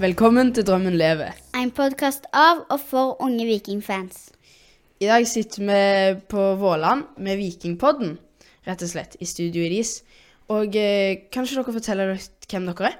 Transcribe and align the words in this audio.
Velkommen 0.00 0.48
til 0.56 0.64
Drømmen 0.64 0.94
lever. 0.96 1.34
En 1.52 1.68
podkast 1.76 2.24
av 2.32 2.62
og 2.72 2.78
for 2.80 3.18
unge 3.20 3.44
vikingfans. 3.44 4.30
I 4.96 5.10
dag 5.10 5.26
sitter 5.28 5.66
vi 5.66 5.82
på 6.32 6.44
Våland 6.56 7.18
med 7.20 7.36
Vikingpodden, 7.36 8.14
rett 8.64 8.84
og 8.86 8.88
slett, 8.88 9.18
i 9.20 9.28
studio 9.28 9.66
i 9.66 9.68
Dis. 9.74 9.98
Og 10.48 10.72
eh, 10.80 11.28
kanskje 11.28 11.58
dere 11.58 11.76
forteller 11.76 12.14
litt 12.14 12.48
hvem 12.48 12.70
dere 12.70 12.88
er? 12.88 12.96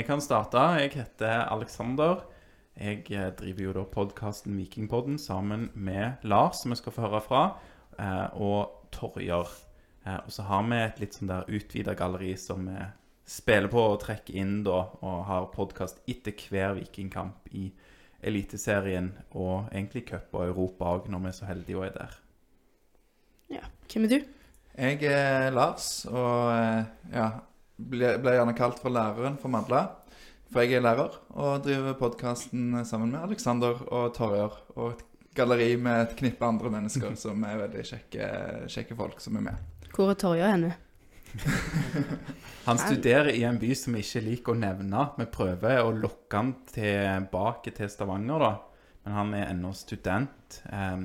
Jeg 0.00 0.08
kan 0.10 0.24
starte. 0.24 0.66
Jeg 0.80 0.96
heter 0.96 1.46
Alexander. 1.46 2.26
Jeg 2.74 3.06
eh, 3.06 3.30
driver 3.38 3.68
jo 3.68 3.78
da 3.78 3.86
podkasten 3.94 4.58
Vikingpodden 4.58 5.22
sammen 5.22 5.68
med 5.78 6.26
Lars, 6.26 6.64
som 6.64 6.74
vi 6.74 6.82
skal 6.82 6.98
få 6.98 7.06
høre 7.06 7.22
fra, 7.22 7.46
eh, 8.02 8.26
og 8.34 8.90
Torjer. 8.98 9.46
Eh, 10.02 10.18
og 10.24 10.34
så 10.34 10.50
har 10.50 10.66
vi 10.66 10.82
et 10.88 11.04
litt 11.06 11.20
sånn 11.20 11.30
der 11.30 11.46
utvida 11.46 11.94
galleri 11.94 12.34
som 12.34 12.66
vi 12.66 12.82
spiller 13.26 13.70
på 13.72 13.82
og 13.82 14.00
trekker 14.04 14.38
inn 14.38 14.60
da, 14.66 14.84
og 15.02 15.24
har 15.28 15.50
podkast 15.54 15.98
etter 16.10 16.36
hver 16.50 16.76
vikingkamp 16.78 17.50
i 17.58 17.68
Eliteserien 18.26 19.10
og 19.36 19.68
egentlig 19.72 20.06
cup 20.08 20.32
og 20.34 20.46
Europa 20.46 20.94
òg, 20.96 21.10
når 21.12 21.24
vi 21.24 21.30
er 21.30 21.36
så 21.36 21.50
heldige 21.50 21.78
og 21.78 21.86
er 21.88 21.98
der. 21.98 22.16
Ja. 23.58 23.66
Hvem 23.90 24.06
er 24.06 24.14
du? 24.14 24.16
Jeg 24.76 25.08
er 25.08 25.52
Lars, 25.54 26.06
og 26.10 26.50
eh, 26.52 26.88
ja, 27.14 27.28
ble, 27.76 28.16
ble 28.22 28.34
gjerne 28.38 28.56
kalt 28.56 28.80
for 28.82 28.92
læreren 28.92 29.38
for 29.40 29.52
Madla. 29.52 29.84
For 30.52 30.62
jeg 30.62 30.78
er 30.78 30.84
lærer 30.84 31.14
og 31.34 31.64
driver 31.64 31.96
podkasten 31.98 32.74
sammen 32.86 33.14
med 33.14 33.24
Alexander 33.26 33.80
og 33.90 34.12
Torjer. 34.14 34.54
Og 34.78 34.94
et 34.94 35.04
galleri 35.36 35.74
med 35.76 36.02
et 36.04 36.16
knippe 36.18 36.46
andre 36.46 36.70
mennesker 36.72 37.16
som 37.24 37.42
er 37.48 37.62
veldig 37.64 37.86
kjekke, 37.90 38.28
kjekke 38.72 38.98
folk 38.98 39.22
som 39.22 39.38
er 39.40 39.48
med. 39.50 39.88
Hvor 39.94 40.12
er 40.12 40.20
Torjer 40.20 40.52
henne? 40.52 40.74
Han 42.66 42.78
studerer 42.78 43.28
i 43.30 43.44
en 43.46 43.58
by 43.58 43.74
som 43.78 43.94
vi 43.94 44.02
ikke 44.02 44.24
liker 44.24 44.54
å 44.54 44.58
nevne. 44.58 45.04
Vi 45.18 45.26
prøver 45.30 45.82
å 45.84 45.92
lokke 45.94 46.40
han 46.40 46.48
tilbake 46.72 47.70
til 47.76 47.90
Stavanger, 47.92 48.42
da. 48.42 48.88
Men 49.06 49.14
han 49.14 49.34
er 49.38 49.52
ennå 49.52 49.70
student. 49.78 50.56
Um, 50.66 51.04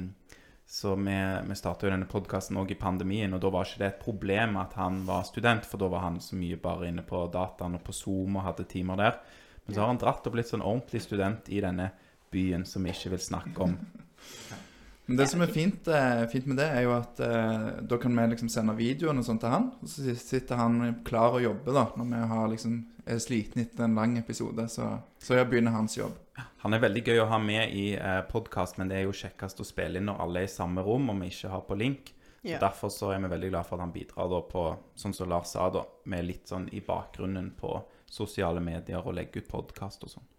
så 0.65 0.95
vi, 0.95 1.17
vi 1.45 1.57
starta 1.59 1.85
jo 1.85 1.91
denne 1.93 2.09
podkasten 2.09 2.57
òg 2.57 2.73
i 2.73 2.79
pandemien, 2.79 3.33
og 3.35 3.43
da 3.43 3.51
var 3.53 3.67
ikke 3.67 3.83
det 3.83 3.89
et 3.91 4.01
problem 4.01 4.57
at 4.57 4.73
han 4.79 5.03
var 5.05 5.27
student, 5.27 5.67
for 5.69 5.83
da 5.83 5.91
var 5.91 6.07
han 6.07 6.17
så 6.23 6.39
mye 6.39 6.57
bare 6.63 6.89
inne 6.89 7.03
på 7.05 7.25
dataen 7.33 7.77
og 7.77 7.83
på 7.85 7.93
Zoom 7.93 8.39
og 8.39 8.47
hadde 8.47 8.65
timer 8.71 8.97
der. 8.97 9.21
Men 9.65 9.75
så 9.75 9.83
har 9.83 9.91
han 9.91 10.01
dratt 10.01 10.25
og 10.25 10.33
blitt 10.33 10.49
sånn 10.49 10.65
ordentlig 10.65 11.03
student 11.03 11.51
i 11.53 11.61
denne 11.61 11.91
byen 12.31 12.65
som 12.65 12.87
vi 12.87 12.95
ikke 12.95 13.13
vil 13.13 13.25
snakke 13.27 13.67
om. 13.67 13.77
Men 15.11 15.17
det 15.19 15.25
som 15.27 15.41
er 15.43 15.49
fint, 15.51 15.87
eh, 15.91 16.21
fint 16.31 16.45
med 16.47 16.55
det, 16.55 16.65
er 16.71 16.85
jo 16.85 16.93
at 16.95 17.17
eh, 17.19 17.65
da 17.83 17.97
kan 17.99 18.13
vi 18.15 18.23
liksom 18.31 18.47
sende 18.47 18.71
videoen 18.77 19.19
og 19.19 19.25
sånt 19.27 19.41
til 19.43 19.51
han. 19.51 19.65
Og 19.83 19.91
så 19.91 20.13
sitter 20.15 20.55
han 20.55 20.77
klar 21.03 21.35
å 21.35 21.41
jobbe 21.43 21.73
da, 21.75 21.83
når 21.99 22.07
vi 22.13 22.21
har 22.31 22.45
liksom, 22.53 22.77
er 23.03 23.19
sliten 23.19 23.65
etter 23.65 23.89
en 23.89 23.99
lang 23.99 24.15
episode. 24.21 24.69
Så, 24.71 24.87
så 25.19 25.41
begynner 25.43 25.75
hans 25.75 25.97
jobb. 25.99 26.15
Han 26.63 26.77
er 26.77 26.85
veldig 26.85 27.03
gøy 27.03 27.19
å 27.25 27.27
ha 27.27 27.41
med 27.43 27.75
i 27.75 27.89
eh, 27.97 28.21
podkast, 28.31 28.79
men 28.79 28.87
det 28.87 29.01
er 29.01 29.05
jo 29.09 29.19
kjekkest 29.19 29.59
å 29.59 29.67
spille 29.67 29.99
inn 29.99 30.07
når 30.07 30.23
alle 30.23 30.45
er 30.45 30.47
i 30.47 30.55
samme 30.55 30.87
rom 30.87 31.11
og 31.11 31.19
vi 31.25 31.33
ikke 31.35 31.51
har 31.57 31.67
på 31.67 31.79
link. 31.83 32.15
Så 32.15 32.55
Ja. 32.55 32.57
Derfor 32.63 32.89
så 32.89 33.11
er 33.11 33.19
vi 33.19 33.35
veldig 33.35 33.51
glad 33.51 33.67
for 33.67 33.75
at 33.75 33.83
han 33.83 33.91
bidrar 33.93 34.31
da 34.31 34.39
på, 34.47 34.63
sånn 34.95 35.13
som 35.13 35.27
Lars 35.29 35.51
sa, 35.51 35.67
da, 35.69 35.83
med 36.09 36.25
litt 36.25 36.47
sånn 36.47 36.71
i 36.71 36.79
bakgrunnen 36.81 37.51
på 37.59 37.75
sosiale 38.07 38.63
medier 38.63 39.03
og 39.03 39.13
legge 39.19 39.43
ut 39.43 39.51
podkast 39.51 40.07
og 40.07 40.15
sånn. 40.15 40.31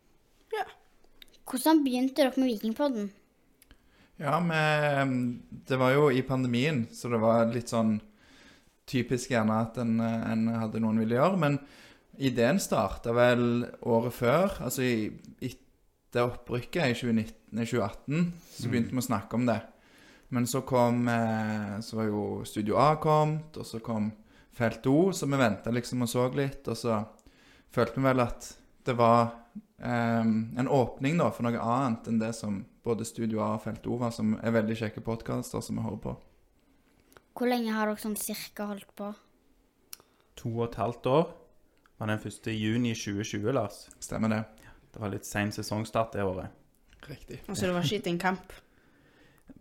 Hvordan 1.46 1.82
begynte 1.84 2.22
dere 2.22 2.38
med 2.38 2.48
Vikingpodden? 2.48 3.10
Ja, 4.22 4.38
men 4.38 5.42
det 5.66 5.78
var 5.80 5.90
jo 5.96 6.06
i 6.14 6.22
pandemien, 6.22 6.84
så 6.94 7.10
det 7.10 7.18
var 7.22 7.48
litt 7.50 7.72
sånn 7.72 7.96
typisk 8.86 9.32
gjerne 9.32 9.56
at 9.64 9.78
en, 9.82 9.96
en 10.02 10.44
hadde 10.60 10.82
noen 10.82 11.00
ville 11.02 11.16
gjøre. 11.18 11.40
Men 11.42 11.58
ideen 12.22 12.60
starta 12.62 13.14
vel 13.16 13.64
året 13.82 14.14
før. 14.14 14.56
Altså 14.62 14.86
i, 14.86 15.10
etter 15.42 16.28
opprykket 16.28 16.92
i 16.92 16.96
2019, 17.00 17.62
2018 17.64 18.26
så 18.52 18.70
begynte 18.70 18.94
vi 18.94 19.02
å 19.02 19.06
snakke 19.08 19.38
om 19.38 19.46
det. 19.48 19.58
Men 20.32 20.46
så 20.48 20.62
kom 20.64 21.08
eh, 21.12 21.80
Så 21.84 21.98
var 21.98 22.06
jo 22.08 22.22
Studio 22.48 22.78
A 22.80 22.94
kommet, 23.00 23.56
og 23.56 23.66
så 23.68 23.82
kom 23.84 24.10
Felt 24.52 24.86
O, 24.86 25.12
så 25.12 25.26
vi 25.28 25.40
venta 25.40 25.72
liksom 25.72 26.04
og 26.04 26.10
så 26.12 26.26
litt. 26.36 26.68
Og 26.68 26.76
så 26.76 26.98
følte 27.72 27.98
vi 27.98 28.06
vel 28.06 28.20
at 28.24 28.50
det 28.86 28.94
var 28.98 29.32
um, 29.78 30.52
en 30.58 30.68
åpning 30.68 31.18
da 31.20 31.28
for 31.34 31.46
noe 31.46 31.58
annet 31.60 32.08
enn 32.10 32.20
det 32.22 32.32
som 32.38 32.62
både 32.82 33.06
Studio 33.06 33.42
A 33.44 33.52
og 33.56 33.62
Felt 33.66 33.86
O 33.86 33.98
var, 34.00 34.10
som 34.14 34.34
er 34.42 34.54
veldig 34.54 34.78
kjekke 34.80 35.04
podkaster 35.06 35.62
som 35.62 35.78
vi 35.78 35.84
hører 35.84 36.02
på. 36.02 36.16
Hvor 37.32 37.48
lenge 37.48 37.72
har 37.72 37.88
dere 37.88 38.02
sånn 38.02 38.18
cirka 38.18 38.66
holdt 38.68 38.90
på? 38.98 39.12
To 40.42 40.50
og 40.56 40.66
et 40.66 40.80
halvt 40.80 41.08
år 41.12 41.24
var 42.00 42.10
den 42.10 42.20
første 42.20 42.52
juni 42.52 42.96
2020, 42.98 43.52
Lars. 43.54 43.86
Stemmer 44.02 44.32
det? 44.32 44.42
Det 44.92 45.00
var 45.00 45.12
litt 45.12 45.28
sein 45.28 45.52
sesongstart 45.54 46.16
det 46.16 46.26
året. 46.26 46.52
Riktig. 47.08 47.40
Altså, 47.48 47.66
det 47.66 47.76
var 47.76 47.86
skitt 47.86 48.08
en 48.10 48.20
kamp. 48.20 48.52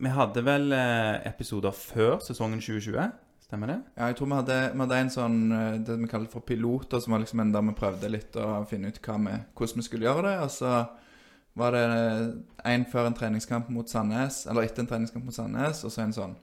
Vi 0.02 0.10
hadde 0.10 0.44
vel 0.46 0.74
eh, 0.74 1.22
episoder 1.30 1.74
før 1.76 2.20
sesongen 2.26 2.62
2020, 2.62 3.12
stemmer 3.52 3.68
det? 3.68 3.80
Ja, 3.98 4.08
jeg 4.08 4.16
tror 4.16 4.30
vi 4.32 4.38
hadde, 4.40 4.58
vi 4.72 4.80
hadde 4.80 4.98
en 5.04 5.12
sånn 5.12 5.40
eh, 5.52 5.80
det 5.84 5.98
vi 6.00 6.08
kaller 6.08 6.32
for 6.32 6.46
piloter, 6.48 7.02
som 7.04 7.12
var 7.12 7.20
liksom 7.24 7.42
en 7.44 7.52
der 7.52 7.66
vi 7.68 7.74
prøvde 7.76 8.12
litt 8.12 8.38
å 8.40 8.62
finne 8.70 8.88
ut 8.88 9.00
vi, 9.02 9.34
hvordan 9.60 9.82
vi 9.82 9.84
skulle 9.84 10.08
gjøre 10.08 10.24
det. 10.30 10.36
Og 10.46 10.54
så 10.56 10.72
var 11.60 11.76
det 11.76 11.82
en 12.72 12.86
før 12.88 13.10
en 13.10 13.18
treningskamp 13.18 13.68
mot 13.76 13.92
Sandnes, 13.92 14.46
eller 14.48 14.64
etter 14.64 14.86
en 14.86 14.92
treningskamp 14.94 15.28
mot 15.28 15.36
Sandnes, 15.36 15.84
og 15.84 15.92
så 15.92 16.06
en 16.06 16.16
sånn 16.16 16.40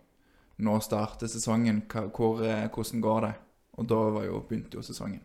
Nå 0.59 0.73
starter 0.83 1.31
sesongen, 1.31 1.85
hvor, 1.87 2.41
eh, 2.43 2.65
hvordan 2.75 3.03
går 3.05 3.21
det? 3.23 3.35
Og 3.79 3.87
da 3.87 3.99
jo, 4.25 4.41
begynte 4.49 4.75
jo 4.75 4.83
sesongen. 4.83 5.21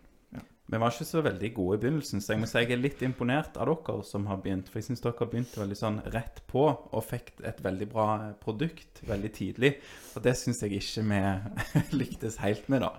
Vi 0.71 0.79
var 0.79 0.93
ikke 0.93 1.05
så 1.05 1.21
veldig 1.21 1.49
gode 1.57 1.75
i 1.75 1.81
begynnelsen, 1.83 2.21
så 2.23 2.33
jeg 2.33 2.39
må 2.41 2.47
si 2.47 2.61
jeg 2.61 2.71
er 2.71 2.79
litt 2.79 3.01
imponert 3.03 3.57
av 3.59 3.67
dere 3.67 4.05
som 4.07 4.29
har 4.29 4.39
begynt. 4.41 4.69
For 4.71 4.79
jeg 4.79 4.87
syns 4.87 5.03
dere 5.03 5.27
begynte 5.27 5.59
veldig 5.59 5.75
sånn 5.77 5.99
rett 6.13 6.39
på 6.49 6.63
og 6.71 7.03
fikk 7.03 7.33
et 7.43 7.59
veldig 7.65 7.87
bra 7.91 8.07
produkt 8.41 9.03
veldig 9.09 9.31
tidlig. 9.35 9.73
Og 10.15 10.23
det 10.23 10.37
syns 10.39 10.63
jeg 10.63 10.79
ikke 10.79 11.03
vi 11.09 11.21
lyktes 11.99 12.39
helt 12.41 12.71
med, 12.71 12.85
da. 12.87 12.93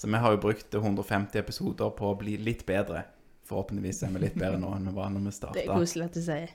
Så 0.00 0.08
vi 0.08 0.16
har 0.24 0.32
jo 0.32 0.40
brukt 0.40 0.74
150 0.74 1.36
episoder 1.42 1.92
på 1.92 2.08
å 2.08 2.16
bli 2.18 2.38
litt 2.40 2.64
bedre. 2.66 3.04
Forhåpentligvis 3.50 4.02
er 4.06 4.14
vi 4.16 4.24
litt 4.24 4.38
bedre 4.40 4.56
nå 4.62 4.72
enn 4.78 4.88
vi 4.88 4.96
var 4.96 5.12
når 5.12 5.26
vi 5.26 5.28
Det 5.30 5.34
er 5.36 5.40
starta. 5.42 5.76
koselig 5.76 6.08
at 6.08 6.16
du 6.16 6.22
sier. 6.24 6.54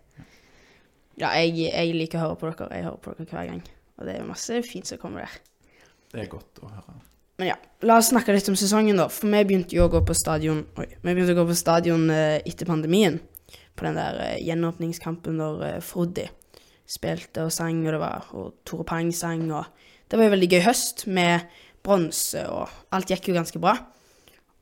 Ja, 1.21 1.29
jeg, 1.39 1.53
jeg 1.69 1.93
liker 1.95 2.19
å 2.19 2.25
høre 2.25 2.39
på 2.41 2.49
dere. 2.49 2.71
Jeg 2.73 2.89
hører 2.89 3.03
på 3.05 3.13
dere 3.19 3.29
hver 3.29 3.51
gang. 3.53 3.65
Og 3.99 4.09
det 4.09 4.17
er 4.17 4.25
masse 4.27 4.63
fint 4.67 4.89
som 4.89 4.99
kommer 4.99 5.27
der. 5.27 5.37
Det 6.11 6.25
er 6.25 6.31
godt 6.33 6.65
å 6.65 6.73
høre. 6.73 6.97
Men 7.37 7.47
ja, 7.51 7.55
la 7.83 7.97
oss 7.99 8.13
snakke 8.13 8.33
litt 8.35 8.47
om 8.47 8.55
sesongen, 8.55 8.99
da. 8.99 9.09
For 9.11 9.27
vi 9.27 9.43
begynte 9.47 9.75
jo 9.75 9.87
å 9.87 9.91
gå 9.91 10.01
på 10.07 10.15
stadion 10.15 10.63
Oi, 10.79 10.87
vi 10.93 11.11
begynte 11.11 11.35
å 11.35 11.41
gå 11.41 11.47
på 11.49 11.57
stadion 11.57 12.07
eh, 12.13 12.39
etter 12.47 12.69
pandemien. 12.69 13.19
På 13.75 13.87
den 13.87 13.99
der 13.99 14.21
eh, 14.23 14.41
gjenåpningskampen 14.45 15.35
når 15.41 15.65
eh, 15.67 15.81
Frodi 15.83 16.29
spilte 16.87 17.47
og 17.47 17.51
sang, 17.51 17.81
og 17.83 17.95
det 17.95 17.99
var 17.99 18.27
Og 18.37 18.53
Tore 18.67 18.85
Pang 18.87 19.11
sang, 19.13 19.49
og 19.51 19.65
Det 20.07 20.19
var 20.19 20.27
jo 20.27 20.35
veldig 20.35 20.49
gøy 20.53 20.61
høst 20.67 21.07
med 21.09 21.47
bronse, 21.83 22.43
og 22.45 22.69
alt 22.93 23.09
gikk 23.09 23.31
jo 23.31 23.37
ganske 23.39 23.59
bra. 23.59 23.73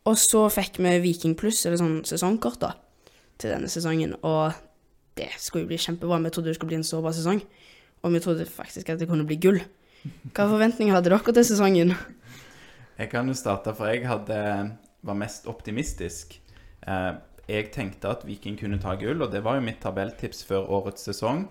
Og 0.07 0.15
så 0.19 0.45
fikk 0.51 0.79
vi 0.79 0.93
Viking 1.03 1.35
pluss, 1.39 1.65
eller 1.65 1.79
sånn 1.79 1.97
sesongkort, 2.07 2.61
da, 2.63 2.71
til 3.39 3.51
denne 3.51 3.67
sesongen. 3.71 4.15
Og 4.23 4.55
det 5.19 5.29
skulle 5.35 5.65
jo 5.65 5.71
bli 5.73 5.79
kjempebra. 5.83 6.21
Vi 6.23 6.31
trodde 6.31 6.49
det 6.49 6.55
skulle 6.57 6.71
bli 6.71 6.79
en 6.79 6.87
så 6.87 7.01
bra 7.03 7.11
sesong. 7.15 7.43
Og 8.03 8.15
vi 8.15 8.23
trodde 8.23 8.47
faktisk 8.47 8.89
at 8.89 9.03
det 9.03 9.09
kunne 9.11 9.27
bli 9.27 9.35
gull. 9.39 9.59
Hva 10.31 10.47
forventninger 10.47 10.95
hadde 10.95 11.11
dere 11.11 11.35
til 11.35 11.47
sesongen? 11.47 11.93
Jeg 12.93 13.09
kan 13.09 13.27
jo 13.27 13.33
starte, 13.33 13.73
for 13.73 13.89
jeg 13.89 14.05
hadde, 14.05 14.39
var 15.01 15.17
mest 15.17 15.47
optimistisk. 15.49 16.35
Eh, 16.85 17.13
jeg 17.49 17.71
tenkte 17.73 18.11
at 18.13 18.25
Viking 18.27 18.57
kunne 18.59 18.79
ta 18.81 18.93
gull, 18.99 19.23
og 19.25 19.31
det 19.33 19.41
var 19.43 19.57
jo 19.57 19.65
mitt 19.65 19.81
tabelltips 19.81 20.43
før 20.45 20.69
årets 20.77 21.07
sesong. 21.09 21.47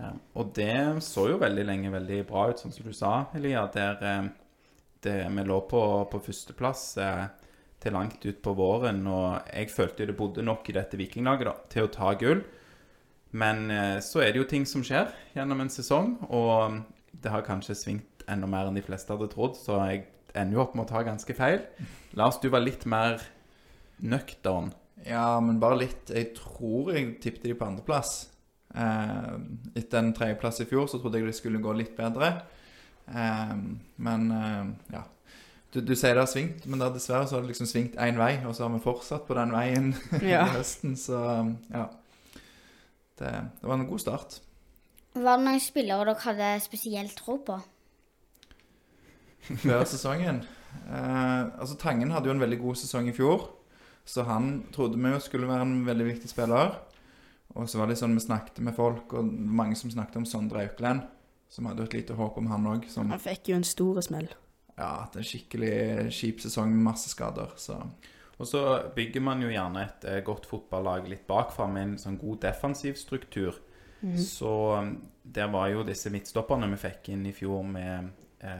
Eh, 0.00 0.16
og 0.34 0.50
det 0.56 1.04
så 1.06 1.28
jo 1.30 1.38
veldig 1.42 1.66
lenge 1.68 1.92
veldig 1.94 2.18
bra 2.26 2.48
ut, 2.50 2.62
sånn 2.62 2.74
som 2.74 2.88
du 2.88 2.92
sa, 2.96 3.12
Elia. 3.38 3.68
Der 3.74 4.02
eh, 4.08 4.24
det, 5.06 5.16
vi 5.22 5.44
lå 5.46 5.60
på, 5.70 5.82
på 6.10 6.22
førsteplass 6.22 6.82
til 7.82 7.94
langt 7.96 8.22
ut 8.22 8.42
på 8.42 8.52
våren, 8.54 9.00
og 9.10 9.48
jeg 9.50 9.70
følte 9.74 10.06
det 10.06 10.18
bodde 10.18 10.44
nok 10.46 10.68
i 10.70 10.74
dette 10.76 10.98
vikinglaget 10.98 11.48
da, 11.48 11.54
til 11.70 11.88
å 11.88 11.90
ta 11.94 12.12
gull. 12.18 12.44
Men 13.34 13.64
så 14.04 14.20
er 14.22 14.30
det 14.30 14.38
jo 14.38 14.46
ting 14.46 14.66
som 14.68 14.84
skjer 14.86 15.10
gjennom 15.34 15.64
en 15.64 15.72
sesong, 15.72 16.12
og 16.30 16.78
det 17.10 17.32
har 17.34 17.42
kanskje 17.42 17.74
svingt 17.74 18.22
enda 18.30 18.46
mer 18.46 18.68
enn 18.68 18.78
de 18.78 18.84
fleste 18.86 19.10
hadde 19.10 19.32
trodd, 19.32 19.58
så 19.58 19.80
jeg 19.90 20.04
ender 20.34 20.56
jo 20.58 20.62
opp 20.64 20.74
med 20.78 20.86
å 20.86 20.90
ta 20.92 21.02
ganske 21.06 21.34
feil. 21.36 21.60
Lars, 22.18 22.38
du 22.42 22.48
var 22.52 22.64
litt 22.64 22.84
mer 22.88 23.20
nøktern. 24.02 24.72
Ja, 25.06 25.40
men 25.42 25.58
bare 25.62 25.80
litt. 25.82 26.10
Jeg 26.14 26.34
tror 26.38 26.92
jeg 26.94 27.16
tippte 27.22 27.48
de 27.50 27.56
på 27.58 27.66
andreplass. 27.66 28.28
Eh, 28.72 29.32
etter 29.76 29.98
en 30.00 30.12
tredjeplass 30.16 30.62
i 30.64 30.68
fjor 30.70 30.86
så 30.88 31.00
trodde 31.02 31.20
jeg 31.20 31.28
det 31.28 31.36
skulle 31.38 31.60
gå 31.62 31.74
litt 31.76 31.96
bedre. 31.98 32.32
Eh, 33.08 33.56
men 34.06 34.28
eh, 34.36 34.70
ja. 34.94 35.02
Du, 35.72 35.80
du 35.80 35.94
sier 35.96 36.12
det 36.14 36.20
har 36.26 36.28
svingt, 36.28 36.66
men 36.68 36.82
da 36.82 36.90
dessverre 36.92 37.24
så 37.24 37.38
har 37.38 37.44
det 37.46 37.54
liksom 37.54 37.68
svingt 37.70 37.94
én 37.96 38.18
vei, 38.20 38.34
og 38.44 38.52
så 38.52 38.66
har 38.66 38.72
vi 38.74 38.82
fortsatt 38.84 39.22
på 39.24 39.36
den 39.38 39.54
veien 39.54 39.92
Ja. 40.20 40.42
i 40.44 40.56
høsten, 40.58 40.98
så 41.00 41.20
ja. 41.72 41.86
Det, 43.16 43.30
det 43.60 43.64
var 43.68 43.78
en 43.78 43.86
god 43.88 44.02
start. 44.04 44.36
Var 45.16 45.38
det 45.40 45.46
noen 45.46 45.60
spillere 45.64 46.04
dere 46.08 46.20
hadde 46.26 46.50
spesielt 46.64 47.16
tro 47.16 47.38
på? 47.44 47.56
før 49.64 49.84
sesongen. 49.88 50.42
Eh, 50.86 51.42
altså 51.58 51.76
Tangen 51.80 52.12
hadde 52.14 52.30
jo 52.30 52.36
en 52.36 52.42
veldig 52.42 52.60
god 52.62 52.78
sesong 52.80 53.10
i 53.10 53.16
fjor. 53.16 53.48
Så 54.04 54.24
han 54.26 54.64
trodde 54.74 54.98
vi 54.98 55.12
jo 55.12 55.20
skulle 55.22 55.50
være 55.50 55.66
en 55.66 55.82
veldig 55.86 56.08
viktig 56.08 56.30
spiller. 56.30 56.74
Og 57.54 57.68
så 57.68 57.78
var 57.78 57.90
det 57.90 57.98
sånn 58.00 58.16
vi 58.16 58.24
snakket 58.24 58.62
med 58.64 58.74
folk, 58.74 59.12
og 59.18 59.28
mange 59.28 59.76
som 59.78 59.92
snakket 59.92 60.22
om 60.22 60.28
Sondre 60.28 60.64
Aukland, 60.66 61.02
Som 61.52 61.66
hadde 61.68 61.84
et 61.84 61.92
lite 61.92 62.14
håp 62.16 62.38
om 62.40 62.46
han 62.48 62.64
òg. 62.64 62.86
Han 62.96 63.20
fikk 63.20 63.50
jo 63.50 63.56
en 63.58 63.64
stor 63.64 64.00
smell. 64.00 64.30
ja, 64.78 65.02
hatt 65.04 65.18
en 65.20 65.26
skikkelig 65.26 66.08
kjip 66.08 66.40
sesong 66.40 66.70
med 66.72 66.86
masse 66.86 67.10
skader. 67.12 67.52
Så 67.56 67.76
Og 68.38 68.46
så 68.48 68.90
bygger 68.96 69.20
man 69.20 69.42
jo 69.42 69.50
gjerne 69.52 69.84
et 69.84 70.04
eh, 70.08 70.22
godt 70.24 70.46
fotballag 70.48 71.06
litt 71.08 71.26
bakfra 71.26 71.66
med 71.68 71.82
en 71.82 71.98
sånn 71.98 72.16
god 72.18 72.40
defensiv 72.40 72.94
struktur. 72.96 73.60
Så 74.18 74.78
um, 74.78 74.96
der 75.22 75.46
var 75.52 75.68
jo 75.70 75.84
disse 75.86 76.10
midtstopperne 76.10 76.66
vi 76.72 76.80
fikk 76.80 77.12
inn 77.12 77.26
i 77.26 77.32
fjor 77.36 77.62
med 77.62 78.08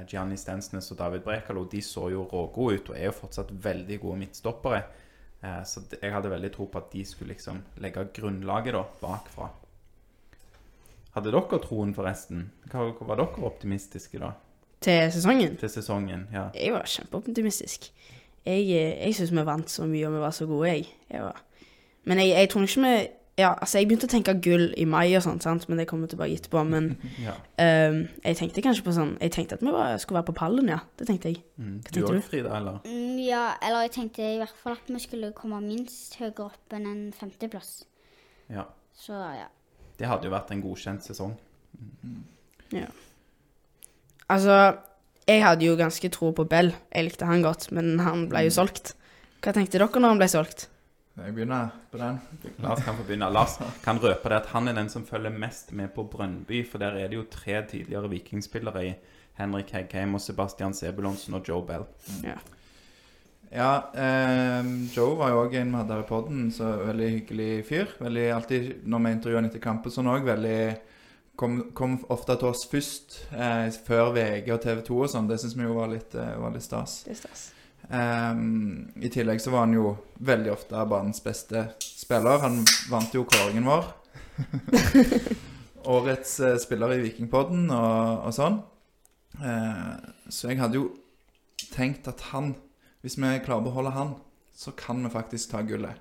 Gianni 0.06 0.36
Stensnes 0.38 0.90
og 0.94 0.98
David 0.98 1.24
Brekalo, 1.26 1.64
de 1.70 1.80
så 1.82 2.08
jo 2.12 2.26
rågode 2.30 2.78
ut 2.78 2.90
og 2.92 2.98
er 2.98 3.08
jo 3.08 3.16
fortsatt 3.16 3.50
veldig 3.64 3.98
gode 4.02 4.20
midtstoppere. 4.20 4.82
Eh, 5.42 5.62
så 5.66 5.82
jeg 5.98 6.12
hadde 6.14 6.30
veldig 6.30 6.52
tro 6.54 6.68
på 6.70 6.78
at 6.78 6.92
de 6.92 7.04
skulle 7.06 7.34
liksom 7.34 7.62
legge 7.82 8.04
grunnlaget 8.14 8.76
da, 8.76 8.84
bakfra. 9.02 9.48
Hadde 11.16 11.32
dere 11.34 11.58
troen, 11.60 11.92
forresten? 11.96 12.46
Var 12.72 13.16
dere 13.18 13.46
optimistiske 13.48 14.20
da, 14.22 14.32
Til 14.82 15.10
sesongen. 15.12 15.56
til 15.60 15.70
sesongen? 15.70 16.28
Ja. 16.32 16.48
Jeg 16.54 16.72
var 16.72 16.86
kjempeoptimistisk. 16.88 17.90
Jeg, 18.46 18.62
eh, 18.70 18.94
jeg 19.06 19.14
syns 19.18 19.34
vi 19.34 19.44
vant 19.46 19.70
så 19.70 19.86
mye, 19.86 20.06
og 20.06 20.14
vi 20.14 20.22
var 20.22 20.30
så 20.30 20.46
gode, 20.46 20.68
jeg. 20.68 20.86
jeg 21.10 21.22
var. 21.22 21.42
Men 22.04 22.18
jeg, 22.18 22.28
jeg 22.34 22.48
tror 22.50 22.62
ikke 22.62 22.86
vi 22.86 22.94
Ja, 23.40 23.54
altså, 23.54 23.80
jeg 23.80 23.88
begynte 23.88 24.04
å 24.04 24.12
tenke 24.12 24.34
gull 24.44 24.66
i 24.76 24.84
mai 24.84 25.06
og 25.16 25.22
sånt, 25.24 25.44
sant, 25.46 25.64
men 25.70 25.78
det 25.80 25.86
kommer 25.88 26.10
tilbake 26.10 26.36
etterpå. 26.36 26.64
Men 26.68 26.90
ja. 27.26 27.36
um, 27.88 28.02
jeg 28.26 28.38
tenkte 28.38 28.64
kanskje 28.64 28.84
på 28.84 28.92
sånn 28.92 29.14
Jeg 29.22 29.32
tenkte 29.32 29.56
at 29.56 29.64
vi 29.64 29.72
bare 29.72 29.96
skulle 30.02 30.20
være 30.20 30.28
på 30.28 30.36
pallen, 30.42 30.68
ja. 30.68 30.82
Det 31.00 31.08
tenkte 31.08 31.32
jeg. 31.32 31.40
Mm. 31.56 31.78
Du 31.80 31.88
tenkte 31.88 32.10
òg, 32.10 32.18
du? 32.18 32.26
Frida, 32.26 32.52
eller? 32.58 32.82
Mm, 32.84 33.22
ja, 33.24 33.46
eller 33.64 33.86
jeg 33.86 33.94
tenkte 33.96 34.26
i 34.26 34.36
hvert 34.42 34.60
fall 34.60 34.76
at 34.76 34.92
vi 34.92 35.00
skulle 35.00 35.32
komme 35.36 35.62
minst 35.64 36.18
høyere 36.20 36.50
opp 36.50 36.76
enn 36.76 36.90
en 36.90 37.02
femteplass. 37.16 37.72
Ja. 38.52 38.66
Så 38.92 39.16
ja. 39.16 39.48
Det 39.96 40.10
hadde 40.10 40.28
jo 40.28 40.34
vært 40.34 40.52
en 40.52 40.60
godkjent 40.64 41.04
sesong. 41.06 41.34
Ja 42.72 42.88
Altså, 44.32 44.54
jeg 45.28 45.42
hadde 45.44 45.66
jo 45.66 45.76
ganske 45.76 46.08
tro 46.14 46.30
på 46.32 46.46
Bell. 46.48 46.72
Jeg 46.88 47.08
likte 47.08 47.28
han 47.28 47.44
godt, 47.44 47.68
men 47.76 47.98
han 48.00 48.26
ble 48.30 48.46
jo 48.46 48.54
solgt. 48.54 48.94
Hva 49.42 49.52
tenkte 49.52 49.76
dere 49.76 50.00
når 50.00 50.14
han 50.14 50.20
ble 50.22 50.28
solgt? 50.30 50.68
Jeg 51.16 51.34
begynner 51.36 51.68
på 51.92 51.98
den. 52.00 52.20
Lars 52.64 52.80
kan 52.84 52.96
få 52.96 53.04
begynne. 53.04 53.28
Lars 53.32 53.58
kan 53.84 54.00
røpe 54.00 54.30
det 54.32 54.38
at 54.38 54.52
han 54.54 54.68
er 54.68 54.78
den 54.78 54.88
som 54.88 55.04
følger 55.04 55.34
mest 55.34 55.72
med 55.76 55.92
på 55.92 56.06
Brønnby, 56.08 56.62
for 56.64 56.80
der 56.80 56.96
er 56.96 57.12
det 57.12 57.18
jo 57.18 57.26
tre 57.30 57.60
tidligere 57.68 58.08
vikingspillere 58.10 58.86
i 58.86 58.94
Henrik 59.36 59.74
Heggheim 59.76 60.16
og 60.16 60.24
Sebastian 60.24 60.74
Sebulonsen 60.74 61.36
og 61.36 61.48
Joe 61.48 61.64
Bell. 61.66 61.84
Ja. 62.24 62.38
Ja, 63.52 63.72
eh, 63.92 64.64
Joe 64.96 65.18
var 65.18 65.34
jo 65.34 65.42
òg 65.42 65.58
en 65.60 65.74
vi 65.74 65.76
hadde 65.76 65.92
her 65.98 66.06
i 66.06 66.08
podden, 66.08 66.46
så 66.54 66.70
veldig 66.86 67.08
hyggelig 67.18 67.50
fyr. 67.68 67.90
Veldig 68.00 68.26
alltid, 68.32 68.72
Når 68.88 68.98
vi 69.04 69.12
intervjuer 69.12 69.40
han 69.42 69.50
etter 69.50 69.60
kampen 69.60 69.92
sånn 69.92 70.08
òg, 70.08 70.24
veldig 70.24 70.60
kom, 71.36 71.58
kom 71.76 71.98
ofte 72.08 72.38
til 72.40 72.48
oss 72.48 72.64
først, 72.70 73.18
eh, 73.36 73.68
før 73.84 74.14
VG 74.16 74.48
og 74.54 74.62
TV 74.62 74.80
2 74.86 75.02
og 75.02 75.10
sånn. 75.12 75.28
Det 75.28 75.38
syns 75.42 75.56
vi 75.58 75.68
jo 75.68 75.76
var 75.76 75.92
litt, 75.92 76.14
eh, 76.14 76.36
var 76.40 76.54
litt 76.54 76.64
stas. 76.64 77.02
Det 77.04 77.12
er 77.12 77.20
stas. 77.20 77.50
Ehm, 77.90 78.92
I 78.96 79.10
tillegg 79.12 79.40
så 79.40 79.50
var 79.50 79.66
han 79.66 79.74
jo 79.76 79.96
veldig 80.22 80.52
ofte 80.52 80.84
banens 80.88 81.22
beste 81.24 81.66
spiller. 81.82 82.42
Han 82.44 82.62
vant 82.90 83.14
jo 83.14 83.26
kåringen 83.28 83.66
vår. 83.66 83.88
Årets 85.92 86.36
uh, 86.40 86.56
spiller 86.62 86.94
i 86.94 87.02
Vikingpodden 87.02 87.66
og, 87.74 88.28
og 88.28 88.36
sånn. 88.36 88.60
Uh, 89.40 89.96
så 90.30 90.52
jeg 90.52 90.60
hadde 90.60 90.78
jo 90.78 90.90
tenkt 91.72 92.06
at 92.10 92.20
han 92.32 92.52
Hvis 93.02 93.16
vi 93.16 93.28
klarer 93.42 93.62
å 93.62 93.66
beholde 93.66 93.90
han, 93.96 94.10
så 94.54 94.70
kan 94.78 95.00
vi 95.02 95.10
faktisk 95.10 95.50
ta 95.50 95.64
gullet. 95.66 95.98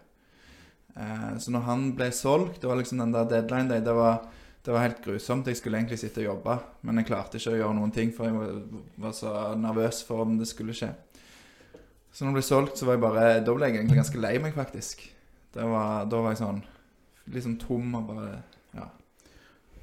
Uh, 0.93 1.33
så 1.41 1.49
når 1.49 1.63
han 1.65 1.87
ble 1.97 2.11
solgt, 2.13 2.59
det 2.61 2.69
var 2.69 2.77
liksom 2.77 3.01
den 3.01 3.15
der 3.15 3.25
deadline 3.25 3.71
day, 3.71 3.81
det 3.81 3.95
var, 3.97 4.19
det 4.61 4.75
var 4.75 4.85
helt 4.85 5.01
grusomt. 5.01 5.49
Jeg 5.49 5.57
skulle 5.57 5.79
egentlig 5.81 5.97
sitte 5.97 6.21
og 6.21 6.27
jobbe, 6.27 6.59
men 6.85 7.01
jeg 7.01 7.07
klarte 7.09 7.41
ikke 7.41 7.55
å 7.55 7.57
gjøre 7.57 7.77
noen 7.79 7.95
ting, 7.95 8.13
for 8.13 8.29
jeg 8.29 8.37
var, 8.37 8.83
var 9.07 9.15
så 9.17 9.33
nervøs 9.57 10.03
for 10.05 10.27
om 10.27 10.37
det 10.37 10.51
skulle 10.51 10.77
skje. 10.77 10.91
Så 12.11 12.25
når 12.25 12.31
det 12.31 12.39
ble 12.39 12.45
solgt, 12.45 12.77
så 12.77 12.87
var 12.87 12.97
jeg 12.97 13.03
bare 13.05 13.25
Da 13.45 13.55
ble 13.55 13.69
jeg 13.69 13.79
egentlig 13.79 14.01
ganske 14.01 14.21
lei 14.21 14.35
meg, 14.43 14.55
faktisk. 14.55 15.05
Var, 15.55 16.05
da 16.11 16.21
var 16.23 16.33
jeg 16.33 16.41
sånn 16.43 16.61
sånn 17.31 17.59
tom 17.61 17.95
og 17.95 18.07
bare 18.11 18.31
Ja. 18.75 18.87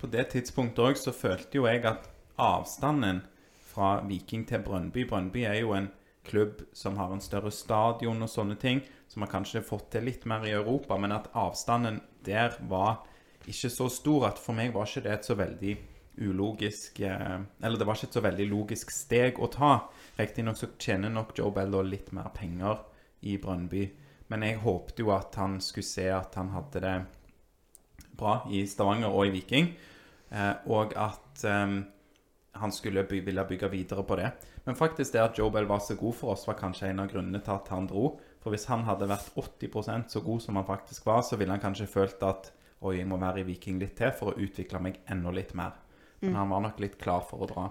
På 0.00 0.08
det 0.10 0.30
tidspunktet 0.34 0.84
òg 0.84 0.98
så 1.00 1.12
følte 1.12 1.60
jo 1.60 1.66
jeg 1.66 1.84
at 1.88 2.08
avstanden 2.38 3.22
fra 3.68 4.00
Viking 4.06 4.46
til 4.48 4.62
Brønnby 4.64 5.04
Brønnby 5.08 5.44
er 5.48 5.60
jo 5.60 5.74
en 5.76 5.90
klubb 6.28 6.62
som 6.76 6.96
har 6.96 7.12
en 7.12 7.24
større 7.24 7.50
stadion 7.54 8.22
og 8.22 8.30
sånne 8.30 8.58
ting, 8.60 8.82
som 9.08 9.24
har 9.24 9.32
kanskje 9.32 9.64
fått 9.64 9.90
til 9.94 10.04
litt 10.04 10.26
mer 10.28 10.44
i 10.44 10.52
Europa, 10.52 10.98
men 11.00 11.14
at 11.16 11.30
avstanden 11.32 12.02
der 12.26 12.56
var 12.68 13.00
ikke 13.48 13.70
så 13.72 13.88
stor 13.88 14.28
at 14.28 14.40
for 14.40 14.56
meg 14.56 14.74
var 14.74 14.88
ikke 14.88 15.06
det 15.06 15.14
et 15.14 15.28
så 15.28 15.38
veldig 15.38 15.76
ulogisk 16.20 17.00
eh, 17.00 17.40
Eller 17.62 17.78
det 17.78 17.86
var 17.86 17.98
ikke 17.98 18.08
et 18.10 18.18
så 18.18 18.24
veldig 18.24 18.46
logisk 18.50 18.92
steg 18.94 19.40
å 19.40 19.50
ta. 19.52 19.72
Riktignok 20.18 20.58
så 20.58 20.70
tjener 20.78 21.12
nok 21.12 21.36
Joe 21.38 21.52
Bell 21.54 21.76
litt 21.86 22.12
mer 22.16 22.30
penger 22.34 22.82
i 23.28 23.36
Brønnby, 23.42 23.84
men 24.30 24.44
jeg 24.46 24.60
håpte 24.62 25.02
jo 25.02 25.12
at 25.14 25.34
han 25.40 25.58
skulle 25.64 25.86
se 25.88 26.06
at 26.12 26.36
han 26.38 26.52
hadde 26.54 26.82
det 26.84 26.96
bra 28.18 28.40
i 28.50 28.64
Stavanger 28.66 29.10
og 29.10 29.26
i 29.26 29.32
Viking, 29.34 29.72
eh, 30.30 30.54
og 30.70 30.94
at 30.98 31.44
eh, 31.46 31.78
han 32.58 32.74
skulle 32.74 33.06
by 33.06 33.22
ville 33.26 33.44
bygge 33.46 33.70
videre 33.70 34.04
på 34.06 34.18
det. 34.18 34.30
Men 34.66 34.76
faktisk 34.76 35.14
det 35.14 35.22
at 35.22 35.38
Joe 35.38 35.50
Bell 35.50 35.66
var 35.66 35.80
så 35.80 35.94
god 35.96 36.14
for 36.14 36.34
oss, 36.34 36.46
var 36.46 36.58
kanskje 36.58 36.90
en 36.90 37.00
av 37.00 37.10
grunnene 37.10 37.40
til 37.40 37.54
at 37.54 37.70
han 37.72 37.86
dro. 37.88 38.18
For 38.42 38.52
hvis 38.54 38.68
han 38.68 38.84
hadde 38.86 39.08
vært 39.08 39.30
80% 39.38 40.12
så 40.12 40.22
god 40.24 40.42
som 40.44 40.58
han 40.58 40.66
faktisk 40.68 41.06
var, 41.06 41.22
så 41.22 41.38
ville 41.38 41.54
han 41.54 41.62
kanskje 41.62 41.88
følt 41.90 42.22
at 42.26 42.50
oi, 42.84 42.98
jeg 42.98 43.08
må 43.08 43.18
være 43.18 43.42
i 43.42 43.46
Viking 43.48 43.80
litt 43.80 43.96
til 43.98 44.12
for 44.14 44.32
å 44.32 44.42
utvikle 44.44 44.80
meg 44.82 45.00
enda 45.10 45.32
litt 45.34 45.54
mer. 45.58 45.78
Men 46.20 46.34
han 46.34 46.48
var 46.50 46.64
nok 46.64 46.80
litt 46.82 46.98
klar 46.98 47.22
for 47.28 47.44
å 47.44 47.50
dra. 47.50 47.66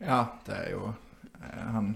Ja, 0.00 0.20
det 0.46 0.56
er 0.56 0.70
jo 0.72 0.86
eh, 0.88 1.66
Han, 1.74 1.90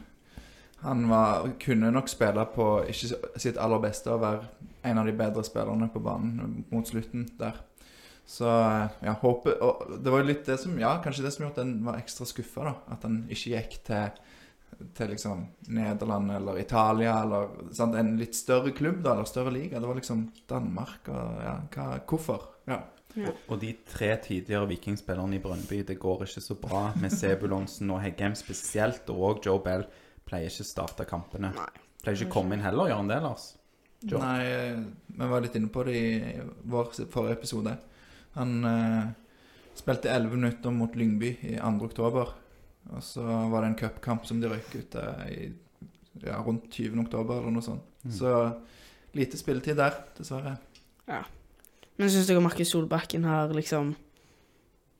han 0.84 1.06
var, 1.08 1.46
kunne 1.62 1.92
nok 1.94 2.10
spille 2.12 2.44
på 2.52 2.66
ikke 2.92 3.38
sitt 3.40 3.56
aller 3.60 3.80
beste 3.80 4.12
og 4.12 4.20
være 4.24 4.42
en 4.84 5.00
av 5.00 5.08
de 5.08 5.14
bedre 5.16 5.44
spillerne 5.46 5.88
på 5.92 6.02
banen 6.04 6.64
mot 6.68 6.88
slutten 6.88 7.24
der. 7.40 7.62
Så 8.26 8.48
ja, 8.48 8.88
jeg 9.04 9.18
håper 9.20 9.58
Og 9.60 9.98
det 10.00 10.12
var 10.12 10.22
jo 10.22 10.28
litt 10.30 10.46
det 10.48 10.54
som 10.56 10.78
Ja, 10.80 10.94
kanskje 11.04 11.26
det 11.26 11.34
som 11.34 11.44
gjorde 11.44 11.58
at 11.58 11.66
en 11.66 11.74
var 11.84 11.98
ekstra 12.00 12.24
skuffa, 12.28 12.64
da. 12.70 12.74
At 12.96 13.04
han 13.04 13.18
ikke 13.28 13.52
gikk 13.52 13.74
til, 13.84 14.22
til 14.96 15.12
liksom 15.12 15.42
Nederland 15.76 16.32
eller 16.32 16.60
Italia 16.60 17.18
eller 17.22 17.52
sant? 17.76 17.96
en 18.00 18.14
litt 18.20 18.36
større 18.36 18.72
klubb, 18.76 19.02
da, 19.04 19.12
eller 19.12 19.28
større 19.28 19.52
liga. 19.52 19.80
Det 19.80 19.90
var 19.90 20.00
liksom 20.00 20.26
Danmark 20.48 21.12
og 21.12 21.44
Ja, 21.44 21.56
hva, 21.76 21.88
hvorfor? 22.08 22.48
Ja. 22.68 22.80
Og 23.22 23.58
de 23.60 23.70
tre 23.86 24.10
tidligere 24.22 24.68
vikingspillerne 24.72 25.38
i 25.38 25.42
Brønnby, 25.42 25.82
det 25.86 25.98
går 26.02 26.24
ikke 26.26 26.42
så 26.42 26.56
bra 26.58 26.84
med 27.00 27.14
Sebulonsen 27.20 27.92
og 27.94 28.02
Heggem 28.02 28.34
spesielt, 28.38 29.10
og 29.14 29.44
Joe 29.46 29.62
Bell 29.62 29.86
pleier 30.26 30.50
ikke 30.50 30.66
å 30.66 30.70
starte 30.70 31.08
kampene. 31.08 31.52
Nei. 31.54 31.68
Pleier 32.02 32.18
ikke 32.18 32.32
å 32.32 32.36
komme 32.40 32.56
inn 32.56 32.64
heller, 32.64 32.90
gjør 32.90 33.02
han 33.02 33.12
det, 33.12 33.20
Lars? 33.24 33.50
Joe. 34.04 34.20
Nei, 34.20 34.44
vi 35.16 35.28
var 35.30 35.44
litt 35.44 35.54
inne 35.56 35.70
på 35.72 35.84
det 35.86 35.96
i 35.96 36.32
vår 36.68 36.90
forrige 37.12 37.38
episode. 37.38 37.76
Han 38.34 38.56
eh, 38.68 39.04
spilte 39.78 40.12
11 40.12 40.34
minutter 40.34 40.74
mot 40.74 40.96
Lyngby 40.98 41.30
i 41.54 41.54
2. 41.56 41.74
oktober. 41.86 42.34
Og 42.92 43.04
så 43.04 43.24
var 43.24 43.62
det 43.62 43.70
en 43.70 43.78
cupkamp 43.80 44.26
som 44.28 44.42
de 44.42 44.50
røyk 44.50 44.74
ut 44.74 44.98
eh, 45.00 45.22
i 45.32 45.38
ja, 46.24 46.42
rundt 46.44 46.68
20. 46.70 46.98
oktober 47.06 47.40
eller 47.40 47.54
noe 47.54 47.64
sånt. 47.64 47.86
Mm. 48.04 48.12
Så 48.18 48.34
lite 49.16 49.40
spilletid 49.40 49.78
der, 49.80 49.96
dessverre. 50.18 50.58
Men 51.96 52.10
syns 52.10 52.26
dere 52.28 52.42
Markus 52.42 52.72
Solbakken 52.74 53.26
har 53.28 53.52
liksom 53.54 53.94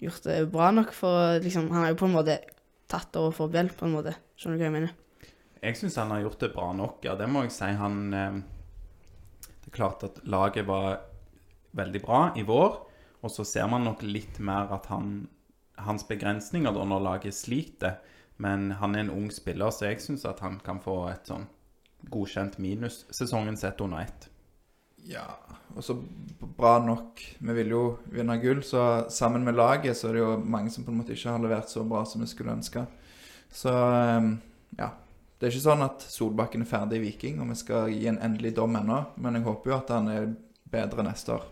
gjort 0.03 0.27
det 0.27 0.41
bra 0.53 0.71
nok 0.75 0.93
for 0.95 1.41
liksom 1.43 1.71
Han 1.71 1.83
har 1.83 1.95
jo 1.95 2.01
på 2.03 2.09
en 2.09 2.15
måte 2.15 2.39
tatt 2.91 3.17
over 3.17 3.33
for 3.35 3.51
Bjell, 3.51 3.71
på 3.73 3.87
en 3.89 3.97
måte. 3.97 4.15
Skjønner 4.39 4.59
du 4.59 4.63
hva 4.63 4.69
jeg 4.69 4.77
mener? 4.77 4.95
Jeg 5.65 5.79
syns 5.81 5.97
han 5.97 6.13
har 6.13 6.25
gjort 6.27 6.43
det 6.45 6.53
bra 6.53 6.69
nok, 6.77 6.99
ja. 7.07 7.15
Det 7.17 7.29
må 7.31 7.47
jeg 7.47 7.55
si. 7.57 7.71
Han 7.81 8.01
eh, 8.15 8.41
Det 9.65 9.71
er 9.73 9.77
klart 9.79 10.05
at 10.07 10.21
laget 10.29 10.69
var 10.69 11.01
veldig 11.75 12.03
bra 12.05 12.21
i 12.39 12.45
vår, 12.47 12.77
og 13.25 13.33
så 13.33 13.47
ser 13.49 13.67
man 13.73 13.87
nok 13.89 14.05
litt 14.07 14.39
mer 14.39 14.71
at 14.75 14.91
han 14.93 15.25
Hans 15.75 16.05
begrensninger 16.07 16.71
da 16.71 16.85
når 16.87 17.01
laget 17.03 17.35
sliter. 17.35 17.97
Men 18.39 18.77
han 18.79 18.95
er 18.95 19.01
en 19.05 19.11
ung 19.11 19.27
spiller, 19.35 19.73
så 19.75 19.89
jeg 19.89 20.05
syns 20.05 20.23
at 20.27 20.39
han 20.39 20.61
kan 20.63 20.79
få 20.83 21.09
et 21.11 21.27
sånn 21.27 21.49
godkjent 22.15 22.61
minus 22.63 23.01
sesongen 23.11 23.59
sett 23.59 23.83
under 23.83 24.05
ett. 24.05 24.29
Ja, 25.11 25.27
og 25.77 25.85
så 25.85 25.97
bra 26.57 26.79
nok. 26.85 27.21
Vi 27.39 27.55
vil 27.57 27.73
jo 27.75 27.85
vinne 28.13 28.37
gull, 28.43 28.63
så 28.65 29.05
sammen 29.13 29.45
med 29.45 29.57
laget 29.59 29.99
så 29.99 30.09
er 30.09 30.17
det 30.17 30.23
jo 30.23 30.35
mange 30.41 30.71
som 30.73 30.85
på 30.87 30.93
en 30.93 31.01
måte 31.01 31.17
ikke 31.17 31.35
har 31.35 31.43
levert 31.43 31.73
så 31.73 31.85
bra 31.89 32.05
som 32.09 32.23
vi 32.25 32.29
skulle 32.31 32.55
ønske. 32.55 32.87
Så 33.53 33.73
eh, 33.73 34.29
ja. 34.79 34.91
Det 35.35 35.49
er 35.49 35.53
ikke 35.53 35.65
sånn 35.67 35.83
at 35.85 36.05
Solbakken 36.09 36.63
er 36.63 36.69
ferdig 36.71 37.01
i 37.01 37.03
Viking, 37.09 37.41
og 37.43 37.51
vi 37.51 37.57
skal 37.59 37.91
gi 37.93 38.07
en 38.09 38.21
endelig 38.23 38.55
dom 38.57 38.79
ennå. 38.79 39.01
Men 39.21 39.37
jeg 39.37 39.45
håper 39.45 39.73
jo 39.73 39.77
at 39.77 39.91
han 39.93 40.07
er 40.09 40.29
bedre 40.73 41.05
neste 41.05 41.35
år. 41.35 41.43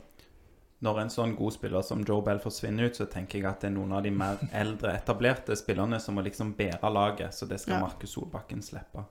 Når 0.83 1.01
en 1.03 1.11
sånn 1.13 1.35
god 1.37 1.55
spiller 1.55 1.85
som 1.87 2.01
Joe 2.07 2.23
Bell 2.27 2.41
forsvinner 2.43 2.89
ut, 2.89 2.97
så 2.97 3.05
tenker 3.11 3.39
jeg 3.41 3.49
at 3.51 3.61
det 3.63 3.69
er 3.69 3.75
noen 3.75 3.93
av 3.99 4.07
de 4.07 4.15
mer 4.15 4.41
eldre, 4.63 4.95
etablerte 4.97 5.59
spillerne 5.59 5.99
som 6.01 6.17
må 6.17 6.25
liksom 6.25 6.55
bære 6.59 6.91
laget. 6.95 7.35
Så 7.37 7.51
det 7.51 7.61
skal 7.61 7.77
Ja. 7.77 7.83
Markus 7.85 8.15
Solbakken 8.17 8.63
slippe. 8.65 9.05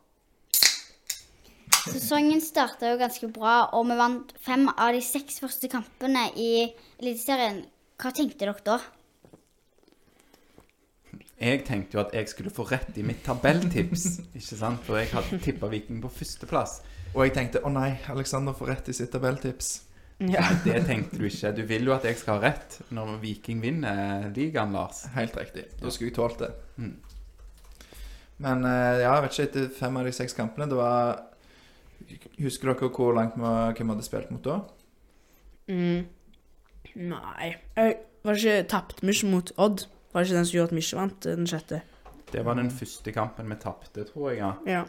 Sesongen 1.81 2.41
starta 2.43 2.91
jo 2.91 2.97
ganske 3.01 3.27
bra, 3.33 3.71
og 3.73 3.87
vi 3.89 3.97
vant 3.97 4.33
fem 4.43 4.67
av 4.71 4.93
de 4.93 5.01
seks 5.01 5.41
første 5.41 5.69
kampene 5.71 6.27
i 6.37 6.51
Eliteserien. 7.01 7.63
Hva 8.01 8.11
tenkte 8.13 8.45
dere 8.45 8.65
da? 8.65 8.77
Jeg 11.41 11.63
tenkte 11.65 11.97
jo 11.97 12.03
at 12.03 12.13
jeg 12.13 12.29
skulle 12.29 12.53
få 12.53 12.67
rett 12.69 12.97
i 13.01 13.05
mitt 13.05 13.23
tabelltips, 13.25 14.05
ikke 14.37 14.57
sant? 14.59 14.83
For 14.85 14.99
jeg 15.01 15.09
hadde 15.15 15.41
tippa 15.41 15.71
Viking 15.71 16.03
på 16.03 16.11
førsteplass. 16.19 16.81
Og 17.15 17.25
jeg 17.25 17.33
tenkte 17.35 17.63
å 17.65 17.71
nei, 17.73 17.95
Alexander 18.13 18.53
får 18.55 18.75
rett 18.75 18.91
i 18.93 18.95
sitt 18.95 19.09
tabelltips. 19.15 19.71
Ja. 20.21 20.43
Nei, 20.45 20.59
det 20.67 20.83
tenkte 20.85 21.17
du 21.17 21.25
ikke. 21.25 21.49
Du 21.57 21.63
vil 21.65 21.89
jo 21.89 21.95
at 21.95 22.05
jeg 22.05 22.19
skal 22.21 22.37
ha 22.37 22.51
rett 22.51 22.77
når 22.93 23.15
Viking 23.23 23.63
vinner 23.63 24.29
ligaen, 24.35 24.77
Lars. 24.77 25.07
Helt 25.15 25.33
riktig. 25.39 25.65
Da 25.81 25.89
skulle 25.89 26.11
jeg 26.11 26.19
tålt 26.19 26.43
det. 26.45 26.51
Mm. 26.77 26.93
Men 28.45 28.69
eh, 28.69 29.01
ja, 29.01 29.15
jeg 29.15 29.25
vet 29.25 29.33
ikke, 29.33 29.49
etter 29.49 29.73
fem 29.81 29.97
av 29.97 30.07
de 30.07 30.13
seks 30.15 30.33
kampene 30.33 30.65
Det 30.69 30.77
var 30.77 31.19
Husker 32.41 32.71
dere 32.73 32.89
hvor 32.89 33.13
langt 33.17 33.35
vi 33.37 33.41
hvem 33.77 33.87
vi 33.87 33.93
hadde 33.95 34.05
spilt 34.07 34.31
mot 34.31 34.43
da? 34.43 34.59
Mm. 35.71 36.05
Nei 36.95 37.51
jeg 37.77 37.97
Var 38.23 38.33
det 38.35 38.41
ikke 38.43 38.67
tapt 38.69 39.01
mye 39.07 39.29
mot 39.31 39.51
Odd? 39.57 39.85
Var 40.11 40.21
det 40.21 40.27
ikke 40.29 40.37
den 40.37 40.45
som 40.49 40.55
gjorde 40.57 40.69
at 40.71 40.75
vi 40.75 40.83
ikke 40.83 40.99
vant 40.99 41.25
eh, 41.25 41.35
den 41.39 41.47
sjette? 41.49 41.81
Det 42.31 42.43
var 42.45 42.55
den 42.59 42.69
første 42.71 43.11
kampen 43.15 43.49
vi 43.49 43.55
tapte, 43.59 44.03
tror 44.07 44.29
jeg. 44.31 44.37
ja. 44.39 44.51
Ja. 44.67 44.83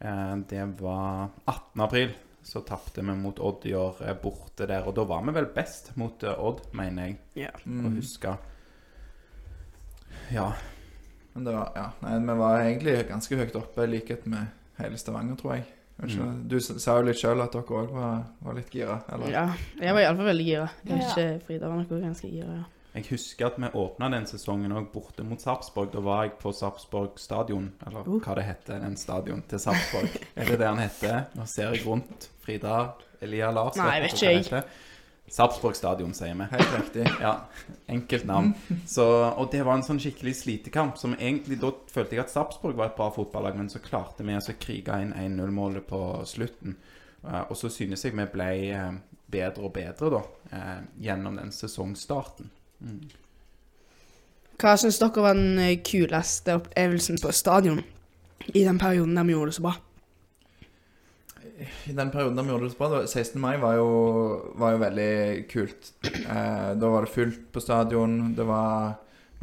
Eh, 0.00 0.36
Det 0.48 0.64
var 0.80 1.30
18. 1.46 1.80
april. 1.84 2.14
Så 2.48 2.62
tapte 2.64 3.02
vi 3.04 3.14
mot 3.18 3.38
Odd 3.44 3.66
i 3.66 3.74
år 3.76 3.98
eh, 4.06 4.14
borte 4.22 4.66
der. 4.66 4.86
Og 4.88 4.94
da 4.96 5.04
var 5.04 5.22
vi 5.26 5.34
vel 5.36 5.46
best 5.54 5.90
mot 5.96 6.22
Odd, 6.24 6.62
mener 6.72 7.06
jeg 7.06 7.18
ja. 7.34 7.50
å 7.50 7.68
Mm. 7.68 7.96
huske. 7.98 8.36
Ja. 10.32 10.52
Men 11.34 11.44
det 11.44 11.52
var, 11.54 11.72
ja, 11.76 11.90
nei, 12.02 12.18
vi 12.24 12.38
var 12.38 12.60
egentlig 12.62 12.94
ganske 13.08 13.36
høyt 13.38 13.56
oppe, 13.56 13.84
i 13.84 13.90
likhet 13.92 14.26
med 14.26 14.46
hele 14.78 14.96
Stavanger, 14.98 15.36
tror 15.36 15.54
jeg. 15.58 15.66
Vet 15.98 16.14
Mm. 16.18 16.48
Du 16.48 16.60
sa 16.60 16.96
jo 17.00 17.02
litt 17.08 17.16
sjøl 17.18 17.40
at 17.42 17.52
dere 17.52 17.62
òg 17.82 17.90
var, 17.90 18.24
var 18.40 18.54
litt 18.54 18.70
gira. 18.70 19.00
Eller? 19.12 19.30
ja. 19.32 19.46
Jeg 19.80 19.94
var 19.94 20.00
iallfall 20.04 20.26
veldig 20.30 20.44
gira. 20.46 20.68
Ja. 20.86 20.96
ikke 20.96 21.24
Frida 21.46 21.68
var 21.68 21.76
nok 21.76 21.90
også 21.90 22.02
ganske 22.04 22.30
gira. 22.30 22.58
ja. 22.60 22.64
Jeg 22.94 23.04
husker 23.10 23.46
at 23.46 23.58
vi 23.60 23.68
åpna 23.78 24.08
den 24.10 24.24
sesongen 24.26 24.72
òg 24.72 24.86
borte 24.92 25.22
mot 25.22 25.38
Sarpsborg. 25.40 25.90
Da 25.92 26.00
var 26.00 26.22
jeg 26.24 26.32
på 26.40 26.52
Sarpsborg 26.52 27.18
stadion, 27.20 27.72
eller 27.86 28.00
Uh. 28.08 28.18
hva 28.20 28.34
det 28.34 28.44
heter, 28.44 28.80
den 28.80 28.96
stadion 28.96 29.42
til 29.48 29.58
Sarpsborg. 29.58 30.08
er 30.36 30.44
det 30.46 30.58
det 30.58 30.66
han 30.66 30.78
heter? 30.78 31.24
Nå 31.36 31.46
ser 31.46 31.72
jeg 31.74 31.84
rundt. 31.86 32.28
Frida 32.42 32.92
Elia 33.20 33.50
Lars. 33.50 33.76
Nei, 33.76 34.00
vet 34.00 34.12
vet 34.22 34.46
ikke 34.46 34.62
Sarpsborg 35.32 35.76
stadion, 35.76 36.14
sier 36.16 36.34
vi. 36.34 36.46
Helt 36.52 36.74
riktig. 36.74 37.06
Ja, 37.20 37.34
enkelt 37.86 38.24
navn. 38.28 38.54
Så, 38.86 39.04
og 39.28 39.50
det 39.52 39.62
var 39.66 39.78
en 39.78 39.84
sånn 39.86 40.00
skikkelig 40.02 40.34
slitekamp. 40.40 40.98
Som 41.00 41.16
egentlig, 41.18 41.60
Da 41.62 41.72
følte 41.92 42.16
jeg 42.16 42.24
at 42.24 42.32
Sarpsborg 42.32 42.78
var 42.78 42.90
et 42.90 42.96
bra 42.96 43.10
fotballag, 43.14 43.58
men 43.58 43.68
så 43.72 43.82
klarte 43.84 44.26
vi 44.26 44.36
altså 44.36 44.54
å 44.54 44.60
krige 44.60 45.00
inn 45.02 45.12
1-0-målet 45.12 45.86
på 45.88 46.02
slutten. 46.28 46.78
Eh, 47.24 47.40
og 47.40 47.56
så 47.56 47.70
synes 47.72 48.04
jeg 48.04 48.16
vi 48.16 48.26
ble 48.32 48.50
eh, 48.72 48.92
bedre 49.28 49.66
og 49.66 49.74
bedre 49.74 50.12
da, 50.14 50.22
eh, 50.54 50.76
gjennom 51.08 51.38
den 51.40 51.52
sesongstarten. 51.54 52.50
Mm. 52.80 53.02
Hva 54.58 54.74
syns 54.78 54.98
dere 54.98 55.22
var 55.22 55.38
den 55.38 55.82
kuleste 55.86 56.56
opplevelsen 56.58 57.20
på 57.22 57.34
stadion 57.34 57.82
i 58.48 58.64
den 58.64 58.78
perioden 58.78 59.14
der 59.14 59.26
vi 59.26 59.36
gjorde 59.36 59.52
det 59.52 59.58
så 59.58 59.66
bra? 59.68 59.74
I 61.58 61.92
den 61.92 62.10
perioden 62.10 62.44
vi 62.44 62.52
gjorde 62.52 62.68
det 62.68 62.74
så 62.74 62.78
bra, 62.78 63.06
16. 63.06 63.40
mai 63.40 63.56
var 63.58 63.74
jo, 63.78 63.88
var 64.60 64.74
jo 64.74 64.80
veldig 64.82 65.12
kult. 65.50 65.92
Eh, 66.04 66.70
da 66.78 66.90
var 66.92 67.06
det 67.06 67.12
fullt 67.14 67.48
på 67.52 67.62
stadion, 67.62 68.34
det 68.36 68.46
var 68.46 68.94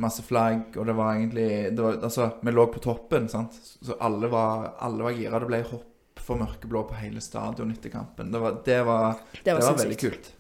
masse 0.02 0.24
flagg, 0.24 0.76
og 0.76 0.88
det 0.88 0.96
var 0.96 1.16
egentlig 1.16 1.50
det 1.76 1.82
var, 1.84 2.00
Altså, 2.04 2.30
vi 2.42 2.54
lå 2.54 2.66
på 2.72 2.84
toppen, 2.84 3.28
sant, 3.32 3.56
så 3.56 3.98
alle 4.00 4.30
var, 4.32 4.72
alle 4.84 5.08
var 5.08 5.18
gira. 5.18 5.42
Det 5.44 5.50
ble 5.52 5.62
hopp 5.72 6.24
for 6.26 6.40
mørkeblå 6.40 6.86
på 6.90 7.00
hele 7.02 7.22
stadion 7.22 7.74
etter 7.74 7.94
kampen. 7.94 8.32
Det 8.32 8.42
var, 8.42 8.62
det 8.66 8.80
var, 8.88 9.20
Det 9.44 9.54
var, 9.54 9.62
det 9.62 9.68
var 9.68 9.84
veldig 9.84 10.00
kult. 10.00 10.32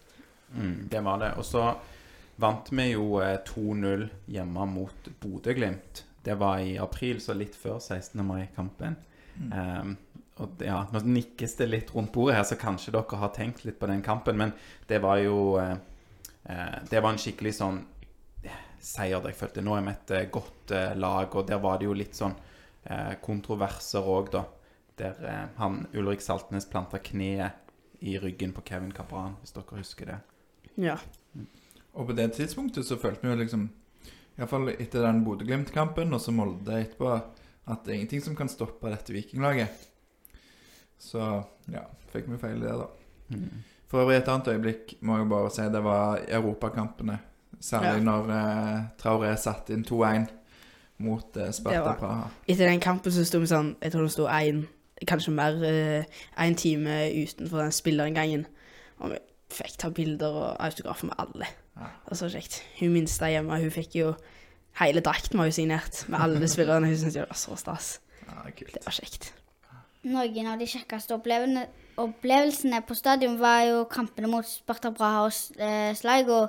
Mm, 0.55 0.87
det 0.91 1.03
var 1.03 1.19
det. 1.19 1.33
Og 1.37 1.45
så 1.45 1.65
vant 2.41 2.71
vi 2.71 2.89
jo 2.93 3.19
eh, 3.23 3.37
2-0 3.47 4.07
hjemme 4.31 4.67
mot 4.71 5.11
Bodø-Glimt. 5.21 6.05
Det 6.25 6.39
var 6.39 6.63
i 6.63 6.77
april, 6.81 7.19
så 7.21 7.35
litt 7.37 7.55
før 7.55 7.77
16. 7.79 8.23
mai-kampen. 8.25 8.95
Um, 9.51 9.97
og 10.43 10.63
ja, 10.65 10.81
Nå 10.91 10.99
nikkes 11.07 11.55
det 11.61 11.67
litt 11.69 11.91
rundt 11.95 12.11
bordet 12.15 12.35
her, 12.35 12.47
så 12.47 12.57
kanskje 12.59 12.91
dere 12.95 13.19
har 13.21 13.31
tenkt 13.35 13.63
litt 13.63 13.77
på 13.79 13.87
den 13.87 14.03
kampen. 14.03 14.37
Men 14.39 14.51
det 14.89 14.99
var 15.03 15.21
jo 15.23 15.55
eh, 15.61 15.77
eh, 16.43 16.79
Det 16.89 16.99
var 16.99 17.13
en 17.13 17.21
skikkelig 17.21 17.53
sånn 17.55 17.79
eh, 18.43 18.57
seier 18.83 19.23
der 19.23 19.31
jeg 19.31 19.39
følte. 19.39 19.63
Nå 19.63 19.77
er 19.77 19.85
vi 19.85 19.93
et 19.93 20.15
eh, 20.17 20.27
godt 20.33 20.75
eh, 20.75 20.91
lag, 20.99 21.31
og 21.31 21.47
der 21.47 21.61
var 21.63 21.79
det 21.79 21.87
jo 21.87 21.95
litt 21.95 22.19
sånn 22.19 22.35
eh, 22.83 23.15
kontroverser 23.23 24.11
òg, 24.11 24.33
da. 24.35 24.43
Der 24.99 25.23
eh, 25.23 25.45
han 25.61 25.85
Ulrik 25.95 26.23
Saltnes 26.23 26.67
planta 26.67 26.99
kneet 26.99 27.63
i 28.03 28.17
ryggen 28.19 28.51
på 28.53 28.63
Kevin 28.67 28.91
Capran, 28.93 29.39
hvis 29.39 29.55
dere 29.55 29.79
husker 29.79 30.11
det. 30.11 30.19
Ja. 30.83 30.99
Og 31.95 32.09
på 32.09 32.15
det 32.17 32.33
tidspunktet 32.35 32.83
så 32.83 32.99
følte 32.99 33.23
vi 33.23 33.31
jo 33.31 33.39
liksom 33.39 33.69
Iallfall 34.35 34.73
etter 34.73 35.05
den 35.07 35.23
Bodø-Glimt-kampen 35.23 36.11
og 36.11 36.19
så 36.19 36.33
Molde 36.35 36.75
etterpå, 36.81 37.13
at 37.71 37.85
det 37.85 37.93
er 37.93 37.99
ingenting 38.01 38.23
som 38.25 38.35
kan 38.35 38.51
stoppe 38.51 38.91
dette 38.91 39.15
vikinglaget. 39.15 39.85
Så 40.99 41.43
ja, 41.71 41.83
fikk 42.13 42.27
vi 42.31 42.37
feil 42.41 42.57
i 42.61 42.65
det, 42.67 42.75
da. 42.79 42.87
Mm. 43.29 43.63
For 43.87 44.01
øvrig 44.01 44.17
et 44.17 44.27
annet 44.31 44.47
øyeblikk 44.53 44.95
må 45.01 45.17
jeg 45.19 45.29
bare 45.29 45.51
si 45.53 45.61
det 45.71 45.83
var 45.83 46.19
europakampene. 46.27 47.19
Særlig 47.61 47.99
Ja. 47.99 48.03
når 48.03 48.29
eh, 48.35 48.81
Traoré 48.99 49.35
satte 49.39 49.73
inn 49.73 49.85
2-1 49.85 50.25
mot 50.97 51.37
eh, 51.37 51.51
Sparta 51.55 51.93
Praha. 51.99 52.29
Etter 52.47 52.67
den 52.69 52.79
kampen 52.83 53.11
så 53.11 53.23
sto 53.25 53.39
vi 53.39 53.47
sånn 53.47 53.75
Jeg 53.81 53.91
tror 53.93 54.03
det 54.07 54.11
sto 54.11 54.25
én, 54.27 54.65
kanskje 55.07 55.31
mer, 55.35 55.55
én 56.37 56.55
time 56.59 56.97
utenfor 57.23 57.63
den 57.63 57.71
spillerinngangen. 57.75 58.45
Og 58.99 59.11
vi 59.13 59.19
fikk 59.55 59.77
ta 59.79 59.89
bilder 59.89 60.27
og 60.35 60.55
autografer 60.59 61.07
med 61.11 61.15
alle. 61.19 61.47
Ja. 61.75 61.89
Det 62.03 62.11
var 62.11 62.17
så 62.17 62.29
kjekt. 62.31 62.61
Hun 62.79 62.93
minste 62.93 63.29
hjemme, 63.31 63.59
hun 63.61 63.71
fikk 63.71 63.95
jo 64.01 64.15
Hele 64.75 64.99
drakten 64.99 65.39
var 65.39 65.45
jo 65.47 65.53
signert 65.55 66.01
med 66.11 66.19
alle 66.19 66.47
spillerne. 66.51 66.89
Hun 66.91 66.97
syntes 66.99 67.13
det 67.15 67.21
var 67.29 67.37
så 67.39 67.55
stas. 67.55 68.01
Ja. 68.27 68.41
Det 68.51 68.81
var 68.83 68.91
kjekt. 68.91 69.29
Noen 70.05 70.51
av 70.51 70.59
de 70.61 70.67
kjekkeste 70.69 71.15
opplevelsene 71.17 72.81
på 72.85 72.97
stadion 72.97 73.39
var 73.41 73.63
jo 73.65 73.85
kampene 73.89 74.29
mot 74.29 74.45
Sparta 74.45 74.91
Braha 74.93 75.23
og 75.25 75.33
eh, 75.57 75.95
Sligo, 75.97 76.43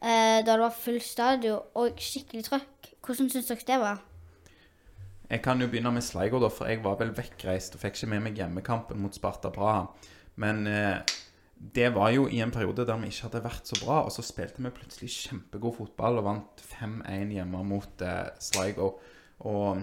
eh, 0.00 0.42
da 0.42 0.48
det 0.48 0.62
var 0.64 0.74
full 0.74 0.98
stadion 1.04 1.62
og 1.78 2.00
skikkelig 2.02 2.48
trøkk. 2.48 2.90
Hvordan 3.06 3.30
syns 3.30 3.46
dere 3.52 3.68
det 3.68 3.78
var? 3.78 4.00
Jeg 5.30 5.42
kan 5.42 5.62
jo 5.62 5.68
begynne 5.70 5.92
med 5.94 6.02
Sligo, 6.06 6.40
da, 6.42 6.50
for 6.50 6.66
jeg 6.70 6.82
var 6.82 6.98
vel 6.98 7.12
vekkreist 7.14 7.74
og 7.74 7.82
fikk 7.82 8.00
ikke 8.00 8.10
med 8.10 8.24
meg 8.26 8.40
hjemmekampen 8.42 8.98
mot 9.02 9.14
Sparta 9.14 9.52
Braha. 9.54 9.86
Men 10.42 10.66
eh, 10.66 11.14
det 11.56 11.92
var 11.94 12.10
jo 12.14 12.26
i 12.26 12.42
en 12.42 12.50
periode 12.54 12.84
der 12.86 12.98
vi 13.00 13.10
ikke 13.10 13.28
hadde 13.28 13.44
vært 13.46 13.70
så 13.70 13.78
bra, 13.84 14.00
og 14.02 14.12
så 14.14 14.22
spilte 14.26 14.62
vi 14.62 14.74
plutselig 14.74 15.12
kjempegod 15.14 15.78
fotball 15.78 16.20
og 16.20 16.26
vant 16.26 16.66
5-1 16.74 17.32
hjemme 17.38 17.62
mot 17.70 18.02
eh, 18.02 18.34
Sligo. 18.42 18.96
Og 19.46 19.78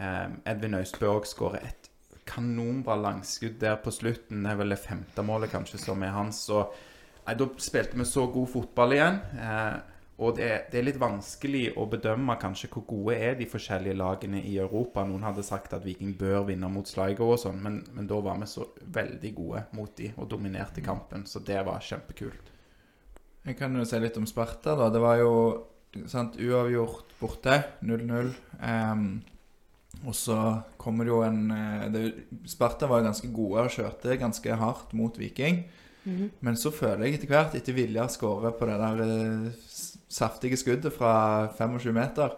eh, 0.00 0.26
Edvin 0.48 0.80
Austbø 0.80 1.12
òg 1.12 1.28
skårer 1.28 1.68
kanonbra 2.28 2.96
langskudd 3.00 3.58
der 3.62 3.76
på 3.82 3.92
slutten. 3.94 4.44
Det 4.44 4.52
er 4.52 4.60
vel 4.62 4.74
det 4.76 4.80
femte 4.84 5.24
målet 5.26 5.50
kanskje 5.54 5.80
som 5.82 6.02
er 6.06 6.12
hans. 6.14 6.42
Og 6.54 6.74
nei, 7.26 7.34
da 7.40 7.46
spilte 7.60 7.96
vi 7.98 8.06
så 8.08 8.26
god 8.32 8.50
fotball 8.52 8.94
igjen. 8.96 9.22
Eh, 9.38 9.78
og 10.18 10.34
det, 10.34 10.46
er- 10.50 10.62
det 10.72 10.78
er 10.80 10.86
litt 10.88 10.96
vanskelig 10.98 11.64
å 11.78 11.84
bedømme 11.86 12.34
kanskje 12.42 12.66
hvor 12.72 12.82
gode 12.90 13.14
er 13.22 13.36
de 13.38 13.46
forskjellige 13.46 13.94
lagene 14.00 14.40
i 14.42 14.56
Europa. 14.58 15.04
Noen 15.06 15.22
hadde 15.28 15.44
sagt 15.46 15.76
at 15.76 15.84
Viking 15.86 16.16
bør 16.18 16.42
vinne 16.48 16.66
mot 16.74 16.90
Sligo 16.90 17.28
og 17.32 17.38
sånn, 17.38 17.60
men, 17.62 17.76
men 17.94 18.08
da 18.10 18.18
var 18.24 18.40
vi 18.42 18.48
så 18.50 18.66
veldig 18.98 19.30
gode 19.36 19.62
mot 19.78 19.92
de 20.00 20.10
og 20.16 20.26
dominerte 20.32 20.82
kampen. 20.82 21.22
Så 21.30 21.38
det 21.46 21.60
var 21.68 21.78
kjempekult. 21.86 22.50
Jeg 23.46 23.56
kan 23.60 23.78
jo 23.78 23.84
si 23.86 24.00
litt 24.02 24.18
om 24.18 24.26
Sparta, 24.26 24.74
da. 24.76 24.90
Det 24.92 25.00
var 25.00 25.20
jo 25.22 25.32
sant, 26.10 26.34
uavgjort 26.42 27.14
borte, 27.20 27.54
0-0. 27.86 28.32
Ehm, 28.60 29.06
og 30.06 30.14
så 30.14 30.36
kommer 30.78 31.06
det 31.06 31.12
jo 31.12 31.22
en 31.26 31.50
eh, 31.50 31.86
det, 31.90 32.02
Sparta 32.46 32.86
var 32.90 33.04
ganske 33.06 33.30
gode 33.34 33.66
og 33.66 33.74
kjørte 33.74 34.18
ganske 34.20 34.58
hardt 34.60 34.94
mot 34.96 35.18
Viking. 35.18 35.64
Mhm. 36.04 36.30
Men 36.40 36.56
så 36.56 36.70
føler 36.70 37.06
jeg 37.06 37.18
etter 37.18 37.32
hvert, 37.32 37.56
etter 37.58 37.76
Vilja 37.76 38.06
skårer 38.08 38.54
på 38.56 38.68
det 38.70 38.78
der 38.78 39.02
eh, 39.06 39.48
saftige 40.08 40.58
skuddet 40.60 40.94
fra 40.94 41.48
25 41.58 41.94
meter, 41.94 42.36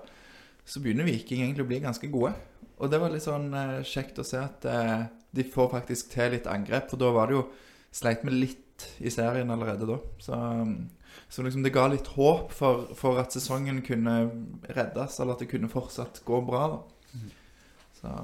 så 0.65 0.81
begynner 0.81 1.09
Viking 1.09 1.45
egentlig 1.45 1.67
å 1.67 1.71
bli 1.71 1.83
ganske 1.85 2.09
gode. 2.11 2.33
Og 2.81 2.89
det 2.91 3.01
var 3.03 3.13
litt 3.13 3.27
sånn 3.27 3.53
eh, 3.53 3.81
kjekt 3.85 4.23
å 4.23 4.27
se 4.27 4.41
at 4.41 4.65
de 5.31 5.45
får 5.47 5.69
faktisk 5.77 6.15
til 6.15 6.33
litt 6.35 6.49
angrep. 6.51 6.89
For 6.91 7.01
da 7.01 7.13
var 7.15 7.29
det 7.29 7.39
jo 7.39 7.51
Sleit 7.91 8.21
med 8.23 8.37
litt 8.39 8.85
i 9.03 9.11
serien 9.11 9.49
allerede 9.51 9.83
da. 9.83 9.97
Så, 10.23 10.37
så 11.27 11.43
liksom 11.43 11.65
det 11.65 11.73
ga 11.75 11.89
litt 11.91 12.07
håp 12.15 12.53
for, 12.55 12.85
for 12.95 13.19
at 13.19 13.35
sesongen 13.35 13.81
kunne 13.83 14.15
reddes, 14.71 15.17
eller 15.19 15.35
at 15.35 15.43
det 15.43 15.49
kunne 15.51 15.71
fortsatt 15.73 16.21
gå 16.23 16.39
bra. 16.47 16.69
da. 16.77 17.00
Så 18.01 18.19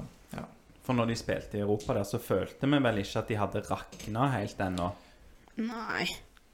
For 0.87 0.95
når 0.95 1.09
de 1.09 1.15
spilte 1.19 1.57
i 1.59 1.61
Europa 1.61 1.97
der, 1.97 2.05
så 2.07 2.19
følte 2.23 2.67
vi 2.71 2.77
vel 2.83 3.01
ikke 3.01 3.19
at 3.19 3.27
de 3.27 3.35
hadde 3.35 3.63
rakna 3.67 4.29
helt 4.37 4.61
ennå. 4.63 4.85
Nei. 5.59 6.05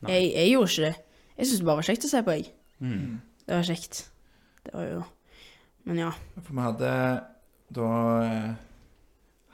Nei. 0.03 0.09
Jeg, 0.09 0.31
jeg 0.33 0.53
gjorde 0.55 0.71
ikke 0.71 0.87
det. 0.87 0.95
Jeg 1.37 1.45
syntes 1.47 1.59
det 1.61 1.67
bare 1.67 1.79
var 1.79 1.87
kjekt 1.87 2.07
å 2.07 2.09
se 2.09 2.21
på, 2.25 2.35
jeg. 2.37 2.47
Mm. 2.83 3.11
Det 3.43 3.57
var 3.57 3.67
kjekt. 3.67 3.99
Det 4.63 4.73
var 4.73 4.87
jo 4.87 5.03
Men 5.83 5.99
ja. 5.99 6.09
For 6.39 6.55
vi 6.55 6.63
hadde 6.63 6.91
da 7.73 7.91
eh, 8.23 8.49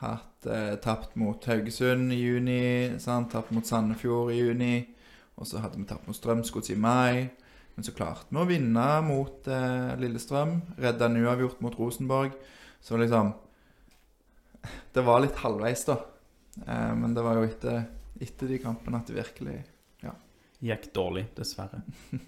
hatt 0.03 0.47
eh, 0.47 0.75
tapt 0.83 1.15
mot 1.19 1.45
Haugesund 1.49 2.13
i 2.13 2.19
juni, 2.21 2.61
sant? 3.01 3.31
tapt 3.33 3.51
mot 3.55 3.65
Sandefjord 3.65 4.33
i 4.35 4.39
juni. 4.39 4.73
Og 5.39 5.47
så 5.47 5.63
hadde 5.63 5.79
vi 5.79 5.87
tapt 5.89 6.07
mot 6.07 6.15
Strømsgods 6.15 6.71
i 6.71 6.77
mai. 6.79 7.29
Men 7.75 7.87
så 7.87 7.95
klarte 7.95 8.27
vi 8.31 8.41
å 8.41 8.47
vinne 8.47 8.87
mot 9.07 9.47
eh, 9.47 9.93
Lillestrøm. 9.99 10.57
Redda 10.79 11.07
en 11.09 11.21
uavgjort 11.23 11.63
mot 11.63 11.77
Rosenborg. 11.79 12.35
Så 12.83 12.99
liksom 12.99 13.33
Det 14.93 15.03
var 15.05 15.21
litt 15.23 15.37
halvveis, 15.39 15.85
da. 15.87 15.99
Eh, 16.65 16.93
men 16.99 17.13
det 17.15 17.25
var 17.25 17.39
jo 17.39 17.47
etter, 17.47 17.83
etter 18.19 18.51
de 18.51 18.61
kampene 18.63 18.99
at 18.99 19.11
det 19.11 19.19
virkelig 19.19 19.59
Gikk 20.59 20.89
dårlig, 20.91 21.29
dessverre. 21.37 21.79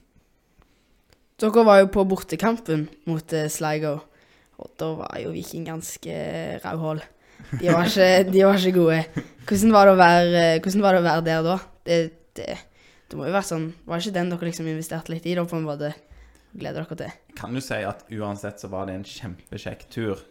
Dere 1.42 1.64
var 1.68 1.82
jo 1.82 1.90
på 1.92 2.06
bortekampen 2.08 2.86
mot 3.10 3.34
eh, 3.36 3.50
Sligo, 3.52 3.98
og 4.62 4.70
da 4.80 4.92
var 5.02 5.18
jo 5.20 5.34
Viking 5.36 5.66
ganske 5.68 6.14
rauhål. 6.64 7.02
De 7.58 7.72
var 7.74 7.90
ikke, 7.90 8.08
de 8.30 8.44
var 8.46 8.60
ikke 8.60 8.76
gode. 8.78 9.26
Hvordan 9.50 9.74
var, 9.76 9.90
det 9.90 9.96
å 9.96 10.00
være, 10.00 10.44
eh, 10.46 10.60
hvordan 10.62 10.86
var 10.86 10.96
det 10.96 11.02
å 11.02 11.08
være 11.10 11.26
der 11.28 11.44
da? 11.50 11.58
Det, 11.90 11.98
det, 12.40 12.48
det 13.10 13.20
må 13.20 13.26
jo 13.28 13.34
være 13.34 13.48
sånn 13.50 13.64
Var 13.84 13.98
det 13.98 14.06
ikke 14.06 14.16
den 14.20 14.30
dere 14.32 14.48
liksom 14.48 14.70
investerte 14.70 15.12
litt 15.12 15.26
i, 15.28 15.36
da, 15.36 15.44
på 15.50 15.58
en 15.60 15.68
måte? 15.68 15.92
Gleder 16.52 16.86
dere 16.86 17.00
til? 17.02 17.18
Kan 17.36 17.58
jo 17.58 17.64
si 17.64 17.82
at 17.88 18.06
uansett 18.16 18.64
så 18.64 18.70
var 18.72 18.88
det 18.88 19.00
en 19.00 19.08
kjempekjekk 19.08 19.86
tur. 19.92 20.24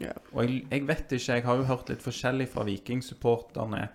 Ja. 0.00 0.14
Og 0.32 0.44
jeg, 0.46 0.62
jeg 0.70 0.86
vet 0.88 1.12
ikke, 1.12 1.36
jeg 1.36 1.44
har 1.46 1.58
jo 1.60 1.66
hørt 1.68 1.90
litt 1.92 2.04
forskjellig 2.04 2.48
fra 2.52 2.64
Viking-supporterne. 2.68 3.88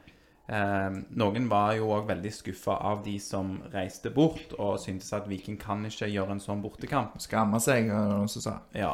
Eh, 0.46 0.98
noen 1.18 1.48
var 1.50 1.74
jo 1.80 1.90
òg 1.96 2.10
veldig 2.12 2.32
skuffa 2.34 2.78
av 2.92 3.02
de 3.06 3.16
som 3.24 3.56
reiste 3.74 4.12
bort, 4.14 4.54
og 4.60 4.78
syntes 4.82 5.14
at 5.18 5.30
Viking 5.30 5.58
kan 5.62 5.86
ikke 5.88 6.12
gjøre 6.12 6.38
en 6.38 6.44
sånn 6.44 6.62
bortekamp. 6.62 7.18
skamma 7.22 7.62
seg, 7.64 7.90
var 7.90 8.06
det 8.06 8.20
noen 8.20 8.32
som 8.32 8.46
sa. 8.46 8.60
Ja. 8.78 8.94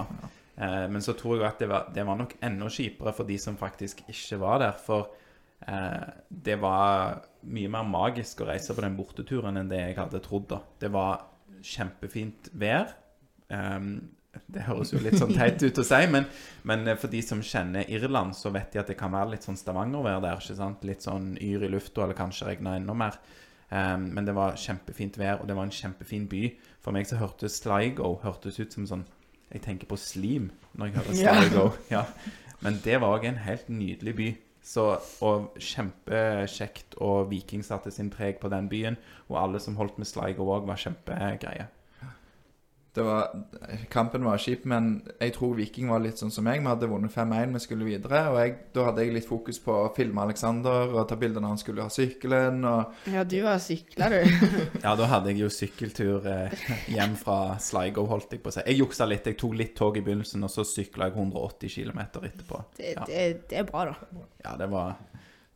Eh, 0.55 0.85
men 0.91 1.03
så 1.03 1.15
tror 1.17 1.39
jeg 1.41 1.49
at 1.49 1.59
det 1.59 1.71
var, 1.71 1.89
det 1.93 2.05
var 2.07 2.21
nok 2.21 2.37
enda 2.43 2.69
kjipere 2.71 3.13
for 3.17 3.27
de 3.27 3.37
som 3.41 3.59
faktisk 3.59 4.05
ikke 4.07 4.39
var 4.39 4.63
der. 4.63 4.79
For 4.79 5.11
eh, 5.67 6.07
det 6.29 6.57
var 6.63 7.19
mye 7.41 7.73
mer 7.75 7.83
magisk 7.89 8.43
å 8.43 8.49
reise 8.51 8.75
på 8.77 8.85
den 8.85 8.95
borteturen 8.95 9.59
enn 9.59 9.71
det 9.71 9.83
jeg 9.83 9.99
hadde 9.99 10.23
trodd. 10.23 10.47
da. 10.53 10.61
Det 10.79 10.91
var 10.93 11.27
kjempefint 11.61 12.49
vær. 12.57 12.95
Ehm, 13.51 13.95
det 14.53 14.63
høres 14.67 14.93
jo 14.93 15.01
litt 15.03 15.17
sånn 15.19 15.33
teit 15.35 15.61
ut 15.63 15.81
å 15.81 15.85
si, 15.85 16.01
men, 16.11 16.27
men 16.67 16.87
for 16.99 17.11
de 17.11 17.21
som 17.25 17.41
kjenner 17.43 17.89
Irland, 17.91 18.35
så 18.37 18.51
vet 18.53 18.71
de 18.73 18.81
at 18.81 18.91
det 18.91 18.97
kan 18.99 19.11
være 19.13 19.33
litt 19.33 19.47
sånn 19.47 19.59
Stavanger-vær 19.59 20.21
der. 20.23 20.39
ikke 20.39 20.57
sant? 20.59 20.85
Litt 20.87 21.03
sånn 21.07 21.33
yr 21.41 21.67
i 21.67 21.71
lufta, 21.71 22.05
eller 22.05 22.17
kanskje 22.17 22.51
regna 22.51 22.77
enda 22.79 22.95
mer. 22.97 23.19
Um, 23.71 24.09
men 24.15 24.27
det 24.27 24.35
var 24.35 24.57
kjempefint 24.59 25.15
vær, 25.19 25.39
og 25.39 25.47
det 25.47 25.55
var 25.55 25.67
en 25.67 25.75
kjempefin 25.75 26.27
by. 26.31 26.45
For 26.83 26.95
meg 26.95 27.07
så 27.07 27.19
hørtes 27.21 27.61
Sligo 27.61 28.17
hørtes 28.23 28.59
ut 28.59 28.73
som 28.73 28.87
sånn 28.89 29.03
Jeg 29.51 29.61
tenker 29.63 29.87
på 29.87 29.97
Slim 29.99 30.49
når 30.79 30.89
jeg 30.89 30.95
hører 30.95 31.19
Ja. 31.21 31.35
Sligo. 31.39 31.65
Ja. 31.91 32.05
Men 32.63 32.79
det 32.83 32.99
var 33.03 33.17
òg 33.17 33.27
en 33.27 33.39
helt 33.43 33.69
nydelig 33.71 34.15
by. 34.17 34.29
Så, 34.61 34.85
og 35.25 35.55
kjempekjekt, 35.57 36.95
og 37.01 37.31
Viking 37.31 37.63
satte 37.65 37.91
sin 37.91 38.11
preg 38.13 38.37
på 38.39 38.51
den 38.53 38.67
byen. 38.71 38.99
Og 39.31 39.39
alle 39.41 39.59
som 39.63 39.79
holdt 39.79 39.97
med 39.99 40.07
Sligo 40.09 40.45
òg, 40.51 40.67
var 40.69 40.79
kjempegreie. 40.79 41.67
Det 42.93 43.03
var, 43.07 43.29
kampen 43.89 44.25
var 44.27 44.39
kjip, 44.41 44.65
men 44.67 44.87
jeg 45.15 45.31
tror 45.37 45.53
Viking 45.55 45.87
var 45.87 46.01
litt 46.03 46.19
sånn 46.19 46.31
som 46.33 46.43
meg. 46.43 46.59
Vi 46.59 46.67
hadde 46.67 46.89
vunnet 46.91 47.13
5-1, 47.13 47.53
vi 47.55 47.61
skulle 47.63 47.87
videre. 47.87 48.25
Og 48.33 48.39
jeg, 48.41 48.55
da 48.75 48.87
hadde 48.89 49.05
jeg 49.05 49.13
litt 49.15 49.27
fokus 49.29 49.61
på 49.63 49.77
å 49.85 49.91
filme 49.95 50.25
Alexander 50.25 50.91
og 50.91 51.05
ta 51.07 51.15
bilder 51.21 51.39
når 51.43 51.53
han 51.53 51.61
skulle 51.61 51.85
ha 51.87 51.93
sykkelen. 51.93 52.65
Og 52.67 53.07
Ja, 53.13 53.23
du 53.23 53.37
var 53.45 53.61
sykla, 53.63 54.09
du. 54.11 54.19
Ja, 54.85 54.97
da 54.99 55.07
hadde 55.13 55.31
jeg 55.31 55.39
jo 55.45 55.51
sykkeltur 55.55 56.27
eh, 56.27 56.65
hjem 56.91 57.15
fra 57.21 57.37
Sligo, 57.63 58.03
holdt 58.11 58.35
jeg 58.35 58.43
på 58.43 58.51
å 58.51 58.57
si. 58.57 58.65
Jeg 58.67 58.81
juksa 58.83 59.07
litt. 59.07 59.29
Jeg 59.31 59.39
tok 59.39 59.55
litt 59.61 59.73
tog 59.79 59.95
i 59.95 60.03
begynnelsen, 60.03 60.43
og 60.43 60.51
så 60.51 60.67
sykla 60.67 61.07
jeg 61.07 61.15
180 61.15 61.71
km 61.77 62.03
etterpå. 62.03 62.65
Det, 62.75 62.91
Ja, 62.97 63.07
det, 63.07 63.23
det 63.53 63.63
er 63.63 63.71
bra, 63.71 63.87
da. 63.93 64.27
ja 64.43 64.57
det 64.59 64.67
var 64.73 64.99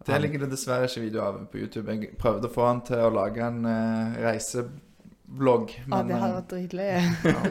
det 0.06 0.18
ligger 0.22 0.44
det 0.44 0.52
dessverre 0.52 0.86
ikke 0.86 1.02
video 1.02 1.22
av 1.24 1.38
på 1.50 1.58
YouTube. 1.64 1.90
Jeg 1.90 2.18
prøvde 2.22 2.46
å 2.50 2.54
få 2.54 2.66
han 2.68 2.82
til 2.86 3.00
å 3.02 3.14
lage 3.16 3.42
en 3.42 3.64
eh, 3.66 4.18
reisevlogg, 4.22 4.82
Ja, 5.26 5.58
men 5.88 6.08
det 6.10 6.20
hadde 6.22 6.36
vært 6.40 6.50
dritlig. 6.54 6.88
ja. 7.36 7.44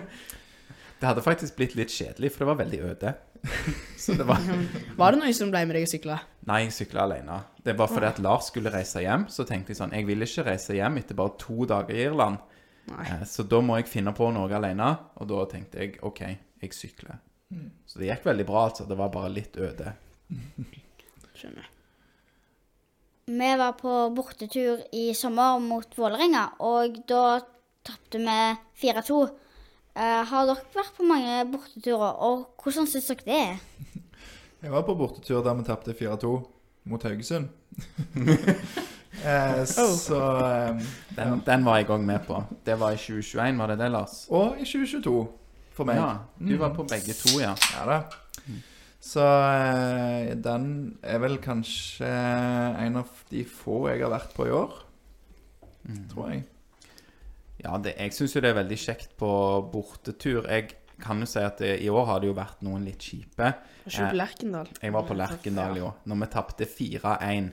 Det 1.01 1.09
hadde 1.11 1.25
faktisk 1.27 1.57
blitt 1.59 1.75
litt 1.77 1.93
kjedelig, 1.93 2.31
for 2.33 2.45
det 2.45 2.49
var 2.53 2.59
veldig 2.63 2.81
øde. 2.91 3.15
Så 4.01 4.15
det 4.17 4.25
var 4.29 4.41
Var 5.01 5.13
det 5.13 5.21
noen 5.21 5.35
som 5.37 5.51
ble 5.53 5.65
med 5.69 5.77
deg 5.77 5.85
og 5.85 5.91
sykla? 5.93 6.17
Nei, 6.49 6.63
jeg 6.65 6.73
sykla 6.79 7.03
alene. 7.05 7.41
Det 7.67 7.75
var 7.77 7.91
fordi 7.93 8.09
at 8.09 8.23
Lars 8.25 8.49
skulle 8.53 8.73
reise 8.73 9.03
hjem. 9.05 9.27
Så 9.33 9.45
tenkte 9.49 9.75
jeg 9.75 9.81
sånn 9.83 9.93
Jeg 9.97 10.07
vil 10.09 10.25
ikke 10.25 10.47
reise 10.49 10.77
hjem 10.79 10.97
etter 11.03 11.19
bare 11.19 11.35
to 11.41 11.67
dager 11.69 11.93
i 11.99 12.07
Irland. 12.07 12.41
Nei. 12.93 13.05
Eh, 13.19 13.23
Så 13.29 13.45
da 13.49 13.61
må 13.65 13.77
jeg 13.81 13.91
finne 13.91 14.15
på 14.17 14.31
noe 14.33 14.49
alene. 14.57 14.91
Og 15.21 15.29
da 15.29 15.45
tenkte 15.51 15.83
jeg 15.83 15.99
OK, 16.05 16.25
jeg 16.65 16.77
sykler. 16.77 17.21
Så 17.87 18.01
det 18.01 18.09
gikk 18.09 18.25
veldig 18.27 18.47
bra, 18.49 18.65
altså. 18.71 18.87
Det 18.89 18.97
var 18.99 19.13
bare 19.15 19.31
litt 19.33 19.57
øde. 19.61 19.93
Skjønner. 21.37 21.69
Vi 23.27 23.51
var 23.57 23.73
på 23.79 23.93
bortetur 24.17 24.83
i 24.93 25.07
sommer 25.17 25.61
mot 25.65 25.95
Vålerenga, 25.97 26.43
og 26.61 26.99
da 27.09 27.41
tapte 27.85 28.21
vi 28.21 28.39
4-2. 28.83 29.21
Eh, 29.95 30.23
har 30.27 30.49
dere 30.49 30.75
vært 30.75 30.97
på 30.97 31.07
mange 31.07 31.37
borteturer, 31.53 32.17
og 32.27 32.49
hvordan 32.63 32.89
syns 32.91 33.11
dere 33.13 33.27
det 33.29 33.39
er? 33.39 34.01
jeg 34.65 34.73
var 34.73 34.87
på 34.87 34.97
bortetur 34.99 35.45
der 35.45 35.55
vi 35.61 35.67
tapte 35.69 35.95
4-2 35.95 36.35
mot 36.91 37.07
Haugesund. 37.07 37.49
eh, 39.25 39.63
så 40.07 40.21
eh, 40.47 40.85
Den, 41.17 41.41
den 41.47 41.65
var 41.67 41.79
jeg 41.79 41.91
òg 41.95 42.03
med 42.03 42.27
på. 42.27 42.43
Det 42.67 42.79
var 42.81 42.97
i 42.97 43.01
2021, 43.01 43.59
var 43.59 43.73
det 43.73 43.79
det, 43.85 43.91
Lars? 43.95 44.25
Og 44.31 44.59
i 44.59 44.67
2022, 44.67 45.19
for 45.77 45.89
meg. 45.89 46.01
Ja, 46.03 46.15
du 46.41 46.57
var 46.61 46.75
på 46.75 46.87
begge 46.89 47.15
to, 47.15 47.37
ja. 47.43 47.55
Ja 47.77 47.87
da. 47.91 48.01
Så 49.05 49.21
eh, 49.21 50.33
den 50.41 50.97
er 51.05 51.21
vel 51.21 51.37
kanskje 51.45 52.09
en 52.09 52.97
av 53.03 53.11
de 53.31 53.45
få 53.45 53.85
jeg 53.91 54.01
har 54.01 54.15
vært 54.15 54.33
på 54.33 54.49
i 54.49 54.55
år, 54.57 54.79
tror 56.11 56.33
jeg. 56.33 56.47
Ja, 57.65 57.79
det, 57.81 57.95
jeg 57.97 58.13
syns 58.13 58.35
jo 58.37 58.43
det 58.45 58.53
er 58.53 58.59
veldig 58.61 58.79
kjekt 58.81 59.15
på 59.21 59.31
bortetur. 59.73 60.45
Jeg 60.51 60.75
kan 61.01 61.21
jo 61.21 61.29
si 61.29 61.43
at 61.43 61.61
det, 61.63 61.79
i 61.83 61.91
år 61.91 62.07
har 62.11 62.23
det 62.23 62.29
jo 62.31 62.37
vært 62.37 62.63
noen 62.67 62.85
litt 62.87 63.03
kjipe. 63.03 63.51
Var 63.51 63.91
ikke 63.91 64.05
du 64.05 64.13
på 64.13 64.21
Lerkendal? 64.21 64.73
Jeg 64.83 64.95
var 64.95 65.07
på 65.09 65.17
Lerkendal 65.19 65.79
i 65.79 65.85
år, 65.85 65.95
når 66.11 66.21
vi 66.21 66.31
tapte 66.35 66.69
4-1. 66.71 67.51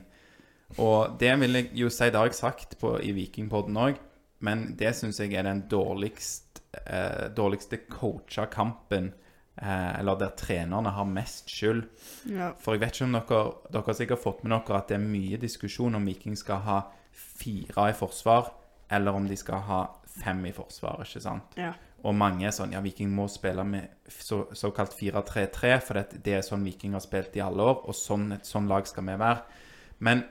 Og 0.80 1.16
det 1.20 1.32
vil 1.42 1.58
jeg 1.58 1.72
jo 1.82 1.90
si, 1.92 2.08
det 2.08 2.20
har 2.20 2.30
jeg 2.30 2.38
sagt 2.38 2.78
på, 2.80 2.94
i 3.04 3.12
Vikingpodden 3.16 3.80
òg, 3.80 3.98
men 4.46 4.70
det 4.78 4.94
syns 4.98 5.20
jeg 5.20 5.34
er 5.38 5.46
den 5.46 5.66
dårligst, 5.70 6.62
eh, 6.84 7.28
dårligste 7.36 7.84
coacha 7.90 8.46
kampen. 8.52 9.12
Eh, 9.56 10.00
eller 10.00 10.16
der 10.16 10.32
trenerne 10.36 10.90
har 10.96 11.04
mest 11.04 11.50
skyld. 11.52 11.84
Ja. 12.32 12.54
For 12.58 12.72
jeg 12.72 12.80
vet 12.86 12.96
ikke 12.96 13.04
om 13.04 13.18
dere 13.18 13.42
Dere 13.68 13.84
har 13.84 13.98
sikkert 13.98 14.22
fått 14.22 14.40
med 14.44 14.54
dere 14.54 14.78
at 14.78 14.88
det 14.88 14.96
er 14.96 15.04
mye 15.04 15.40
diskusjon 15.40 15.98
om 15.98 16.08
Viking 16.08 16.38
skal 16.40 16.64
ha 16.64 16.78
fire 17.12 17.90
i 17.90 17.96
forsvar, 17.96 18.48
eller 18.90 19.12
om 19.12 19.28
de 19.28 19.36
skal 19.36 19.60
ha 19.68 19.82
fem 20.20 20.44
i 20.48 20.52
forsvar, 20.56 21.02
ikke 21.06 21.22
sant? 21.24 21.56
ja. 21.60 21.72
Og 22.02 22.16
mange 22.18 22.48
er 22.48 22.54
sånn 22.54 22.72
Ja, 22.74 22.80
Viking 22.82 23.12
må 23.14 23.28
spille 23.30 23.62
med 23.62 24.08
så, 24.10 24.42
såkalt 24.58 24.94
4-3-3, 24.98 25.72
for 25.86 26.00
det, 26.00 26.22
det 26.26 26.34
er 26.34 26.46
sånn 26.46 26.64
Viking 26.66 26.96
har 26.96 27.04
spilt 27.04 27.36
i 27.38 27.44
alle 27.44 27.62
år, 27.62 27.84
og 27.86 27.94
sånn, 27.94 28.32
et 28.34 28.48
sånn 28.48 28.66
lag 28.70 28.88
skal 28.90 29.06
vi 29.06 29.14
være. 29.20 29.60
Men 30.02 30.24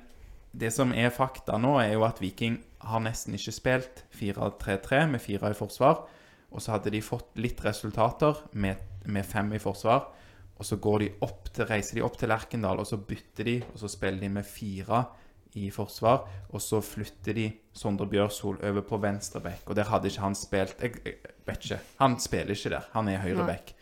det 0.51 0.73
som 0.75 0.91
er 0.91 1.13
fakta 1.15 1.55
nå, 1.61 1.77
er 1.79 1.93
jo 1.93 2.03
at 2.03 2.19
Viking 2.19 2.59
har 2.83 3.03
nesten 3.03 3.37
ikke 3.37 3.55
spilt 3.55 4.03
4-3-3 4.19 5.05
med 5.13 5.23
fire 5.23 5.53
i 5.53 5.57
forsvar. 5.57 6.03
Og 6.51 6.59
så 6.59 6.75
hadde 6.75 6.91
de 6.91 6.99
fått 7.03 7.39
litt 7.39 7.61
resultater 7.63 8.41
med, 8.59 8.81
med 9.07 9.23
fem 9.23 9.53
i 9.55 9.61
forsvar. 9.63 10.09
Og 10.59 10.67
så 10.67 10.75
går 10.81 11.05
de 11.05 11.09
til, 11.55 11.65
reiser 11.69 11.97
de 11.97 12.03
opp 12.05 12.19
til 12.19 12.29
Lerkendal, 12.29 12.81
og 12.83 12.89
så 12.89 12.99
bytter 12.99 13.47
de, 13.47 13.55
og 13.71 13.79
så 13.79 13.89
spiller 13.89 14.19
de 14.21 14.33
med 14.35 14.45
fire 14.45 15.05
i 15.59 15.69
forsvar. 15.71 16.25
Og 16.51 16.61
så 16.63 16.81
flytter 16.83 17.35
de 17.37 17.45
Sondre 17.73 18.07
Bjørsol 18.11 18.59
over 18.63 18.81
på 18.87 18.99
venstreback, 19.01 19.69
og 19.69 19.75
der 19.75 19.89
hadde 19.89 20.07
ikke 20.11 20.25
han 20.25 20.35
spilt 20.35 20.81
jeg, 20.83 20.97
jeg 21.05 21.37
vet 21.47 21.65
ikke. 21.65 21.79
Han 21.99 22.17
spiller 22.19 22.55
ikke 22.55 22.73
der. 22.75 22.89
Han 22.93 23.07
er 23.11 23.23
høyreback. 23.23 23.73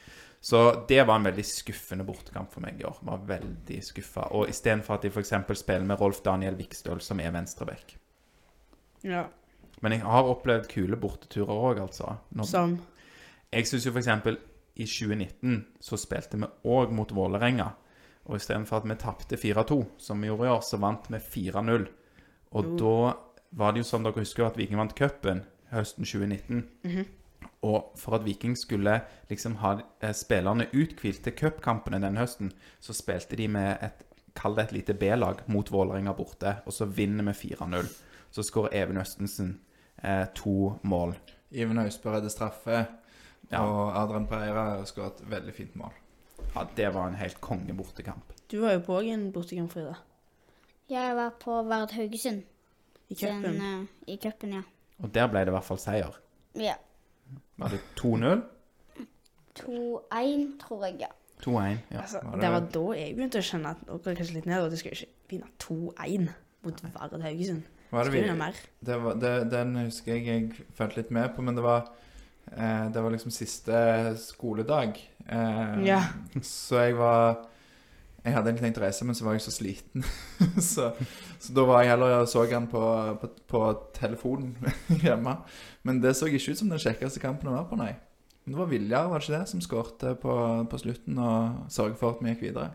Så 0.42 0.86
det 0.88 1.02
var 1.08 1.20
en 1.20 1.26
veldig 1.28 1.44
skuffende 1.44 2.06
bortekamp 2.08 2.54
for 2.54 2.64
meg 2.64 2.80
i 2.80 2.86
år. 2.88 3.00
Var 3.04 3.26
veldig 3.28 3.80
skuffa. 3.84 4.30
Og 4.32 4.48
istedenfor 4.50 4.96
at 4.96 5.04
de 5.04 5.12
f.eks. 5.12 5.34
spiller 5.60 5.86
med 5.86 6.00
Rolf 6.00 6.22
Daniel 6.24 6.56
Vikstøl, 6.56 7.02
som 7.04 7.20
er 7.20 7.32
venstreback. 7.36 7.98
ja. 9.04 9.26
Men 9.82 9.94
jeg 9.96 10.02
har 10.04 10.28
opplevd 10.28 10.66
kule 10.68 10.98
borteturer 11.00 11.56
òg, 11.56 11.78
altså. 11.80 12.18
Når, 12.36 12.48
Som 12.50 12.74
jeg 13.54 13.68
syns 13.68 13.86
jo 13.88 13.94
f.eks. 13.94 14.10
i 14.76 14.86
2019 14.86 15.66
så 15.80 15.98
spilte 15.98 16.38
vi 16.38 16.50
òg 16.68 16.92
mot 16.92 17.12
Vålerenga. 17.16 17.70
Og 18.30 18.38
istedenfor 18.38 18.78
at 18.78 18.86
vi 18.90 18.96
tapte 19.02 19.38
4-2, 19.42 19.80
som 19.98 20.22
vi 20.22 20.28
gjorde 20.30 20.46
i 20.46 20.52
år, 20.54 20.62
så 20.62 20.78
vant 20.78 21.08
vi 21.10 21.18
4-0. 21.18 21.88
Og 22.52 22.66
Oh. 22.66 22.76
da 22.78 23.14
var 23.58 23.72
det 23.74 23.82
jo 23.82 23.88
sånn 23.90 24.04
dere 24.06 24.22
husker 24.22 24.46
at 24.46 24.58
Viking 24.58 24.78
vant 24.78 24.94
cupen 24.96 25.42
høsten 25.74 26.06
2019. 26.06 27.08
Og 27.66 27.92
for 27.98 28.16
at 28.16 28.24
Viking 28.26 28.54
skulle 28.56 29.02
liksom 29.30 29.56
ha 29.64 29.74
eh, 30.02 30.14
spillerne 30.14 30.68
uthvilt 30.74 31.24
til 31.26 31.34
cupkampene 31.34 32.00
den 32.02 32.18
høsten, 32.18 32.52
så 32.80 32.94
spilte 32.94 33.36
de 33.36 33.48
med 33.48 33.78
et 33.82 34.06
Kall 34.40 34.54
det 34.56 34.68
et 34.70 34.72
lite 34.72 34.94
B-lag 34.94 35.42
mot 35.50 35.68
Vålerenga 35.72 36.14
borte, 36.16 36.62
og 36.66 36.72
så 36.72 36.86
vinner 36.86 37.26
vi 37.34 37.50
4-0. 37.56 37.88
Så 38.32 38.44
skårer 38.46 38.74
Even 38.78 38.98
Østensen 39.02 39.60
eh, 40.04 40.28
to 40.38 40.78
mål. 40.84 41.16
Iven 41.52 41.78
Austbø 41.82 42.12
redder 42.14 42.30
straffe, 42.30 42.86
Ja. 43.52 43.64
og 43.66 43.98
Adrian 43.98 44.28
Pereira 44.28 44.64
har 44.78 44.86
skåret 44.86 45.20
et 45.20 45.30
veldig 45.32 45.54
fint 45.54 45.76
mål. 45.76 45.92
Ja, 46.56 46.66
det 46.78 46.90
var 46.94 47.08
en 47.08 47.16
helt 47.20 47.40
konge 47.42 47.74
bortekamp. 47.78 48.34
Du 48.52 48.60
var 48.64 48.74
jo 48.74 48.80
på 48.86 49.00
òg 49.00 49.10
en 49.14 49.32
bortekamp, 49.32 49.72
Frida. 49.72 49.96
Jeg 50.90 51.16
var 51.16 51.36
på 51.40 51.60
Vard 51.70 51.92
Haugesund. 51.94 52.44
I 53.10 53.16
cupen. 53.16 53.60
Uh, 53.62 53.86
I 54.08 54.18
cupen, 54.22 54.54
ja. 54.54 54.62
Og 55.00 55.14
der 55.14 55.28
ble 55.32 55.40
det 55.46 55.52
i 55.54 55.56
hvert 55.56 55.66
fall 55.68 55.80
seier. 55.82 56.18
Ja. 56.58 56.74
Var 57.58 57.70
det 57.76 57.80
2-0? 58.00 58.42
2-1, 59.60 60.58
tror 60.62 60.86
jeg, 60.86 61.00
ja. 61.00 61.12
2-1. 61.44 61.78
Ja. 61.92 62.02
Altså, 62.02 62.20
var 62.24 62.32
det- 62.32 62.42
det 62.42 62.52
var 62.52 62.60
da 62.74 62.86
jeg 63.00 63.16
begynte 63.16 63.40
å 63.40 63.46
skjønne 63.50 63.70
at 63.70 63.86
nå 63.88 63.98
går 64.04 64.16
kanskje 64.16 64.34
litt 64.34 64.46
ned, 64.46 64.62
og 64.64 64.70
det 64.72 64.80
skal 64.80 64.92
jo 64.92 64.96
ikke 65.06 65.14
vinne 65.30 65.48
2-1 65.60 66.30
mot 66.64 66.84
Vard 66.94 67.22
Haugesund. 67.22 67.64
Var 67.92 68.04
det 68.04 68.14
vi, 68.14 68.34
mer. 68.34 68.54
det 68.86 69.02
var, 69.04 69.14
det, 69.14 69.52
den 69.52 69.76
husker 69.76 70.14
jeg 70.14 70.26
jeg 70.26 70.52
fulgte 70.78 70.98
litt 70.98 71.12
med 71.12 71.36
på, 71.36 71.42
men 71.42 71.56
det 71.56 71.64
var 71.64 71.90
Det 72.50 73.02
var 73.04 73.14
liksom 73.14 73.32
siste 73.32 73.76
skoledag. 74.18 74.98
Eh, 75.28 75.84
Ja. 75.86 76.02
Så 76.42 76.80
jeg 76.82 76.96
var 76.98 77.46
Jeg 78.26 78.34
hadde 78.36 78.50
egentlig 78.50 78.66
tenkt 78.66 78.80
å 78.82 78.84
reise, 78.84 79.06
men 79.08 79.16
så 79.16 79.24
var 79.24 79.38
jeg 79.38 79.42
så 79.46 79.52
sliten. 79.56 80.04
så, 80.60 80.90
så 81.40 81.54
da 81.56 81.64
var 81.64 81.84
jeg 81.84 81.94
heller 81.94 82.18
og 82.18 82.28
så 82.28 82.44
han 82.52 82.68
på, 82.68 82.82
på, 83.22 83.30
på 83.48 83.62
telefonen 83.96 84.58
hjemme. 85.06 85.38
Men 85.88 86.02
det 86.04 86.18
så 86.18 86.28
ikke 86.28 86.52
ut 86.52 86.60
som 86.60 86.70
den 86.70 86.82
kjekkeste 86.84 87.22
kampen 87.24 87.48
å 87.48 87.56
være 87.56 87.70
på, 87.70 87.80
nei. 87.80 87.94
Men 88.44 88.54
det 88.56 88.60
var 88.60 88.70
Viljar, 88.74 89.08
var 89.08 89.22
det 89.24 89.30
ikke 89.30 89.38
det, 89.40 89.48
som 89.54 89.62
skårte 89.64 90.14
på, 90.20 90.36
på 90.70 90.82
slutten 90.82 91.18
og 91.22 91.72
sørget 91.72 92.00
for 92.02 92.16
at 92.18 92.22
vi 92.26 92.34
gikk 92.34 92.44
videre? 92.50 92.72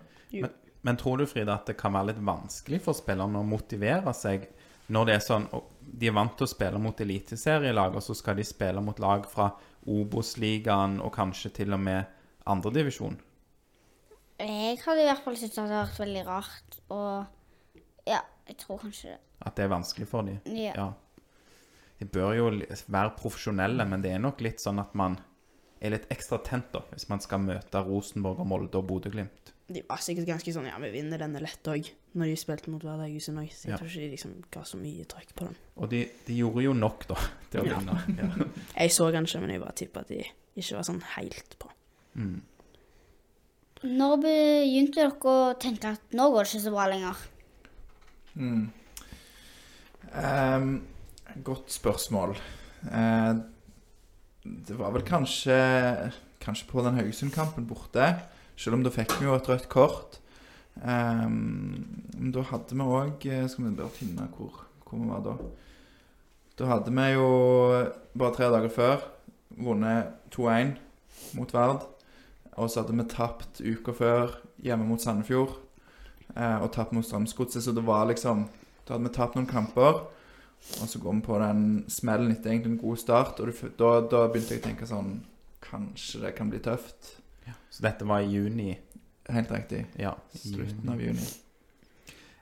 Men 0.85 0.99
tror 1.01 1.21
du, 1.21 1.27
Frida, 1.29 1.59
at 1.59 1.69
det 1.69 1.77
kan 1.81 1.93
være 1.97 2.13
litt 2.15 2.25
vanskelig 2.25 2.81
for 2.85 2.97
spillerne 2.97 3.41
å 3.41 3.47
motivere 3.49 4.13
seg 4.17 4.49
når 4.93 5.07
det 5.09 5.15
er 5.17 5.23
sånn 5.25 5.47
De 5.85 6.09
er 6.09 6.17
vant 6.17 6.33
til 6.37 6.47
å 6.47 6.51
spille 6.51 6.81
mot 6.83 7.01
eliteserielag, 7.01 7.99
og 7.99 8.03
så 8.05 8.17
skal 8.17 8.39
de 8.39 8.47
spille 8.47 8.83
mot 8.85 8.99
lag 9.03 9.27
fra 9.31 9.51
Obos-ligaen 9.91 10.99
og 11.05 11.13
kanskje 11.15 11.53
til 11.61 11.77
og 11.77 11.83
med 11.85 12.09
andredivisjon? 12.51 13.17
Jeg 14.41 14.81
hadde 14.83 15.05
i 15.05 15.07
hvert 15.07 15.23
fall 15.23 15.37
syntes 15.39 15.57
det 15.57 15.63
hadde 15.63 15.83
vært 15.85 16.01
veldig 16.03 16.25
rart, 16.27 16.79
og 16.95 18.09
ja, 18.11 18.21
jeg 18.49 18.59
tror 18.65 18.81
kanskje 18.83 19.13
det. 19.13 19.21
At 19.45 19.57
det 19.57 19.67
er 19.67 19.75
vanskelig 19.75 20.09
for 20.11 20.27
dem? 20.27 20.41
Ja. 20.51 20.73
Ja. 20.75 20.89
De 22.01 22.09
bør 22.11 22.35
jo 22.35 22.49
være 22.91 23.15
profesjonelle, 23.21 23.87
men 23.89 24.03
det 24.03 24.15
er 24.15 24.23
nok 24.23 24.43
litt 24.45 24.63
sånn 24.63 24.83
at 24.83 24.97
man 24.99 25.17
er 25.85 25.95
litt 25.95 26.09
ekstra 26.13 26.41
tent 26.45 26.73
da, 26.75 26.83
hvis 26.91 27.07
man 27.11 27.23
skal 27.23 27.43
møte 27.45 27.83
Rosenborg 27.85 28.43
og 28.43 28.49
Molde 28.51 28.81
og 28.81 28.89
Bodø-Glimt. 28.89 29.53
De 29.73 29.85
var 29.89 30.03
sikkert 30.05 30.29
ganske 30.29 30.53
sånn 30.53 30.67
Ja, 30.69 30.77
vi 30.83 30.91
vinner 30.93 31.21
denne 31.21 31.41
lett 31.45 31.71
òg, 31.71 31.87
når 32.15 32.31
de 32.31 32.37
spilte 32.39 32.71
mot 32.71 32.83
Hverdagshuset 32.83 33.35
òg. 33.41 33.49
Så 33.51 33.65
jeg 33.67 33.73
Ja. 33.73 33.77
tror 33.81 33.89
ikke 33.91 34.05
de 34.05 34.11
liksom 34.15 34.35
ga 34.55 34.63
så 34.63 34.77
mye 34.79 35.05
trøkk 35.11 35.35
på 35.35 35.45
den. 35.49 35.57
Og 35.77 35.91
de, 35.91 36.01
de 36.27 36.37
gjorde 36.39 36.63
jo 36.65 36.73
nok, 36.79 37.07
da, 37.11 37.15
til 37.51 37.61
å 37.61 37.67
Ja. 37.67 37.79
vinne. 37.79 37.97
Ja. 38.19 38.49
Jeg 38.85 38.91
så 38.95 39.11
kanskje, 39.13 39.41
men 39.41 39.51
jeg 39.51 39.61
bare 39.61 39.73
tipper 39.75 40.01
at 40.05 40.09
de 40.09 40.23
ikke 40.57 40.77
var 40.77 40.83
sånn 40.87 41.03
helt 41.17 41.57
på. 41.59 41.71
Mm. 42.15 42.41
Når 43.85 44.17
begynte 44.23 44.95
dere 45.03 45.33
å 45.35 45.59
tenke 45.61 45.91
at 45.93 46.15
nå 46.17 46.31
går 46.33 46.45
det 46.47 46.53
ikke 46.55 46.65
så 46.65 46.73
bra 46.73 46.87
lenger? 46.89 47.17
Mm. 48.39 48.71
Um, 50.15 50.87
godt 51.45 51.73
spørsmål. 51.75 52.37
Uh, 52.87 53.43
det 54.45 54.77
var 54.79 54.93
vel 54.95 55.03
kanskje 55.09 55.55
Kanskje 56.45 56.67
på 56.69 56.83
den 56.85 56.99
Haugesund-kampen 56.99 57.65
borte. 57.67 58.05
Selv 58.61 58.77
om 58.77 58.83
da 58.85 58.91
fikk 58.93 59.15
vi 59.19 59.25
jo 59.25 59.33
et 59.35 59.47
rødt 59.49 59.69
kort. 59.73 60.19
Men 60.75 62.33
da 62.35 62.43
hadde 62.51 62.77
vi 62.77 62.83
òg 62.83 63.27
Skal 63.49 63.65
vi 63.65 63.77
bare 63.79 63.95
finne 63.95 64.27
hvor, 64.35 64.65
hvor 64.85 64.99
vi 64.99 65.09
var 65.09 65.23
da. 65.25 65.35
Da 66.59 66.71
hadde 66.71 66.93
vi 66.95 67.07
jo 67.15 67.29
bare 68.15 68.35
tre 68.35 68.51
dager 68.53 68.73
før 68.75 69.05
vunnet 69.55 70.15
2-1 70.35 70.75
mot 71.39 71.55
Verd. 71.55 71.87
Og 72.55 72.71
så 72.71 72.83
hadde 72.83 72.95
vi 72.95 73.07
tapt 73.11 73.63
uka 73.63 73.95
før 73.95 74.37
hjemme 74.63 74.87
mot 74.87 75.03
Sandefjord. 75.03 75.57
Eh, 76.35 76.59
og 76.63 76.71
tapt 76.75 76.95
mot 76.95 77.07
Strømsgodset, 77.07 77.63
så 77.63 77.73
det 77.75 77.87
var 77.87 78.07
liksom 78.11 78.49
Da 78.85 78.95
hadde 78.95 79.09
vi 79.09 79.15
tapt 79.15 79.37
noen 79.37 79.49
kamper. 79.49 80.05
Og 80.81 80.89
så 80.89 80.99
går 80.99 81.15
vi 81.15 81.27
på 81.27 81.39
den 81.41 81.85
smellen 81.89 82.33
etter 82.33 82.51
egentlig 82.51 82.73
en 82.73 82.81
god 82.81 82.97
start, 82.97 83.41
og 83.41 83.49
du 83.49 83.69
da, 83.79 83.91
da 84.09 84.27
begynte 84.29 84.55
jeg 84.55 84.63
å 84.63 84.67
tenke 84.69 84.89
sånn 84.89 85.19
Kanskje 85.65 86.21
det 86.23 86.35
kan 86.37 86.51
bli 86.53 86.61
tøft. 86.61 87.17
Så 87.73 87.83
dette 87.83 88.07
var 88.07 88.23
i 88.23 88.31
juni. 88.31 88.75
Helt 89.33 89.51
riktig. 89.51 89.87
Ja, 89.97 90.13
Slutten 90.35 90.91
av 90.93 91.01
juni. 91.01 91.25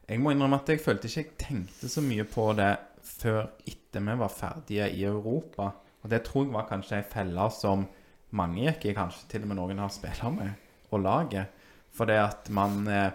Jeg 0.08 0.20
må 0.20 0.32
innrømme 0.34 0.58
at 0.58 0.68
jeg 0.68 0.82
følte 0.82 1.08
ikke 1.08 1.22
jeg 1.22 1.36
tenkte 1.40 1.88
så 1.88 2.02
mye 2.04 2.24
på 2.28 2.48
det 2.58 2.72
før 3.06 3.44
etter 3.68 4.02
vi 4.02 4.16
var 4.18 4.32
ferdige 4.34 4.88
i 4.90 5.04
Europa. 5.06 5.70
Og 6.02 6.10
det 6.10 6.24
tror 6.26 6.46
jeg 6.46 6.54
var 6.56 6.66
kanskje 6.68 6.98
ei 6.98 7.06
felle 7.06 7.46
som 7.54 7.86
mange 8.34 8.64
gikk 8.64 8.88
i, 8.88 8.96
kanskje 8.96 9.28
til 9.30 9.44
og 9.44 9.52
med 9.52 9.60
noen 9.60 9.82
har 9.82 9.92
spilt 9.94 10.24
med, 10.34 10.50
og 10.90 11.04
laget. 11.04 11.62
For 11.92 12.08
det 12.08 12.18
at 12.18 12.50
man 12.50 12.86
eh, 12.88 13.12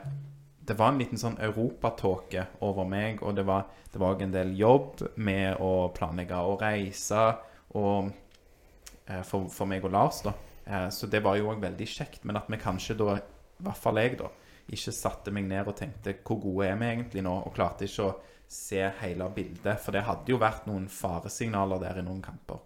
Det 0.68 0.76
var 0.76 0.92
en 0.92 0.98
liten 1.00 1.16
sånn 1.18 1.38
europatåke 1.40 2.42
over 2.60 2.84
meg, 2.84 3.22
og 3.24 3.38
det 3.38 3.46
var 3.48 3.70
òg 3.96 4.26
en 4.26 4.34
del 4.34 4.50
jobb 4.60 5.00
med 5.16 5.62
å 5.64 5.88
planlegge 5.96 6.36
og 6.44 6.60
reise 6.60 7.22
og 7.80 8.10
eh, 9.08 9.22
for, 9.24 9.48
for 9.48 9.64
meg 9.66 9.86
og 9.88 9.94
Lars, 9.96 10.20
da. 10.26 10.34
Eh, 10.68 10.90
så 10.92 11.08
det 11.08 11.24
var 11.24 11.40
jo 11.40 11.54
òg 11.54 11.64
veldig 11.64 11.88
kjekt. 11.88 12.26
Men 12.28 12.42
at 12.42 12.52
vi 12.52 12.60
kanskje 12.60 12.98
da, 13.00 13.16
i 13.58 13.66
hvert 13.66 13.82
fall 13.82 14.00
jeg, 14.02 14.18
da, 14.20 14.30
ikke 14.68 14.94
satte 14.94 15.34
meg 15.34 15.48
ned 15.48 15.70
og 15.70 15.78
tenkte 15.80 16.18
hvor 16.28 16.42
gode 16.44 16.68
er 16.68 16.80
vi 16.80 16.90
egentlig 16.92 17.24
nå, 17.26 17.34
og 17.48 17.56
klarte 17.56 17.88
ikke 17.88 18.08
å 18.08 18.16
se 18.48 18.84
hele 19.02 19.28
bildet. 19.36 19.80
For 19.84 19.96
det 19.96 20.06
hadde 20.08 20.34
jo 20.34 20.40
vært 20.42 20.68
noen 20.70 20.88
faresignaler 20.92 21.82
der 21.84 22.02
i 22.02 22.06
noen 22.06 22.22
kamper. 22.24 22.62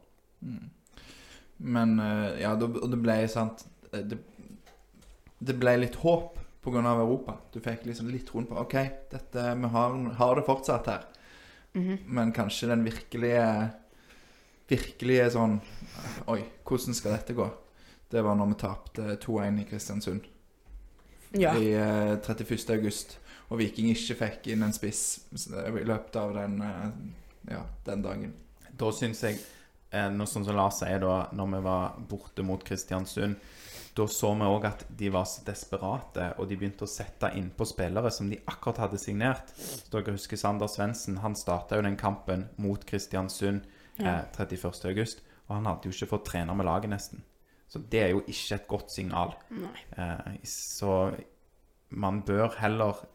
Men 1.61 1.97
eh, 2.01 2.41
ja, 2.41 2.55
og 2.57 2.87
det 2.89 2.97
ble 2.97 3.15
sant 3.29 3.61
eh, 3.91 4.01
Det, 4.01 4.17
det 5.37 5.53
ble 5.61 5.75
litt 5.83 5.99
håp 6.01 6.39
pga. 6.65 6.81
Europa. 6.81 7.37
Du 7.53 7.59
fikk 7.61 7.85
liksom 7.85 8.09
litt 8.13 8.27
troen 8.29 8.47
på 8.49 8.57
OK, 8.57 8.75
dette, 9.11 9.45
vi 9.57 9.69
har, 9.75 9.97
har 10.17 10.35
det 10.37 10.45
fortsatt 10.47 10.89
her. 10.89 11.05
Men 12.05 12.33
kanskje 12.35 12.67
den 12.73 12.83
virkelige 12.83 13.45
Virkelige 14.67 15.29
sånn 15.31 15.53
Oi, 16.31 16.41
hvordan 16.67 16.95
skal 16.95 17.15
dette 17.15 17.35
gå? 17.35 17.45
Det 18.11 18.19
var 18.23 18.35
når 18.35 18.49
vi 18.49 18.57
tapte 18.59 19.15
2-1 19.23 19.61
i 19.61 19.65
Kristiansund 19.69 20.27
Ja. 21.37 21.55
i 21.55 21.71
uh, 21.75 22.17
31. 22.19 22.69
august. 22.75 23.17
Og 23.51 23.59
Viking 23.59 23.89
ikke 23.91 24.15
fikk 24.21 24.51
inn 24.53 24.63
en 24.63 24.75
spiss 24.75 25.25
i 25.31 25.83
løpet 25.83 26.15
av 26.19 26.35
den, 26.35 26.61
uh, 26.63 26.91
ja, 27.51 27.65
den 27.87 28.03
dagen. 28.05 28.35
Da 28.71 28.91
syns 28.95 29.23
jeg, 29.25 29.41
eh, 29.91 30.07
noe 30.11 30.29
sånn 30.29 30.45
som 30.47 30.55
Lars 30.57 30.79
sier 30.79 31.01
da, 31.03 31.25
når 31.35 31.49
vi 31.55 31.65
var 31.65 31.97
borte 32.09 32.45
mot 32.47 32.63
Kristiansund, 32.63 33.35
da 33.93 34.05
så 34.07 34.29
vi 34.39 34.47
òg 34.47 34.65
at 34.69 34.85
de 34.97 35.09
var 35.11 35.25
så 35.27 35.43
desperate, 35.43 36.29
og 36.39 36.47
de 36.47 36.55
begynte 36.55 36.87
å 36.87 36.89
sette 36.89 37.33
innpå 37.35 37.67
spillere 37.67 38.11
som 38.15 38.29
de 38.31 38.39
akkurat 38.47 38.85
hadde 38.85 38.99
signert. 39.01 39.51
Så 39.57 39.91
dere 39.91 40.15
husker 40.15 40.39
Sander 40.39 40.71
Svendsen, 40.71 41.19
han 41.19 41.35
starta 41.35 41.75
jo 41.75 41.83
den 41.83 41.99
kampen 41.99 42.47
mot 42.55 42.85
Kristiansund 42.87 43.67
eh, 43.99 44.23
31. 44.31 44.71
august, 44.93 45.25
og 45.49 45.57
han 45.57 45.67
hadde 45.67 45.91
jo 45.91 45.97
ikke 45.97 46.13
fått 46.13 46.29
trene 46.31 46.55
med 46.55 46.69
laget 46.69 46.93
nesten. 46.93 47.25
Så 47.71 47.79
det 47.91 48.01
er 48.03 48.09
jo 48.11 48.23
ikke 48.27 48.57
et 48.57 48.67
godt 48.67 48.91
signal. 48.91 49.35
Eh, 49.95 50.31
så 50.43 51.13
man 51.89 52.21
bør 52.27 52.57
heller, 52.59 53.05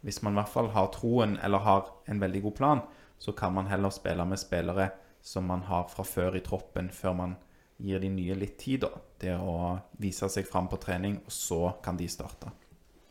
hvis 0.00 0.22
man 0.22 0.32
i 0.32 0.40
hvert 0.40 0.52
fall 0.52 0.70
har 0.72 0.88
troen 0.94 1.36
eller 1.44 1.64
har 1.64 1.90
en 2.08 2.20
veldig 2.20 2.42
god 2.46 2.54
plan, 2.56 2.80
så 3.18 3.32
kan 3.32 3.52
man 3.52 3.68
heller 3.68 3.92
spille 3.92 4.24
med 4.24 4.40
spillere 4.40 4.88
som 5.20 5.44
man 5.44 5.66
har 5.68 5.88
fra 5.92 6.04
før 6.04 6.36
i 6.38 6.40
troppen, 6.40 6.88
før 6.90 7.12
man 7.12 7.36
gir 7.76 8.00
de 8.00 8.08
nye 8.08 8.36
litt 8.38 8.56
tid 8.60 8.86
da, 8.86 8.92
til 9.20 9.42
å 9.42 9.56
vise 10.00 10.28
seg 10.32 10.46
fram 10.48 10.68
på 10.72 10.78
trening, 10.80 11.18
og 11.26 11.32
så 11.32 11.60
kan 11.84 11.98
de 11.98 12.08
starte. 12.08 12.52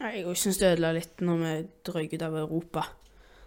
Jeg 0.01 0.37
syns 0.37 0.57
det 0.61 0.71
ødela 0.73 0.93
litt 0.95 1.21
når 1.21 1.41
vi 1.41 1.51
drøy 1.85 2.07
ut 2.13 2.23
av 2.25 2.37
Europa. 2.39 2.85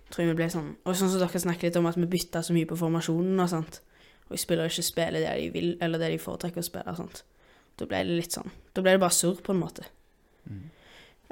Tror 0.09 0.25
jeg 0.25 0.31
vi 0.31 0.37
ble 0.39 0.47
sånn 0.49 0.69
Og 0.89 0.95
sånn 0.97 1.11
som 1.13 1.21
dere 1.21 1.41
snakker 1.43 1.69
litt 1.69 1.77
om 1.77 1.89
at 1.91 1.99
vi 1.99 2.07
bytta 2.09 2.41
så 2.41 2.55
mye 2.57 2.69
på 2.69 2.79
formasjonen 2.81 3.43
og 3.43 3.51
sånt. 3.51 3.83
Og 4.29 4.41
spillere 4.41 4.71
ikke 4.71 4.87
spiller 4.87 5.25
det 5.25 5.35
de 5.35 5.51
vil, 5.53 5.69
eller 5.85 6.01
det 6.01 6.15
de 6.15 6.23
foretrekker 6.23 6.63
å 6.63 6.69
spille 6.69 6.95
og 6.95 7.03
sånt. 7.03 7.25
Da 7.79 7.87
ble 7.87 8.03
det 8.05 8.17
litt 8.19 8.35
sånn 8.35 8.51
Da 8.75 8.83
ble 8.83 8.97
det 8.97 9.03
bare 9.03 9.15
surr, 9.15 9.39
på 9.45 9.55
en 9.55 9.63
måte. 9.63 9.87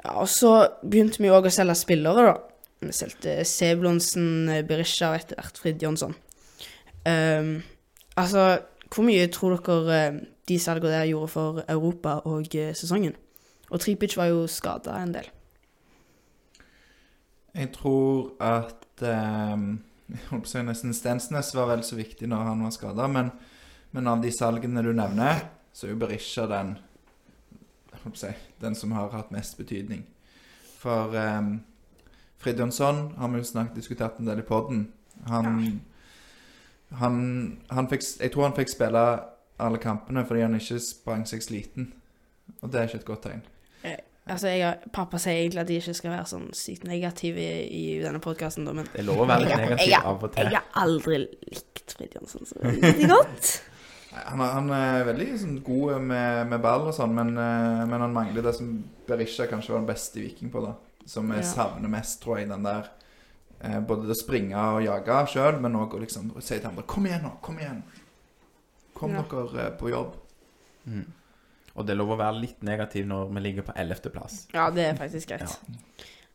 Ja, 0.03 0.13
og 0.21 0.27
så 0.29 0.51
begynte 0.85 1.21
vi 1.23 1.31
òg 1.33 1.47
å 1.49 1.53
selge 1.53 1.75
spillere, 1.79 2.29
da. 2.29 2.35
Vi 2.85 2.93
solgte 2.93 3.39
Seblonsen, 3.47 4.51
Berisha 4.69 5.09
og 5.09 5.17
etter 5.17 5.39
hvert 5.39 5.57
Fridtjonsson. 5.61 6.13
Um, 7.07 7.55
altså, 8.19 8.59
hvor 8.93 9.07
mye 9.07 9.25
tror 9.33 9.57
dere 9.57 9.97
eh, 9.97 10.19
de 10.47 10.59
salgene 10.61 10.93
der 10.93 11.09
gjorde 11.09 11.31
for 11.31 11.63
Europa 11.65 12.19
og 12.29 12.53
eh, 12.55 12.75
sesongen? 12.77 13.15
Og 13.71 13.81
Tripic 13.83 14.15
var 14.19 14.29
jo 14.31 14.45
skada 14.51 14.99
en 15.01 15.15
del. 15.15 15.27
Jeg 17.57 17.71
tror 17.75 18.35
at 18.43 19.01
eh, 19.01 19.65
Jeg 20.07 20.23
holdt 20.29 20.45
på 20.45 20.47
å 20.47 20.51
si 20.53 20.63
nesten 20.63 20.95
Stensnes 20.95 21.49
var 21.57 21.71
vel 21.73 21.81
så 21.83 21.97
viktig 21.97 22.29
når 22.29 22.51
han 22.51 22.61
var 22.63 22.75
skada, 22.75 23.09
men, 23.11 23.33
men 23.91 24.07
av 24.07 24.21
de 24.23 24.29
salgene 24.31 24.85
du 24.85 24.93
nevner, 24.95 25.41
så 25.77 25.85
er 25.85 25.91
jo 25.93 25.99
Berisha 26.01 26.47
den 26.49 26.71
si, 28.17 28.29
den 28.63 28.75
som 28.75 28.93
har 28.95 29.11
hatt 29.13 29.29
mest 29.35 29.57
betydning. 29.59 30.05
For 30.79 31.13
um, 31.17 31.59
Fridjonsson 32.41 33.03
har 33.17 33.29
vi 33.33 33.41
jo 33.41 33.47
snakket 33.49 33.75
diskutert 33.81 34.17
en 34.21 34.29
del 34.29 34.39
i 34.41 34.45
poden. 34.47 34.87
Han, 35.29 35.81
han, 37.01 37.17
han 37.69 37.89
fikk, 37.91 38.05
Jeg 38.21 38.31
tror 38.33 38.47
han 38.47 38.55
fikk 38.57 38.69
spille 38.73 39.03
alle 39.59 39.79
kampene 39.81 40.21
fordi 40.29 40.43
han 40.45 40.55
ikke 40.59 40.79
sprang 40.81 41.25
seg 41.29 41.41
sliten. 41.45 41.91
Og 42.61 42.71
det 42.71 42.79
er 42.81 42.89
ikke 42.91 43.01
et 43.03 43.09
godt 43.13 43.25
tegn. 43.29 43.41
Eh, 43.83 43.97
Altså, 44.27 44.49
jeg, 44.51 44.59
har- 44.67 44.89
pappa 44.91 45.15
sier 45.23 45.37
egentlig 45.39 45.61
at 45.61 45.67
de 45.69 45.75
ikke 45.79 45.93
skal 45.95 46.11
være 46.11 46.25
sånn 46.27 46.49
sykt 46.51 46.83
negative 46.83 47.39
i, 47.39 47.61
i 47.71 47.83
denne 48.03 48.19
podkasten, 48.19 48.65
men 48.67 48.83
Det 48.91 48.99
er 48.99 49.05
lov 49.07 49.21
å 49.23 49.27
være 49.29 49.45
litt 49.45 49.53
negativ 49.61 49.93
av 50.01 50.25
og 50.25 50.33
til. 50.33 50.49
jeg 50.51 50.57
har 50.57 50.81
aldri 50.81 51.19
likt 51.23 51.93
Fridtjonsson 51.95 52.49
så 52.49 52.59
veldig 52.65 53.07
godt. 53.07 53.51
Han, 54.25 54.41
er- 54.41 54.53
han 54.53 54.69
er 54.71 55.03
veldig 55.05 55.27
sånn, 55.39 55.63
god 55.63 56.01
med, 56.01 56.47
med 56.49 56.61
ball 56.61 56.87
og 56.87 56.93
sånn, 56.95 57.13
men, 57.13 57.29
eh, 57.37 57.85
men 57.87 58.01
han 58.01 58.13
mangler 58.13 58.41
det 58.43 58.55
som 58.55 58.83
Berisha 59.07 59.47
kanskje 59.47 59.73
var 59.73 59.79
den 59.83 59.89
beste 59.93 60.19
Viking 60.21 60.49
på, 60.53 60.61
da. 60.65 60.73
Som 61.05 61.29
jeg 61.31 61.43
Ja. 61.43 61.51
savner 61.53 61.89
mest, 61.89 62.21
tror 62.23 62.37
jeg, 62.39 62.49
den 62.49 62.63
der 62.63 62.89
eh, 63.61 63.79
Både 63.79 64.05
det 64.07 64.15
å 64.15 64.21
springe 64.23 64.55
og 64.55 64.83
jage 64.83 65.27
sjøl, 65.31 65.59
men 65.61 65.73
òg 65.79 65.93
å 65.95 65.99
liksom 66.03 66.33
si 66.41 66.57
til 66.59 66.67
andre 66.69 66.83
Kom 66.83 67.05
igjen 67.05 67.23
nå, 67.23 67.31
kom 67.41 67.57
igjen. 67.57 67.83
Kom 68.93 69.11
Ja. 69.13 69.21
dere 69.23 69.67
eh, 69.67 69.71
på 69.77 69.89
jobb. 69.89 70.13
Mm. 70.87 71.05
Og 71.77 71.85
det 71.85 71.93
er 71.93 71.97
lov 71.99 72.09
å 72.15 72.17
være 72.17 72.39
litt 72.41 72.61
negativ 72.63 73.05
når 73.05 73.31
vi 73.33 73.39
ligger 73.41 73.61
på 73.67 73.73
ellevteplass. 73.77 74.47
Ja, 74.53 74.69
det 74.71 74.85
er 74.85 74.95
faktisk 74.97 75.29
greit. 75.29 75.57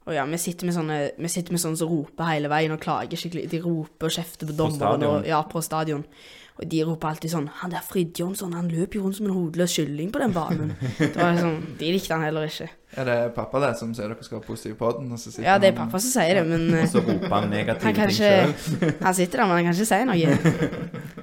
Og 0.06 0.14
ja, 0.14 0.24
vi 0.26 0.36
sitter 0.38 0.66
med 0.66 0.74
sånne 0.74 0.96
Vi 1.18 1.28
sitter 1.28 1.52
med 1.54 1.60
sånne 1.62 1.78
som 1.78 1.88
roper 1.88 2.24
hele 2.26 2.48
veien 2.50 2.72
og 2.74 2.80
klager 2.80 3.16
skikkelig. 3.18 3.48
De 3.50 3.60
roper 3.62 4.06
og 4.06 4.14
kjefter 4.16 4.46
på 4.46 4.56
dommeren 4.56 5.02
og 5.02 5.02
stadion. 5.02 5.24
Ja, 5.26 5.42
på 5.42 5.62
stadion. 5.62 6.04
Og 6.60 6.68
de 6.70 6.82
roper 6.84 7.08
alltid 7.08 7.30
sånn 7.32 7.48
'Han 7.48 7.70
der 7.70 7.80
Fridtjonsson, 7.80 8.52
han 8.52 8.68
løper 8.68 8.98
jo 8.98 9.02
rundt 9.04 9.16
som 9.16 9.26
en 9.26 9.32
hodeløs 9.32 9.72
kylling 9.72 10.12
på 10.12 10.18
den 10.20 10.34
banen'. 10.34 10.74
Det 10.98 11.16
var 11.16 11.36
sånn, 11.36 11.78
De 11.78 11.92
likte 11.92 12.12
han 12.12 12.22
heller 12.22 12.44
ikke. 12.44 12.68
Er 12.96 13.04
det 13.04 13.34
pappa 13.34 13.60
der 13.60 13.72
som 13.74 13.94
sier 13.94 14.08
dere 14.08 14.22
skal 14.24 14.38
ha 14.38 14.44
positiv 14.44 14.76
på 14.76 14.92
den? 14.98 15.12
Og 15.12 15.18
så 15.18 15.30
sitter 15.32 15.48
Ja, 15.48 15.58
det 15.58 15.72
er 15.72 15.76
pappa 15.76 15.98
som 15.98 16.10
sier 16.10 16.34
det, 16.34 16.46
men 16.46 16.82
Og 16.82 16.88
så 16.88 17.00
roper 17.00 17.40
han 17.40 17.50
negative 17.50 17.82
han 17.82 17.94
ting 17.94 18.10
sjøl. 18.10 18.92
Han 19.06 19.14
sitter 19.14 19.38
der, 19.38 19.46
men 19.46 19.56
han 19.56 19.64
kan 19.64 19.74
ikke 19.74 19.86
si 19.86 20.04
noe. 20.04 21.22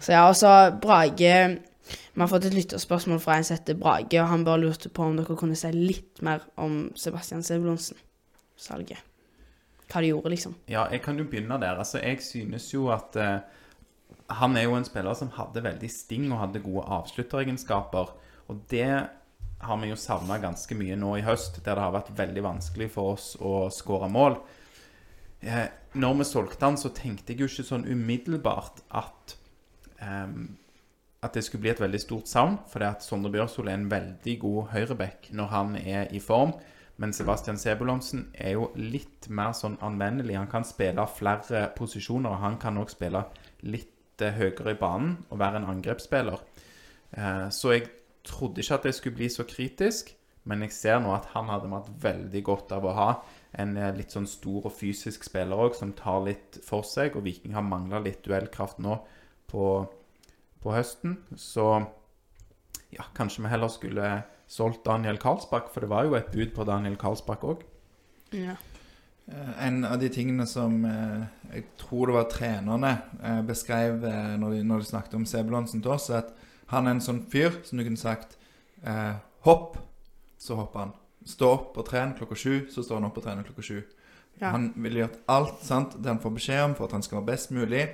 Så 0.00 0.12
ja, 0.12 0.28
og 0.28 0.36
så 0.36 0.80
Brage 0.80 1.58
Vi 2.14 2.20
har 2.20 2.28
fått 2.28 2.44
et 2.44 2.54
lytterspørsmål 2.54 3.20
fra 3.20 3.36
en 3.36 3.44
som 3.44 3.56
heter 3.56 3.74
Brage, 3.78 4.20
og 4.20 4.28
han 4.28 4.44
bare 4.44 4.60
lurte 4.60 4.88
på 4.88 5.02
om 5.02 5.16
dere 5.16 5.36
kunne 5.36 5.56
si 5.56 5.70
litt 5.72 6.20
mer 6.22 6.40
om 6.56 6.90
Sebastian 6.96 7.42
Sebulonsen-salget. 7.42 8.98
Hva 9.88 10.00
de 10.02 10.10
gjorde, 10.10 10.30
liksom. 10.30 10.56
Ja, 10.68 10.88
jeg 10.90 11.00
kan 11.02 11.16
jo 11.16 11.24
begynne 11.24 11.60
der. 11.60 11.78
Altså, 11.78 11.98
jeg 12.02 12.18
synes 12.20 12.74
jo 12.74 12.88
at 12.92 13.16
eh, 13.16 13.38
han 14.28 14.56
er 14.56 14.66
jo 14.66 14.76
en 14.76 14.86
spiller 14.86 15.16
som 15.16 15.32
hadde 15.36 15.64
veldig 15.64 15.88
sting 15.90 16.28
og 16.32 16.42
hadde 16.42 16.64
gode 16.64 16.84
avslutteregenskaper. 16.98 18.12
Og 18.52 18.60
det 18.70 18.90
har 19.58 19.80
vi 19.80 19.90
jo 19.90 19.98
savna 19.98 20.38
ganske 20.42 20.76
mye 20.78 20.96
nå 21.00 21.16
i 21.18 21.24
høst, 21.26 21.62
der 21.64 21.74
det 21.74 21.84
har 21.86 21.96
vært 21.96 22.14
veldig 22.18 22.44
vanskelig 22.44 22.90
for 22.94 23.16
oss 23.16 23.32
å 23.40 23.66
skåre 23.74 24.10
mål. 24.12 24.38
Eh, 25.40 25.66
når 25.98 26.20
vi 26.20 26.28
solgte 26.28 26.66
han, 26.66 26.78
så 26.78 26.92
tenkte 26.94 27.32
jeg 27.32 27.42
jo 27.42 27.50
ikke 27.50 27.66
sånn 27.66 27.88
umiddelbart 27.88 28.82
at 29.00 29.36
eh, 30.02 30.32
at 31.18 31.34
det 31.34 31.42
skulle 31.42 31.64
bli 31.64 31.72
et 31.72 31.80
veldig 31.82 31.98
stort 31.98 32.28
savn, 32.30 32.60
For 32.70 32.78
det 32.78 32.88
at 32.88 33.02
Sondre 33.02 33.32
Bjørsol 33.34 33.68
er 33.68 33.74
en 33.74 33.90
veldig 33.90 34.38
god 34.38 34.68
høyreback 34.70 35.32
når 35.34 35.46
han 35.50 35.76
er 35.76 36.12
i 36.14 36.20
form. 36.22 36.52
Men 36.98 37.12
Sebastian 37.12 37.58
Sebulonsen 37.58 38.28
er 38.34 38.52
jo 38.54 38.70
litt 38.76 39.28
mer 39.28 39.52
sånn 39.54 39.78
anvendelig. 39.82 40.36
Han 40.38 40.50
kan 40.50 40.66
spille 40.66 41.06
flere 41.10 41.72
posisjoner, 41.74 42.30
og 42.30 42.42
han 42.42 42.58
kan 42.58 42.78
òg 42.78 42.90
spille 42.90 43.24
litt 43.66 43.97
eh, 44.24 44.34
høyere 44.36 44.74
i 44.74 44.78
banen 44.80 45.16
og 45.28 45.40
være 45.40 45.60
en 45.60 45.70
angrepsspiller. 45.72 46.44
Eh, 47.16 47.48
så 47.54 47.74
jeg 47.74 47.88
trodde 48.28 48.62
ikke 48.62 48.78
at 48.78 48.86
det 48.88 48.94
skulle 48.96 49.18
bli 49.18 49.28
så 49.32 49.46
kritisk, 49.48 50.14
men 50.48 50.64
jeg 50.64 50.72
ser 50.72 51.02
nå 51.04 51.12
at 51.12 51.28
han 51.34 51.50
hadde 51.52 51.70
vært 51.72 51.92
veldig 52.02 52.42
godt 52.46 52.72
av 52.76 52.86
å 52.88 52.96
ha 52.96 53.10
en 53.60 53.76
eh, 53.76 53.92
litt 53.96 54.14
sånn 54.14 54.28
stor 54.28 54.68
og 54.68 54.74
fysisk 54.74 55.26
spiller 55.28 55.60
òg, 55.68 55.76
som 55.76 55.94
tar 55.96 56.22
litt 56.26 56.60
for 56.64 56.86
seg. 56.86 57.16
Og 57.16 57.26
Viking 57.26 57.56
har 57.56 57.66
mangla 57.66 58.00
litt 58.04 58.22
duellkraft 58.26 58.80
nå 58.84 58.98
på, 59.48 59.68
på 60.62 60.74
høsten. 60.74 61.18
Så 61.36 61.68
ja, 62.94 63.04
kanskje 63.16 63.44
vi 63.44 63.52
heller 63.52 63.72
skulle 63.72 64.12
solgt 64.48 64.86
Daniel 64.88 65.20
Karlsbakk, 65.20 65.68
for 65.72 65.84
det 65.84 65.92
var 65.92 66.08
jo 66.08 66.16
et 66.16 66.32
bud 66.32 66.54
på 66.56 66.64
Daniel 66.68 66.96
Karlsbakk 67.00 67.44
òg. 67.44 67.64
Eh, 69.28 69.66
En 69.66 69.84
av 69.84 69.98
de 70.00 70.08
tingene 70.12 70.46
som 70.46 70.84
eh, 70.84 71.24
jeg 71.54 71.64
tror 71.80 72.10
det 72.10 72.16
var 72.18 72.30
trenerne 72.32 72.92
eh, 73.22 73.42
beskrev 73.46 74.02
når, 74.38 74.56
de, 74.56 74.62
når 74.64 74.84
de 74.84 74.90
snakket 74.90 75.18
om 75.18 75.26
Sebulonsen 75.28 75.82
til 75.84 75.94
oss, 75.94 76.10
er 76.10 76.22
at 76.24 76.34
han 76.72 76.86
er 76.86 76.96
en 76.96 77.04
sånn 77.04 77.22
fyr 77.32 77.62
som 77.64 77.80
du 77.80 77.84
kunne 77.86 78.00
sagt 78.00 78.36
eh, 78.84 79.14
Hopp, 79.46 79.78
så 80.38 80.56
hopper 80.58 80.82
han. 80.82 80.90
Stå 81.28 81.48
opp 81.54 81.78
og 81.78 81.86
tren 81.88 82.12
klokka 82.18 82.36
sju, 82.36 82.66
så 82.72 82.82
står 82.82 82.98
han 82.98 83.06
opp 83.08 83.20
og 83.20 83.24
trener 83.24 83.46
klokka 83.46 83.64
sju. 83.64 83.78
Ja. 84.40 84.50
Han 84.54 84.72
ville 84.76 85.04
gjort 85.04 85.18
alt 85.30 85.62
sant, 85.66 85.96
det 85.98 86.10
han 86.10 86.20
får 86.22 86.34
beskjed 86.36 86.64
om 86.66 86.74
for 86.78 86.88
at 86.88 86.96
han 86.96 87.04
skal 87.06 87.20
være 87.20 87.30
best 87.30 87.52
mulig. 87.54 87.84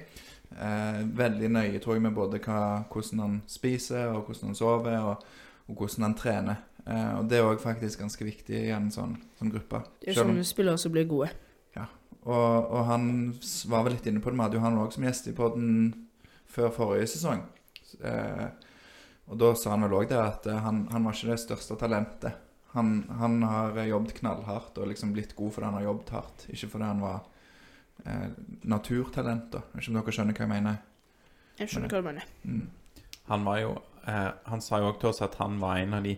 Eh, 0.55 1.01
veldig 1.19 1.51
nøye, 1.51 1.81
tror 1.83 1.97
jeg, 1.97 2.05
med 2.05 2.17
både 2.17 2.41
hva, 2.45 2.61
hvordan 2.91 3.23
han 3.25 3.37
spiser, 3.51 4.13
og 4.13 4.29
hvordan 4.29 4.53
han 4.53 4.59
sover, 4.59 4.99
og, 5.13 5.25
og 5.69 5.79
hvordan 5.81 6.09
han 6.09 6.17
trener. 6.19 6.61
Eh, 6.87 7.13
og 7.19 7.29
det 7.31 7.39
er 7.39 7.47
òg 7.49 7.61
faktisk 7.63 8.01
ganske 8.03 8.25
viktig 8.27 8.59
i 8.67 8.71
en 8.77 8.91
sånn, 8.93 9.15
sånn 9.39 9.51
gruppe. 9.53 9.83
Det 10.01 10.09
er 10.11 10.15
Selv 10.19 10.29
om- 10.29 10.35
sånne 10.37 10.45
spillere 10.45 10.79
som 10.79 10.93
blir 10.93 11.07
gode. 11.09 11.31
og, 12.27 12.71
og 12.73 12.85
han 12.89 13.35
var 13.69 13.83
vel 13.85 13.93
litt 13.93 14.07
inne 14.07 14.21
på 14.21 14.31
det. 14.31 14.37
Vi 14.39 14.43
hadde 14.43 14.57
jo 14.57 14.61
han 14.65 14.79
òg 14.81 14.93
som 14.95 15.05
gjest 15.05 15.27
i 15.29 15.33
podden 15.37 16.07
før 16.49 16.71
forrige 16.73 17.07
sesong. 17.13 17.43
Eh, 18.03 18.47
og 19.29 19.39
da 19.39 19.51
sa 19.55 19.71
han 19.75 19.83
vel 19.85 19.93
òg 19.99 20.09
det 20.09 20.17
at 20.19 20.47
eh, 20.47 20.57
han, 20.65 20.87
han 20.91 21.05
var 21.05 21.13
ikke 21.13 21.35
det 21.35 21.41
største 21.43 21.77
talentet. 21.77 22.33
Han, 22.73 23.05
han 23.21 23.43
har 23.43 23.77
jobbet 23.87 24.15
knallhardt 24.19 24.79
og 24.79 24.89
liksom 24.89 25.13
blitt 25.13 25.37
god 25.37 25.53
fordi 25.53 25.65
han 25.69 25.75
har 25.79 25.85
jobbet 25.85 26.09
hardt, 26.17 26.47
ikke 26.51 26.71
fordi 26.73 26.85
han 26.89 27.01
var 27.05 27.21
eh, 28.07 28.29
naturtalent. 28.65 29.51
da. 29.53 29.61
Ikke 29.77 29.93
om 29.93 30.01
dere 30.01 30.15
skjønner 30.17 30.35
hva 30.39 30.47
jeg 30.47 30.53
mener. 30.55 30.79
Jeg 31.61 31.69
skjønner 31.71 31.93
hva 31.93 32.01
du 32.03 32.09
mener. 32.09 32.25
Mm. 32.45 32.65
Han 33.29 33.45
var 33.45 33.59
jo 33.61 33.75
eh, 34.07 34.31
Han 34.51 34.61
sa 34.65 34.81
jo 34.83 34.89
òg 34.93 34.99
til 35.01 35.13
oss 35.13 35.23
at 35.23 35.37
han 35.41 35.61
var 35.63 35.77
en 35.81 35.95
av 36.01 36.03
de 36.09 36.17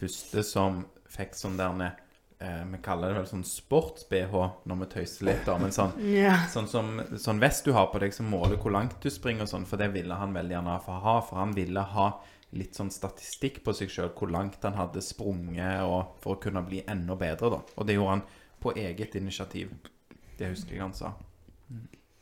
første 0.00 0.44
som 0.46 0.84
fikk 1.10 1.36
sånn 1.38 1.58
der 1.58 1.76
eh, 1.84 2.64
Vi 2.70 2.80
kaller 2.84 3.12
det 3.12 3.20
vel 3.20 3.28
sånn 3.30 3.46
sports-BH 3.46 4.34
når 4.68 4.82
vi 4.82 4.90
tøyser 4.94 5.28
litt, 5.28 5.44
da, 5.46 5.56
men 5.60 5.74
sånn 5.74 5.94
Ja. 6.24 6.36
Sånn 6.52 6.68
som 6.70 6.92
sånn 7.18 7.42
vest 7.42 7.66
du 7.66 7.74
har 7.76 7.90
på 7.92 8.02
deg 8.02 8.14
som 8.16 8.30
måler 8.30 8.60
hvor 8.60 8.74
langt 8.74 8.98
du 9.02 9.10
springer 9.12 9.46
og 9.46 9.52
sånn, 9.52 9.68
for 9.68 9.80
det 9.80 9.90
ville 9.94 10.18
han 10.18 10.36
veldig 10.36 10.56
gjerne 10.56 10.76
få 10.84 11.00
ha. 11.04 11.16
For 11.26 11.42
han 11.42 11.56
ville 11.56 11.86
ha 11.94 12.10
litt 12.56 12.74
sånn 12.74 12.90
statistikk 12.90 13.60
på 13.66 13.74
seg 13.76 13.92
sjøl, 13.92 14.10
hvor 14.16 14.30
langt 14.32 14.62
han 14.66 14.78
hadde 14.78 15.02
sprunget, 15.04 15.84
og 15.86 16.16
for 16.22 16.34
å 16.34 16.42
kunne 16.42 16.64
bli 16.66 16.82
enda 16.90 17.14
bedre, 17.18 17.52
da. 17.54 17.60
Og 17.76 17.86
det 17.86 17.94
gjorde 17.94 18.16
han 18.16 18.24
på 18.60 18.74
eget 18.76 19.14
initiativ. 19.20 19.70
Det 20.38 20.50
husker 20.50 20.74
jeg 20.74 20.82
han 20.82 20.96
sa. 20.96 21.12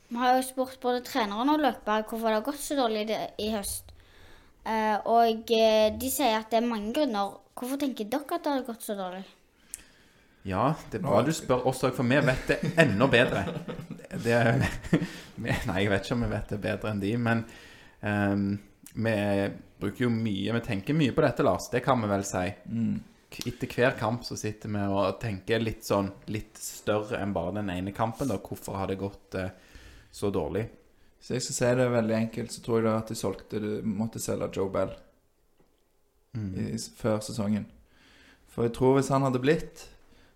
Vi 0.09 0.17
har 0.17 0.38
jo 0.38 0.45
spurt 0.47 0.81
både 0.83 1.05
treneren 1.05 1.53
og 1.53 1.62
løperen 1.62 2.07
hvorfor 2.09 2.29
det 2.29 2.38
har 2.38 2.45
gått 2.47 2.61
så 2.64 2.77
dårlig 2.79 3.09
i 3.12 3.51
høst. 3.53 3.93
Eh, 4.69 4.97
og 5.09 5.51
eh, 5.57 5.89
de 5.97 6.11
sier 6.13 6.37
at 6.39 6.51
det 6.53 6.61
er 6.61 6.67
mange 6.69 6.93
grunner. 6.97 7.37
Hvorfor 7.59 7.81
tenker 7.81 8.09
dere 8.13 8.37
at 8.37 8.45
det 8.45 8.53
har 8.59 8.67
gått 8.67 8.85
så 8.85 8.97
dårlig? 8.99 9.25
Ja, 10.49 10.71
det 10.93 11.01
er 11.01 11.05
bra 11.05 11.21
du 11.27 11.33
spør 11.35 11.67
oss 11.69 11.83
òg, 11.85 11.93
for 11.97 12.07
vi 12.09 12.19
vet 12.25 12.45
det 12.49 12.59
enda 12.81 13.09
bedre. 13.11 13.43
Det, 14.23 14.37
nei, 15.43 15.81
jeg 15.83 15.91
vet 15.93 16.07
ikke 16.07 16.17
om 16.17 16.23
vi 16.25 16.31
vet 16.33 16.53
det 16.55 16.61
bedre 16.63 16.93
enn 16.95 17.03
de, 17.03 17.11
men 17.21 17.43
um, 18.01 18.45
vi 18.95 19.15
bruker 19.83 20.07
jo 20.07 20.09
mye 20.15 20.55
Vi 20.57 20.63
tenker 20.65 20.97
mye 20.97 21.13
på 21.15 21.23
dette, 21.27 21.45
Lars. 21.45 21.69
Det 21.73 21.83
kan 21.85 22.01
vi 22.03 22.09
vel 22.11 22.25
si. 22.27 22.45
K- 23.29 23.45
Etter 23.51 23.75
hver 23.75 23.99
kamp 24.01 24.25
så 24.25 24.39
sitter 24.41 24.73
vi 24.73 24.87
og 24.89 25.19
tenker 25.21 25.61
litt 25.61 25.85
sånn 25.85 26.09
litt 26.33 26.57
større 26.63 27.21
enn 27.21 27.35
bare 27.37 27.59
den 27.61 27.69
ene 27.75 27.93
kampen. 27.97 28.31
da 28.33 28.39
Hvorfor 28.41 28.79
har 28.81 28.89
det 28.89 28.97
gått 29.03 29.37
uh, 29.37 29.51
så 30.11 30.31
dårlig? 30.35 30.65
Så 31.29 31.35
jeg 31.37 31.45
skal 31.45 31.57
si 31.59 31.71
det 31.77 31.87
veldig 31.93 32.14
enkelt, 32.17 32.53
så 32.55 32.62
tror 32.64 32.79
jeg 32.79 32.87
da 32.87 32.95
at 33.03 33.11
de 33.12 33.14
solgte 33.21 33.59
Du 33.61 33.69
måtte 33.85 34.21
selge 34.23 34.49
Joe 34.57 34.71
Bell 34.73 34.95
i, 36.38 36.79
før 36.97 37.21
sesongen. 37.21 37.67
For 38.49 38.64
jeg 38.64 38.73
tror 38.79 38.95
hvis 38.97 39.11
han 39.12 39.27
hadde 39.27 39.41
blitt, 39.43 39.83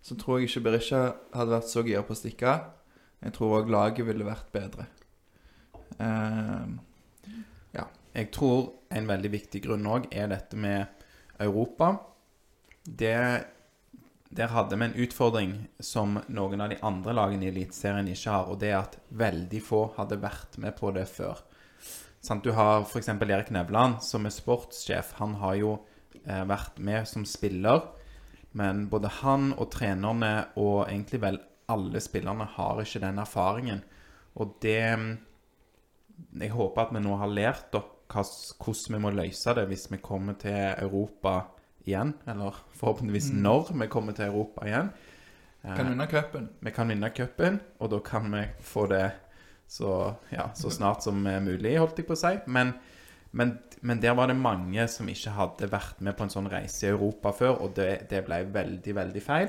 så 0.05 0.17
tror 0.21 0.39
jeg 0.39 0.51
ikke 0.51 0.65
Berisha 0.67 1.01
hadde 1.33 1.55
vært 1.55 1.71
så 1.71 1.81
gira 1.87 2.03
på 2.05 2.13
å 2.13 2.19
stikke. 2.19 2.53
Jeg 3.25 3.33
tror 3.39 3.63
òg 3.63 3.73
laget 3.73 4.05
ville 4.05 4.27
vært 4.27 4.53
bedre. 4.53 4.85
Eh, 5.97 6.67
Jeg 8.13 8.29
tror 8.35 8.67
en 8.93 9.07
veldig 9.09 9.31
viktig 9.33 9.63
grunn 9.65 9.87
òg 9.89 10.11
er 10.13 10.27
dette 10.29 10.57
med 10.61 10.85
Europa. 11.41 11.95
Det, 12.85 13.15
der 14.33 14.49
hadde 14.49 14.77
vi 14.81 14.87
en 14.87 14.95
utfordring 15.05 15.51
som 15.85 16.17
noen 16.33 16.63
av 16.65 16.71
de 16.73 16.79
andre 16.81 17.13
lagene 17.13 17.45
i 17.45 17.51
Eliteserien 17.51 18.09
ikke 18.09 18.33
har, 18.33 18.49
og 18.49 18.61
det 18.63 18.71
er 18.71 18.79
at 18.79 18.97
veldig 19.13 19.61
få 19.61 19.83
hadde 19.99 20.21
vært 20.23 20.57
med 20.63 20.73
på 20.79 20.93
det 20.97 21.05
før. 21.11 21.43
Sant? 22.25 22.45
Du 22.45 22.55
har 22.57 22.87
f.eks. 22.87 23.11
Erik 23.13 23.51
Nevland, 23.53 24.01
som 24.01 24.25
er 24.25 24.33
sportssjef. 24.33 25.13
Han 25.19 25.37
har 25.43 25.59
jo 25.61 25.73
eh, 26.25 26.45
vært 26.49 26.81
med 26.81 27.05
som 27.11 27.27
spiller, 27.29 27.85
men 28.57 28.87
både 28.93 29.11
han 29.21 29.51
og 29.53 29.69
trenerne, 29.75 30.33
og 30.57 30.87
egentlig 30.87 31.21
vel 31.27 31.41
alle 31.73 32.01
spillerne, 32.01 32.49
har 32.57 32.81
ikke 32.81 33.05
den 33.05 33.21
erfaringen. 33.21 33.85
Og 34.41 34.57
det 34.65 34.81
Jeg 36.41 36.53
håper 36.53 36.83
at 36.87 36.93
vi 36.95 37.01
nå 37.03 37.17
har 37.19 37.29
lært 37.29 37.73
da, 37.73 37.83
hvordan 38.13 38.95
vi 38.95 39.01
må 39.01 39.11
løse 39.11 39.55
det 39.57 39.65
hvis 39.69 39.91
vi 39.91 39.99
kommer 40.01 40.37
til 40.41 40.55
Europa 40.79 41.41
igjen. 41.85 42.15
Eller 42.27 42.57
forhåpentligvis 42.79 43.33
når 43.35 43.73
vi 43.75 43.91
kommer 43.93 44.17
til 44.17 44.31
Europa 44.31 44.67
igjen. 44.69 44.93
Vi 45.63 45.77
kan 45.77 45.93
vinne 45.93 46.07
cupen. 46.11 46.49
vi 46.61 46.71
kan 46.75 46.89
vinne 46.91 47.11
cupen, 47.15 47.61
og 47.79 47.91
da 47.93 48.01
kan 48.03 48.33
vi 48.33 48.47
få 48.67 48.87
det 48.91 49.05
så, 49.67 50.15
ja, 50.31 50.51
så 50.55 50.71
snart 50.71 51.05
som 51.05 51.27
eh, 51.27 51.41
mulig, 51.41 51.79
holdt 51.79 51.99
jeg 52.03 52.07
på 52.09 52.19
å 52.19 52.23
si. 52.25 52.37
Men 52.47 52.75
Men, 53.35 53.59
men 53.81 54.01
der 54.01 54.13
var 54.13 54.27
det 54.29 54.37
mange 54.37 54.85
som 54.93 55.09
ikke 55.09 55.31
hadde 55.33 55.71
vært 55.73 56.03
med 56.05 56.13
på 56.19 56.27
en 56.27 56.33
sånn 56.35 56.51
reise 56.53 56.85
i 56.85 56.91
Europa 56.91 57.31
før, 57.33 57.63
og 57.65 57.71
det, 57.79 58.05
det 58.11 58.19
ble 58.27 58.43
veldig, 58.53 58.95
veldig 58.99 59.23
feil. 59.25 59.49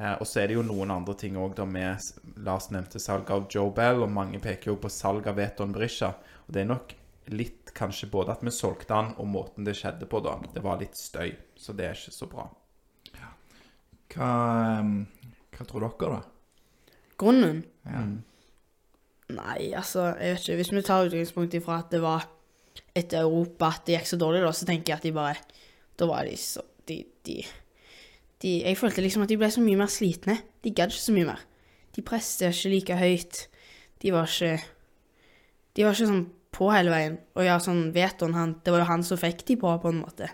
Eh, 0.00 0.16
og 0.18 0.26
så 0.26 0.40
er 0.42 0.48
det 0.48 0.56
jo 0.56 0.64
noen 0.66 0.90
andre 0.90 1.14
ting 1.14 1.36
òg, 1.38 1.60
med 1.70 2.02
Lars 2.42 2.66
nevnte 2.74 2.98
salg 2.98 3.30
av 3.30 3.46
Joe 3.46 3.70
Bell, 3.70 4.02
og 4.02 4.10
mange 4.10 4.40
peker 4.42 4.72
jo 4.72 4.80
på 4.82 4.90
salg 4.90 5.28
av 5.30 5.38
Veton 5.38 5.70
Brisja. 5.76 6.10
Og 6.48 6.50
det 6.56 6.64
er 6.64 6.68
nok 6.72 6.96
litt 7.30 7.65
kanskje 7.76 8.08
både 8.12 8.34
at 8.34 8.44
vi 8.44 8.52
solgte 8.54 8.96
han, 8.96 9.12
og 9.20 9.28
måten 9.30 9.66
det 9.66 9.76
skjedde 9.78 10.08
på, 10.10 10.20
da. 10.24 10.38
Det 10.54 10.62
var 10.64 10.80
litt 10.80 10.96
støy, 10.98 11.34
så 11.56 11.74
det 11.76 11.90
er 11.90 11.98
ikke 11.98 12.14
så 12.14 12.28
bra. 12.30 12.46
Hva, 14.14 14.30
um, 14.80 15.02
hva 15.52 15.66
tror 15.66 15.86
dere, 15.86 16.16
da? 16.16 16.94
Grunnen? 17.20 17.62
Ja. 17.84 18.04
Mm. 18.06 18.16
Nei, 19.36 19.72
altså, 19.74 20.12
jeg 20.20 20.36
vet 20.36 20.44
ikke. 20.44 20.56
Hvis 20.60 20.72
vi 20.72 20.82
tar 20.86 21.08
utgangspunkt 21.08 21.56
ifra 21.58 21.80
at 21.82 21.90
det 21.90 22.00
var 22.04 22.28
etter 22.96 23.24
Europa 23.24 23.72
at 23.74 23.86
det 23.88 23.96
gikk 23.96 24.10
så 24.12 24.18
dårlig, 24.20 24.44
da, 24.44 24.52
så 24.54 24.68
tenker 24.68 24.92
jeg 24.92 25.00
at 25.00 25.06
de 25.08 25.14
bare 25.16 25.40
Da 25.96 26.06
var 26.08 26.28
de 26.28 26.36
så 26.38 26.62
De, 26.86 27.00
de, 27.26 27.40
de 28.44 28.52
Jeg 28.62 28.78
følte 28.78 29.02
liksom 29.02 29.24
at 29.24 29.32
de 29.32 29.38
ble 29.40 29.48
så 29.50 29.64
mye 29.64 29.80
mer 29.80 29.90
slitne. 29.90 30.38
De 30.62 30.70
gadd 30.70 30.94
ikke 30.94 31.06
så 31.08 31.16
mye 31.16 31.28
mer. 31.32 31.42
De 31.96 32.04
presset 32.04 32.52
ikke 32.52 32.72
like 32.74 32.98
høyt. 33.00 33.42
De 34.04 34.12
var 34.14 34.30
ikke 34.30 34.60
De 35.74 35.84
var 35.84 35.96
ikke 35.96 36.10
sånn 36.12 36.26
på 36.56 36.70
hele 36.72 36.92
veien. 36.92 37.18
Og 37.36 37.44
ja, 37.46 37.58
sånn 37.62 37.90
vetoen 37.94 38.36
han 38.36 38.56
Det 38.64 38.72
var 38.74 38.82
jo 38.82 38.88
han 38.88 39.04
som 39.06 39.20
fikk 39.20 39.44
de 39.48 39.58
på, 39.60 39.72
på 39.82 39.92
en 39.92 40.02
måte. 40.02 40.30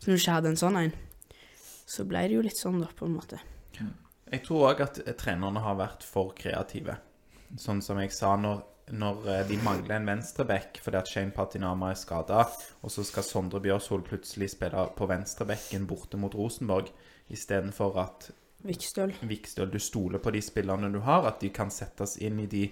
Så 0.00 0.08
når 0.08 0.16
du 0.16 0.22
ikke 0.22 0.36
hadde 0.38 0.52
en 0.52 0.60
sånn 0.60 0.78
en, 0.80 0.92
så 1.90 2.06
ble 2.08 2.26
det 2.26 2.36
jo 2.36 2.42
litt 2.44 2.58
sånn, 2.58 2.80
da, 2.82 2.88
på 2.96 3.06
en 3.06 3.16
måte. 3.18 3.40
Jeg 4.30 4.44
tror 4.46 4.68
òg 4.70 4.82
at 4.84 5.00
eh, 5.02 5.14
trenerne 5.18 5.62
har 5.64 5.78
vært 5.78 6.04
for 6.06 6.34
kreative. 6.38 6.96
Sånn 7.58 7.82
som 7.82 7.98
jeg 7.98 8.12
sa, 8.14 8.36
når, 8.38 8.60
når 8.94 9.30
eh, 9.34 9.46
de 9.48 9.58
mangler 9.64 9.96
en 9.98 10.06
venstreback 10.12 10.78
fordi 10.84 11.00
at 11.00 11.10
Shane 11.10 11.34
Patinama 11.34 11.90
er 11.90 11.98
skada, 11.98 12.44
og 12.80 12.94
så 12.94 13.04
skal 13.06 13.26
Sondre 13.26 13.62
Bjørshol 13.64 14.04
plutselig 14.06 14.52
spille 14.54 14.86
på 14.96 15.10
venstrebacken 15.10 15.88
borte 15.90 16.20
mot 16.20 16.36
Rosenborg, 16.38 16.92
istedenfor 17.30 17.98
at 18.02 18.30
Vikstøl. 18.60 19.14
Vikstøl, 19.24 19.70
du 19.72 19.80
stoler 19.80 20.20
på 20.20 20.32
de 20.34 20.42
spillerne 20.44 20.90
du 20.92 21.00
har, 21.06 21.24
at 21.26 21.40
de 21.40 21.48
kan 21.54 21.70
settes 21.72 22.18
inn 22.20 22.42
i 22.42 22.48
de, 22.50 22.66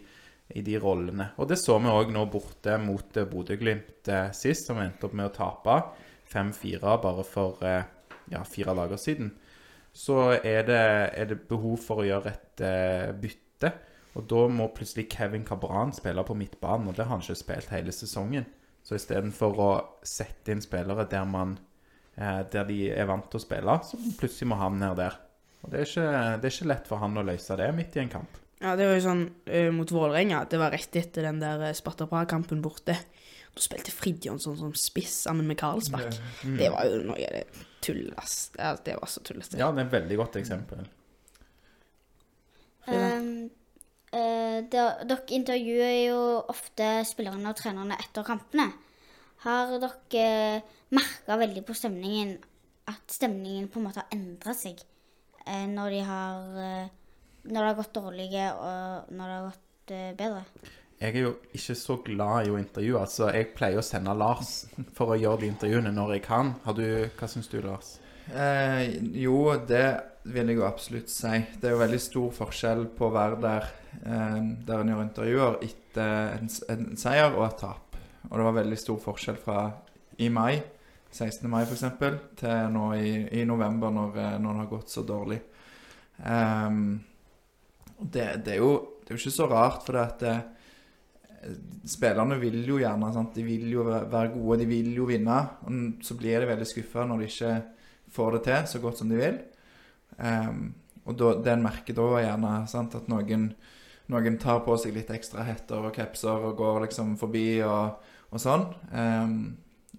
i 0.57 0.63
de 0.65 0.79
rollene. 0.81 1.33
Og 1.37 1.51
det 1.51 1.59
så 1.61 1.77
vi 1.83 1.91
òg 1.93 2.13
nå 2.15 2.25
borte 2.33 2.79
mot 2.81 3.17
eh, 3.17 3.29
Bodø-Glimt 3.29 4.09
eh, 4.09 4.31
sist, 4.37 4.69
som 4.69 4.81
endte 4.81 5.09
opp 5.09 5.17
med 5.19 5.29
å 5.29 5.35
tape 5.35 5.77
5-4 6.33 6.97
bare 7.03 7.25
for 7.27 7.65
eh, 7.67 7.85
ja, 8.33 8.45
fire 8.49 8.77
dager 8.77 9.01
siden. 9.01 9.33
Så 9.93 10.19
er 10.37 10.65
det, 10.69 10.81
er 11.19 11.29
det 11.31 11.43
behov 11.49 11.79
for 11.83 12.03
å 12.03 12.07
gjøre 12.07 12.31
et 12.31 12.63
uh, 12.63 13.15
bytte. 13.19 13.73
Og 14.19 14.27
da 14.31 14.45
må 14.53 14.69
plutselig 14.75 15.09
Kevin 15.11 15.47
Cabran 15.47 15.93
spille 15.97 16.23
på 16.27 16.37
midtbanen, 16.39 16.91
og 16.91 16.97
det 16.97 17.07
har 17.07 17.17
han 17.17 17.25
ikke 17.25 17.39
spilt 17.39 17.73
hele 17.73 17.95
sesongen. 17.95 18.47
Så 18.85 18.97
istedenfor 18.97 19.59
å 19.63 19.71
sette 20.07 20.55
inn 20.55 20.63
spillere 20.65 21.05
der, 21.11 21.27
man, 21.29 21.57
eh, 22.17 22.41
der 22.53 22.69
de 22.69 22.79
er 22.95 23.09
vant 23.11 23.27
til 23.31 23.41
å 23.41 23.45
spille, 23.45 23.75
så 23.85 23.99
plutselig 24.21 24.49
må 24.53 24.61
han 24.61 24.79
ned 24.81 24.97
der. 25.01 25.19
Og 25.63 25.73
det 25.73 25.81
er, 25.81 25.91
ikke, 25.91 26.09
det 26.39 26.49
er 26.49 26.55
ikke 26.55 26.71
lett 26.71 26.91
for 26.91 27.03
han 27.03 27.19
å 27.19 27.27
løse 27.27 27.59
det 27.59 27.69
midt 27.77 27.99
i 27.99 28.05
en 28.05 28.13
kamp. 28.13 28.39
Ja, 28.59 28.73
det 28.75 28.89
var 28.89 28.97
jo 28.99 29.05
sånn 29.05 29.25
uh, 29.47 29.71
mot 29.75 29.91
Vålerenga. 29.95 30.43
Det 30.51 30.59
var 30.59 30.73
rett 30.75 30.97
etter 30.99 31.29
den 31.29 31.39
der 31.43 31.61
uh, 31.69 31.73
Sparta 31.79 32.09
Praha-kampen 32.11 32.63
borte. 32.65 32.97
Da 33.55 33.63
spilte 33.63 33.95
Fridtjonsson 33.95 34.57
som 34.59 34.73
spiss 34.79 35.15
sammen 35.29 35.47
med 35.47 35.59
Karlsbakk. 35.61 36.19
Det 36.59 36.71
var 36.75 36.87
jo 36.91 37.01
noe 37.09 37.19
av 37.23 37.37
det 37.39 37.45
tulleste 37.83 38.59
Ja, 38.59 38.73
det 38.85 38.97
var 38.99 39.11
så 39.11 39.23
tulleste. 39.27 39.59
Ja, 39.61 39.71
det 39.73 39.85
er 39.85 39.89
et 39.89 39.95
veldig 40.01 40.19
godt 40.21 40.37
eksempel. 40.41 40.83
Um, 42.89 43.51
uh, 44.15 44.59
der- 44.73 45.03
dere 45.05 45.35
intervjuer 45.37 45.95
jo 46.09 46.21
ofte 46.49 46.87
spillerne 47.05 47.51
og 47.51 47.57
trenerne 47.59 47.99
etter 48.01 48.25
kampene. 48.27 48.71
Har 49.45 49.75
dere 49.79 50.63
merka 50.91 51.37
veldig 51.39 51.63
på 51.69 51.77
stemningen 51.77 52.39
at 52.89 53.13
stemningen 53.13 53.69
på 53.69 53.79
en 53.79 53.85
måte 53.87 54.01
har 54.03 54.15
endra 54.17 54.55
seg 54.57 54.81
uh, 55.47 55.67
når 55.69 55.91
de 55.93 56.01
har 56.09 56.57
eh, 56.65 56.89
Når 57.45 57.61
det 57.61 57.69
har 57.69 57.79
gått 57.79 57.95
dårlig, 57.95 58.29
og 58.35 59.15
når 59.15 59.23
det 59.23 59.37
har 59.37 59.47
gått 59.47 59.95
uh, 59.95 60.11
bedre? 60.19 60.75
Jeg 60.99 61.15
er 61.15 61.23
jo 61.23 61.35
ikke 61.55 61.75
så 61.79 61.95
glad 62.03 62.49
i 62.49 62.51
å 62.51 62.59
intervjue, 62.59 62.99
altså 62.99 63.29
jeg 63.31 63.53
pleier 63.55 63.79
å 63.79 63.87
sende 63.87 64.17
Lars 64.19 64.65
for 64.97 65.15
å 65.15 65.19
gjøre 65.19 65.45
de 65.45 65.51
intervjuene 65.53 65.93
når 65.95 66.17
jeg 66.17 66.25
kan. 66.27 66.57
Har 66.65 66.75
du, 66.75 66.87
Hva 67.15 67.29
syns 67.31 67.51
du, 67.53 67.61
Lars? 67.63 67.93
Eh, 68.35 68.99
jo, 69.23 69.55
det 69.69 69.87
vil 70.29 70.51
jeg 70.51 70.59
jo 70.59 70.67
absolutt 70.67 71.13
si. 71.13 71.37
Det 71.61 71.71
er 71.71 71.77
jo 71.77 71.83
veldig 71.85 72.01
stor 72.03 72.33
forskjell 72.41 72.89
på 72.99 73.07
å 73.07 73.15
være 73.15 73.39
der 73.45 73.69
eh, 74.03 74.41
der 74.67 74.83
en 74.83 74.91
gjør 74.93 75.05
intervjuer 75.05 75.61
etter 75.69 76.35
en, 76.35 76.51
en 76.75 76.89
seier 76.99 77.31
og 77.31 77.47
et 77.47 77.63
tap. 77.63 78.01
Og 78.29 78.35
det 78.35 78.49
var 78.49 78.59
veldig 78.59 78.81
stor 78.81 78.99
forskjell 79.01 79.39
fra 79.41 79.61
i 80.19 80.29
mai, 80.35 80.59
16. 81.15 81.47
mai 81.49 81.63
f.eks., 81.63 81.87
til 82.43 82.75
nå 82.75 82.91
i, 82.99 83.13
i 83.39 83.47
november, 83.49 83.95
når, 83.95 84.19
eh, 84.19 84.35
når 84.43 84.59
det 84.59 84.65
har 84.65 84.73
gått 84.75 84.93
så 84.93 85.07
dårlig. 85.07 85.39
Ehm, 86.27 86.99
og 86.99 87.08
det, 87.99 88.29
det, 88.47 88.55
er 88.55 88.63
jo, 88.63 88.73
det 89.03 89.11
er 89.11 89.17
jo 89.17 89.23
ikke 89.23 89.35
så 89.35 89.49
rart, 89.51 89.83
for 89.87 89.99
at 90.01 90.23
eh, 90.27 90.43
spillerne 91.89 92.39
vil 92.41 92.61
jo 92.67 92.79
gjerne 92.81 93.13
sant? 93.15 93.35
De 93.35 93.45
vil 93.47 93.67
jo 93.73 93.87
være 93.89 94.33
gode, 94.35 94.61
de 94.63 94.69
vil 94.71 94.93
jo 94.97 95.09
vinne. 95.09 95.39
Og 95.67 96.05
så 96.05 96.17
blir 96.19 96.41
de 96.41 96.51
veldig 96.51 96.69
skuffa 96.69 97.07
når 97.07 97.23
de 97.23 97.31
ikke 97.33 97.55
får 98.15 98.37
det 98.37 98.45
til 98.47 98.69
så 98.73 98.83
godt 98.83 99.01
som 99.01 99.11
de 99.11 99.19
vil. 99.21 99.41
Um, 100.19 100.63
og 101.09 101.17
da, 101.19 101.33
det 101.45 101.53
en 101.55 101.65
merker 101.65 101.97
da, 101.97 102.09
er 102.19 102.27
gjerne 102.27 102.55
sant, 102.71 102.97
at 102.99 103.09
noen, 103.11 103.51
noen 104.13 104.39
tar 104.41 104.63
på 104.67 104.77
seg 104.81 104.97
litt 104.97 105.13
ekstra 105.15 105.47
hetter 105.47 105.89
og 105.89 105.95
capser 105.97 106.49
og 106.51 106.59
går 106.59 106.83
liksom 106.87 107.15
forbi 107.21 107.61
og, 107.65 108.03
og 108.33 108.43
sånn. 108.43 108.67
Um, 108.93 109.39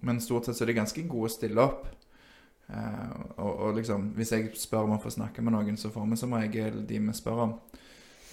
men 0.06 0.22
stort 0.22 0.46
sett 0.46 0.58
så 0.58 0.64
er 0.64 0.72
de 0.72 0.80
ganske 0.80 1.06
gode 1.08 1.30
å 1.30 1.34
stille 1.34 1.64
opp. 1.64 1.88
Uh, 2.70 3.10
og, 3.42 3.50
og 3.50 3.78
liksom, 3.80 4.12
hvis 4.18 4.34
jeg 4.36 4.52
spør 4.58 4.86
om 4.86 4.98
å 4.98 5.02
få 5.02 5.10
snakke 5.14 5.42
med 5.42 5.56
noen, 5.56 5.78
så 5.80 5.90
får 5.90 6.06
vi 6.12 6.20
som 6.20 6.36
regel 6.38 6.84
de 6.86 7.00
vi 7.02 7.16
spør 7.16 7.46
om. 7.48 7.56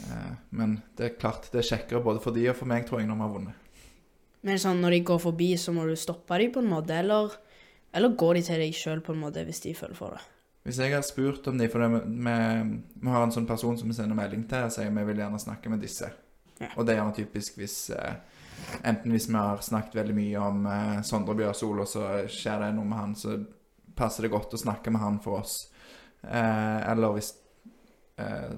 Eh, 0.04 0.34
men 0.58 0.78
det 0.98 1.06
er 1.06 1.18
klart 1.20 1.50
det 1.54 1.64
er 1.64 1.70
kjekkere 1.72 2.04
både 2.06 2.22
for 2.24 2.36
de 2.36 2.46
og 2.52 2.58
for 2.60 2.70
meg, 2.70 2.86
tror 2.88 3.02
jeg, 3.02 3.10
når 3.10 3.20
vi 3.20 3.26
har 3.26 3.34
vunnet. 3.34 3.66
Men 4.48 4.62
sånn, 4.62 4.82
når 4.84 4.98
de 4.98 5.04
går 5.10 5.22
forbi, 5.22 5.52
så 5.60 5.74
må 5.76 5.88
du 5.88 5.96
stoppe 6.00 6.38
dem 6.40 6.54
på 6.54 6.64
en 6.64 6.72
måte, 6.72 6.96
eller, 6.96 7.34
eller 7.96 8.18
går 8.20 8.38
de 8.38 8.44
til 8.48 8.62
deg 8.64 8.76
sjøl 8.78 9.02
på 9.04 9.16
en 9.16 9.24
måte, 9.26 9.44
hvis 9.48 9.64
de 9.66 9.74
føler 9.76 9.98
for 9.98 10.16
det? 10.16 10.24
Hvis 10.68 10.80
jeg 10.84 10.94
har 10.94 11.04
spurt 11.08 11.48
om 11.48 11.60
de, 11.60 11.70
for 11.72 11.84
det, 11.84 12.02
vi, 12.06 12.38
vi 13.02 13.12
har 13.12 13.24
en 13.24 13.34
sånn 13.34 13.48
person 13.48 13.78
som 13.80 13.90
vi 13.90 13.96
sender 13.96 14.18
melding 14.20 14.44
til 14.52 14.68
og 14.68 14.74
sier 14.76 14.92
vi 14.92 15.06
vil 15.08 15.22
gjerne 15.24 15.40
snakke 15.40 15.72
med 15.72 15.80
disse. 15.84 16.10
Ja. 16.60 16.74
Og 16.76 16.84
det 16.84 16.94
er 16.94 17.00
gjerne 17.02 17.16
typisk 17.16 17.60
hvis 17.62 17.78
eh, 17.96 18.18
Enten 18.90 19.14
hvis 19.14 19.28
vi 19.30 19.36
har 19.38 19.60
snakket 19.62 20.00
veldig 20.00 20.16
mye 20.18 20.42
om 20.42 20.64
eh, 20.66 20.96
Sondre 21.06 21.36
Bjørsol, 21.38 21.84
og 21.84 21.88
så 21.88 22.08
skjer 22.32 22.64
det 22.66 22.72
noe 22.76 22.90
med 22.90 23.00
han, 23.00 23.14
så 23.16 23.36
passer 23.98 24.26
det 24.26 24.34
godt 24.34 24.56
å 24.58 24.60
snakke 24.60 24.92
med 24.94 25.02
han 25.02 25.20
for 25.24 25.44
oss. 25.44 25.60
Eh, 26.26 26.80
eller 26.90 27.14
hvis 27.16 27.30
eh, 28.20 28.58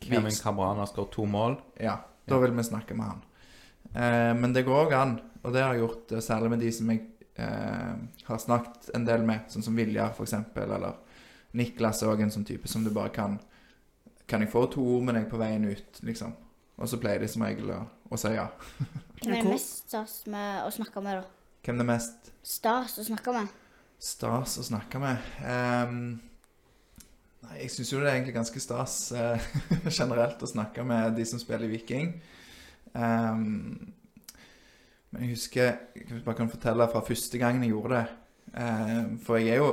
Kevin 0.00 0.36
Cabrana 0.42 0.86
skåret 0.88 1.12
to 1.14 1.26
mål. 1.28 1.58
Ja, 1.80 1.98
da 2.28 2.38
vil 2.38 2.54
vi 2.56 2.64
snakke 2.64 2.96
med 2.98 3.06
han. 3.06 3.22
Eh, 3.94 4.32
men 4.38 4.52
det 4.56 4.64
går 4.66 4.86
òg 4.86 4.96
an, 4.96 5.14
og 5.42 5.54
det 5.54 5.62
har 5.64 5.74
jeg 5.74 5.84
gjort 5.84 6.12
eh, 6.12 6.24
særlig 6.24 6.50
med 6.52 6.62
de 6.64 6.72
som 6.72 6.90
jeg 6.92 7.04
eh, 7.42 7.94
har 8.26 8.42
snakket 8.42 8.90
en 8.96 9.06
del 9.06 9.24
med, 9.26 9.48
sånn 9.52 9.66
som 9.66 9.78
Viljar 9.78 10.14
f.eks., 10.14 10.36
eller 10.56 11.00
Niklas 11.58 12.04
òg 12.06 12.22
en 12.22 12.30
sånn 12.30 12.46
type 12.46 12.70
som 12.70 12.84
du 12.86 12.92
bare 12.94 13.10
kan 13.10 13.40
Kan 14.30 14.44
jeg 14.44 14.52
få 14.52 14.60
to 14.70 14.84
ord 14.86 15.08
med 15.08 15.16
deg 15.18 15.24
på 15.26 15.40
veien 15.40 15.64
ut, 15.66 15.96
liksom? 16.06 16.36
Og 16.78 16.86
så 16.86 17.00
pleier 17.02 17.18
de 17.18 17.26
som 17.28 17.42
regel 17.42 17.72
å, 17.74 17.80
å 18.14 18.18
si 18.20 18.30
ja. 18.30 18.46
Hvem 19.18 19.32
er 19.34 19.40
det 19.42 19.50
mest 19.50 19.88
stas 19.90 20.20
med 20.30 20.60
å 20.62 20.70
snakke 20.70 21.02
med, 21.02 21.18
da? 21.18 21.56
Hvem 21.66 21.80
det 21.80 21.84
er 21.84 21.90
mest 21.90 22.30
Stas 22.46 22.94
å 23.02 23.04
snakke 23.04 23.34
med? 23.34 23.50
stas 24.00 24.56
å 24.56 24.64
snakke 24.64 25.00
med? 25.00 25.24
Ehm, 25.44 26.20
nei, 27.46 27.56
jeg 27.62 27.72
syns 27.74 27.92
jo 27.92 28.00
det 28.00 28.10
er 28.10 28.18
egentlig 28.18 28.36
ganske 28.36 28.62
stas 28.62 28.96
eh, 29.16 29.48
generelt 29.98 30.42
å 30.42 30.50
snakke 30.50 30.84
med 30.86 31.16
de 31.18 31.26
som 31.28 31.40
spiller 31.42 31.68
i 31.68 31.72
Viking. 31.74 32.12
Um, 32.92 33.92
men 35.10 35.22
jeg 35.22 35.36
husker 35.36 35.68
Jeg 35.94 36.24
bare 36.24 36.34
kan 36.38 36.50
fortelle 36.50 36.88
fra 36.90 37.04
første 37.06 37.38
gangen 37.38 37.62
jeg 37.66 37.74
gjorde 37.74 38.00
det. 38.00 38.06
Um, 38.50 39.16
for 39.22 39.38
jeg 39.38 39.54
er 39.54 39.62
jo 39.62 39.70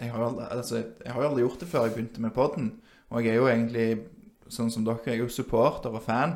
jeg 0.00 0.10
har, 0.10 0.24
aldri, 0.26 0.46
altså, 0.50 0.82
jeg 1.04 1.12
har 1.14 1.22
aldri 1.22 1.44
gjort 1.44 1.60
det 1.62 1.68
før 1.70 1.86
jeg 1.86 1.94
begynte 1.94 2.22
med 2.22 2.34
podden. 2.34 2.70
Og 3.14 3.22
jeg 3.22 3.30
er 3.30 3.38
jo 3.38 3.48
egentlig, 3.48 3.88
sånn 4.52 4.72
som 4.74 4.84
dere, 4.86 5.00
jeg 5.06 5.20
er 5.20 5.22
jo 5.22 5.32
supporter 5.32 5.94
og 5.94 6.02
fan. 6.02 6.34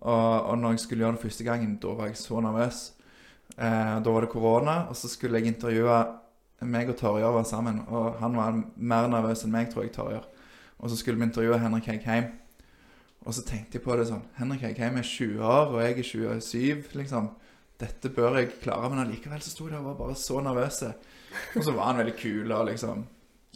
Og, 0.00 0.50
og 0.50 0.56
når 0.58 0.74
jeg 0.74 0.84
skulle 0.84 1.04
gjøre 1.04 1.18
det 1.18 1.24
første 1.26 1.46
gangen, 1.46 1.76
da 1.82 1.92
var 1.98 2.10
jeg 2.10 2.18
så 2.20 2.40
nervøs. 2.44 2.80
Eh, 3.56 3.96
da 4.04 4.14
var 4.14 4.24
det 4.24 4.32
korona, 4.32 4.76
og 4.90 4.96
så 4.98 5.10
skulle 5.12 5.40
jeg 5.40 5.52
intervjue 5.52 5.98
meg 6.64 6.88
og 6.88 6.96
Torjer 6.96 7.34
var 7.34 7.44
sammen. 7.44 7.82
Og 7.88 8.16
han 8.20 8.36
var 8.36 8.56
mer 8.76 9.08
nervøs 9.12 9.44
enn 9.44 9.52
meg, 9.52 9.70
tror 9.72 9.84
jeg, 9.84 9.92
Torjer. 9.96 10.24
Og 10.78 10.90
så 10.90 10.96
skulle 10.96 11.20
vi 11.20 11.28
intervjue 11.28 11.58
Henrik 11.60 11.88
Heikheim. 11.90 12.30
Og 13.26 13.34
så 13.34 13.42
tenkte 13.42 13.78
jeg 13.78 13.84
på 13.84 13.96
det 13.98 14.06
sånn 14.08 14.22
Henrik 14.38 14.62
Heikheim 14.62 15.00
er 15.00 15.06
20 15.06 15.42
år, 15.42 15.72
og 15.74 15.82
jeg 15.82 15.98
er 15.98 16.08
27, 16.40 16.96
liksom. 17.00 17.30
Dette 17.80 18.08
bør 18.08 18.38
jeg 18.38 18.54
klare, 18.62 18.88
men 18.88 19.02
allikevel 19.02 19.42
så 19.44 19.50
sto 19.52 19.66
de 19.68 19.76
og 19.76 19.90
var 19.90 19.98
bare 19.98 20.16
så 20.16 20.40
nervøs. 20.40 20.78
Og 21.56 21.64
så 21.64 21.74
var 21.76 21.90
han 21.90 22.00
veldig 22.00 22.16
kul 22.16 22.52
og 22.54 22.70
liksom 22.70 23.04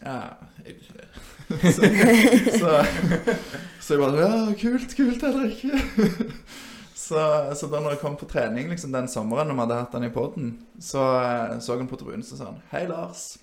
Ja 0.01 0.19
så, 1.77 1.87
så, 2.57 2.73
så 3.81 3.95
jeg 3.95 4.01
bare 4.01 4.21
Ja, 4.21 4.53
kult, 4.61 4.97
kult, 4.97 5.25
Henrik. 5.25 5.65
Så 7.11 7.55
Så, 7.59 7.67
da 7.67 7.81
når 7.83 7.97
jeg 7.97 8.03
kom 8.05 8.17
på 8.17 8.29
trening 8.31 8.69
liksom, 8.71 8.93
den 8.95 9.09
sommeren 9.11 9.51
når 9.51 9.57
vi 9.57 9.63
hadde 9.65 9.79
hatt 9.81 9.95
han 9.99 10.07
i 10.07 10.13
poden, 10.15 10.51
så 10.79 11.07
eh, 11.19 11.57
så 11.59 11.75
han 11.75 11.89
på 11.91 11.99
tribunen 11.99 12.23
så 12.23 12.39
sa 12.39 12.53
han 12.53 12.61
'Hei, 12.71 12.87
Lars'. 12.87 13.39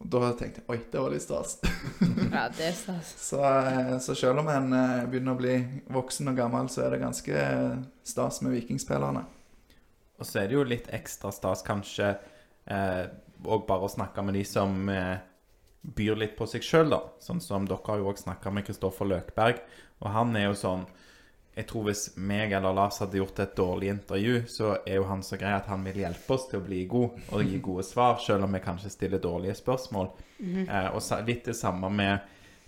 Og 0.00 0.08
da 0.10 0.30
tenkte 0.32 0.62
jeg 0.62 0.68
'oi, 0.68 0.78
det 0.92 1.02
var 1.02 1.12
litt 1.12 1.26
stas'. 1.26 1.58
Ja, 2.36 2.48
det 2.48 2.70
er 2.70 2.72
stas. 2.72 3.12
Så, 3.28 3.42
eh, 3.44 3.98
så 3.98 4.14
selv 4.14 4.40
om 4.40 4.48
en 4.48 4.72
eh, 4.72 5.04
begynner 5.04 5.36
å 5.36 5.42
bli 5.42 5.82
voksen 5.92 6.32
og 6.32 6.36
gammel, 6.36 6.68
så 6.72 6.86
er 6.86 6.90
det 6.90 7.02
ganske 7.04 7.44
stas 8.02 8.40
med 8.42 8.56
vikingspillerne. 8.56 9.24
Og 10.18 10.26
så 10.26 10.40
er 10.40 10.48
det 10.48 10.56
jo 10.56 10.64
litt 10.64 10.88
ekstra 10.88 11.32
stas 11.32 11.62
kanskje 11.62 12.14
eh, 12.66 13.06
og 13.44 13.66
bare 13.68 13.84
å 13.84 13.92
snakke 13.92 14.24
med 14.24 14.34
de 14.34 14.44
som 14.48 14.88
eh, 14.88 15.18
byr 15.84 16.16
litt 16.16 16.36
på 16.38 16.46
seg 16.48 16.64
sjøl, 16.64 16.88
da. 16.88 17.02
Sånn 17.20 17.40
som 17.44 17.66
dere 17.68 17.84
har 17.84 18.00
jo 18.00 18.08
òg 18.08 18.18
snakka 18.18 18.50
med 18.50 18.64
Kristoffer 18.64 19.04
Løkberg, 19.04 19.60
og 20.00 20.08
han 20.16 20.36
er 20.36 20.48
jo 20.48 20.54
sånn 20.56 20.86
Jeg 21.56 21.66
tror 21.70 21.84
hvis 21.84 22.16
meg 22.16 22.52
eller 22.52 22.72
Lars 22.74 22.98
hadde 22.98 23.18
gjort 23.20 23.38
et 23.38 23.54
dårlig 23.56 23.88
intervju, 23.92 24.42
så 24.50 24.72
er 24.86 24.96
jo 24.96 25.04
han 25.04 25.20
så 25.22 25.36
grei 25.38 25.52
at 25.54 25.66
han 25.70 25.84
vil 25.84 25.94
hjelpe 26.02 26.34
oss 26.34 26.48
til 26.50 26.58
å 26.60 26.64
bli 26.66 26.84
god 26.90 27.10
og 27.32 27.44
gi 27.44 27.58
gode 27.62 27.84
svar, 27.86 28.18
selv 28.18 28.42
om 28.44 28.52
vi 28.52 28.58
kanskje 28.60 28.90
stiller 28.90 29.18
dårlige 29.22 29.54
spørsmål. 29.54 30.08
eh, 30.68 30.88
og 30.94 31.00
sa- 31.02 31.20
litt 31.20 31.44
det 31.44 31.54
samme 31.56 31.88
med 31.90 32.20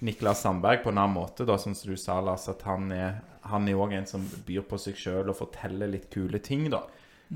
Niklas 0.03 0.43
Sandberg 0.43 0.83
på 0.85 0.89
en 0.91 0.99
annen 0.99 1.15
måte, 1.17 1.45
da, 1.47 1.57
som 1.59 1.73
du 1.73 1.97
sa, 1.97 2.21
Lars, 2.21 2.49
at 2.49 2.63
han 2.63 2.93
er 2.93 3.21
han 3.43 3.69
er 3.69 3.75
òg 3.75 3.93
en 3.95 4.07
som 4.07 4.21
byr 4.47 4.63
på 4.63 4.77
seg 4.79 4.95
sjøl 4.97 5.29
og 5.29 5.37
forteller 5.37 5.87
litt 5.89 6.11
kule 6.11 6.39
ting, 6.43 6.69
da. 6.71 6.81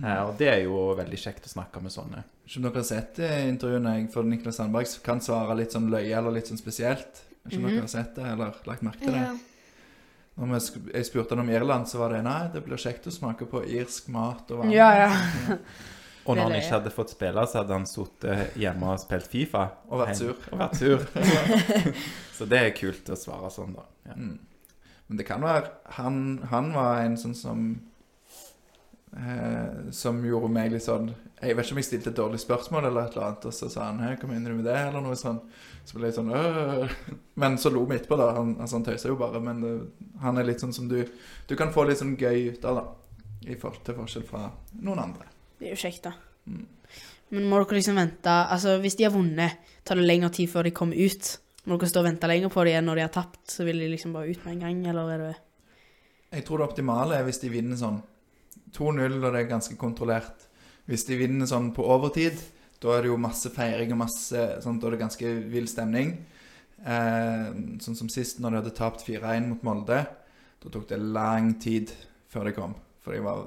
Eh, 0.05 0.23
og 0.27 0.37
det 0.39 0.49
er 0.49 0.63
jo 0.65 0.95
veldig 0.97 1.19
kjekt 1.19 1.45
å 1.47 1.53
snakke 1.53 1.81
med 1.83 1.91
sånne. 1.93 2.25
Som 2.49 2.63
dere 2.63 2.75
har 2.75 2.83
sett 2.83 3.19
i 3.19 3.49
intervjuene 3.49 3.97
jeg 3.99 4.13
for 4.13 4.23
Niklas 4.25 4.57
Sandberg 4.57 4.87
kan 5.05 5.21
svare 5.21 5.57
litt 5.57 5.71
sånn 5.73 5.89
løye 5.91 6.17
eller 6.17 6.31
litt 6.33 6.47
sånn 6.47 6.59
spesielt. 6.59 7.23
Som 7.51 7.65
om 7.65 7.71
dere 7.71 7.81
har 7.81 7.89
sett 7.89 8.15
det 8.17 8.25
eller 8.25 8.55
lagt 8.67 8.83
merke 8.83 8.99
til 9.01 9.13
det. 9.13 9.21
Ja. 9.21 9.35
Når 10.41 10.57
jeg 10.95 11.07
spurte 11.07 11.37
han 11.37 11.45
om 11.45 11.51
Irland, 11.53 11.89
så 11.89 12.01
var 12.01 12.15
det 12.15 12.23
nei, 12.25 12.43
det 12.55 12.63
blir 12.65 12.81
kjekt 12.81 13.09
å 13.11 13.13
smake 13.13 13.49
på 13.51 13.61
irsk 13.69 14.09
mat 14.15 14.49
og 14.55 14.63
vann. 14.63 14.73
Ja, 14.73 14.91
ja. 14.97 15.57
Og 16.31 16.37
når 16.37 16.47
han 16.47 16.57
ikke 16.61 16.77
hadde 16.77 16.93
fått 16.95 17.13
spille, 17.15 17.43
så 17.49 17.63
hadde 17.63 17.75
han 17.75 17.87
sittet 17.89 18.57
hjemme 18.61 18.93
og 18.93 19.01
spilt 19.03 19.29
Fifa. 19.33 19.65
Og 19.89 20.03
vært 20.03 20.19
sur. 20.21 20.37
Og 20.53 20.61
vært 20.61 20.77
sur. 20.79 21.05
så 22.37 22.49
det 22.49 22.61
er 22.61 22.75
kult 22.77 23.09
å 23.11 23.19
svare 23.19 23.51
sånn, 23.53 23.73
da. 23.79 23.87
Ja. 24.11 24.17
Mm. 24.17 24.39
Men 25.11 25.19
det 25.19 25.27
kan 25.27 25.43
være 25.43 25.73
Han, 25.97 26.19
han 26.53 26.69
var 26.71 27.01
en 27.03 27.17
sånn 27.19 27.35
som 27.35 27.63
eh, 29.17 29.91
Som 29.91 30.21
gjorde 30.23 30.53
meg 30.55 30.71
litt 30.71 30.85
sånn 30.85 31.09
Jeg 31.41 31.57
vet 31.59 31.67
ikke 31.67 31.75
om 31.75 31.81
jeg 31.83 31.89
stilte 31.89 32.13
et 32.13 32.21
dårlig 32.21 32.39
spørsmål 32.45 32.87
eller 32.87 33.09
et 33.09 33.17
eller 33.17 33.27
annet, 33.27 33.49
og 33.51 33.57
så 33.57 33.71
sa 33.73 33.89
han 33.89 33.99
Hei, 34.05 34.13
hva 34.21 34.31
mener 34.31 34.55
du 34.55 34.61
med 34.61 34.69
det? 34.71 34.77
Eller 34.87 35.03
noe 35.03 35.19
sånn. 35.19 35.41
Så 35.85 35.97
ble 35.97 36.11
jeg 36.11 36.17
sånn 36.19 36.33
«Øh». 36.35 36.91
Men 37.41 37.57
så 37.59 37.73
lo 37.73 37.87
vi 37.89 37.97
etterpå, 37.97 38.19
da. 38.21 38.31
Han, 38.37 38.57
altså, 38.61 38.79
han 38.79 38.87
tøysa 38.87 39.11
jo 39.11 39.19
bare. 39.21 39.41
Men 39.43 39.63
det, 39.65 39.75
han 40.23 40.39
er 40.39 40.49
litt 40.49 40.63
sånn 40.63 40.75
som 40.77 40.89
du 40.91 40.99
Du 41.49 41.57
kan 41.59 41.73
få 41.75 41.87
litt 41.89 42.01
sånn 42.01 42.17
gøy 42.21 42.51
ut 42.55 42.67
av, 42.69 42.81
da. 42.81 43.23
I 43.51 43.57
forhold 43.57 43.85
til 43.87 43.97
forskjell 43.97 44.27
fra 44.29 44.45
noen 44.85 45.01
andre. 45.07 45.31
Det 45.59 45.71
er 45.71 45.75
jo 45.75 45.81
kjekt, 45.81 46.05
da. 46.09 46.13
Mm. 46.51 46.67
Men 47.31 47.47
må 47.47 47.61
dere 47.63 47.79
liksom 47.79 47.99
vente 48.01 48.33
Altså, 48.53 48.77
hvis 48.83 48.99
de 48.99 49.07
har 49.07 49.15
vunnet, 49.15 49.71
tar 49.87 50.01
det 50.01 50.07
lengre 50.07 50.33
tid 50.35 50.51
før 50.53 50.67
de 50.67 50.75
kommer 50.77 50.99
ut? 50.99 51.33
Må 51.69 51.77
dere 51.79 51.91
stå 51.93 52.03
og 52.03 52.09
vente 52.09 52.31
lenger 52.31 52.53
på 52.53 52.65
dem 52.67 52.79
enn 52.79 52.89
når 52.89 53.01
de 53.01 53.07
har 53.07 53.15
tapt? 53.15 53.43
Så 53.53 53.67
vil 53.69 53.81
de 53.81 53.91
liksom 53.93 54.15
bare 54.17 54.33
ut 54.33 54.45
med 54.45 54.57
en 54.57 54.65
gang, 54.67 54.85
eller 54.93 55.13
er 55.15 55.25
det 55.25 55.35
Jeg 56.37 56.47
tror 56.47 56.61
det 56.61 56.69
optimale 56.69 57.19
er 57.19 57.27
hvis 57.27 57.43
de 57.43 57.51
vinner 57.53 57.79
sånn 57.79 58.01
2-0, 58.77 59.19
og 59.19 59.33
det 59.33 59.41
er 59.41 59.51
ganske 59.51 59.77
kontrollert. 59.79 60.47
Hvis 60.87 61.05
de 61.09 61.19
vinner 61.19 61.47
sånn 61.47 61.73
på 61.75 61.85
overtid, 61.87 62.39
da 62.81 62.93
er 62.95 63.05
det 63.05 63.11
jo 63.11 63.21
masse 63.21 63.51
feiring 63.53 63.93
og 63.95 64.01
masse 64.03 64.45
sånt, 64.65 64.83
og 64.83 64.93
det 64.93 64.99
er 64.99 65.05
ganske 65.05 65.33
vill 65.53 65.69
stemning. 65.69 66.15
Eh, 66.81 67.49
sånn 67.85 67.99
som 67.99 68.09
sist, 68.09 68.41
når 68.41 68.55
de 68.55 68.61
hadde 68.63 68.77
tapt 68.79 69.05
4-1 69.05 69.51
mot 69.51 69.67
Molde. 69.67 70.01
Da 70.61 70.73
tok 70.73 70.87
det 70.89 71.01
lang 71.01 71.55
tid 71.61 71.93
før 72.33 72.49
de 72.49 72.55
kom. 72.57 72.77
For 73.05 73.17
de 73.17 73.21
var, 73.25 73.47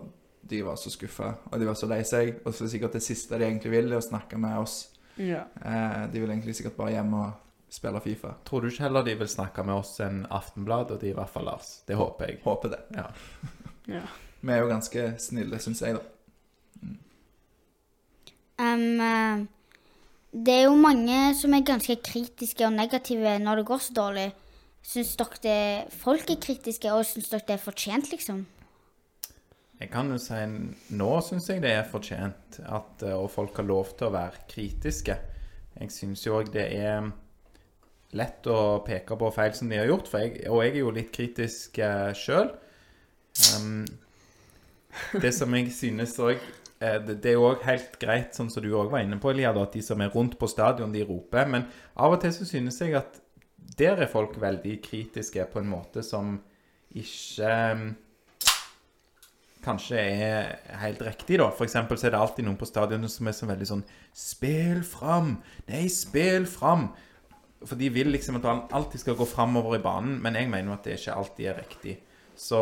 de 0.49 0.61
var 0.65 0.77
så 0.81 0.91
skuffa, 0.93 1.33
og 1.49 1.61
de 1.61 1.69
var 1.69 1.77
så 1.79 1.89
lei 1.89 2.01
seg. 2.05 2.35
Og 2.43 2.51
så 2.51 2.63
er 2.63 2.67
det 2.67 2.73
sikkert 2.75 2.97
det 2.99 3.05
siste 3.05 3.39
de 3.39 3.47
egentlig 3.47 3.73
vil, 3.73 3.89
er 3.91 4.01
å 4.01 4.05
snakke 4.05 4.37
med 4.41 4.59
oss. 4.61 4.77
Ja. 5.17 5.47
Eh, 5.61 6.03
de 6.13 6.21
vil 6.21 6.29
egentlig 6.29 6.57
sikkert 6.57 6.77
bare 6.77 6.95
hjem 6.95 7.17
og 7.17 7.73
spille 7.73 8.01
Fifa. 8.05 8.35
Tror 8.45 8.61
du 8.61 8.69
ikke 8.69 8.85
heller 8.85 9.05
de 9.05 9.17
vil 9.17 9.29
snakke 9.29 9.65
med 9.65 9.79
oss 9.79 9.95
enn 10.05 10.27
Aftenbladet, 10.29 10.97
og 10.97 11.01
de 11.01 11.09
i 11.09 11.17
hvert 11.17 11.33
fall 11.33 11.49
Lars? 11.49 11.79
Det 11.89 11.97
håper 11.97 12.29
jeg. 12.29 12.41
Håper 12.45 12.75
det. 12.75 12.83
Ja. 12.93 13.09
ja. 13.97 14.05
Vi 14.43 14.53
er 14.53 14.61
jo 14.61 14.69
ganske 14.69 15.13
snille, 15.23 15.57
syns 15.63 15.81
jeg, 15.81 15.97
da. 15.97 16.12
Eh, 18.59 19.43
det 20.33 20.53
er 20.53 20.63
jo 20.65 20.77
mange 20.77 21.17
som 21.37 21.53
er 21.53 21.65
ganske 21.65 21.99
kritiske 22.01 22.65
og 22.65 22.73
negative 22.73 23.37
når 23.41 23.61
det 23.61 23.67
går 23.69 23.83
så 23.85 23.93
dårlig. 23.97 24.29
Syns 24.83 25.13
dere 25.15 25.39
det, 25.43 25.59
folk 26.01 26.27
er 26.33 26.41
kritiske, 26.43 26.91
og 26.91 27.05
syns 27.07 27.29
dere 27.31 27.45
det 27.47 27.55
er 27.55 27.61
fortjent, 27.61 28.09
liksom? 28.11 28.41
Jeg 29.79 29.89
kan 29.91 30.09
jo 30.11 30.17
si 30.21 30.39
nå 30.95 31.09
syns 31.25 31.49
jeg 31.49 31.61
det 31.63 31.71
er 31.75 31.87
fortjent 31.89 32.59
at 32.63 33.03
eh, 33.03 33.15
og 33.15 33.29
folk 33.31 33.57
har 33.59 33.67
lov 33.67 33.93
til 33.97 34.09
å 34.09 34.15
være 34.15 34.45
kritiske. 34.51 35.17
Jeg 35.79 35.93
syns 35.93 36.25
jo 36.25 36.37
òg 36.39 36.51
det 36.53 36.67
er 36.77 37.09
lett 38.13 38.47
å 38.47 38.83
peke 38.85 39.17
på 39.17 39.31
feil 39.33 39.55
som 39.57 39.71
de 39.71 39.79
har 39.79 39.89
gjort, 39.89 40.11
jeg, 40.13 40.43
og 40.49 40.61
jeg 40.61 40.75
er 40.75 40.81
jo 40.83 40.91
litt 40.93 41.09
kritisk 41.15 41.79
uh, 41.81 42.11
sjøl. 42.13 42.51
det 45.23 45.31
som 45.33 45.55
jeg 45.57 45.71
synes 45.73 46.13
òg 46.21 46.43
det, 47.05 47.17
det 47.23 47.33
er 47.33 47.41
òg 47.41 47.63
helt 47.67 47.97
greit, 48.01 48.33
sånn 48.35 48.49
som 48.51 48.63
du 48.63 48.71
òg 48.75 48.91
var 48.91 49.03
inne 49.03 49.19
på, 49.21 49.31
Elia, 49.31 49.53
at 49.55 49.75
de 49.75 49.83
som 49.85 50.01
er 50.03 50.11
rundt 50.13 50.37
på 50.39 50.49
stadion, 50.51 50.93
de 50.93 51.03
roper. 51.07 51.49
Men 51.49 51.67
av 51.95 52.15
og 52.15 52.23
til 52.23 52.33
så 52.35 52.47
synes 52.49 52.79
jeg 52.81 52.97
at 52.99 53.19
der 53.77 54.03
er 54.03 54.11
folk 54.11 54.35
veldig 54.41 54.77
kritiske 54.83 55.45
på 55.51 55.61
en 55.61 55.69
måte 55.71 56.03
som 56.05 56.35
ikke 56.93 57.53
um, 57.73 57.85
kanskje 59.63 59.97
er 59.97 60.51
helt 60.81 61.01
riktig, 61.05 61.39
da. 61.41 61.49
For 61.55 61.65
eksempel 61.65 61.97
så 61.97 62.09
er 62.09 62.15
det 62.15 62.21
alltid 62.21 62.47
noen 62.47 62.59
på 62.59 62.67
stadionet 62.69 63.11
som 63.11 63.29
er 63.29 63.37
så 63.37 63.49
veldig 63.49 63.69
sånn 63.69 63.85
Spill 64.13 64.83
fram! 64.87 65.37
Nei, 65.69 65.85
spill 65.91 66.47
fram! 66.49 66.89
For 67.63 67.79
de 67.79 67.87
vil 67.95 68.11
liksom 68.11 68.41
at 68.41 68.49
han 68.49 68.65
alltid 68.75 69.05
skal 69.05 69.15
gå 69.17 69.27
framover 69.29 69.77
i 69.77 69.83
banen, 69.83 70.17
men 70.21 70.35
jeg 70.35 70.51
mener 70.51 70.75
at 70.75 70.83
det 70.85 70.97
ikke 70.99 71.15
alltid 71.15 71.47
er 71.47 71.61
riktig. 71.61 71.95
Så 72.35 72.59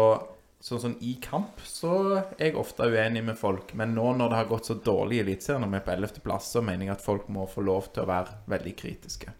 så 0.61 0.79
som 0.79 0.93
i 1.01 1.15
kamp 1.21 1.61
så 1.65 1.93
er 2.37 2.51
jeg 2.51 2.55
ofte 2.61 2.85
uenig 2.85 3.23
med 3.25 3.37
folk, 3.37 3.73
men 3.73 3.95
nå 3.97 4.11
når 4.13 4.29
det 4.29 4.37
har 4.37 4.49
gått 4.51 4.67
så 4.69 4.75
dårlig 4.77 5.17
i 5.17 5.21
Eliteserien, 5.23 5.63
og 5.65 5.71
vi 5.73 5.79
er 5.79 5.85
på 5.87 5.93
11. 5.95 6.19
plass, 6.21 6.51
så 6.53 6.61
mener 6.61 6.85
jeg 6.85 6.93
at 6.93 7.01
folk 7.05 7.31
må 7.33 7.47
få 7.49 7.63
lov 7.65 7.87
til 7.89 8.03
å 8.03 8.09
være 8.11 8.43
veldig 8.53 8.73
kritiske. 8.77 9.33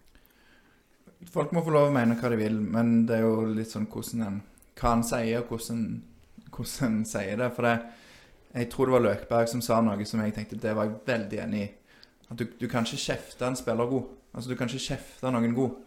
Folk 1.30 1.54
må 1.54 1.62
få 1.62 1.76
lov 1.76 1.92
å 1.92 1.94
mene 1.94 2.18
hva 2.18 2.32
de 2.34 2.40
vil, 2.40 2.58
men 2.58 3.04
det 3.06 3.20
er 3.20 3.28
jo 3.28 3.46
litt 3.54 3.70
sånn 3.70 3.86
hvordan 3.94 4.26
en, 4.26 4.42
hva 4.82 4.96
han 4.96 5.06
sier, 5.06 5.44
og 5.44 5.54
hvordan, 5.54 5.86
hvordan 6.50 6.98
en 6.98 7.06
sier 7.14 7.38
det. 7.38 7.52
For 7.54 7.70
det, 7.70 7.76
jeg 8.56 8.72
tror 8.74 8.90
det 8.90 8.98
var 8.98 9.06
Løkberg 9.06 9.54
som 9.54 9.62
sa 9.62 9.78
noe 9.86 10.10
som 10.10 10.26
jeg 10.26 10.34
tenkte 10.40 10.58
det 10.66 10.74
var 10.74 10.90
jeg 10.90 11.00
veldig 11.06 11.42
enig 11.46 11.64
i. 11.68 11.72
At 12.32 12.42
du, 12.42 12.48
du 12.58 12.66
kan 12.72 12.88
ikke 12.88 13.06
kjefte 13.06 13.46
en 13.46 13.62
spiller 13.62 13.94
god. 13.94 14.10
Altså, 14.34 14.50
du 14.50 14.58
kan 14.58 14.74
ikke 14.74 14.90
kjefte 14.90 15.38
noen 15.38 15.54
god. 15.54 15.80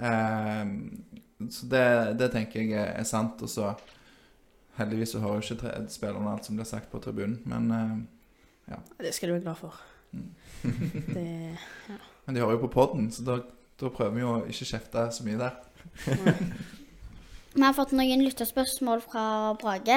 Eh, 0.00 1.48
så 1.52 1.68
det, 1.68 1.86
det 2.16 2.32
tenker 2.32 2.64
jeg 2.64 2.92
er 2.96 3.08
sant. 3.12 3.44
Og 3.44 3.52
så 3.52 3.74
heldigvis 4.78 5.14
så 5.14 5.20
hører 5.22 5.40
jo 5.40 5.56
ikke 5.56 5.74
spillerne 5.92 6.32
alt 6.32 6.46
som 6.46 6.56
blir 6.56 6.68
sagt 6.68 6.90
på 6.92 7.00
tribunen, 7.02 7.40
men, 7.44 8.06
ja. 8.68 8.78
Det 9.00 9.14
skal 9.14 9.28
du 9.28 9.34
være 9.38 9.48
glad 9.48 9.60
for. 9.60 9.80
Det 11.14 11.26
men 12.30 12.36
de 12.36 12.40
hører 12.40 12.52
jo 12.52 12.66
på 12.66 12.74
podden, 12.74 13.08
så 13.12 13.24
da, 13.26 13.38
da 13.80 13.88
prøver 13.90 14.12
vi 14.14 14.20
jo 14.22 14.32
å 14.36 14.42
ikke 14.46 14.68
kjefte 14.68 15.02
så 15.10 15.24
mye 15.26 15.38
der. 15.40 15.56
Vi 17.56 17.64
har 17.64 17.74
fått 17.74 17.90
noen 17.98 18.22
lytterspørsmål 18.22 19.00
fra 19.02 19.24
Brage, 19.58 19.96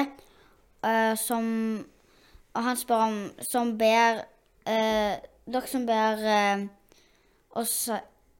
uh, 0.82 1.14
som 1.14 1.44
Og 2.54 2.66
han 2.66 2.80
spør 2.80 3.04
om 3.04 3.18
Som 3.46 3.76
ber 3.78 4.24
uh, 4.66 5.14
Dere 5.46 5.70
som 5.70 5.84
ber 5.86 6.24
uh, 6.24 6.64
oss 7.62 7.76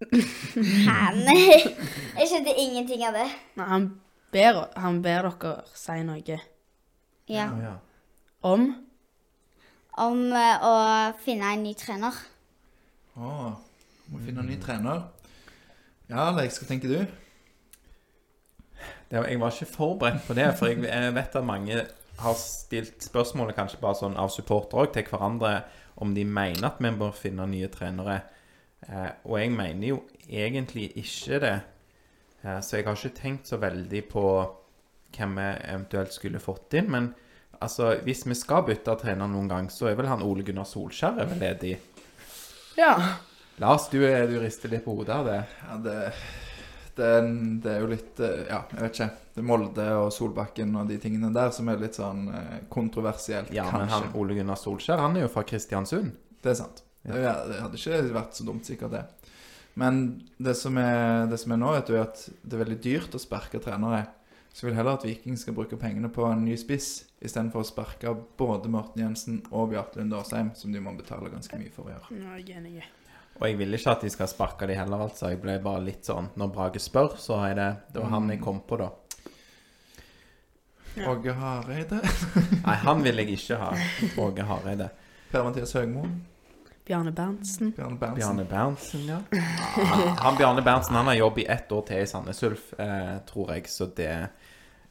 nei! 0.59 1.61
Jeg 2.18 2.26
skjønte 2.28 2.53
ingenting 2.59 3.05
av 3.07 3.14
det. 3.14 3.28
Nei, 3.57 3.68
han 3.70 3.87
ber, 4.35 4.64
han 4.76 5.01
ber 5.05 5.30
dere 5.30 5.55
si 5.78 6.01
noe 6.07 6.22
Ja. 6.24 7.47
Ja. 7.62 7.74
om 8.43 8.72
Om 9.97 10.32
eh, 10.35 10.64
å 10.66 10.72
finne 11.22 11.53
en 11.55 11.62
ny 11.62 11.72
trener. 11.78 12.16
Å, 13.14 13.28
må 14.11 14.22
finne 14.24 14.43
en 14.43 14.49
ny 14.51 14.57
trener. 14.59 15.05
Ja, 16.11 16.32
Alex, 16.32 16.59
hva 16.59 16.66
tenker 16.66 16.91
du? 16.91 17.05
Det, 19.09 19.20
jeg 19.30 19.39
var 19.39 19.55
ikke 19.55 19.70
forberedt 19.70 20.26
på 20.26 20.35
det, 20.35 20.49
for 20.59 20.72
jeg, 20.72 20.82
jeg 20.89 21.14
vet 21.14 21.39
at 21.39 21.47
mange 21.47 21.85
har 22.24 22.37
stilt 22.41 23.07
spørsmålet 23.07 23.55
kanskje 23.55 23.80
bare 23.82 24.01
sånn 24.01 24.18
av 24.18 24.32
supportere 24.35 24.82
òg 24.82 24.93
til 24.97 25.07
hverandre 25.09 25.55
om 26.03 26.14
de 26.16 26.24
mener 26.26 26.66
at 26.66 26.80
vi 26.82 26.91
bør 26.99 27.14
finne 27.14 27.47
nye 27.51 27.70
trenere. 27.70 28.18
Eh, 28.89 29.11
og 29.24 29.39
jeg 29.39 29.55
mener 29.55 29.89
jo 29.93 30.01
egentlig 30.26 30.91
ikke 31.01 31.41
det. 31.45 31.55
Eh, 32.45 32.61
så 32.61 32.78
jeg 32.78 32.86
har 32.86 32.99
ikke 32.99 33.20
tenkt 33.20 33.51
så 33.51 33.59
veldig 33.62 34.05
på 34.12 34.24
hvem 35.14 35.36
vi 35.38 35.51
eventuelt 35.70 36.14
skulle 36.14 36.42
fått 36.42 36.76
inn. 36.78 36.90
Men 36.92 37.11
altså, 37.59 37.95
hvis 38.05 38.24
vi 38.28 38.36
skal 38.38 38.66
bytte 38.68 38.97
trener 39.01 39.30
noen 39.30 39.51
gang, 39.51 39.70
så 39.72 39.90
er 39.90 39.99
vel 39.99 40.11
han 40.11 40.24
Ole 40.24 40.47
Gunnar 40.47 40.68
Solskjær 40.68 41.22
er 41.22 41.30
vel 41.30 41.42
ledig. 41.42 41.76
Ja. 42.78 42.95
Lars, 43.62 43.88
du, 43.92 44.01
du 44.03 44.38
rister 44.42 44.72
litt 44.72 44.84
på 44.84 44.97
hodet 44.99 45.14
av 45.14 45.28
det. 45.30 45.42
Ja, 45.62 45.76
det, 45.84 45.99
det, 46.97 47.11
er 47.18 47.28
det 47.62 47.70
er 47.70 47.84
jo 47.84 47.90
litt 47.92 48.22
eh, 48.22 48.40
Ja, 48.49 48.64
jeg 48.74 48.82
vet 48.82 48.99
ikke. 48.99 49.12
Det 49.34 49.42
er 49.42 49.47
Molde 49.51 49.84
og 49.99 50.09
Solbakken 50.14 50.74
og 50.78 50.90
de 50.90 50.99
tingene 51.03 51.30
der 51.34 51.55
som 51.55 51.70
er 51.70 51.78
litt 51.80 51.97
sånn 51.99 52.26
eh, 52.34 52.57
kontroversielt, 52.70 53.55
Ja, 53.55 53.66
men 53.70 53.90
han, 53.90 54.11
Ole 54.18 54.36
Gunnar 54.38 54.59
Solskjær 54.59 55.03
han 55.03 55.16
er 55.18 55.26
jo 55.26 55.32
fra 55.32 55.47
Kristiansund. 55.47 56.12
Det 56.42 56.53
er 56.53 56.59
sant. 56.59 56.82
Det, 57.05 57.14
det 57.20 57.61
hadde 57.61 57.78
ikke 57.78 58.03
vært 58.14 58.36
så 58.38 58.47
dumt, 58.47 58.66
sikkert 58.66 58.95
det. 58.95 59.03
Men 59.81 60.03
det 60.39 60.55
som 60.59 60.77
er, 60.79 61.27
det 61.31 61.39
som 61.43 61.55
er 61.55 61.59
nå, 61.61 61.72
vet 61.75 61.89
du, 61.91 61.97
er 61.97 62.05
at 62.07 62.20
det 62.43 62.57
er 62.57 62.62
veldig 62.62 62.81
dyrt 62.85 63.16
å 63.16 63.22
sparke 63.22 63.59
trenere. 63.62 64.05
Så 64.55 64.62
jeg 64.62 64.70
vil 64.70 64.77
heller 64.79 65.01
at 65.01 65.05
Viking 65.07 65.39
skal 65.39 65.57
bruke 65.57 65.79
pengene 65.81 66.07
på 66.14 66.29
en 66.29 66.45
ny 66.47 66.55
spiss, 66.61 67.09
istedenfor 67.18 67.64
å 67.64 67.66
sparke 67.66 68.12
både 68.39 68.70
Morten 68.70 69.03
Jensen 69.03 69.41
og 69.51 69.72
Bjarte 69.72 69.99
Lund 69.99 70.14
Årsheim, 70.14 70.53
som 70.55 70.70
de 70.70 70.83
må 70.83 70.93
betale 70.95 71.33
ganske 71.33 71.59
mye 71.59 71.72
for 71.75 71.89
å 71.89 71.97
gjøre. 71.97 72.20
Ja, 72.20 72.37
jeg 72.39 72.53
er 72.53 72.61
enig. 72.61 72.85
Og 73.41 73.49
jeg 73.49 73.59
vil 73.59 73.75
ikke 73.75 73.97
at 73.97 74.05
de 74.07 74.12
skal 74.14 74.31
sparke 74.31 74.68
de 74.70 74.77
heller, 74.79 75.01
altså. 75.09 75.33
Jeg 75.33 75.41
ble 75.43 75.57
bare 75.59 75.83
litt 75.83 76.07
sånn 76.07 76.29
Når 76.39 76.53
Brage 76.55 76.79
spør, 76.79 77.16
så 77.18 77.41
er 77.49 77.57
det 77.59 77.66
Det 77.91 78.05
var 78.05 78.12
han 78.12 78.31
jeg 78.31 78.39
kom 78.45 78.61
på, 78.62 78.79
da. 78.79 78.93
Ja. 80.95 81.09
Åge 81.11 81.35
Hareide. 81.35 81.99
Nei, 82.62 82.77
han 82.85 83.03
vil 83.03 83.18
jeg 83.18 83.35
ikke 83.35 83.59
ha. 83.59 83.72
Åge 84.22 84.47
Hareide. 84.47 84.93
Per-Mathias 85.33 85.75
Høgmo. 85.75 86.05
Bjarne 86.85 87.12
Berntsen. 87.16 87.70
Bjarne 87.72 87.97
Berntsen. 87.97 88.18
Bjarne 88.18 88.45
Berntsen, 88.45 89.07
ja. 89.09 89.20
Han, 89.76 90.16
han 90.24 90.37
Bjarne 90.37 90.62
Berntsen 90.62 90.95
han 90.99 91.07
har 91.09 91.14
jobb 91.16 91.39
i 91.39 91.47
ett 91.49 91.72
år 91.72 91.87
til 91.89 92.03
i 92.03 92.07
Sandnes 92.11 92.43
Ulf, 92.45 92.72
eh, 92.78 93.14
tror 93.28 93.55
jeg, 93.55 93.68
så 93.72 93.87
det 93.97 94.11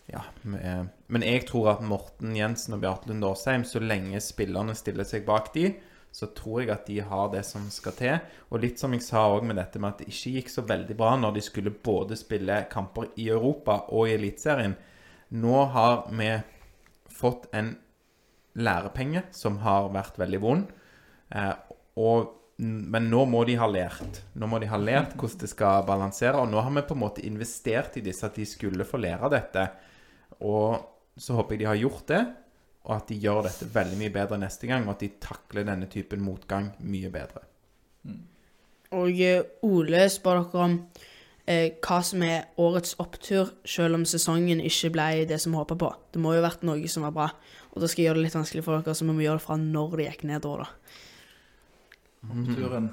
Ja. 0.09 0.23
eh, 0.57 0.83
Men 1.07 1.21
jeg 1.21 1.45
tror 1.47 1.69
at 1.75 1.81
Morten 1.85 2.33
Jensen 2.35 2.73
og 2.73 2.81
Bjarte 2.81 3.07
Lund 3.11 3.23
Årsheim, 3.23 3.63
så 3.63 3.79
lenge 3.79 4.19
spillerne 4.21 4.73
stiller 4.75 5.05
seg 5.05 5.25
bak 5.25 5.53
de, 5.53 5.75
så 6.13 6.27
tror 6.35 6.61
jeg 6.61 6.69
at 6.73 6.85
de 6.85 6.99
har 7.01 7.29
det 7.31 7.43
som 7.45 7.69
skal 7.73 7.91
til. 7.97 8.17
Og 8.51 8.59
litt 8.61 8.79
som 8.81 8.91
jeg 8.93 9.01
sa 9.01 9.23
òg 9.33 9.45
med 9.49 9.55
dette 9.57 9.79
med 9.79 9.93
at 9.93 10.01
det 10.03 10.09
ikke 10.09 10.33
gikk 10.35 10.49
så 10.49 10.61
veldig 10.69 10.97
bra 10.97 11.15
når 11.17 11.33
de 11.37 11.41
skulle 11.41 11.71
både 11.73 12.17
spille 12.17 12.57
kamper 12.69 13.07
i 13.17 13.29
Europa 13.29 13.79
og 13.89 14.09
i 14.09 14.13
Eliteserien. 14.17 14.75
Nå 15.31 15.63
har 15.73 16.03
vi 16.11 16.29
fått 17.09 17.47
en 17.53 17.75
lærepenge 18.57 19.23
som 19.33 19.57
har 19.63 19.89
vært 19.93 20.19
veldig 20.21 20.41
vond. 20.43 20.67
Eh, 21.33 21.53
og, 21.99 22.31
men 22.63 23.09
nå 23.11 23.23
må 23.29 23.43
de 23.45 23.57
ha 23.59 23.67
lært. 23.69 24.21
Nå 24.39 24.49
må 24.49 24.59
de 24.61 24.69
ha 24.71 24.79
lært 24.79 25.15
hvordan 25.17 25.43
det 25.43 25.51
skal 25.51 25.85
balansere. 25.87 26.41
Og 26.41 26.49
nå 26.49 26.61
har 26.61 26.73
vi 26.73 26.85
på 26.89 26.97
en 26.97 27.03
måte 27.03 27.25
investert 27.25 27.97
i 27.99 28.05
disse 28.05 28.25
at 28.27 28.37
de 28.39 28.45
skulle 28.49 28.87
få 28.87 29.01
lære 29.01 29.31
dette. 29.33 29.67
Og 30.41 30.77
så 31.19 31.37
håper 31.37 31.55
jeg 31.55 31.63
de 31.63 31.69
har 31.69 31.81
gjort 31.81 32.05
det, 32.09 32.21
og 32.83 32.95
at 32.97 33.09
de 33.11 33.19
gjør 33.21 33.45
dette 33.45 33.69
veldig 33.73 33.97
mye 33.99 34.13
bedre 34.13 34.39
neste 34.41 34.69
gang. 34.69 34.87
Og 34.87 34.95
at 34.95 35.05
de 35.05 35.13
takler 35.21 35.67
denne 35.67 35.89
typen 35.91 36.23
motgang 36.25 36.71
mye 36.81 37.11
bedre. 37.13 37.45
Og 38.93 39.23
eh, 39.25 39.41
Ole 39.65 40.05
spør 40.11 40.43
dere 40.43 40.65
om 40.67 40.75
eh, 41.49 41.79
hva 41.81 41.99
som 42.05 42.23
er 42.25 42.49
årets 42.61 42.97
opptur, 43.01 43.55
selv 43.65 43.97
om 43.97 44.05
sesongen 44.09 44.61
ikke 44.61 44.91
ble 44.93 45.07
det 45.29 45.39
som 45.41 45.53
vi 45.53 45.61
håpa 45.61 45.77
på. 45.79 45.89
Det 46.13 46.21
må 46.21 46.35
jo 46.35 46.43
ha 46.43 46.49
vært 46.49 46.65
noe 46.67 46.91
som 46.91 47.05
var 47.07 47.15
bra. 47.15 47.31
Og 47.73 47.81
da 47.81 47.89
skal 47.89 48.03
jeg 48.03 48.11
gjøre 48.11 48.21
det 48.21 48.27
litt 48.27 48.37
vanskelig 48.37 48.65
for 48.65 48.77
dere, 48.77 48.97
så 48.97 49.07
vi 49.07 49.15
må 49.15 49.25
gjøre 49.25 49.41
det 49.41 49.47
fra 49.47 49.57
når 49.61 49.97
det 49.97 50.07
gikk 50.11 50.27
nedover, 50.29 50.67
da. 50.67 51.01
Turen. 52.31 52.89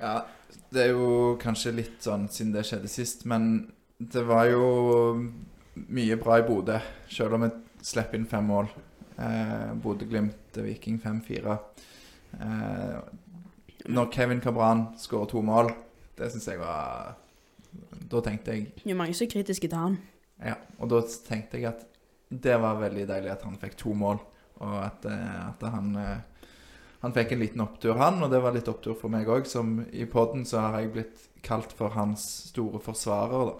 Ja, 0.00 0.26
det 0.70 0.84
er 0.84 0.92
jo 0.94 1.36
kanskje 1.40 1.74
litt 1.74 1.98
sånn 2.04 2.28
siden 2.32 2.54
det 2.54 2.64
skjedde 2.68 2.90
sist, 2.90 3.26
men 3.28 3.72
det 3.98 4.22
var 4.28 4.46
jo 4.48 4.68
mye 5.90 6.16
bra 6.20 6.38
i 6.40 6.46
Bodø, 6.46 6.78
selv 7.10 7.36
om 7.36 7.44
vi 7.44 7.50
slipper 7.84 8.18
inn 8.18 8.28
fem 8.30 8.46
mål. 8.48 8.70
Eh, 9.20 9.72
Bodø-Glimt, 9.82 10.56
Viking 10.64 11.00
5-4. 11.02 11.58
Eh, 12.40 12.96
når 13.90 14.12
Kevin 14.14 14.40
Cabran 14.40 14.86
skårer 15.00 15.30
to 15.30 15.42
mål, 15.44 15.72
det 16.16 16.30
syns 16.32 16.48
jeg 16.50 16.60
var 16.60 17.16
Da 18.10 18.20
tenkte 18.20 18.52
jeg 18.52 18.66
Det 18.82 18.90
er 18.92 18.98
mange 18.98 19.14
som 19.14 19.24
er 19.24 19.30
kritiske 19.32 19.68
til 19.70 19.78
han. 19.78 19.98
Ja, 20.42 20.56
og 20.78 20.90
da 20.90 21.00
tenkte 21.26 21.60
jeg 21.60 21.70
at 21.70 21.86
det 22.30 22.56
var 22.62 22.80
veldig 22.80 23.06
deilig 23.08 23.30
at 23.32 23.44
han 23.46 23.58
fikk 23.58 23.76
to 23.78 23.92
mål, 23.94 24.20
og 24.62 24.74
at, 24.84 25.06
eh, 25.10 25.38
at 25.48 25.64
han 25.74 25.94
eh, 25.98 26.18
han 27.00 27.14
fikk 27.16 27.32
en 27.32 27.40
liten 27.40 27.64
opptur, 27.64 27.96
han, 27.96 28.20
og 28.20 28.28
det 28.32 28.42
var 28.44 28.52
litt 28.52 28.68
opptur 28.68 28.96
for 28.98 29.12
meg 29.12 29.28
òg. 29.32 29.48
Som 29.48 29.78
i 29.88 30.04
poden 30.10 30.44
så 30.48 30.60
har 30.66 30.82
jeg 30.82 30.92
blitt 30.92 31.26
kalt 31.46 31.72
for 31.72 31.96
hans 31.96 32.26
store 32.50 32.80
forsvarer, 32.84 33.50
da. 33.52 33.58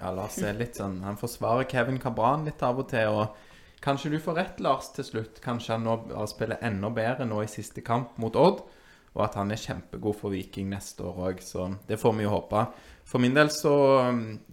Ja, 0.00 0.10
Lars 0.16 0.38
er 0.40 0.54
litt 0.56 0.78
sånn 0.78 1.02
Han 1.04 1.18
forsvarer 1.20 1.66
Kevin 1.68 1.98
Cabran 2.00 2.46
litt 2.46 2.62
av 2.64 2.78
og 2.80 2.86
til. 2.88 3.12
Og 3.12 3.80
kanskje 3.84 4.14
du 4.14 4.18
får 4.22 4.38
rett, 4.38 4.62
Lars, 4.64 4.88
til 4.96 5.04
slutt. 5.04 5.42
Kanskje 5.44 5.76
han 5.76 5.84
nå 5.84 6.24
spiller 6.30 6.62
enda 6.64 6.88
bedre 6.94 7.28
nå 7.28 7.42
i 7.44 7.50
siste 7.52 7.84
kamp 7.84 8.16
mot 8.22 8.38
Odd. 8.38 8.62
Og 9.10 9.24
at 9.26 9.36
han 9.36 9.50
er 9.52 9.60
kjempegod 9.60 10.16
for 10.16 10.32
Viking 10.32 10.70
neste 10.70 11.04
år 11.04 11.20
òg, 11.32 11.40
så 11.42 11.66
det 11.88 11.98
får 12.00 12.14
vi 12.16 12.24
jo 12.24 12.32
håpe. 12.32 12.64
For 13.10 13.20
min 13.20 13.34
del 13.36 13.50
så 13.52 13.74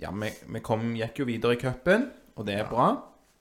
Ja, 0.02 0.12
vi, 0.12 0.34
vi 0.50 0.64
kom, 0.66 0.90
gikk 0.98 1.22
jo 1.22 1.30
videre 1.30 1.56
i 1.56 1.62
cupen, 1.62 2.10
og 2.36 2.48
det 2.50 2.58
er 2.58 2.68
bra. 2.68 2.90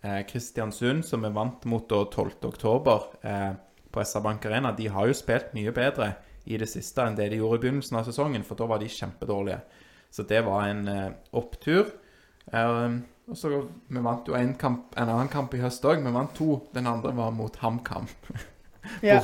Eh, 0.04 0.20
Kristiansund, 0.28 1.06
som 1.08 1.24
er 1.24 1.34
vant 1.34 1.64
mot 1.66 1.88
da 1.88 2.04
12. 2.04 2.36
oktober 2.52 3.08
eh, 3.26 3.54
på 3.96 4.04
SR 4.04 4.22
Bank 4.24 4.44
Arena, 4.48 4.74
de 4.76 4.88
har 4.92 5.08
jo 5.08 5.16
spilt 5.16 5.52
mye 5.56 5.72
bedre 5.74 6.12
i 6.46 6.58
det 6.60 6.68
siste 6.70 7.02
enn 7.02 7.16
det 7.18 7.30
de 7.32 7.40
gjorde 7.40 7.58
i 7.58 7.64
begynnelsen 7.64 7.98
av 7.98 8.06
sesongen, 8.06 8.44
for 8.46 8.58
da 8.58 8.68
var 8.70 8.78
de 8.82 8.90
kjempedårlige. 8.92 9.58
Så 10.14 10.22
det 10.28 10.44
var 10.46 10.68
en 10.68 10.84
eh, 10.88 11.14
opptur. 11.36 11.88
Eh, 12.52 12.98
og 13.26 13.38
så 13.38 13.50
Vi 13.90 14.02
vant 14.04 14.28
jo 14.30 14.36
en, 14.38 14.52
kamp, 14.54 14.92
en 14.94 15.08
annen 15.10 15.32
kamp 15.32 15.54
i 15.56 15.62
høst 15.64 15.84
òg. 15.84 16.04
Vi 16.04 16.12
vant 16.14 16.36
to. 16.36 16.60
Den 16.76 16.86
andre 16.86 17.10
var 17.16 17.32
mot 17.34 17.56
HamKam 17.58 18.06
Ja. 19.02 19.18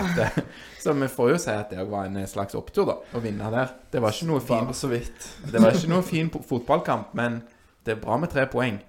Så 0.83 0.93
vi 0.99 1.07
får 1.09 1.29
jo 1.31 1.37
si 1.39 1.53
at 1.55 1.71
det 1.71 1.79
òg 1.85 1.93
var 1.93 2.09
en 2.09 2.19
slags 2.27 2.57
opptur, 2.59 2.89
da. 2.89 2.97
Å 3.15 3.23
vinne 3.23 3.51
der. 3.55 3.77
Det 3.93 4.03
var 4.03 4.11
ikke 4.11 4.27
noe 4.33 4.43
fin, 4.43 4.65
Bare 4.67 4.75
så 4.75 4.91
vidt. 4.91 5.29
det 5.53 5.63
var 5.63 5.77
ikke 5.79 5.93
noe 5.93 6.03
fin 6.03 6.33
fotballkamp, 6.35 7.13
men 7.15 7.45
det 7.87 7.95
er 7.95 8.03
bra 8.03 8.19
med 8.19 8.33
tre 8.33 8.49
poeng. 8.51 8.81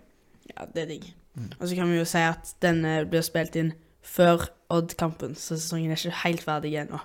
Ja, 0.49 0.65
det 0.65 0.87
er 0.87 0.89
digg. 0.95 1.05
Og 1.59 1.67
så 1.67 1.77
kan 1.77 1.89
vi 1.93 1.99
jo 2.01 2.07
si 2.09 2.21
at 2.25 2.55
den 2.65 2.81
eh, 2.85 3.03
blir 3.09 3.21
spilt 3.25 3.55
inn 3.61 3.73
før 4.01 4.47
Odd-kampen, 4.73 5.35
så 5.39 5.57
sesongen 5.57 5.91
er 5.93 5.99
ikke 5.99 6.23
helt 6.23 6.43
ferdig 6.45 6.73
ennå. 6.83 6.99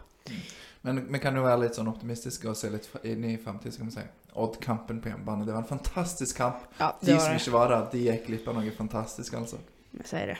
Men 0.87 1.01
vi 1.13 1.19
kan 1.21 1.37
jo 1.37 1.43
være 1.45 1.65
litt 1.65 1.77
sånn 1.77 1.91
optimistiske 1.91 2.49
og 2.49 2.57
se 2.57 2.71
litt 2.73 2.87
inn 3.09 3.25
i 3.27 3.35
framtida, 3.43 3.89
si. 3.93 4.05
Odd-kampen 4.39 5.01
på 5.03 5.11
hjemmebane. 5.11 5.45
Det 5.47 5.53
var 5.57 5.65
en 5.65 5.69
fantastisk 5.73 6.39
kamp. 6.39 6.63
Ja, 6.79 6.93
De 7.01 7.17
som 7.19 7.33
det. 7.35 7.41
ikke 7.43 7.55
var 7.57 7.73
der, 7.73 7.89
de 7.93 8.05
gikk 8.07 8.29
glipp 8.29 8.49
av 8.49 8.59
noe 8.61 8.75
fantastisk, 8.77 9.35
altså. 9.35 9.59
Vi 9.99 10.07
sier 10.07 10.35
det. 10.35 10.39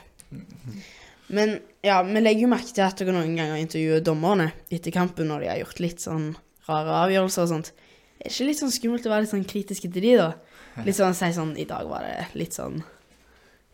Men 1.29 1.59
ja, 1.85 1.99
vi 2.05 2.21
legger 2.21 2.47
jo 2.47 2.51
merke 2.53 2.73
til 2.73 2.85
at 2.85 2.97
dere 2.97 3.13
noen 3.13 3.35
ganger 3.37 3.59
intervjuer 3.61 4.01
dommerne 4.05 4.47
etter 4.73 4.93
kampen 4.95 5.29
når 5.29 5.43
de 5.43 5.49
har 5.51 5.59
gjort 5.61 5.81
litt 5.83 6.01
sånn 6.01 6.31
rare 6.69 6.95
avgjørelser 7.03 7.45
og 7.45 7.51
sånt. 7.51 7.73
Er 8.19 8.29
det 8.29 8.33
ikke 8.33 8.47
litt 8.49 8.61
sånn 8.63 8.73
skummelt 8.73 9.05
å 9.05 9.11
være 9.13 9.25
litt 9.25 9.33
sånn 9.35 9.45
kritiske 9.47 9.91
til 9.93 10.05
de, 10.07 10.15
da? 10.19 10.31
Litt 10.87 10.97
sånn 10.97 11.15
si 11.17 11.29
sånn 11.35 11.53
I 11.59 11.65
dag 11.67 11.87
var 11.89 12.05
det 12.07 12.39
litt 12.39 12.55
sånn 12.55 12.79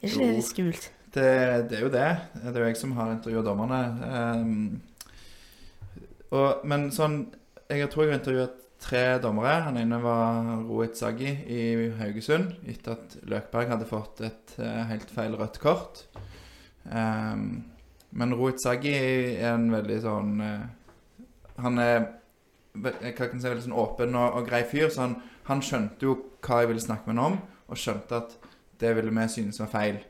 Er 0.02 0.10
ikke 0.10 0.22
det 0.26 0.36
litt 0.40 0.48
skummelt? 0.48 0.90
Det, 1.16 1.70
det 1.70 1.78
er 1.78 1.86
jo 1.86 1.92
det. 1.94 2.10
Det 2.36 2.52
er 2.52 2.60
jo 2.60 2.68
jeg 2.68 2.78
som 2.80 2.94
har 2.98 3.14
intervjua 3.14 3.44
dommerne. 3.46 3.82
Um, 4.36 4.82
og, 6.36 6.66
men 6.68 6.90
sånn 6.92 7.22
Jeg 7.72 7.88
tror 7.90 8.04
jeg 8.04 8.12
har 8.12 8.20
intervjuet 8.20 8.58
tre 8.84 9.04
dommere. 9.24 9.62
Han 9.70 9.80
ene 9.80 10.02
var 10.04 10.50
Rohit 10.68 11.00
Saggi 11.00 11.32
i 11.32 11.62
Haugesund 12.02 12.52
etter 12.68 12.98
at 12.98 13.16
Løkberg 13.32 13.72
hadde 13.72 13.88
fått 13.90 14.22
et 14.28 14.58
uh, 14.60 14.84
helt 14.92 15.14
feil 15.14 15.38
rødt 15.40 15.62
kort. 15.64 16.04
Um, 16.84 17.64
men 18.12 18.36
Rohit 18.36 18.60
Saggi 18.62 18.94
er 18.94 19.56
en 19.56 19.72
veldig 19.74 19.98
sånn 20.04 20.36
uh, 20.44 20.68
Han 21.64 21.82
er 21.82 21.98
hva 22.76 22.92
kan 22.92 23.38
jeg 23.38 23.40
si, 23.40 23.48
veldig 23.48 23.64
sånn 23.70 23.80
åpen 23.80 24.18
og, 24.20 24.36
og 24.36 24.50
grei 24.50 24.66
fyr, 24.68 24.90
så 24.92 25.06
han, 25.06 25.14
han 25.48 25.62
skjønte 25.64 26.04
jo 26.04 26.18
hva 26.44 26.60
jeg 26.62 26.74
ville 26.74 26.84
snakke 26.84 27.08
med 27.08 27.22
ham 27.22 27.38
om, 27.38 27.38
og 27.72 27.80
skjønte 27.80 28.20
at 28.20 28.36
det 28.84 28.92
ville 28.98 29.14
vi 29.16 29.28
synes 29.32 29.62
var 29.64 29.72
feil. 29.72 30.02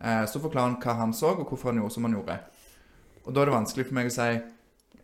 Eh, 0.00 0.24
så 0.30 0.40
forklarer 0.42 0.72
han 0.72 0.80
hva 0.82 0.96
han 0.98 1.14
så, 1.16 1.34
og 1.34 1.48
hvorfor 1.48 1.70
han 1.70 1.80
gjorde 1.82 1.94
som 1.96 2.08
han 2.08 2.16
gjorde. 2.16 2.38
Og 3.24 3.32
da 3.32 3.42
er 3.42 3.50
det 3.50 3.56
vanskelig 3.56 3.86
for 3.88 3.98
meg 3.98 4.10
å 4.10 4.14
si 4.14 4.28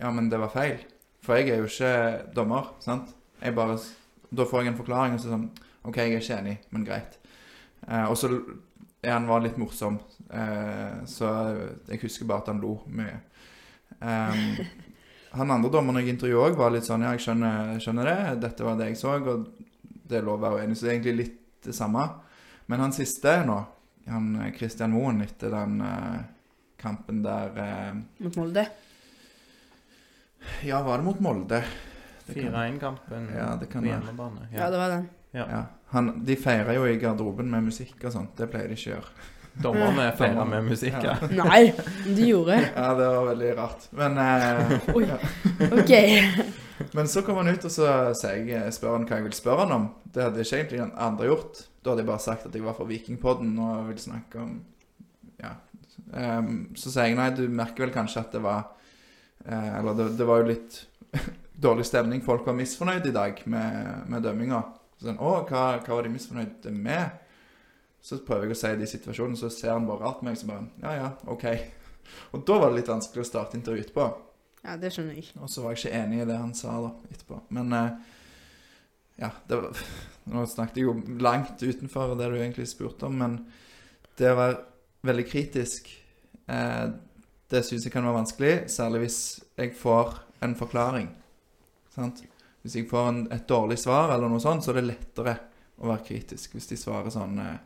ja, 0.00 0.10
men 0.10 0.30
det 0.32 0.40
var 0.40 0.52
feil. 0.52 0.80
For 1.24 1.36
jeg 1.36 1.52
er 1.52 1.60
jo 1.60 1.68
ikke 1.68 2.32
dommer, 2.36 2.72
sant? 2.80 3.12
Jeg 3.40 3.56
bare, 3.56 3.76
da 4.32 4.46
får 4.48 4.64
jeg 4.64 4.72
en 4.72 4.80
forklaring, 4.80 5.16
og 5.16 5.22
så 5.22 5.32
sånn 5.32 5.48
OK, 5.88 5.96
jeg 5.96 6.16
er 6.16 6.20
ikke 6.24 6.38
enig, 6.40 6.56
men 6.72 6.84
greit. 6.88 7.16
Eh, 7.86 8.06
og 8.06 8.16
så 8.20 8.32
er 9.00 9.14
han 9.16 9.28
var 9.28 9.44
litt 9.44 9.56
morsom, 9.60 9.96
eh, 10.28 11.00
så 11.08 11.30
jeg 11.88 12.02
husker 12.02 12.28
bare 12.28 12.44
at 12.44 12.52
han 12.52 12.60
lo 12.60 12.78
mye. 12.92 13.18
Han 15.30 15.52
andre 15.54 15.70
dommeren 15.70 16.02
jeg 16.02 16.14
intervjuet 16.14 16.50
òg, 16.50 16.56
var 16.58 16.72
litt 16.74 16.86
sånn 16.88 17.04
Ja, 17.04 17.12
jeg 17.14 17.22
skjønner, 17.22 17.76
skjønner 17.82 18.08
det, 18.08 18.16
dette 18.42 18.64
var 18.66 18.78
det 18.78 18.88
jeg 18.90 18.98
så, 18.98 19.14
og 19.20 19.44
det 20.10 20.18
er 20.18 20.24
lov 20.26 20.40
å 20.40 20.42
være 20.42 20.64
uenig. 20.64 20.76
Så 20.78 20.86
det 20.86 20.90
er 20.90 20.96
egentlig 20.96 21.16
litt 21.20 21.36
det 21.66 21.74
samme. 21.76 22.06
Men 22.70 22.82
han 22.82 22.94
siste 22.94 23.36
nå, 23.46 23.60
han 24.06 24.36
eh, 24.40 24.52
Christian 24.56 24.94
Moen 24.94 25.20
etter 25.24 25.52
den 25.52 25.80
uh, 25.84 26.20
kampen 26.80 27.22
der 27.24 27.58
uh, 27.58 28.00
Mot 28.24 28.38
Molde? 28.40 28.66
Ja, 30.64 30.80
var 30.82 30.98
det 30.98 31.04
mot 31.04 31.20
Molde? 31.20 31.62
4-1-kampen 32.30 33.28
Ja, 33.36 33.58
på 33.60 33.82
hjemmebane. 33.84 34.48
Ja, 34.54 34.70
det 34.70 34.78
var 34.78 34.88
den. 34.88 35.08
Ja. 35.30 35.46
Ja. 35.50 35.64
Han, 35.92 36.24
de 36.24 36.36
feirer 36.36 36.74
jo 36.78 36.86
i 36.86 36.96
garderoben 36.96 37.50
med 37.50 37.66
musikk 37.68 38.04
og 38.04 38.14
sånt. 38.14 38.32
Det 38.38 38.48
pleier 38.50 38.70
de 38.70 38.78
ikke 38.78 38.92
å 38.92 38.94
gjøre. 38.94 39.28
Dommerne 39.54 40.12
feira 40.16 40.44
med 40.48 40.64
musikk. 40.70 40.96
Ja. 41.04 41.16
Nei, 41.30 41.72
de 42.06 42.28
gjorde. 42.30 42.56
Ja, 42.74 42.88
det 42.96 43.08
var 43.12 43.26
veldig 43.32 43.50
rart. 43.58 43.86
Men, 43.96 44.18
eh, 44.18 44.90
Oi. 44.94 45.06
OK. 45.66 45.92
men 46.96 47.08
så 47.08 47.22
kom 47.26 47.40
han 47.42 47.50
ut, 47.50 47.64
og 47.64 47.72
så 47.74 47.88
sier 48.16 48.46
jeg, 48.48 48.74
spør 48.76 48.96
han 48.98 49.08
hva 49.08 49.18
jeg 49.18 49.26
vil 49.28 49.36
spørre 49.36 49.66
han 49.66 49.76
om. 49.76 49.88
Det 50.04 50.24
hadde 50.24 50.44
ikke 50.44 50.60
egentlig 50.62 50.82
den 50.84 50.94
andre 50.96 51.28
gjort. 51.32 51.64
Da 51.82 51.92
hadde 51.92 52.04
jeg 52.04 52.10
bare 52.12 52.24
sagt 52.24 52.46
at 52.46 52.56
jeg 52.56 52.64
var 52.64 52.76
fra 52.78 52.88
Vikingpodden 52.88 53.56
og 53.58 53.88
ville 53.90 54.02
snakke 54.02 54.44
om 54.44 54.60
Ja. 55.40 55.54
Ehm, 56.16 56.70
så 56.76 56.90
sier 56.92 57.10
jeg 57.10 57.16
nei, 57.18 57.30
du 57.36 57.46
merker 57.48 57.86
vel 57.86 57.94
kanskje 57.94 58.20
at 58.24 58.32
det 58.34 58.40
var 58.42 58.64
eh, 59.44 59.78
Eller 59.78 59.94
det, 59.96 60.06
det 60.18 60.26
var 60.26 60.42
jo 60.42 60.50
litt 60.50 60.80
dårlig 61.66 61.86
stemning. 61.88 62.22
Folk 62.24 62.46
var 62.46 62.56
misfornøyd 62.58 63.06
i 63.08 63.14
dag 63.14 63.40
med, 63.44 64.06
med 64.08 64.24
dømminga. 64.24 64.60
Så 65.00 65.08
sånn, 65.10 65.20
å, 65.20 65.34
hva, 65.48 65.64
hva 65.80 65.96
var 65.96 66.06
de 66.06 66.12
misfornøyde 66.12 66.72
med? 66.76 67.26
Så 68.02 68.20
prøver 68.24 68.48
jeg 68.48 68.56
å 68.56 68.60
si 68.60 68.72
det 68.80 68.86
i 68.86 68.90
situasjonen, 68.94 69.36
så 69.36 69.50
ser 69.52 69.74
han 69.74 69.88
bare 69.88 70.06
rart 70.06 70.22
på 70.22 70.28
meg, 70.28 70.38
så 70.40 70.48
bare 70.48 70.66
Ja, 70.80 70.94
ja, 70.96 71.10
OK. 71.30 71.46
Og 72.34 72.44
da 72.46 72.56
var 72.58 72.70
det 72.70 72.80
litt 72.80 72.90
vanskelig 72.90 73.24
å 73.24 73.28
starte 73.28 73.58
intervjuet 73.58 73.90
etterpå. 73.90 74.06
Ja, 74.64 74.76
det 74.80 74.92
skjønner 74.94 75.16
jeg. 75.16 75.28
Og 75.40 75.50
så 75.52 75.64
var 75.64 75.74
jeg 75.74 75.82
ikke 75.82 76.00
enig 76.00 76.22
i 76.22 76.28
det 76.28 76.38
han 76.40 76.56
sa 76.56 76.74
da 76.84 76.90
etterpå. 77.10 77.42
Men 77.56 77.76
eh, 77.76 78.16
ja, 79.20 79.30
det 79.48 79.60
var, 79.60 79.84
nå 80.32 80.46
snakket 80.48 80.80
jeg 80.80 80.88
jo 80.88 80.96
langt 81.22 81.62
utenfor 81.62 82.16
det 82.18 82.32
du 82.32 82.40
egentlig 82.40 82.68
spurte 82.70 83.08
om, 83.08 83.20
men 83.20 83.38
det 84.20 84.32
å 84.32 84.40
være 84.40 84.58
veldig 85.06 85.28
kritisk, 85.28 85.88
eh, 86.50 86.88
det 87.50 87.62
syns 87.66 87.86
jeg 87.86 87.94
kan 87.94 88.04
være 88.06 88.20
vanskelig, 88.20 88.52
særlig 88.70 89.04
hvis 89.06 89.20
jeg 89.58 89.72
får 89.76 90.18
en 90.44 90.56
forklaring. 90.58 91.08
Sant? 91.94 92.22
Hvis 92.60 92.76
jeg 92.76 92.88
får 92.90 93.08
en, 93.08 93.22
et 93.32 93.48
dårlig 93.48 93.78
svar 93.80 94.12
eller 94.14 94.28
noe 94.28 94.42
sånt, 94.42 94.64
så 94.64 94.72
er 94.72 94.80
det 94.80 94.90
lettere 94.90 95.36
å 95.80 95.88
være 95.88 96.04
kritisk 96.10 96.54
hvis 96.54 96.68
de 96.68 96.78
svarer 96.78 97.12
sånn 97.12 97.40
eh, 97.40 97.56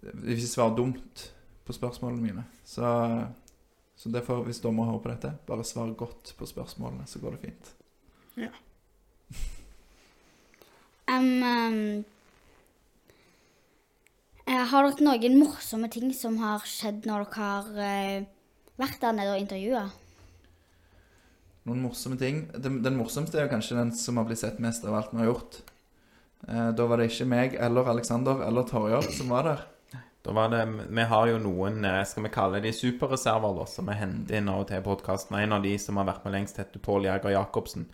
Hvis 0.00 0.46
jeg 0.46 0.52
svarer 0.54 0.76
dumt 0.78 1.26
på 1.66 1.74
spørsmålene 1.76 2.22
mine. 2.24 2.44
Så, 2.64 2.86
så 3.96 4.12
derfor, 4.12 4.42
hvis 4.46 4.62
dommer 4.64 4.88
hører 4.88 5.02
på 5.04 5.12
dette, 5.12 5.34
bare 5.46 5.66
svar 5.66 5.92
godt 5.98 6.34
på 6.38 6.48
spørsmålene, 6.48 7.06
så 7.06 7.20
går 7.22 7.36
det 7.36 7.42
fint. 7.44 7.72
Ja. 8.40 8.52
um, 11.14 11.42
um, 11.44 12.04
har 14.50 14.88
dere 14.88 15.06
noen 15.06 15.38
morsomme 15.38 15.90
ting 15.92 16.14
som 16.16 16.40
har 16.42 16.64
skjedd 16.66 17.06
når 17.06 17.26
dere 17.26 17.40
har 17.44 17.72
uh, 17.76 18.28
vært 18.80 19.02
der 19.02 19.18
nede 19.18 19.34
og 19.36 19.44
intervjua? 19.44 19.84
Noen 21.68 21.82
morsomme 21.84 22.16
ting. 22.18 22.46
Den, 22.56 22.80
den 22.84 22.96
morsomste 22.96 23.38
er 23.38 23.44
jo 23.44 23.52
kanskje 23.52 23.76
den 23.76 23.92
som 23.94 24.16
har 24.16 24.26
blitt 24.28 24.40
sett 24.40 24.62
mest 24.64 24.86
av 24.88 24.96
alt 24.96 25.12
vi 25.12 25.20
har 25.20 25.28
gjort. 25.28 25.60
Eh, 26.48 26.70
da 26.72 26.86
var 26.88 27.00
det 27.00 27.10
ikke 27.10 27.28
meg 27.28 27.56
eller 27.60 27.90
Alexander 27.92 28.40
eller 28.46 28.64
Torjar 28.68 29.04
som 29.12 29.32
var 29.32 29.44
der. 29.48 29.66
Da 30.22 30.32
var 30.36 30.50
det, 30.52 30.64
Vi 30.88 31.02
har 31.02 31.26
jo 31.30 31.38
noen 31.40 31.84
eh, 31.84 32.02
skal 32.04 32.26
vi 32.26 32.32
kalle 32.34 32.60
de 32.60 32.72
superreserver 32.76 33.56
da, 33.56 33.64
som 33.70 33.88
vi 33.88 33.96
henter 33.96 34.36
inn 34.36 34.50
av 34.52 34.64
og 34.64 34.68
til 34.68 34.82
podkasten. 34.84 35.38
En 35.40 35.56
av 35.56 35.64
de 35.64 35.72
som 35.80 35.96
har 35.96 36.08
vært 36.10 36.26
med 36.26 36.36
lengst, 36.36 36.60
heter 36.60 36.82
Pål 36.84 37.08
Jæger 37.08 37.32
Jacobsen. 37.38 37.86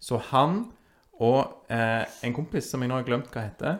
Så 0.00 0.20
han 0.30 0.62
og 1.20 1.68
eh, 1.72 2.04
en 2.24 2.36
kompis 2.36 2.68
som 2.70 2.82
jeg 2.84 2.92
nå 2.92 2.98
har 2.98 3.06
glemt 3.08 3.28
hva 3.32 3.44
heter 3.44 3.78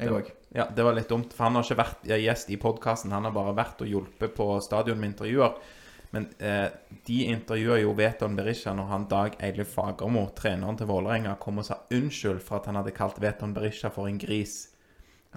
Jeg 0.00 0.12
òg. 0.16 0.32
Ja, 0.56 0.66
Det 0.66 0.84
var 0.84 0.96
litt 0.96 1.08
dumt, 1.12 1.34
for 1.36 1.46
han 1.46 1.58
har 1.58 1.66
ikke 1.66 1.78
vært 1.78 2.08
gjest 2.08 2.50
i 2.50 2.58
podkasten. 2.60 3.12
Han 3.14 3.28
har 3.28 3.36
bare 3.36 3.54
vært 3.54 3.84
og 3.84 3.88
hjulpet 3.88 4.34
på 4.34 4.48
stadion 4.64 4.98
med 4.98 5.12
intervjuer. 5.12 5.60
Men 6.10 6.26
eh, 6.42 6.66
de 7.06 7.18
intervjuer 7.30 7.84
jo 7.84 7.92
Veton 7.94 8.34
Berisha 8.34 8.72
når 8.74 8.88
han 8.90 9.08
Dag 9.12 9.36
Eilif 9.46 9.76
Fagermo, 9.76 10.24
treneren 10.34 10.80
til 10.80 10.88
Vålerenga, 10.90 11.36
kom 11.38 11.60
og 11.62 11.68
sa 11.68 11.82
unnskyld 11.94 12.40
for 12.42 12.58
at 12.58 12.66
han 12.66 12.80
hadde 12.80 12.96
kalt 12.96 13.20
Veton 13.22 13.54
Berisha 13.54 13.92
for 13.94 14.10
en 14.10 14.18
gris. 14.18 14.64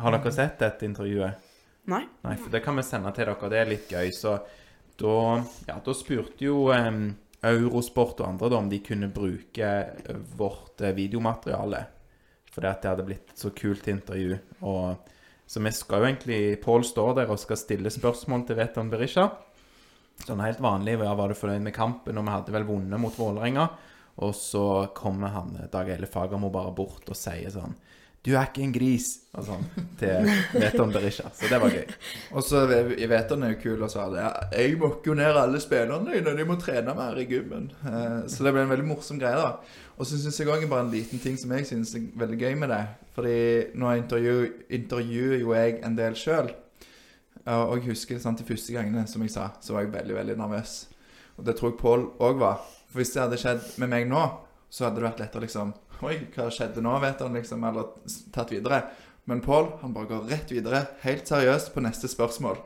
Har 0.01 0.15
dere 0.15 0.33
sett 0.33 0.57
dette 0.63 0.87
intervjuet? 0.87 1.51
Nei. 1.91 2.03
Nei, 2.23 2.35
for 2.39 2.53
det 2.53 2.63
kan 2.63 2.77
vi 2.79 2.85
sende 2.87 3.11
til 3.15 3.27
dere. 3.27 3.49
Det 3.51 3.59
er 3.59 3.71
litt 3.71 3.91
gøy. 3.91 4.11
Så 4.15 4.37
da, 4.99 5.15
ja, 5.67 5.79
da 5.83 5.95
spurte 5.97 6.45
jo 6.45 6.69
um, 6.71 7.05
Eurosport 7.43 8.21
og 8.21 8.29
andre 8.29 8.51
da, 8.53 8.59
om 8.61 8.69
de 8.71 8.79
kunne 8.85 9.11
bruke 9.11 9.71
eh, 9.83 10.21
vårt 10.39 10.81
eh, 10.81 10.95
videomateriale. 10.95 11.81
Fordi 12.53 12.69
at 12.69 12.83
det 12.83 12.91
hadde 12.91 13.07
blitt 13.07 13.33
et 13.33 13.41
så 13.43 13.51
kult 13.57 13.89
intervju. 13.91 14.37
Og, 14.69 15.09
så 15.49 15.63
vi 15.65 15.73
skal 15.75 15.99
jo 15.99 16.07
egentlig 16.11 16.43
Pål 16.63 16.85
står 16.87 17.17
der 17.19 17.33
og 17.33 17.41
skal 17.41 17.59
stille 17.59 17.91
spørsmål 17.91 18.45
til 18.47 18.61
Veton 18.61 18.91
Berisha. 18.93 19.27
Sånn 20.23 20.43
helt 20.45 20.61
vanlig. 20.63 20.99
Ja, 21.01 21.15
var 21.17 21.33
du 21.33 21.35
fornøyd 21.35 21.65
med 21.65 21.75
kampen? 21.75 22.19
Og 22.19 22.23
vi 22.23 22.35
hadde 22.37 22.55
vel 22.55 22.69
vunnet 22.69 23.01
mot 23.01 23.17
Vålerenga. 23.17 23.67
Og 24.23 24.35
så 24.37 24.65
kommer 24.95 25.33
han 25.33 25.55
Dag 25.73 25.89
Eile 25.89 26.07
Fagermo 26.07 26.51
bare 26.53 26.71
bort 26.77 27.09
og 27.09 27.17
sier 27.17 27.49
sånn 27.51 27.73
Du 28.23 28.29
er 28.31 28.45
ikke 28.47 28.61
en 28.63 28.71
gris, 28.71 29.07
og 29.35 29.43
sånn, 29.43 29.63
til 29.99 30.29
Veton 30.55 30.93
Berisha. 30.93 31.27
Så 31.35 31.49
det 31.51 31.57
var 31.59 31.73
gøy. 31.75 31.89
Og 32.31 32.45
så 32.47 32.61
Veton 32.69 33.43
er 33.43 33.51
jo 33.51 33.57
kul 33.65 33.83
og 33.83 33.91
sa 33.91 34.05
det. 34.13 34.21
Ja, 34.23 34.29
jeg 34.55 34.77
mokker 34.79 35.11
jo 35.11 35.15
ned 35.19 35.39
alle 35.41 35.59
spillerne 35.59 36.13
dine, 36.13 36.35
de 36.37 36.45
må 36.47 36.55
trene 36.61 36.95
mer 36.95 37.19
i 37.19 37.25
gymmen. 37.27 37.67
Eh, 37.83 38.21
så 38.31 38.45
det 38.47 38.53
ble 38.55 38.63
en 38.63 38.71
veldig 38.71 38.87
morsom 38.87 39.19
greie, 39.19 39.35
da. 39.35 39.81
Og 39.97 40.07
så 40.07 40.21
syns 40.21 40.39
jeg 40.39 40.47
òg 40.53 40.63
bare 40.71 40.85
en 40.85 40.93
liten 40.93 41.19
ting 41.19 41.35
som 41.41 41.51
jeg 41.51 41.67
syns 41.67 41.91
er 41.99 42.07
veldig 42.23 42.39
gøy 42.39 42.55
med 42.63 42.71
det. 42.71 42.81
Fordi 43.17 43.35
nå 43.75 43.91
intervjuer, 43.99 44.47
intervjuer 44.79 45.43
jo 45.43 45.53
jeg 45.57 45.81
en 45.83 45.99
del 45.99 46.15
sjøl. 46.17 46.53
Og 47.43 47.75
jeg 47.75 47.89
husker 47.91 48.23
sant, 48.23 48.39
de 48.39 48.47
første 48.47 48.71
gangene, 48.71 49.03
som 49.11 49.21
jeg 49.27 49.35
sa, 49.35 49.49
så 49.59 49.75
var 49.75 49.83
jeg 49.83 49.97
veldig, 49.97 50.15
veldig 50.21 50.39
nervøs. 50.39 50.77
Og 51.35 51.43
det 51.43 51.57
tror 51.59 51.73
jeg 51.73 51.81
Pål 51.83 52.07
òg 52.23 52.39
var. 52.39 52.63
For 52.87 53.01
hvis 53.01 53.11
det 53.17 53.25
hadde 53.25 53.41
skjedd 53.41 53.67
med 53.83 53.91
meg 53.91 54.07
nå, 54.07 54.23
så 54.71 54.87
hadde 54.87 55.01
det 55.01 55.09
vært 55.09 55.21
lettere 55.25 55.43
liksom 55.43 55.75
Oi, 56.03 56.17
hva 56.35 56.49
skjedde 56.51 56.83
nå, 56.83 56.93
vet 57.03 57.21
han, 57.23 57.35
liksom. 57.37 57.63
Eller 57.69 57.89
tatt 58.35 58.51
videre. 58.51 58.83
Men 59.29 59.39
Pål 59.41 59.69
han 59.81 59.93
bare 59.95 60.09
går 60.09 60.25
rett 60.27 60.51
videre, 60.51 60.81
helt 61.05 61.27
seriøst, 61.27 61.71
på 61.73 61.83
neste 61.83 62.09
spørsmål. 62.11 62.57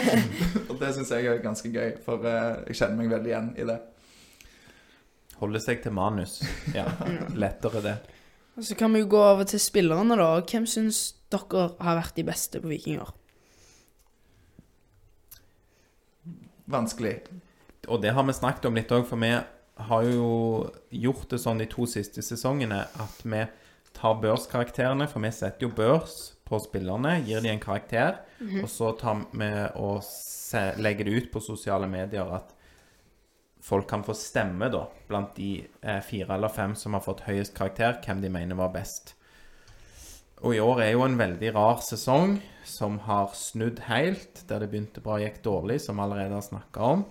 og 0.70 0.74
det 0.80 0.90
syns 0.96 1.12
jeg 1.14 1.28
er 1.30 1.42
ganske 1.44 1.70
gøy, 1.70 1.92
for 2.02 2.26
eh, 2.26 2.64
jeg 2.72 2.80
kjenner 2.80 2.98
meg 2.98 3.12
veldig 3.12 3.30
igjen 3.30 3.52
i 3.54 3.66
det. 3.68 3.78
Holde 5.38 5.62
seg 5.62 5.82
til 5.84 5.94
manus. 5.94 6.40
Ja, 6.74 6.88
lettere 7.44 7.84
det. 7.86 7.96
Og 8.58 8.66
så 8.66 8.76
kan 8.76 8.92
vi 8.92 9.04
jo 9.04 9.12
gå 9.14 9.22
over 9.22 9.46
til 9.48 9.62
spillerne, 9.62 10.18
da. 10.18 10.28
Hvem 10.42 10.66
syns 10.68 11.04
dere 11.32 11.70
har 11.78 12.00
vært 12.02 12.18
de 12.18 12.26
beste 12.26 12.60
på 12.60 12.72
Vikinger? 12.72 13.14
Vanskelig. 16.72 17.16
Og 17.86 18.02
det 18.02 18.12
har 18.14 18.26
vi 18.26 18.34
snakket 18.36 18.68
om 18.68 18.76
litt 18.78 18.90
òg, 18.92 19.06
for 19.06 19.22
vi 19.22 19.32
har 19.74 20.04
jo 20.04 20.70
gjort 20.90 21.30
det 21.32 21.40
sånn 21.40 21.62
de 21.62 21.66
to 21.70 21.86
siste 21.88 22.22
sesongene 22.24 22.84
at 23.00 23.22
vi 23.24 23.44
tar 23.96 24.20
børskarakterene, 24.20 25.08
for 25.08 25.24
vi 25.24 25.32
setter 25.34 25.66
jo 25.66 25.74
børs 25.76 26.32
på 26.48 26.60
spillerne, 26.60 27.18
gir 27.26 27.44
de 27.44 27.52
en 27.52 27.62
karakter, 27.62 28.20
og 28.62 28.68
så 28.68 28.92
tar 29.00 29.24
vi 29.32 29.50
og 29.80 30.02
se, 30.04 30.72
legger 30.80 31.08
det 31.08 31.16
ut 31.16 31.32
på 31.32 31.40
sosiale 31.44 31.88
medier 31.88 32.28
at 32.36 32.52
folk 33.62 33.86
kan 33.88 34.02
få 34.04 34.14
stemme 34.18 34.68
da, 34.72 34.86
blant 35.08 35.36
de 35.38 35.62
eh, 35.62 36.00
fire 36.02 36.34
eller 36.34 36.52
fem 36.52 36.74
som 36.76 36.96
har 36.96 37.04
fått 37.04 37.24
høyest 37.28 37.54
karakter, 37.54 38.00
hvem 38.02 38.20
de 38.24 38.30
mener 38.32 38.58
var 38.58 38.72
best. 38.74 39.14
Og 40.42 40.56
i 40.56 40.60
år 40.60 40.82
er 40.82 40.90
jo 40.96 41.04
en 41.06 41.18
veldig 41.20 41.52
rar 41.54 41.78
sesong, 41.86 42.40
som 42.66 42.98
har 43.06 43.30
snudd 43.38 43.84
helt, 43.86 44.42
der 44.48 44.64
det 44.64 44.72
begynte 44.72 45.02
bra 45.04 45.20
og 45.20 45.22
gikk 45.22 45.38
dårlig, 45.44 45.78
som 45.84 45.98
vi 45.98 46.04
allerede 46.04 46.34
har 46.34 46.42
snakka 46.42 46.88
om. 46.96 47.04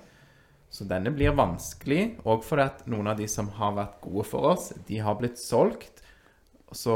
Så 0.72 0.88
denne 0.88 1.12
blir 1.12 1.36
vanskelig, 1.36 2.22
òg 2.24 2.46
fordi 2.48 2.64
at 2.64 2.86
noen 2.90 3.12
av 3.12 3.18
de 3.20 3.28
som 3.28 3.50
har 3.58 3.74
vært 3.76 3.98
gode 4.06 4.24
for 4.30 4.54
oss, 4.54 4.70
de 4.88 5.02
har 5.04 5.18
blitt 5.20 5.40
solgt. 5.42 6.00
Så 6.72 6.96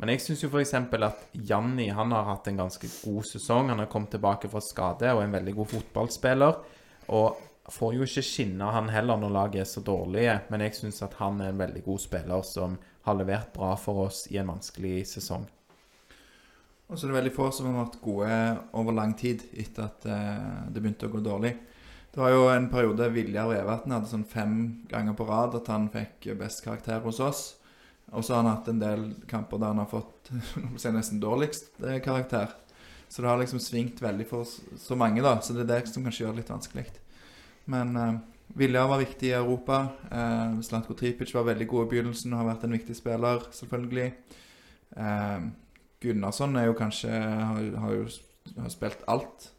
Men 0.00 0.10
jeg 0.10 0.24
syns 0.24 0.40
jo 0.42 0.48
f.eks. 0.50 0.72
at 0.74 1.20
Janni 1.32 1.86
han 1.94 2.10
har 2.12 2.24
hatt 2.26 2.48
en 2.50 2.64
ganske 2.64 2.88
god 3.04 3.26
sesong. 3.28 3.68
Han 3.70 3.78
har 3.78 3.86
kommet 3.86 4.10
tilbake 4.10 4.48
fra 4.50 4.60
skade 4.64 5.12
og 5.12 5.20
er 5.20 5.28
en 5.28 5.36
veldig 5.36 5.54
god 5.54 5.68
fotballspiller. 5.70 6.56
Og 7.14 7.38
får 7.72 7.94
jo 7.94 8.04
ikke 8.04 8.24
skinne 8.24 8.72
han 8.74 8.90
heller 8.92 9.20
når 9.20 9.36
laget 9.36 9.62
er 9.62 9.68
så 9.68 9.80
dårlige, 9.84 10.34
men 10.50 10.64
jeg 10.64 10.76
syns 10.76 11.02
at 11.04 11.14
han 11.20 11.40
er 11.40 11.52
en 11.52 11.60
veldig 11.60 11.84
god 11.84 12.02
spiller 12.02 12.42
som 12.48 12.78
har 13.04 13.16
levert 13.16 13.52
bra 13.54 13.74
for 13.80 14.06
oss 14.08 14.24
i 14.32 14.40
en 14.40 14.50
vanskelig 14.50 15.04
sesong. 15.08 15.46
Og 16.88 16.98
så 16.98 17.06
er 17.06 17.12
det 17.12 17.18
veldig 17.20 17.32
få 17.36 17.48
som 17.54 17.70
har 17.70 17.86
vært 17.86 18.02
gode 18.04 18.40
over 18.76 18.96
lang 18.96 19.14
tid 19.16 19.46
etter 19.52 19.86
at 19.86 20.04
eh, 20.04 20.66
det 20.74 20.82
begynte 20.82 21.08
å 21.08 21.14
gå 21.14 21.22
dårlig. 21.24 21.54
Det 22.14 22.20
var 22.20 22.30
jo 22.30 22.42
en 22.46 22.68
periode 22.70 23.08
Viljar 23.10 23.48
Vevatn 23.50 23.90
hadde 23.90 24.06
sånn 24.06 24.28
fem 24.30 24.58
ganger 24.86 25.16
på 25.18 25.24
rad 25.26 25.56
at 25.58 25.66
han 25.66 25.88
fikk 25.90 26.28
best 26.38 26.60
karakter 26.62 27.00
hos 27.02 27.18
oss. 27.18 27.40
Og 28.14 28.22
så 28.22 28.36
har 28.36 28.44
han 28.44 28.52
hatt 28.52 28.68
en 28.70 28.78
del 28.78 29.08
kamper 29.26 29.58
der 29.58 29.72
han 29.72 29.80
har 29.82 29.88
fått 29.90 30.30
nesten 30.94 31.18
dårligst 31.18 31.82
eh, 31.82 31.98
karakter. 32.04 32.52
Så 33.08 33.22
det 33.22 33.32
har 33.32 33.40
liksom 33.40 33.58
svingt 33.58 33.98
veldig 34.02 34.28
for 34.30 34.46
så 34.46 34.94
mange, 34.94 35.24
da. 35.26 35.40
Så 35.42 35.56
det 35.56 35.64
er 35.64 35.72
det 35.72 35.90
som 35.90 36.06
kanskje 36.06 36.22
gjør 36.22 36.36
det 36.36 36.44
litt 36.44 36.52
vanskelig. 36.54 36.86
Men 37.74 37.98
eh, 37.98 38.12
Viljar 38.62 38.92
var 38.92 39.02
viktig 39.02 39.32
i 39.32 39.34
Europa. 39.34 39.80
Eh, 40.06 40.60
Slatko 40.68 40.94
Tripic 40.94 41.34
var 41.34 41.48
veldig 41.50 41.66
god 41.72 41.88
i 41.88 41.92
begynnelsen 41.96 42.30
og 42.30 42.44
har 42.44 42.52
vært 42.52 42.68
en 42.68 42.76
viktig 42.78 42.94
spiller, 42.94 43.42
selvfølgelig. 43.58 44.06
Eh, 45.02 45.50
Gunnarsson 46.04 46.62
er 46.62 46.70
jo 46.70 46.78
kanskje 46.78 47.10
har, 47.10 47.68
har 47.88 47.98
jo 47.98 48.06
har 48.60 48.70
spilt 48.70 49.02
alt. 49.10 49.50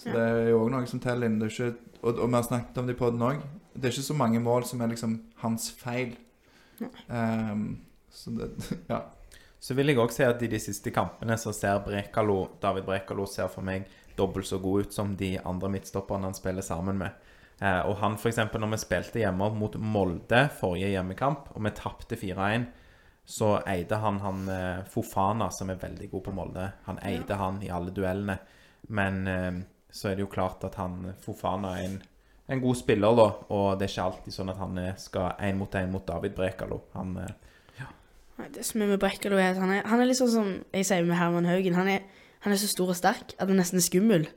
Så 0.00 0.08
Ja. 0.08 0.12
det 0.16 0.22
er 0.24 0.50
jo 0.50 0.62
òg 0.64 0.70
noe 0.72 0.86
som 0.88 1.00
teller 1.02 1.28
inn. 1.28 1.38
Det 1.38 1.50
er 1.50 1.52
ikke, 1.52 1.76
og, 2.02 2.18
og 2.18 2.28
vi 2.30 2.34
har 2.38 2.46
snakket 2.46 2.78
om 2.80 2.86
det 2.88 2.96
i 2.96 2.98
poden 2.98 3.24
òg. 3.26 3.42
Det 3.74 3.84
er 3.90 3.92
ikke 3.94 4.06
så 4.08 4.16
mange 4.16 4.40
mål 4.40 4.64
som 4.64 4.80
er 4.80 4.88
liksom 4.94 5.18
hans 5.42 5.68
feil. 5.76 6.14
Ehm, 7.10 7.80
så 8.10 8.30
det 8.36 8.50
Ja. 8.88 9.02
Så 9.60 9.74
vil 9.76 9.90
jeg 9.92 9.98
òg 10.00 10.10
si 10.14 10.24
at 10.24 10.40
i 10.42 10.48
de 10.48 10.58
siste 10.58 10.88
kampene 10.90 11.36
så 11.36 11.52
ser 11.52 11.82
Brekalo, 11.84 12.46
David 12.62 12.86
Brekalo 12.86 13.26
ser 13.28 13.50
for 13.52 13.60
meg 13.66 13.84
dobbelt 14.16 14.46
så 14.48 14.56
god 14.58 14.86
ut 14.86 14.94
som 14.96 15.12
de 15.16 15.34
andre 15.44 15.68
midtstopperne 15.68 16.24
han 16.30 16.34
spiller 16.36 16.64
sammen 16.64 16.96
med. 16.96 17.12
Eh, 17.60 17.82
og 17.84 17.98
han 18.00 18.16
f.eks. 18.16 18.38
når 18.54 18.70
vi 18.72 18.78
spilte 18.80 19.20
hjemme 19.20 19.50
mot 19.52 19.76
Molde 19.76 20.46
forrige 20.56 20.94
hjemmekamp, 20.94 21.50
og 21.52 21.60
vi 21.66 21.74
tapte 21.76 22.16
4-1, 22.16 22.64
så 23.28 23.58
eide 23.68 23.98
han 24.00 24.22
han 24.24 24.48
eh, 24.48 24.80
Fofana, 24.88 25.50
som 25.52 25.68
er 25.70 25.76
veldig 25.82 26.08
god 26.10 26.24
på 26.24 26.34
Molde. 26.40 26.64
Han 26.88 26.98
eide 27.04 27.36
han 27.36 27.60
i 27.62 27.68
alle 27.68 27.92
duellene. 27.92 28.38
Men 28.88 29.20
eh, 29.28 29.60
så 29.92 30.08
er 30.10 30.14
det 30.18 30.24
jo 30.24 30.30
klart 30.32 30.64
at 30.64 30.74
han 30.80 31.14
Fofana 31.24 31.74
er 31.80 31.84
en, 31.88 32.02
en 32.48 32.60
god 32.62 32.76
spiller, 32.78 33.14
da. 33.16 33.28
Og 33.50 33.78
det 33.78 33.86
er 33.88 33.92
ikke 33.94 34.04
alltid 34.08 34.34
sånn 34.36 34.50
at 34.52 34.58
han 34.58 34.78
er- 34.78 34.96
skal 34.98 35.32
én 35.40 35.56
mot 35.58 35.70
én 35.74 35.90
mot 35.90 36.06
David 36.06 36.34
Brekalo. 36.38 36.80
Han 36.94 37.14
ja. 37.78 37.86
Det 38.54 38.64
som 38.64 38.82
er 38.82 38.86
med 38.94 39.00
Brekalo, 39.02 39.36
er 39.36 39.50
at 39.52 39.56
han 39.60 39.70
er, 39.70 39.82
han 39.86 40.00
er 40.00 40.06
litt 40.08 40.16
sånn 40.20 40.30
som 40.32 40.50
jeg 40.72 40.86
sier 40.88 41.04
med 41.04 41.16
Herman 41.18 41.44
Haugen. 41.46 41.74
Han 41.76 41.88
er, 41.88 42.00
han 42.40 42.52
er 42.52 42.56
så 42.62 42.68
stor 42.70 42.88
og 42.94 42.96
sterk 42.96 43.34
at 43.38 43.48
han 43.48 43.56
nesten 43.60 43.76
er 43.78 43.84
skummel. 43.84 44.28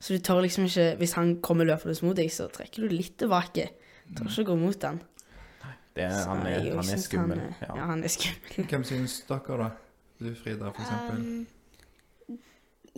Så 0.00 0.12
du 0.16 0.20
tør 0.20 0.42
liksom 0.44 0.66
ikke 0.68 0.96
Hvis 1.00 1.12
han 1.16 1.36
kommer 1.40 1.64
løpende 1.64 1.94
mot 2.04 2.16
deg, 2.18 2.28
så 2.30 2.48
trekker 2.52 2.84
du 2.84 2.92
litt 2.92 3.16
tilbake. 3.18 3.70
Tør 4.16 4.28
ikke 4.28 4.44
gå 4.50 4.56
mot 4.60 4.82
han. 4.84 5.00
det 5.96 6.04
er, 6.04 6.26
han, 6.28 6.42
er, 6.46 6.66
han 6.76 6.90
er 6.92 7.00
skummel. 7.00 7.38
Han, 7.40 7.48
er- 7.48 7.62
ja. 7.68 7.76
ja, 7.76 7.86
han 7.88 8.02
er 8.04 8.08
skummel. 8.12 8.66
Hvem 8.68 8.84
syns 8.84 9.20
dere, 9.28 9.56
da? 9.62 9.70
Du, 10.20 10.28
Frida, 10.34 10.70
for 10.72 10.82
eksempel. 10.84 11.22
Um, 11.22 11.46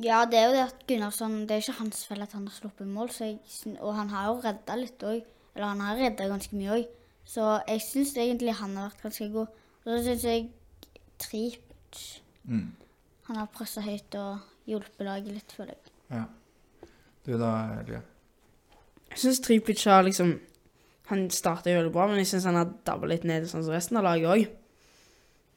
ja, 0.05 0.23
det 0.31 0.39
er 0.39 0.47
jo 0.47 0.55
det 0.55 0.63
at 0.67 0.85
Gunnarsson 0.89 1.41
Det 1.43 1.57
er 1.57 1.63
ikke 1.63 1.81
hans 1.81 2.05
feil 2.07 2.23
at 2.23 2.35
han 2.37 2.47
har 2.47 2.55
sluppet 2.55 2.89
mål, 2.89 3.11
så 3.11 3.25
jeg, 3.31 3.39
og 3.81 3.95
han 3.97 4.11
har 4.13 4.29
jo 4.29 4.39
redda 4.45 4.77
litt 4.79 5.03
òg. 5.03 5.23
Eller 5.55 5.73
han 5.73 5.83
har 5.83 5.99
redda 5.99 6.29
ganske 6.31 6.57
mye 6.57 6.77
òg. 6.77 6.89
Så 7.29 7.47
jeg 7.69 7.83
syns 7.85 8.15
egentlig 8.17 8.55
han 8.57 8.77
har 8.79 8.89
vært 8.89 9.03
ganske 9.05 9.29
god. 9.35 9.59
Og 9.85 9.91
så 9.91 9.99
syns 10.07 10.25
jeg 10.29 10.49
Tripic 11.19 12.23
Mm. 12.49 12.71
Han 13.29 13.37
har 13.37 13.49
pressa 13.53 13.83
høyt 13.85 14.15
og 14.17 14.39
hjulpet 14.69 15.05
laget 15.05 15.35
litt, 15.37 15.53
føler 15.53 15.75
jeg. 15.75 15.91
Ja. 16.15 16.23
Du 17.27 17.35
da, 17.37 17.51
Elia? 17.83 18.01
Jeg 19.11 19.21
syns 19.21 19.41
Tripic 19.45 19.85
har 19.85 20.07
liksom 20.07 20.39
Han 21.09 21.31
starta 21.33 21.71
jo 21.73 21.79
veldig 21.79 21.93
bra, 21.93 22.07
men 22.07 22.19
jeg 22.21 22.29
syns 22.29 22.45
han 22.45 22.57
har 22.59 22.73
dabba 22.85 23.09
litt 23.09 23.23
ned, 23.25 23.47
sånn 23.49 23.63
som 23.65 23.73
resten 23.73 23.97
av 23.97 24.05
laget 24.05 24.29
òg. 24.29 24.43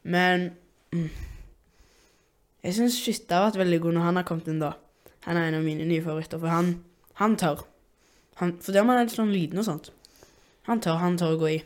Men 0.07 0.45
mm, 0.95 1.09
jeg 2.63 2.73
syns 2.77 2.97
Skytte 3.01 3.33
har 3.37 3.47
vært 3.49 3.59
veldig 3.63 3.79
god 3.81 3.93
når 3.97 4.07
han 4.09 4.19
har 4.21 4.23
kommet 4.27 4.47
inn, 4.51 4.59
da. 4.61 4.73
Han 5.25 5.37
er 5.37 5.49
en 5.49 5.59
av 5.59 5.63
mine 5.65 5.85
nye 5.85 6.01
favoritter, 6.05 6.39
for 6.41 6.47
han, 6.49 6.71
han 7.21 7.35
tør. 7.37 7.63
Han, 8.41 8.55
for 8.61 8.73
det 8.73 8.81
om 8.81 8.89
han 8.89 8.97
er 9.01 9.05
litt 9.07 9.15
sånn 9.17 9.33
liten 9.33 9.61
og 9.61 9.65
sånt. 9.67 9.91
Han 10.69 10.81
tør, 10.81 10.97
han 11.01 11.17
tør 11.17 11.35
å 11.35 11.39
gå 11.41 11.49
i. 11.51 11.59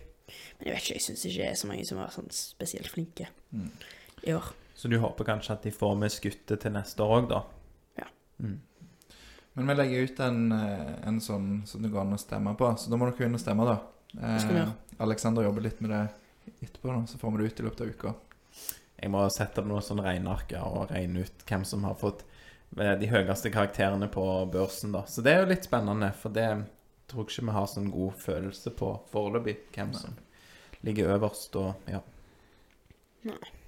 Men 0.59 0.67
jeg 0.69 0.73
vet 0.75 0.83
ikke, 0.85 0.95
jeg 0.97 1.05
syns 1.05 1.25
ikke 1.27 1.41
det 1.43 1.49
er 1.51 1.59
så 1.59 1.67
mange 1.69 1.85
som 1.87 1.99
er 2.03 2.13
sånn 2.15 2.31
spesielt 2.33 2.91
flinke 2.91 3.27
Mm. 3.55 3.69
i 4.27 4.33
år. 4.35 4.47
Så 4.75 4.89
du 4.91 4.97
håper 4.99 5.23
kanskje 5.23 5.53
at 5.53 5.63
de 5.63 5.71
får 5.71 5.93
med 5.99 6.11
skuttet 6.11 6.59
til 6.59 6.71
neste 6.75 6.99
år 7.03 7.21
òg, 7.21 7.29
da? 7.29 7.43
Ja. 8.01 8.07
Mm. 8.43 8.57
Men 9.55 9.67
vi 9.69 9.75
legger 9.77 10.03
ut 10.09 10.19
en, 10.19 10.51
eh, 10.51 11.07
en 11.07 11.19
sånn 11.23 11.65
som 11.67 11.81
det 11.81 11.91
går 11.91 12.01
an 12.01 12.13
å 12.17 12.19
stemme 12.19 12.55
på, 12.59 12.67
så 12.77 12.89
da 12.91 12.97
må 12.99 13.07
dere 13.11 13.29
inn 13.29 13.37
og 13.37 13.39
stemme, 13.39 13.63
da. 13.65 13.77
Eh. 14.19 14.71
Alexander 14.99 15.43
jobber 15.43 15.61
litt 15.61 15.79
med 15.81 15.91
det 15.91 16.01
etterpå, 16.67 16.91
da, 16.91 17.05
så 17.07 17.17
får 17.17 17.31
vi 17.31 17.37
det 17.43 17.53
ut 17.53 17.59
i 17.59 17.63
løpet 17.63 17.81
av 17.81 17.87
uka. 17.87 18.15
Jeg 18.95 19.11
må 19.11 19.25
sette 19.33 19.61
opp 19.61 19.67
noen 19.69 19.83
sånne 19.83 20.05
regnearker 20.05 20.63
og 20.63 20.93
regne 20.93 21.25
ut 21.25 21.45
hvem 21.49 21.65
som 21.67 21.83
har 21.87 21.97
fått 21.99 22.23
eh, 22.79 22.95
de 22.99 23.09
høyeste 23.11 23.51
karakterene 23.53 24.07
på 24.11 24.23
børsen, 24.53 24.95
da. 24.95 25.03
Så 25.09 25.23
det 25.25 25.33
er 25.33 25.43
jo 25.43 25.51
litt 25.51 25.67
spennende, 25.67 26.11
for 26.15 26.35
det 26.35 26.47
tror 27.11 27.25
jeg 27.25 27.35
ikke 27.35 27.49
vi 27.49 27.57
har 27.57 27.67
sånn 27.69 27.91
god 27.93 28.21
følelse 28.21 28.73
på 28.79 28.93
foreløpig, 29.11 29.57
hvem 29.75 29.91
som 29.97 30.15
ligger 30.85 31.15
øverst 31.17 31.55
og 31.59 31.91
ja. 31.91 32.01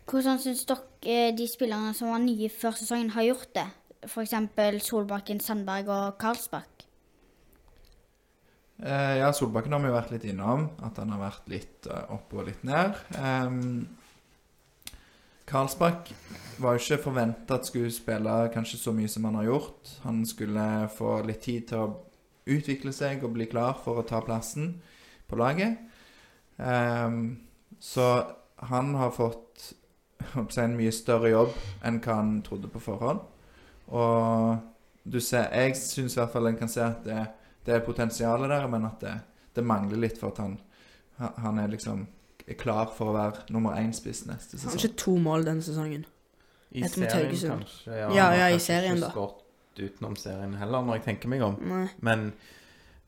Hvordan 0.07 0.39
syns 0.39 0.63
dere 0.69 0.85
eh, 1.03 1.35
de 1.35 1.47
spillerne 1.49 1.91
som 1.97 2.13
var 2.13 2.23
nye 2.23 2.49
før 2.53 2.77
sesongen, 2.79 3.11
har 3.17 3.27
gjort 3.27 3.53
det? 3.57 3.67
F.eks. 4.07 4.35
Solbakken, 4.85 5.41
Sandberg 5.43 5.89
og 5.91 6.17
Karlsbakk. 6.21 6.85
Eh, 8.77 9.15
ja, 9.19 9.31
Solbakken 9.33 9.73
har 9.73 9.81
vi 9.81 9.89
jo 9.89 9.95
vært 9.97 10.13
litt 10.13 10.27
innom, 10.29 10.67
at 10.85 10.99
han 11.01 11.11
har 11.11 11.23
vært 11.23 11.49
litt 11.49 11.89
eh, 11.89 12.11
opp 12.13 12.35
og 12.37 12.45
litt 12.47 12.63
ned. 12.67 12.93
Um, 13.17 13.87
Karlsbakk 15.47 16.09
var 16.59 16.75
jo 16.75 16.81
ikke 16.81 17.03
forventa 17.05 17.55
at 17.55 17.67
skulle 17.69 17.91
spille 17.93 18.33
kanskje 18.51 18.79
så 18.81 18.91
mye 18.95 19.07
som 19.07 19.27
han 19.29 19.37
har 19.39 19.47
gjort. 19.47 19.91
Han 20.03 20.25
skulle 20.27 20.65
få 20.91 21.21
litt 21.27 21.45
tid 21.45 21.69
til 21.69 21.83
å 21.85 21.93
utvikle 22.47 22.91
seg 22.95 23.23
og 23.23 23.35
bli 23.37 23.47
klar 23.47 23.77
for 23.83 24.01
å 24.01 24.07
ta 24.07 24.19
plassen 24.25 24.73
på 25.27 25.39
laget. 25.39 25.77
Um, 26.57 27.37
så 27.79 28.25
han 28.67 28.95
har 28.99 29.15
fått 29.15 29.69
på 30.33 30.47
en 30.59 30.75
mye 30.75 30.91
større 30.91 31.31
jobb 31.31 31.55
enn 31.85 32.01
hva 32.03 32.19
han 32.19 32.41
trodde 32.43 32.71
på 32.73 32.83
forhånd. 32.83 33.23
Og 33.87 34.57
du 35.07 35.21
ser, 35.23 35.47
jeg 35.53 35.77
syns 35.79 36.17
i 36.17 36.21
hvert 36.21 36.33
fall 36.33 36.51
en 36.51 36.59
kan 36.59 36.71
se 36.71 36.83
at 36.83 37.05
det, 37.07 37.23
det 37.63 37.77
er 37.77 37.87
potensialet 37.87 38.51
der, 38.51 38.67
men 38.67 38.89
at 38.89 38.99
det, 38.99 39.15
det 39.55 39.63
mangler 39.63 40.01
litt 40.03 40.19
for 40.19 40.33
at 40.33 40.43
han, 40.43 40.57
han 41.39 41.63
er 41.63 41.71
liksom 41.71 42.03
er 42.47 42.59
klar 42.59 42.91
for 42.95 43.11
å 43.11 43.15
være 43.17 43.47
nummer 43.53 43.75
én-spiss 43.79 44.25
neste 44.29 44.57
Han 44.57 44.69
har 44.69 44.77
sesong. 44.77 44.83
ikke 44.85 45.01
to 45.03 45.17
mål 45.19 45.45
denne 45.47 45.65
sesongen. 45.65 46.05
I 46.71 46.83
Etter 46.83 47.07
serien 47.09 47.51
kanskje. 47.57 47.91
Ja, 47.91 48.07
ja, 48.11 48.23
har 48.27 48.35
ja, 48.37 48.47
i 48.47 48.55
kanskje 48.57 48.65
serien, 48.67 48.97
ikke 48.97 49.07
da. 49.07 49.11
skåret 49.15 49.43
utenom 49.77 50.15
serien 50.17 50.55
heller, 50.57 50.81
når 50.87 50.97
jeg 50.99 51.03
tenker 51.05 51.29
meg 51.31 51.43
om. 51.45 51.57
Nei. 51.61 51.83
Men 52.01 52.31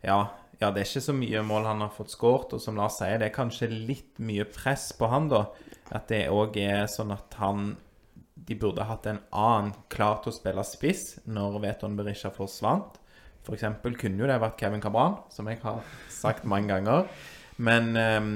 ja, 0.06 0.20
ja, 0.62 0.70
det 0.72 0.84
er 0.84 0.88
ikke 0.88 1.02
så 1.08 1.16
mye 1.18 1.42
mål 1.48 1.66
han 1.66 1.82
har 1.84 1.92
fått 1.96 2.12
skåret, 2.14 2.54
og 2.54 2.62
som 2.64 2.78
Lars 2.80 3.00
sier, 3.00 3.18
det 3.20 3.30
er 3.30 3.36
kanskje 3.36 3.70
litt 3.72 4.20
mye 4.20 4.46
press 4.46 4.90
på 4.96 5.08
han, 5.12 5.28
da. 5.32 5.46
At 5.96 6.08
det 6.12 6.28
òg 6.30 6.58
er 6.62 6.86
sånn 6.92 7.12
at 7.16 7.34
han 7.42 7.72
De 8.50 8.56
burde 8.56 8.86
hatt 8.88 9.06
en 9.10 9.20
annen 9.36 9.74
klar 9.90 10.22
til 10.24 10.32
å 10.32 10.36
spille 10.36 10.64
spiss 10.66 11.20
når 11.30 11.60
Veton 11.62 11.98
Berisha 11.98 12.30
forsvant. 12.34 12.96
For 13.46 13.54
eksempel 13.54 13.98
kunne 14.00 14.24
jo 14.24 14.30
det 14.30 14.40
vært 14.42 14.58
Kevin 14.62 14.82
Cabran, 14.82 15.18
som 15.30 15.46
jeg 15.52 15.60
har 15.62 15.84
sagt 16.10 16.46
mange 16.50 16.72
ganger. 16.72 17.08
Men 17.58 17.92
eh, 18.00 18.30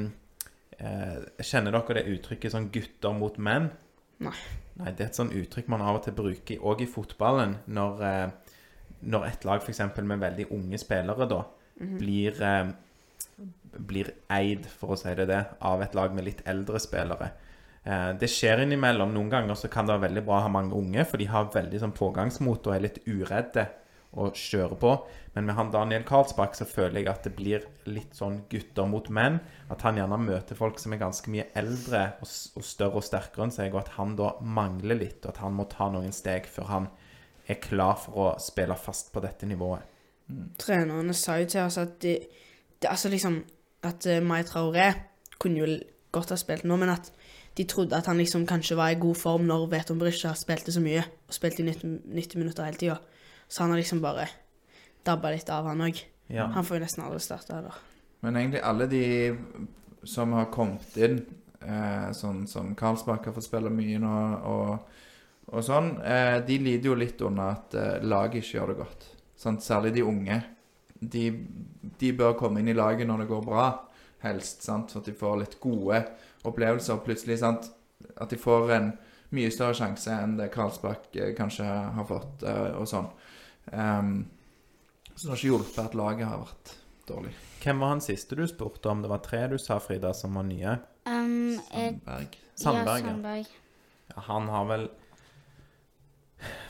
kjenner 1.44 1.76
dere 1.76 2.00
det 2.00 2.12
uttrykket 2.18 2.54
sånn 2.54 2.70
'gutter 2.74 3.16
mot 3.16 3.38
menn'? 3.38 3.72
Nei. 4.24 4.36
Nei, 4.80 4.92
det 4.92 5.04
er 5.04 5.12
et 5.12 5.18
sånn 5.18 5.34
uttrykk 5.36 5.68
man 5.70 5.84
av 5.86 6.00
og 6.00 6.06
til 6.06 6.16
bruker 6.18 6.64
òg 6.66 6.82
i 6.82 6.90
fotballen, 6.90 7.58
når, 7.68 8.02
eh, 8.08 8.56
når 9.02 9.28
et 9.28 9.46
lag 9.46 9.62
f.eks. 9.62 9.82
med 10.02 10.20
veldig 10.20 10.48
unge 10.52 10.80
spillere 10.82 11.28
da 11.30 11.44
blir, 11.78 12.42
eh, 12.42 12.72
blir 13.78 14.12
eid, 14.30 14.66
for 14.66 14.96
å 14.96 14.98
si 14.98 15.14
det 15.14 15.28
det, 15.28 15.46
av 15.62 15.82
et 15.82 15.96
lag 15.96 16.14
med 16.14 16.26
litt 16.26 16.42
eldre 16.46 16.80
spillere. 16.80 17.32
Eh, 17.86 18.14
det 18.14 18.30
skjer 18.30 18.64
innimellom. 18.64 19.14
Noen 19.14 19.30
ganger 19.30 19.56
så 19.60 19.70
kan 19.70 19.86
det 19.86 19.98
være 19.98 20.10
veldig 20.10 20.26
bra 20.26 20.40
å 20.40 20.46
ha 20.48 20.50
mange 20.50 20.74
unge, 20.74 21.06
for 21.06 21.18
de 21.18 21.26
har 21.26 21.52
veldig 21.54 21.80
sånn 21.80 21.96
pågangsmot 21.98 22.68
og 22.68 22.76
er 22.76 22.86
litt 22.88 23.00
uredde 23.06 23.68
og 24.14 24.38
kjører 24.38 24.76
på. 24.80 24.94
Men 25.34 25.48
med 25.48 25.58
han 25.58 25.72
Daniel 25.74 26.04
Karlsbakk 26.06 26.58
så 26.58 26.68
føler 26.70 27.02
jeg 27.02 27.10
at 27.10 27.26
det 27.26 27.34
blir 27.38 27.66
litt 27.90 28.14
sånn 28.18 28.44
gutter 28.52 28.90
mot 28.90 29.08
menn. 29.14 29.40
At 29.74 29.86
han 29.88 29.98
gjerne 29.98 30.20
møter 30.22 30.58
folk 30.58 30.82
som 30.82 30.94
er 30.94 31.02
ganske 31.02 31.32
mye 31.34 31.48
eldre 31.58 32.04
og, 32.22 32.30
og 32.30 32.68
større 32.68 33.02
og 33.02 33.08
sterkere 33.08 33.48
enn 33.48 33.56
seg, 33.56 33.74
og 33.74 33.84
at 33.84 33.96
han 33.98 34.14
da 34.20 34.36
mangler 34.42 35.02
litt, 35.02 35.24
og 35.24 35.34
at 35.34 35.42
han 35.44 35.58
må 35.58 35.66
ta 35.72 35.90
noen 35.94 36.14
steg 36.16 36.50
før 36.50 36.70
han 36.70 36.92
er 37.50 37.60
klar 37.64 37.98
for 38.00 38.20
å 38.22 38.28
spille 38.40 38.78
fast 38.80 39.12
på 39.14 39.24
dette 39.24 39.50
nivået. 39.50 39.90
trenerne 40.58 41.14
sa 41.14 41.42
jo 41.42 41.50
til 41.52 41.66
oss 41.66 41.78
at 41.82 41.98
de, 42.02 42.14
de 42.80 42.88
altså 42.88 43.10
liksom 43.12 43.44
At 43.84 44.06
uh, 44.08 44.22
Mai 44.24 44.46
Traoré 44.48 44.94
kunne 45.38 45.60
jo 45.60 45.66
godt 46.16 46.30
ha 46.32 46.38
spilt 46.40 46.64
nå, 46.64 46.78
men 46.80 46.94
at 46.94 47.10
de 47.58 47.66
trodde 47.68 47.98
at 47.98 48.08
han 48.08 48.18
liksom 48.18 48.46
kanskje 48.48 48.78
var 48.80 48.94
i 48.94 49.00
god 49.00 49.16
form 49.20 49.44
når 49.50 49.66
Veton 49.74 50.00
Berisha 50.00 50.32
spilte 50.40 50.72
så 50.72 50.80
mye, 50.80 51.04
og 51.28 51.36
spilte 51.36 51.62
i 51.62 51.66
90, 51.68 51.98
90 52.06 52.40
minutter 52.40 52.64
hele 52.64 52.80
tida. 52.80 52.96
Så 53.54 53.64
han 53.64 53.70
har 53.70 53.78
liksom 53.78 54.02
bare 54.02 54.24
dabba 55.06 55.30
litt 55.30 55.50
av, 55.54 55.68
han 55.70 55.82
òg. 55.86 56.00
Ja. 56.34 56.48
Han 56.56 56.66
får 56.66 56.80
jo 56.80 56.82
nesten 56.82 57.04
aldri 57.06 57.20
starta 57.22 57.60
heller. 57.60 57.76
Men 58.26 58.40
egentlig 58.40 58.62
alle 58.66 58.88
de 58.90 59.04
som 60.10 60.34
har 60.34 60.48
kommet 60.50 60.96
inn, 60.98 61.20
eh, 61.62 62.08
sånn 62.18 62.48
som 62.50 62.72
Karlsbakk 62.74 63.28
har 63.30 63.36
fått 63.36 63.46
spille 63.46 63.70
mye 63.70 64.00
nå, 64.02 64.16
og, 64.50 64.98
og 65.52 65.66
sånn, 65.68 65.92
eh, 66.02 66.40
de 66.48 66.58
lider 66.66 66.90
jo 66.90 66.98
litt 66.98 67.22
under 67.22 67.54
at 67.54 67.78
eh, 67.78 68.02
laget 68.02 68.42
ikke 68.42 68.58
gjør 68.58 68.74
det 68.74 68.80
godt. 68.80 69.06
Sånn, 69.46 69.62
Særlig 69.62 69.94
de 70.00 70.08
unge. 70.10 70.40
De, 70.98 71.24
de 72.02 72.12
bør 72.18 72.34
komme 72.40 72.64
inn 72.64 72.74
i 72.74 72.78
laget 72.80 73.06
når 73.06 73.22
det 73.22 73.32
går 73.36 73.46
bra, 73.46 73.70
helst, 74.26 74.66
sant? 74.66 74.90
for 74.90 75.06
at 75.06 75.12
de 75.12 75.20
får 75.20 75.42
litt 75.44 75.60
gode 75.62 76.02
opplevelser. 76.42 77.06
Plutselig, 77.06 77.38
sant? 77.46 77.70
At 78.18 78.34
de 78.34 78.42
får 78.42 78.74
en 78.80 78.96
mye 79.34 79.54
større 79.54 79.78
sjanse 79.78 80.14
enn 80.14 80.40
det 80.42 80.50
Karlsbakk 80.54 81.14
eh, 81.20 81.36
kanskje 81.38 81.68
har 81.68 82.10
fått, 82.10 82.42
eh, 82.50 82.74
og 82.80 82.90
sånn. 82.90 83.14
Ehm, 83.72 84.26
så 85.16 85.28
det 85.28 85.30
har 85.30 85.38
ikke 85.38 85.52
hjulpet 85.52 85.80
at 85.86 85.94
laget 85.96 86.28
har 86.28 86.42
vært 86.44 86.74
dårlig. 87.08 87.34
Hvem 87.64 87.80
var 87.80 87.94
han 87.94 88.02
siste 88.04 88.36
du 88.36 88.44
spurte 88.48 88.90
om? 88.92 89.02
Det 89.02 89.10
var 89.10 89.22
tre 89.24 89.46
du 89.48 89.58
sa, 89.62 89.78
Frida, 89.80 90.14
som 90.14 90.34
var 90.36 90.44
nye. 90.44 90.78
Um, 91.06 91.60
Sandberg. 91.70 92.38
Sandberg, 92.56 93.00
ja. 93.04 93.08
Sandberg. 93.08 93.48
Ja, 94.16 94.22
Han 94.28 94.48
har 94.50 94.66
vel 94.66 94.90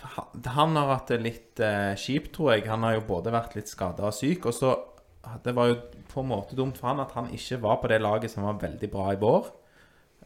Han- 0.04 0.44
Han 0.46 0.76
har 0.76 0.88
hatt 0.96 1.08
det 1.08 1.22
litt 1.22 1.60
eh, 1.60 1.96
kjipt, 1.96 2.34
tror 2.36 2.52
jeg. 2.54 2.68
Han 2.68 2.84
har 2.84 2.94
jo 3.00 3.02
både 3.08 3.32
vært 3.34 3.56
litt 3.56 3.68
skada 3.68 4.04
og 4.06 4.14
syk. 4.14 4.46
Og 4.46 4.54
så 4.54 4.76
Det 5.44 5.54
var 5.56 5.68
jo 5.70 5.76
på 6.14 6.20
en 6.20 6.28
måte 6.28 6.54
dumt 6.56 6.76
for 6.78 6.88
han 6.90 7.00
at 7.00 7.12
han 7.14 7.30
ikke 7.32 7.58
var 7.62 7.78
på 7.78 7.88
det 7.88 8.02
laget 8.02 8.30
som 8.30 8.44
var 8.44 8.60
veldig 8.60 8.90
bra 8.92 9.14
i 9.14 9.16
vår. 9.16 9.46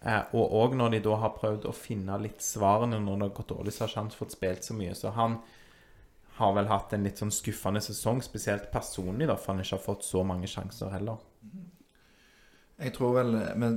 Eh, 0.04 0.24
og 0.34 0.52
òg 0.52 0.74
når 0.76 0.92
de 0.92 1.00
da 1.06 1.16
har 1.16 1.30
prøvd 1.38 1.66
å 1.70 1.74
finne 1.74 2.18
litt 2.22 2.40
svarene 2.42 3.00
når 3.00 3.14
det 3.20 3.22
har 3.30 3.36
gått 3.38 3.48
dårlig, 3.54 3.74
så 3.74 3.82
har 3.86 3.88
ikke 3.90 4.02
han 4.02 4.10
fått 4.10 4.32
spilt 4.34 4.64
så 4.66 4.74
mye. 4.74 4.96
Så 4.96 5.12
han 5.14 5.38
har 6.38 6.54
vel 6.54 6.70
hatt 6.70 6.94
en 6.94 7.06
litt 7.08 7.18
sånn 7.18 7.34
skuffende 7.34 7.82
sesong, 7.82 8.22
spesielt 8.22 8.70
personlig, 8.74 9.26
da, 9.30 9.36
for 9.40 9.54
han 9.54 9.64
ikke 9.64 9.78
har 9.78 9.84
fått 9.84 10.06
så 10.06 10.22
mange 10.28 10.50
sjanser 10.50 10.92
heller. 10.94 11.22
Jeg 12.78 12.94
tror 12.94 13.16
vel 13.16 13.32
Vi 13.58 13.70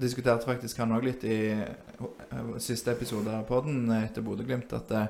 diskuterte 0.00 0.46
faktisk 0.46 0.78
han 0.78 0.94
òg 0.94 1.04
litt 1.04 1.24
i 1.26 1.50
eh, 1.52 2.52
siste 2.62 2.94
episode 2.94 3.32
av 3.34 3.42
poden 3.48 3.90
etter 3.96 4.22
Bodø-Glimt, 4.22 4.72
at 4.72 4.92
det, 4.92 5.02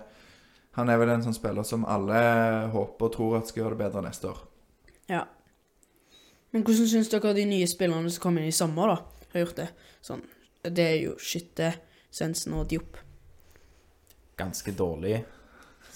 han 0.79 0.89
er 0.89 0.99
vel 0.99 1.13
en 1.13 1.27
sånn 1.27 1.37
spiller 1.37 1.67
som 1.69 1.85
alle 1.85 2.23
håper 2.73 3.11
og 3.11 3.15
tror 3.15 3.37
at 3.39 3.51
skal 3.51 3.63
gjøre 3.63 3.77
det 3.77 3.83
bedre 3.85 4.05
neste 4.07 4.33
år. 4.33 4.41
Ja. 5.13 5.27
Men 6.51 6.65
hvordan 6.65 6.89
syns 6.89 7.13
dere 7.13 7.35
de 7.37 7.45
nye 7.51 7.69
spillerne 7.69 8.11
som 8.11 8.25
kom 8.25 8.41
inn 8.41 8.49
i 8.49 8.57
sommer, 8.57 8.95
da, 8.95 9.27
har 9.35 9.45
gjort 9.45 9.61
det? 9.61 9.69
Sånn, 10.01 10.25
det 10.65 10.87
er 10.87 10.99
jo 11.03 11.19
Skytte, 11.21 11.75
Svendsen 12.09 12.57
og 12.57 12.71
Diop. 12.73 12.97
Ganske 14.41 14.73
dårlig, 14.73 15.21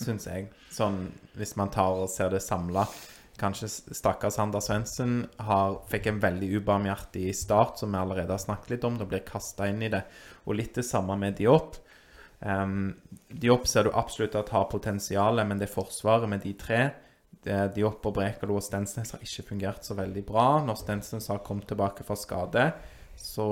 syns 0.05 0.28
jeg. 0.28 0.50
Sånn 0.72 1.05
hvis 1.38 1.57
man 1.61 1.72
tar 1.74 1.98
og 2.03 2.11
ser 2.12 2.32
det 2.34 2.42
samla. 2.44 2.86
Kanskje 3.40 3.70
stakkars 3.96 4.36
Sander 4.36 4.62
Svendsen 4.62 5.22
fikk 5.90 6.11
en 6.11 6.20
veldig 6.22 6.50
ubarmhjertig 6.61 7.30
start, 7.34 7.80
som 7.80 7.94
vi 7.94 7.98
allerede 7.98 8.34
har 8.34 8.42
snakket 8.42 8.74
litt 8.74 8.84
om. 8.86 8.98
Da 9.00 9.09
blir 9.09 9.24
kasta 9.26 9.70
inn 9.70 9.82
i 9.82 9.90
det. 9.92 10.05
Og 10.46 10.59
litt 10.59 10.76
det 10.78 10.84
samme 10.86 11.16
med 11.18 11.38
Diop. 11.40 11.78
Um, 12.42 12.92
Diop 13.30 13.68
ser 13.70 13.86
du 13.86 13.94
absolutt 13.94 14.36
at 14.38 14.53
har 14.53 14.68
potensial, 14.70 15.40
men 15.46 15.59
det 15.59 15.68
er 15.70 15.74
forsvaret 15.74 16.30
med 16.30 16.42
de 16.44 16.53
tre 16.59 16.82
Diop 17.42 18.05
og 18.07 18.14
Brekalo 18.14 18.55
og 18.59 18.62
Stensnes 18.62 19.14
har 19.16 19.22
ikke 19.24 19.48
fungert 19.48 19.86
så 19.86 19.96
veldig 19.98 20.22
bra. 20.26 20.46
Når 20.62 20.78
Stensnes 20.78 21.26
har 21.32 21.42
kommet 21.42 21.66
tilbake 21.70 22.07
fra 22.07 22.18
skade, 22.18 22.68
så 23.18 23.48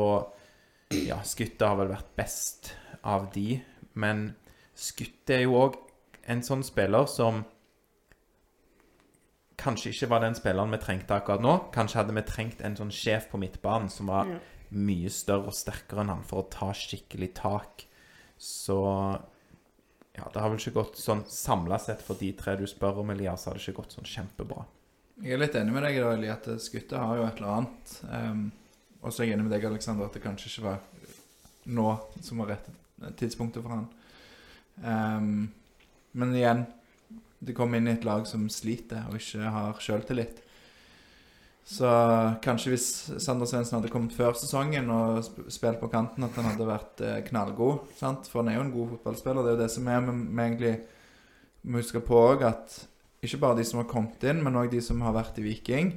Ja, 0.91 1.21
skuttet 1.23 1.63
har 1.63 1.77
vel 1.79 1.93
vært 1.93 2.15
best 2.19 2.73
av 3.07 3.29
de, 3.31 3.61
men 3.95 4.33
skuttet 4.75 5.37
er 5.37 5.45
jo 5.45 5.55
òg 5.61 5.77
en 6.27 6.43
sånn 6.43 6.63
spiller 6.67 7.07
som 7.11 7.45
kanskje 9.61 9.91
ikke 9.93 10.09
var 10.09 10.23
den 10.25 10.37
spilleren 10.39 10.73
vi 10.73 10.79
trengte 10.81 11.17
akkurat 11.19 11.43
nå. 11.45 11.55
Kanskje 11.75 12.01
hadde 12.01 12.15
vi 12.17 12.23
trengt 12.29 12.63
en 12.65 12.77
sånn 12.79 12.93
sjef 12.95 13.29
på 13.31 13.41
midtbanen 13.41 13.91
som 13.93 14.07
var 14.09 14.27
Ja. 14.27 14.39
mye 14.73 15.11
større 15.11 15.49
og 15.49 15.55
sterkere 15.55 16.01
enn 16.01 16.09
han 16.09 16.23
for 16.23 16.43
å 16.43 16.51
ta 16.51 16.73
skikkelig 16.73 17.35
tak. 17.35 17.87
Så 18.39 19.21
ja, 20.17 20.25
det 20.33 20.41
har 20.41 20.49
vel 20.49 20.59
ikke 20.59 20.73
gått 20.81 20.97
sånn 20.97 21.25
samla 21.27 21.79
sett 21.79 22.01
for 22.03 22.15
de 22.15 22.33
tre 22.33 22.57
du 22.57 22.67
spør 22.67 22.99
om, 23.01 23.11
Elias, 23.11 23.45
har 23.45 23.55
det 23.55 23.61
ikke 23.61 23.83
gått 23.83 23.93
sånn 23.93 24.05
kjempebra. 24.05 24.65
Jeg 25.23 25.33
er 25.33 25.39
litt 25.39 25.55
enig 25.55 25.73
med 25.73 25.83
deg 25.83 26.01
da, 26.01 26.13
Eli, 26.15 26.29
at 26.29 26.47
Skutte 26.61 26.97
har 26.97 27.17
jo 27.17 27.27
et 27.27 27.37
eller 27.37 27.49
annet. 27.59 28.03
Um, 28.11 28.53
og 29.03 29.13
så 29.13 29.23
er 29.23 29.27
jeg 29.27 29.35
enig 29.37 29.45
med 29.49 29.53
deg, 29.53 29.65
Aleksander, 29.69 30.07
at 30.07 30.13
det 30.17 30.23
kanskje 30.23 30.49
ikke 30.49 30.65
var 30.65 30.79
nå 31.67 32.01
som 32.23 32.39
var 32.39 32.47
rette 32.55 32.73
tidspunktet 33.21 33.63
for 33.63 33.69
han. 33.69 33.89
Um, 34.83 35.53
men 36.13 36.37
igjen, 36.37 36.65
det 37.41 37.57
kom 37.57 37.75
inn 37.75 37.89
i 37.89 37.95
et 37.95 38.05
lag 38.05 38.27
som 38.29 38.49
sliter 38.53 39.07
og 39.09 39.17
ikke 39.21 39.53
har 39.55 39.81
sjøltillit. 39.81 40.43
Så 41.71 41.89
kanskje 42.43 42.73
hvis 42.73 42.87
Sander 43.23 43.47
Svendsen 43.47 43.77
hadde 43.79 43.93
kommet 43.93 44.15
før 44.17 44.35
sesongen 44.35 44.89
og 44.91 45.23
spilt 45.53 45.79
på 45.79 45.91
kanten, 45.93 46.25
at 46.27 46.35
han 46.35 46.49
hadde 46.51 46.67
vært 46.67 47.03
eh, 47.07 47.21
knallgod. 47.29 47.93
Sant? 48.01 48.27
For 48.27 48.43
han 48.43 48.51
er 48.51 48.59
jo 48.59 48.65
en 48.65 48.73
god 48.75 48.89
fotballspiller. 48.97 49.47
Det 49.47 49.53
er 49.53 49.57
jo 49.57 49.63
det 49.63 49.71
som 49.77 49.91
er 49.93 50.03
med 50.09 50.43
egentlig 50.49 50.75
må 51.63 51.83
huske 51.83 52.01
på 52.03 52.17
òg 52.17 52.43
at 52.49 52.75
ikke 53.21 53.43
bare 53.43 53.59
de 53.59 53.67
som 53.69 53.83
har 53.83 53.89
kommet 53.89 54.23
inn, 54.25 54.41
men 54.43 54.57
òg 54.57 54.73
de 54.73 54.81
som 54.83 55.01
har 55.05 55.15
vært 55.15 55.39
i 55.39 55.45
Viking. 55.45 55.93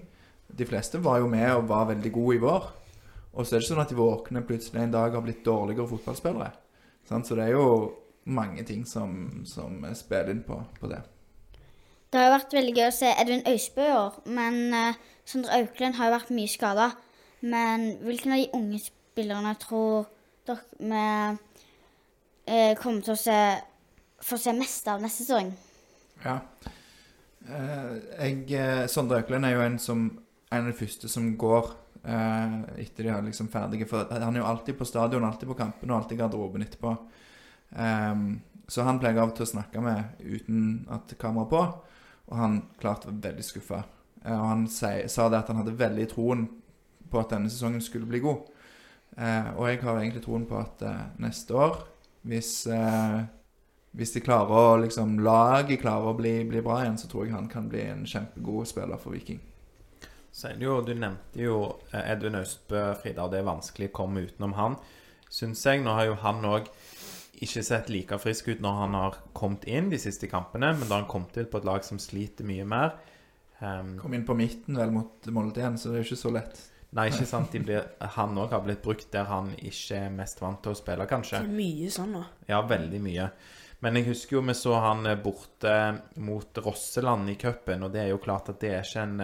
De 0.53 0.67
fleste 0.67 0.99
var 1.01 1.21
jo 1.23 1.29
med 1.31 1.47
og 1.55 1.69
var 1.71 1.89
veldig 1.93 2.11
gode 2.13 2.37
i 2.37 2.43
vår. 2.43 2.69
Og 3.33 3.41
så 3.41 3.55
er 3.55 3.57
det 3.57 3.63
ikke 3.63 3.71
sånn 3.71 3.85
at 3.85 3.93
de 3.93 3.97
våkner 3.97 4.45
plutselig 4.45 4.81
en 4.83 4.93
dag 4.93 5.09
og 5.09 5.21
har 5.21 5.25
blitt 5.25 5.45
dårligere 5.47 5.89
fotballspillere. 5.89 6.51
Sant? 7.09 7.25
Så 7.25 7.39
det 7.39 7.47
er 7.47 7.55
jo 7.55 7.65
mange 8.25 8.63
ting 8.63 8.85
som, 8.87 9.43
som 9.45 9.81
spiller 9.97 10.31
inn 10.33 10.43
på, 10.47 10.59
på 10.79 10.89
det. 10.91 11.01
Det 12.13 12.19
har 12.21 12.27
jo 12.29 12.35
vært 12.35 12.53
veldig 12.53 12.73
gøy 12.77 12.85
å 12.85 12.93
se 12.93 13.09
Edvin 13.09 13.47
Øysbø 13.49 13.85
i 13.87 13.93
år, 13.97 14.17
men 14.29 14.57
uh, 14.69 14.97
Sondre 15.25 15.55
Auklend 15.57 15.97
har 15.97 16.11
jo 16.11 16.13
vært 16.13 16.33
mye 16.37 16.51
skada. 16.51 16.91
Men 17.41 17.87
hvilken 18.05 18.35
av 18.35 18.41
de 18.43 18.51
unge 18.53 18.81
spillerne 18.83 19.53
tror 19.59 20.05
dere 20.45 20.61
vi 20.77 21.07
uh, 22.53 22.75
kommer 22.77 23.01
til 23.01 23.15
å 23.15 23.17
se, 23.17 23.39
få 24.21 24.37
se 24.37 24.53
mest 24.53 24.91
av 24.93 25.01
neste 25.01 25.25
sesong? 25.25 25.49
Ja. 26.21 26.37
Uh, 27.49 27.97
jeg, 28.21 28.61
Sondre 28.93 29.23
Auklend 29.23 29.49
er 29.49 29.57
jo 29.57 29.65
en, 29.65 29.79
som, 29.81 30.05
en 30.53 30.61
av 30.61 30.69
de 30.69 30.77
første 30.77 31.09
som 31.11 31.33
går 31.33 31.79
etter 32.03 33.05
de 33.05 33.09
er 33.13 33.21
liksom 33.23 33.47
ferdige. 33.47 33.87
For 33.87 34.09
han 34.11 34.35
er 34.35 34.41
jo 34.41 34.47
alltid 34.49 34.75
på 34.75 34.85
stadion, 34.85 35.23
alltid 35.23 35.47
på 35.47 35.55
kampen 35.55 35.89
og 35.89 36.01
alltid 36.01 36.17
i 36.17 36.19
garderoben 36.19 36.65
etterpå. 36.65 36.91
Ehm, 37.75 38.41
så 38.67 38.85
han 38.87 38.99
pleier 39.01 39.21
av 39.21 39.33
til 39.35 39.45
å 39.45 39.51
snakke 39.53 39.81
med 39.83 40.23
uten 40.23 40.87
at 40.93 41.15
kamera 41.19 41.45
er 41.45 41.51
på. 41.51 41.63
Og 42.31 42.39
han 42.39 42.61
klart 42.79 43.05
var 43.05 43.19
veldig 43.27 43.45
skuffa. 43.45 43.83
Eh, 44.23 44.33
og 44.33 44.47
han 44.47 44.65
si, 44.71 44.95
sa 45.11 45.29
det 45.29 45.43
at 45.43 45.51
han 45.51 45.61
hadde 45.61 45.77
veldig 45.79 46.09
troen 46.13 46.47
på 47.11 47.21
at 47.21 47.35
denne 47.35 47.51
sesongen 47.51 47.83
skulle 47.83 48.09
bli 48.09 48.23
god. 48.23 48.49
Eh, 49.17 49.53
og 49.57 49.67
jeg 49.69 49.83
har 49.83 49.99
egentlig 49.99 50.25
troen 50.25 50.47
på 50.49 50.57
at 50.57 50.81
eh, 50.87 51.07
neste 51.21 51.57
år, 51.59 51.81
hvis 52.23 52.55
eh, 52.71 53.23
hvis 53.93 54.15
de 54.15 54.23
klarer 54.25 54.49
å 54.57 54.77
liksom 54.81 55.19
laget 55.21 55.83
klarer 55.83 56.09
å 56.09 56.17
bli, 56.17 56.39
bli 56.49 56.61
bra 56.65 56.79
igjen, 56.81 56.95
så 56.97 57.09
tror 57.09 57.27
jeg 57.27 57.35
han 57.35 57.49
kan 57.49 57.67
bli 57.69 57.83
en 57.85 58.07
kjempegod 58.09 58.65
spiller 58.65 58.97
for 58.97 59.13
Viking. 59.13 59.37
Jo, 60.57 60.79
Du 60.81 60.95
nevnte 60.97 61.43
jo 61.43 61.57
eh, 61.91 62.09
Edvin 62.09 62.39
Austbø, 62.39 62.95
Frida, 62.97 63.27
og 63.27 63.35
det 63.35 63.43
er 63.43 63.51
vanskelig 63.51 63.91
å 63.91 63.97
komme 63.99 64.23
utenom 64.25 64.55
han, 64.57 64.79
syns 65.29 65.61
jeg. 65.67 65.83
Nå 65.85 65.93
har 65.93 66.09
jo 66.09 66.17
han 66.23 66.41
òg 66.49 66.71
ikke 67.43 67.63
sett 67.65 67.89
like 67.91 68.17
frisk 68.21 68.47
ut 68.53 68.61
når 68.63 68.77
han 68.81 68.97
har 68.97 69.17
kommet 69.37 69.65
inn 69.69 69.89
de 69.91 69.99
siste 70.01 70.29
kampene, 70.31 70.73
men 70.77 70.89
da 70.89 70.99
han 71.01 71.09
kom 71.11 71.25
til 71.33 71.45
på 71.51 71.61
et 71.61 71.67
lag 71.67 71.83
som 71.85 71.99
sliter 72.01 72.47
mye 72.47 72.65
mer. 72.67 72.95
Um, 73.59 73.95
Kom 74.01 74.13
inn 74.17 74.25
på 74.27 74.35
midten 74.35 74.75
vel 74.79 74.91
mot 74.91 75.27
Molde 75.31 75.61
igjen, 75.61 75.77
så 75.79 75.91
det 75.91 75.99
er 75.99 76.03
jo 76.03 76.09
ikke 76.09 76.21
så 76.23 76.31
lett. 76.35 76.61
nei, 76.93 77.07
ikke 77.09 77.25
sant. 77.29 77.51
De 77.53 77.61
blir, 77.63 77.85
han 78.17 78.37
òg 78.37 78.51
har 78.53 78.63
blitt 78.65 78.83
brukt 78.83 79.07
der 79.13 79.25
han 79.29 79.53
ikke 79.57 80.01
er 80.07 80.11
mest 80.13 80.41
vant 80.43 80.59
til 80.65 80.75
å 80.75 80.77
spille, 80.77 81.07
kanskje. 81.09 81.39
Er 81.41 81.53
mye 81.53 81.91
sånn, 81.93 82.17
da. 82.19 82.25
Ja, 82.49 82.59
veldig 82.69 82.99
mye. 83.01 83.29
Men 83.83 83.97
jeg 83.99 84.07
husker 84.11 84.37
jo 84.37 84.43
vi 84.47 84.53
så 84.55 84.77
han 84.79 85.05
eh, 85.09 85.17
borte 85.19 85.73
mot 86.23 86.59
Rosseland 86.63 87.31
i 87.33 87.35
cupen, 87.39 87.83
og 87.83 87.91
det 87.95 88.05
er 88.05 88.11
jo 88.13 88.21
klart 88.23 88.51
at 88.53 88.61
det 88.61 88.69
er 88.77 88.85
ikke 88.85 89.07
en, 89.07 89.17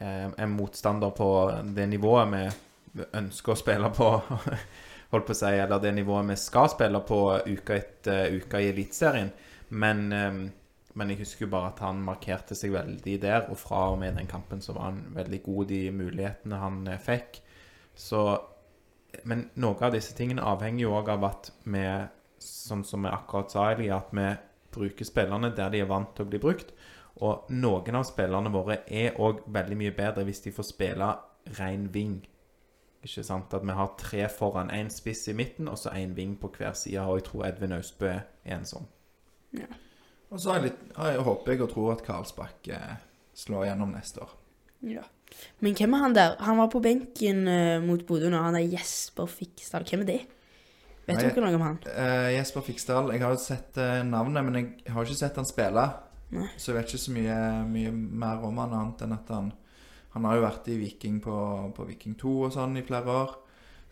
eh, 0.00 0.26
en 0.36 0.52
motstander 0.56 1.14
på 1.16 1.28
det 1.76 1.86
nivået 1.88 2.34
vi 2.34 3.06
ønsker 3.16 3.54
å 3.54 3.60
spille 3.60 3.88
på, 3.96 4.10
holdt 5.12 5.28
på 5.28 5.34
å 5.34 5.38
si, 5.38 5.52
eller 5.54 5.82
det 5.82 5.94
nivået 5.96 6.30
vi 6.32 6.38
skal 6.40 6.70
spille 6.72 7.02
på 7.06 7.20
uka 7.46 7.76
etter 7.76 8.36
uke 8.36 8.62
i 8.62 8.70
Eliteserien. 8.72 9.30
Men, 9.68 10.12
eh, 10.12 10.40
men 10.96 11.12
jeg 11.12 11.20
husker 11.20 11.46
jo 11.46 11.52
bare 11.52 11.72
at 11.74 11.82
han 11.84 12.02
markerte 12.02 12.56
seg 12.58 12.74
veldig 12.74 13.16
der, 13.22 13.48
og 13.50 13.58
fra 13.60 13.90
og 13.92 14.00
med 14.00 14.16
den 14.16 14.28
kampen 14.30 14.62
så 14.64 14.74
var 14.76 14.90
han 14.90 15.02
veldig 15.14 15.42
god 15.42 15.70
i 15.76 15.84
mulighetene 15.90 16.60
han 16.62 16.86
eh, 16.88 17.00
fikk. 17.00 17.42
Så 17.94 18.26
Men 19.24 19.46
noe 19.56 19.80
av 19.80 19.94
disse 19.94 20.12
tingene 20.12 20.44
avhenger 20.44 20.82
jo 20.82 20.90
òg 20.98 21.06
av 21.08 21.22
at 21.24 21.46
vi 21.64 21.80
sånn 22.42 22.82
som 22.84 23.06
vi 23.06 23.08
akkurat 23.08 23.50
sa, 23.50 23.70
at 23.72 24.10
vi 24.12 24.26
bruker 24.74 25.08
spillerne 25.08 25.54
der 25.56 25.70
de 25.72 25.80
er 25.80 25.88
vant 25.88 26.10
til 26.14 26.26
å 26.26 26.28
bli 26.28 26.40
brukt. 26.42 26.74
Og 27.24 27.48
noen 27.48 27.96
av 27.96 28.04
spillerne 28.04 28.52
våre 28.52 28.82
er 28.92 29.16
òg 29.22 29.46
veldig 29.48 29.78
mye 29.80 29.94
bedre 29.96 30.26
hvis 30.28 30.42
de 30.44 30.52
får 30.52 30.68
spille 30.68 31.08
ren 31.56 31.86
wing. 31.94 32.18
Ikke 33.06 33.22
sant? 33.26 33.54
At 33.54 33.62
vi 33.62 33.74
har 33.78 33.92
tre 34.00 34.26
foran, 34.32 34.72
én 34.74 34.90
spiss 34.90 35.28
i 35.30 35.36
midten 35.36 35.68
og 35.70 35.78
så 35.78 35.94
én 35.94 36.14
ving 36.16 36.34
på 36.40 36.50
hver 36.56 36.74
side. 36.74 37.04
Og 37.06 37.20
jeg 37.20 37.28
tror 37.28 37.46
Edvin 37.46 37.76
Austbø 37.76 38.12
er 38.16 38.56
en 38.56 38.66
sånn. 38.66 38.88
Og 40.34 40.40
så 40.42 40.56
jeg 40.56 40.66
litt, 40.66 40.80
jeg, 40.90 41.20
håper 41.22 41.54
jeg 41.54 41.62
og 41.62 41.70
tror 41.70 41.92
at 41.94 42.02
Karlsbakk 42.04 42.70
eh, 42.74 42.96
slår 43.38 43.68
gjennom 43.68 43.92
neste 43.94 44.24
år. 44.24 44.32
Ja. 44.86 45.04
Men 45.62 45.76
hvem 45.78 45.94
er 45.94 46.02
han 46.02 46.16
der? 46.16 46.34
Han 46.44 46.58
var 46.58 46.70
på 46.72 46.82
benken 46.82 47.46
eh, 47.50 47.76
mot 47.82 48.02
Bodø 48.08 48.30
nå. 48.32 48.40
Han 48.42 48.58
er 48.58 48.66
Jesper 48.66 49.30
Fiksdal. 49.30 49.86
Hvem 49.86 50.02
er 50.02 50.10
det? 50.10 50.18
Vet 51.06 51.22
du 51.22 51.28
ikke 51.28 51.44
noe 51.44 51.54
om 51.54 51.62
han? 51.62 51.76
Uh, 51.86 52.32
Jesper 52.34 52.64
Fiksdal, 52.66 53.12
jeg 53.14 53.22
har 53.22 53.36
jo 53.36 53.38
sett 53.38 53.78
uh, 53.78 54.00
navnet, 54.02 54.42
men 54.42 54.56
jeg 54.58 54.90
har 54.90 55.06
ikke 55.06 55.18
sett 55.20 55.38
han 55.38 55.46
spille. 55.46 55.84
Nei. 56.34 56.48
Så 56.58 56.72
jeg 56.72 56.80
vet 56.80 56.90
ikke 56.90 57.04
så 57.04 57.14
mye, 57.14 57.36
mye 57.70 57.92
mer 57.94 58.42
om 58.48 58.58
han 58.58 58.74
annet 58.74 59.04
enn 59.06 59.14
at 59.14 59.30
han 59.30 59.52
Han 60.16 60.24
har 60.24 60.38
jo 60.38 60.44
vært 60.46 60.68
i 60.72 60.78
Viking 60.80 61.18
på, 61.20 61.34
på 61.76 61.84
Viking 61.90 62.14
2 62.16 62.30
og 62.48 62.54
sånn 62.54 62.78
i 62.80 62.84
flere 62.88 63.12
år. 63.12 63.34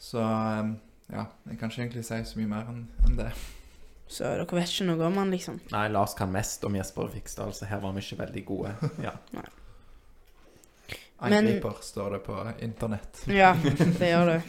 Så 0.01 0.23
eh, 0.25 0.71
ja, 1.13 1.27
jeg 1.51 1.59
kan 1.61 1.69
ikke 1.69 1.83
egentlig 1.85 2.05
si 2.09 2.21
så 2.31 2.39
mye 2.41 2.49
mer 2.49 2.71
enn 2.73 2.87
en 3.11 3.19
det. 3.19 3.29
Så 4.09 4.25
dere 4.29 4.47
vet 4.57 4.69
ikke 4.73 4.87
noe 4.89 5.05
om 5.11 5.17
han, 5.21 5.31
liksom? 5.33 5.59
Nei, 5.73 5.85
Lars 5.93 6.15
kan 6.17 6.33
mest 6.33 6.65
om 6.69 6.75
Jesper 6.77 7.09
Fiksdal, 7.13 7.53
så 7.57 7.69
her 7.69 7.81
var 7.85 7.93
vi 7.97 8.03
ikke 8.05 8.19
veldig 8.23 8.45
gode. 8.49 8.73
Ja. 9.05 9.13
Angriper 11.25 11.79
står 11.81 12.11
det 12.17 12.19
på 12.27 12.37
internett. 12.67 13.23
Ja, 13.33 13.55
det 13.99 14.11
gjør 14.11 14.27
det. 14.35 14.43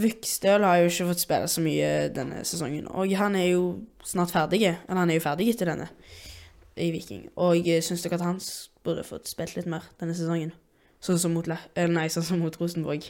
Vikstøl 0.00 0.62
har 0.64 0.78
jo 0.80 0.88
ikke 0.88 1.08
fått 1.10 1.20
spille 1.24 1.48
så 1.50 1.60
mye 1.64 1.88
denne 2.14 2.44
sesongen. 2.48 2.86
Og 2.94 3.10
han 3.18 3.34
er 3.36 3.50
jo 3.50 3.64
snart 4.06 4.32
ferdig. 4.32 4.62
Eller 4.70 5.00
han 5.02 5.10
er 5.12 5.18
jo 5.18 5.24
ferdig 5.24 5.50
etter 5.52 5.68
denne 5.72 5.88
i 6.80 6.88
Viking. 6.94 7.26
Og 7.42 7.58
jeg 7.66 7.84
syns 7.84 8.06
dere 8.06 8.16
at 8.20 8.24
han 8.24 8.38
s- 8.40 8.69
burde 8.84 9.06
fått 9.06 9.30
spilt 9.30 9.56
litt 9.56 9.68
mer 9.70 9.86
denne 10.00 10.16
sesongen. 10.16 10.52
Sånn 11.00 11.20
som 11.20 11.32
mot, 11.36 11.46
eller 11.48 11.94
nei, 11.94 12.08
sånn 12.12 12.26
som 12.26 12.42
mot 12.42 12.56
Rosenborg 12.60 13.08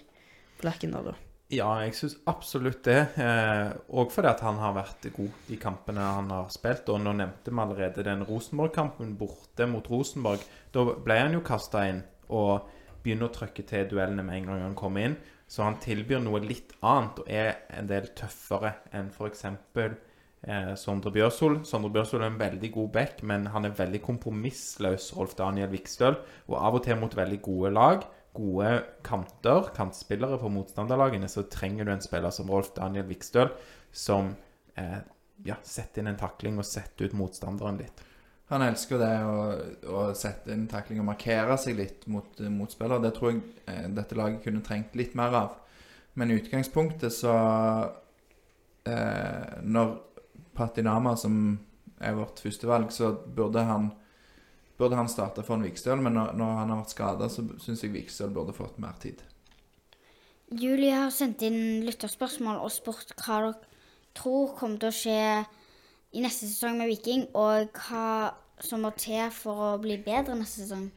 på 0.61 0.69
Lerkendal, 0.69 1.11
da. 1.11 1.17
Ja, 1.51 1.71
jeg 1.83 1.97
syns 1.99 2.15
absolutt 2.31 2.85
det. 2.87 3.01
Eh, 3.19 3.73
fordi 4.15 4.29
at 4.31 4.43
han 4.47 4.61
har 4.63 4.77
vært 4.77 5.09
god 5.17 5.51
i 5.51 5.59
kampene 5.59 6.05
han 6.05 6.31
har 6.31 6.53
spilt. 6.55 6.87
Og 6.95 7.01
nå 7.03 7.15
nevnte 7.19 7.51
vi 7.51 7.63
allerede 7.65 8.07
den 8.07 8.23
Rosenborg-kampen 8.29 9.17
borte 9.19 9.67
mot 9.67 9.89
Rosenborg. 9.91 10.45
Da 10.71 10.85
ble 10.95 11.17
han 11.19 11.35
jo 11.35 11.43
kasta 11.43 11.89
inn 11.91 12.05
og 12.31 12.71
begynner 13.03 13.27
å 13.27 13.35
trykke 13.35 13.65
til 13.67 13.89
duellene 13.91 14.23
med 14.23 14.37
en 14.37 14.47
gang 14.53 14.63
han 14.69 14.79
kommer 14.79 15.09
inn. 15.09 15.19
Så 15.51 15.65
han 15.67 15.81
tilbyr 15.83 16.23
noe 16.23 16.39
litt 16.45 16.77
annet 16.87 17.19
og 17.19 17.27
er 17.27 17.65
en 17.75 17.91
del 17.91 18.07
tøffere 18.15 18.77
enn 18.95 19.11
f.eks. 19.11 19.49
Eh, 20.41 20.73
Sondre 20.81 21.13
Bjørsol. 21.13 21.61
Sondre 21.69 21.91
Bjørsol 21.93 22.23
er 22.23 22.31
en 22.31 22.41
veldig 22.41 22.73
god 22.73 22.89
back, 22.95 23.23
men 23.23 23.51
han 23.53 23.69
er 23.69 23.77
veldig 23.77 24.01
kompromissløs, 24.07 25.11
Rolf 25.17 25.35
Daniel 25.39 25.71
Vikstøl. 25.73 26.17
Og 26.49 26.57
av 26.61 26.79
og 26.79 26.85
til 26.87 26.99
mot 27.01 27.17
veldig 27.17 27.43
gode 27.45 27.75
lag 27.77 28.09
gode 28.35 28.85
kanter, 29.03 29.71
kantspillere 29.75 30.39
på 30.39 30.51
motstanderlagene, 30.55 31.29
så 31.29 31.43
trenger 31.51 31.87
du 31.87 31.95
en 31.95 32.05
spiller 32.05 32.31
som 32.35 32.51
Rolf 32.51 32.73
Daniel 32.77 33.09
Vikstøl, 33.09 33.51
som 33.93 34.35
eh, 34.79 35.01
ja, 35.47 35.57
setter 35.67 36.03
inn 36.03 36.13
en 36.13 36.21
takling 36.21 36.61
og 36.61 36.69
setter 36.69 37.11
ut 37.11 37.17
motstanderen 37.19 37.81
litt. 37.81 38.05
Han 38.51 38.65
elsker 38.67 38.99
det 38.99 39.13
å, 39.23 39.35
å 39.95 40.05
sette 40.19 40.51
inn 40.55 40.67
takling 40.71 41.03
og 41.03 41.09
markere 41.13 41.57
seg 41.61 41.79
litt 41.79 42.07
mot 42.11 42.41
eh, 42.43 42.51
motspillere. 42.51 43.03
Det 43.03 43.15
tror 43.19 43.33
jeg 43.33 43.43
eh, 43.71 43.89
dette 43.99 44.19
laget 44.19 44.45
kunne 44.47 44.63
trengt 44.67 44.97
litt 44.99 45.17
mer 45.19 45.37
av. 45.39 45.59
Men 46.19 46.31
i 46.31 46.39
utgangspunktet 46.41 47.15
så 47.15 47.35
eh, 48.83 49.61
Når 49.63 49.93
Patinama, 50.57 51.17
som 51.17 51.35
er 52.01 52.17
vårt 52.17 52.41
førstevalg, 52.43 52.93
så 52.93 53.13
burde 53.37 53.65
han 53.69 53.91
burde 54.81 54.97
han 54.97 55.11
starte 55.13 55.43
for 55.45 55.59
en 55.59 55.67
Vikstøl, 55.67 56.01
men 56.01 56.15
når, 56.17 56.33
når 56.41 56.55
han 56.57 56.71
har 56.73 56.79
vært 56.81 56.95
skada, 56.95 57.27
så 57.29 57.45
syns 57.61 57.83
jeg 57.85 57.93
Vikstøl 57.93 58.31
burde 58.33 58.55
fått 58.57 58.79
mer 58.81 58.97
tid. 59.03 59.21
Julie 60.51 60.95
har 60.97 61.13
sendt 61.15 61.45
inn 61.47 61.85
lytterspørsmål 61.85 62.63
og 62.65 62.73
spurt 62.73 63.13
hva 63.21 63.43
dere 63.45 63.53
tror 64.17 64.55
kommer 64.59 64.81
til 64.81 64.89
å 64.89 64.97
skje 64.97 65.19
i 66.17 66.23
neste 66.25 66.49
sesong 66.49 66.81
med 66.81 66.89
Viking, 66.91 67.29
og 67.39 67.77
hva 67.77 68.33
som 68.61 68.83
må 68.85 68.91
til 68.99 69.29
for 69.35 69.67
å 69.69 69.71
bli 69.83 70.01
bedre 70.03 70.35
neste 70.39 70.65
sesong. 70.65 70.89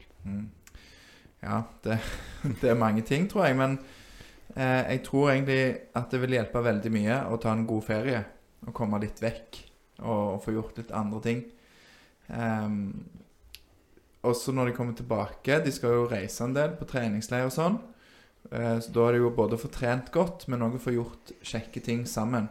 Ja, 1.44 1.60
det, 1.84 2.00
det 2.60 2.72
er 2.72 2.80
mange 2.80 3.04
ting, 3.06 3.28
tror 3.30 3.46
jeg. 3.46 3.58
Men 3.60 3.76
eh, 4.56 4.96
jeg 4.96 5.04
tror 5.06 5.30
egentlig 5.34 5.60
at 5.94 6.10
det 6.10 6.22
vil 6.24 6.38
hjelpe 6.38 6.64
veldig 6.64 6.94
mye 6.96 7.20
å 7.30 7.38
ta 7.40 7.52
en 7.54 7.66
god 7.68 7.86
ferie. 7.86 8.24
Og 8.66 8.72
komme 8.74 9.00
litt 9.02 9.20
vekk. 9.22 9.58
Og, 10.02 10.34
og 10.34 10.42
få 10.44 10.52
gjort 10.56 10.78
litt 10.80 10.90
andre 10.96 11.20
ting. 11.22 11.44
Um, 12.28 13.04
også 14.24 14.52
når 14.56 14.70
de 14.70 14.72
kommer 14.72 14.94
tilbake 14.96 15.58
De 15.60 15.72
skal 15.74 15.92
jo 15.92 16.06
reise 16.08 16.40
en 16.46 16.54
del 16.56 16.70
på 16.78 16.86
treningsleir 16.88 17.44
og 17.50 17.52
sånn. 17.54 17.76
Uh, 18.50 18.78
så 18.80 18.92
da 18.94 19.08
er 19.08 19.16
det 19.16 19.20
jo 19.24 19.30
både 19.36 19.58
å 19.58 19.60
få 19.60 19.68
trent 19.72 20.08
godt, 20.14 20.46
men 20.48 20.64
òg 20.64 20.78
å 20.78 20.82
få 20.82 20.94
gjort 20.96 21.34
kjekke 21.44 21.82
ting 21.84 22.06
sammen. 22.08 22.48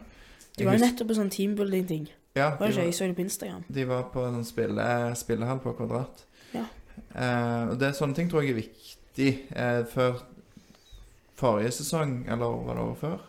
De 0.54 0.66
var 0.68 0.78
jo 0.78 0.84
nettopp 0.86 1.10
på 1.10 1.16
sånn 1.18 1.32
teambuilding-ting. 1.34 2.06
Ja, 2.34 2.52
Var 2.58 2.66
det 2.66 2.72
ikke? 2.74 2.80
var, 2.80 2.86
Jeg 2.88 2.94
så 2.94 3.06
det 3.10 3.16
på 3.18 3.22
Instagram. 3.26 3.64
de 3.70 3.84
var 3.90 4.02
på 4.14 4.22
en 4.26 4.34
sånn 4.40 4.46
spille, 4.46 4.86
spillehall 5.18 5.60
på 5.62 5.72
Kvadrat. 5.78 6.24
Ja. 6.54 6.64
Eh, 7.14 7.68
og 7.72 7.78
det 7.78 7.92
sånne 7.98 8.14
ting 8.14 8.30
tror 8.30 8.42
jeg 8.42 8.54
er 8.54 8.58
viktig. 8.62 9.28
Eh, 9.54 9.82
før 9.90 10.22
forrige 11.38 11.70
sesong, 11.74 12.24
eller 12.30 12.56
var 12.66 12.74
det 12.78 12.82
året 12.86 12.98
før? 13.02 13.20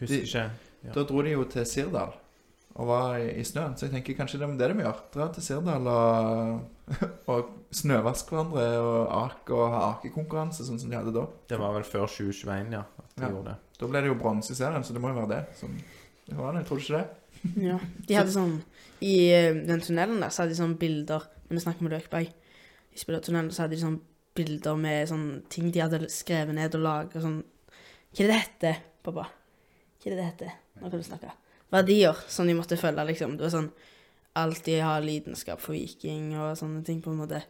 Husker 0.00 0.14
De- 0.16 0.22
ikke. 0.26 0.44
Ja. 0.84 0.92
Da 0.96 1.04
dro 1.04 1.22
de 1.22 1.34
jo 1.34 1.44
til 1.50 1.66
Sirdal 1.68 2.14
og 2.80 2.86
var 2.86 3.16
i, 3.18 3.26
i 3.40 3.44
snøen. 3.44 3.74
Så 3.76 3.88
jeg 3.88 3.92
tenker 3.96 4.14
kanskje 4.16 4.38
det 4.40 4.46
er 4.46 4.52
det 4.60 4.68
de 4.78 4.84
gjør. 4.84 5.00
Dra 5.12 5.26
til 5.34 5.44
Sirdal 5.44 5.88
og, 5.90 6.60
og 7.34 7.50
snøvaske 7.74 8.30
hverandre 8.32 8.66
og 8.80 9.10
ake 9.24 9.56
og 9.56 9.74
ha 9.74 9.80
akekonkurranse, 9.90 10.64
sånn 10.64 10.78
som 10.80 10.92
de 10.92 10.96
hadde 10.96 11.12
da. 11.16 11.26
Det 11.50 11.58
var 11.60 11.74
vel 11.76 11.84
før 11.86 12.06
2021, 12.08 12.70
ja. 12.78 12.84
At 13.02 13.16
de 13.16 13.26
Ja. 13.26 13.32
gjorde 13.32 13.50
det. 13.50 13.56
Da 13.80 13.88
ble 13.90 14.00
det 14.04 14.12
jo 14.12 14.18
bronse 14.20 14.52
i 14.54 14.56
serien, 14.58 14.84
så 14.86 14.94
det 14.96 15.02
må 15.02 15.10
jo 15.12 15.18
være 15.18 15.32
det. 15.34 15.42
Som, 15.58 15.74
det 16.28 16.36
var 16.38 16.54
det, 16.56 16.64
tror 16.68 16.78
du 16.80 16.84
ikke 16.86 17.00
det? 17.00 17.08
Ja. 17.70 17.78
De 18.06 18.16
hadde 18.18 18.32
sånn 18.34 18.56
I 19.00 19.12
eh, 19.32 19.54
den 19.64 19.80
tunnelen 19.80 20.20
der 20.20 20.28
så 20.32 20.42
hadde 20.42 20.52
de 20.52 20.58
sånn 20.58 20.74
bilder 20.76 21.22
Når 21.48 21.54
vi 21.56 21.62
snakker 21.64 21.86
med 21.86 21.94
Løkberg 21.94 22.26
I 22.28 23.00
spillertunnelen 23.00 23.48
så 23.54 23.62
hadde 23.64 23.78
de 23.78 23.80
sånn 23.80 23.96
bilder 24.36 24.76
med 24.76 25.08
sånn 25.08 25.24
ting 25.48 25.70
de 25.72 25.80
hadde 25.80 26.02
skrevet 26.12 26.52
ned 26.58 26.76
og 26.76 26.84
laget 26.84 27.22
sånn 27.24 27.38
Hva 27.40 28.18
er 28.18 28.20
det 28.20 28.28
det 28.34 28.40
heter, 28.42 28.82
pappa? 29.06 29.24
Hva 29.30 30.04
er 30.04 30.12
det 30.12 30.18
det 30.20 30.26
heter? 30.26 30.52
Nå 30.80 30.90
kan 30.90 30.98
du 30.98 31.06
snakke. 31.06 31.32
Verdier 31.70 32.18
som 32.28 32.48
de 32.48 32.56
måtte 32.58 32.78
følge, 32.80 33.04
liksom. 33.12 33.36
Det 33.38 33.48
var 33.48 33.56
sånn 33.56 33.72
Alltid 34.38 34.78
ha 34.86 34.92
lidenskap 35.02 35.58
for 35.58 35.74
Viking 35.74 36.36
og 36.38 36.52
sånne 36.54 36.84
ting, 36.86 37.00
på 37.02 37.10
en 37.10 37.18
måte. 37.18 37.40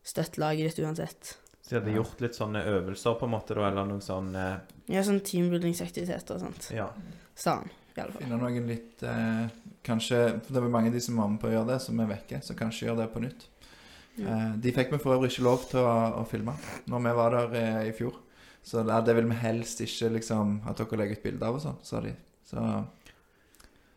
Støtt 0.00 0.38
laget 0.40 0.70
ditt 0.70 0.78
uansett. 0.86 1.34
Så 1.60 1.74
de 1.74 1.76
hadde 1.76 1.96
gjort 1.98 2.22
litt 2.24 2.38
sånne 2.38 2.62
øvelser, 2.64 3.18
på 3.20 3.28
en 3.28 3.34
måte, 3.34 3.54
da, 3.58 3.66
eller 3.68 3.84
noen 3.90 4.00
sånn 4.00 4.30
eh, 4.34 4.54
Ja, 4.88 5.02
sånn 5.04 5.20
teambuildingsaktiviteter 5.20 6.38
og 6.38 6.46
sånt. 6.46 6.70
Ja. 6.72 6.86
Sa 7.36 7.58
han, 7.58 7.68
i 7.92 8.00
alle 8.00 8.14
fall. 8.14 8.24
Finne 8.24 8.38
noen 8.40 8.70
litt 8.72 9.04
eh, 9.04 9.52
Kanskje 9.84 10.22
For 10.40 10.56
det 10.56 10.62
er 10.62 10.72
mange 10.72 10.88
av 10.88 10.96
de 10.96 11.04
som 11.04 11.20
var 11.20 11.28
med 11.28 11.42
på 11.42 11.50
å 11.50 11.52
gjøre 11.52 11.74
det, 11.74 11.78
som 11.84 12.00
er 12.00 12.10
vekke. 12.14 12.40
Så 12.46 12.56
kanskje 12.56 12.88
gjøre 12.88 13.02
det 13.02 13.10
på 13.12 13.22
nytt. 13.26 13.46
Eh, 14.20 14.48
de 14.64 14.72
fikk 14.80 14.96
vi 14.96 15.02
for 15.04 15.18
øvrig 15.18 15.30
ikke 15.34 15.46
lov 15.46 15.68
til 15.70 15.84
å, 15.84 15.92
å 16.20 16.24
filme 16.28 16.56
når 16.90 17.04
vi 17.06 17.14
var 17.20 17.36
der 17.36 17.60
eh, 17.60 17.84
i 17.92 17.94
fjor. 18.00 18.16
Så 18.64 18.82
det, 18.84 18.96
det 19.06 19.14
vil 19.20 19.28
vi 19.30 19.38
helst 19.44 19.80
ikke 19.84 20.10
liksom 20.16 20.58
at 20.68 20.80
dere 20.80 21.00
legger 21.00 21.20
ut 21.20 21.24
bilde 21.28 21.46
av 21.46 21.60
og 21.60 21.64
sånn, 21.64 21.78
sa 21.86 22.02
de. 22.04 22.16
Så 22.50 22.84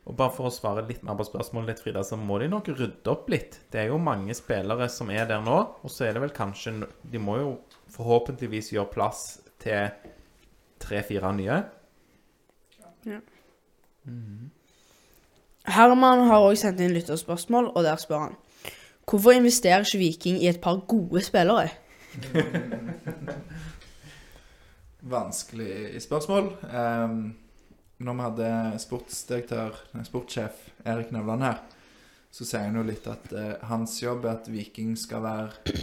Og 0.04 0.16
bare 0.18 0.34
for 0.36 0.50
å 0.50 0.52
svare 0.52 0.82
litt 0.84 1.00
mer 1.06 1.16
på 1.16 1.24
spørsmålet 1.24 1.70
litt, 1.70 1.78
Frida, 1.80 2.02
så 2.04 2.18
må 2.20 2.36
de 2.42 2.50
nok 2.52 2.66
rydde 2.74 3.08
opp 3.08 3.30
litt. 3.32 3.56
Det 3.72 3.80
er 3.80 3.86
jo 3.88 3.96
mange 3.96 4.34
spillere 4.36 4.88
som 4.92 5.08
er 5.08 5.24
der 5.30 5.40
nå, 5.40 5.56
og 5.80 5.92
så 5.92 6.04
er 6.04 6.12
det 6.12 6.20
vel 6.26 6.34
kanskje 6.36 6.74
De 7.08 7.22
må 7.22 7.38
jo 7.40 7.54
forhåpentligvis 7.94 8.68
gjøre 8.74 8.92
plass 8.92 9.22
til 9.64 9.88
tre-fire 10.84 11.32
nye. 11.38 11.56
Herman 15.64 16.26
har 16.28 16.44
òg 16.44 16.58
sendt 16.60 16.84
inn 16.84 16.92
lytterspørsmål, 16.92 17.72
og 17.72 17.88
der 17.88 18.00
spør 18.00 18.26
han 18.26 18.36
Hvorfor 19.08 19.36
investerer 19.36 19.84
ikke 19.84 20.00
Viking 20.00 20.36
i 20.40 20.48
et 20.48 20.60
par 20.64 20.84
gode 20.88 21.24
spillere? 21.24 21.72
vanskelig 25.04 26.02
spørsmål. 26.02 26.52
Um, 26.72 27.34
når 28.04 28.16
vi 28.16 28.26
hadde 28.28 28.50
sportsdirektør, 28.82 29.78
sportssjef 30.06 30.68
Erik 30.84 31.12
Nevland 31.14 31.46
her, 31.46 31.62
så 32.34 32.46
sier 32.46 32.66
han 32.66 32.76
jo 32.78 32.84
litt 32.86 33.06
at 33.06 33.30
eh, 33.32 33.52
hans 33.70 33.94
jobb 34.02 34.26
er 34.26 34.40
at 34.40 34.50
Viking 34.50 34.96
skal 34.98 35.22
være 35.22 35.74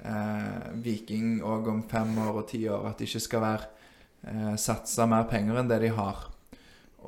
eh, 0.00 0.70
Viking 0.80 1.42
òg 1.44 1.68
om 1.68 1.82
fem 1.88 2.14
år 2.24 2.40
og 2.40 2.46
ti 2.48 2.62
år. 2.72 2.88
At 2.88 3.02
de 3.02 3.08
ikke 3.08 3.20
skal 3.20 3.44
være 3.44 3.68
eh, 4.24 4.54
satsa 4.60 5.04
mer 5.10 5.28
penger 5.28 5.60
enn 5.60 5.68
det 5.68 5.82
de 5.84 5.90
har. 5.98 6.24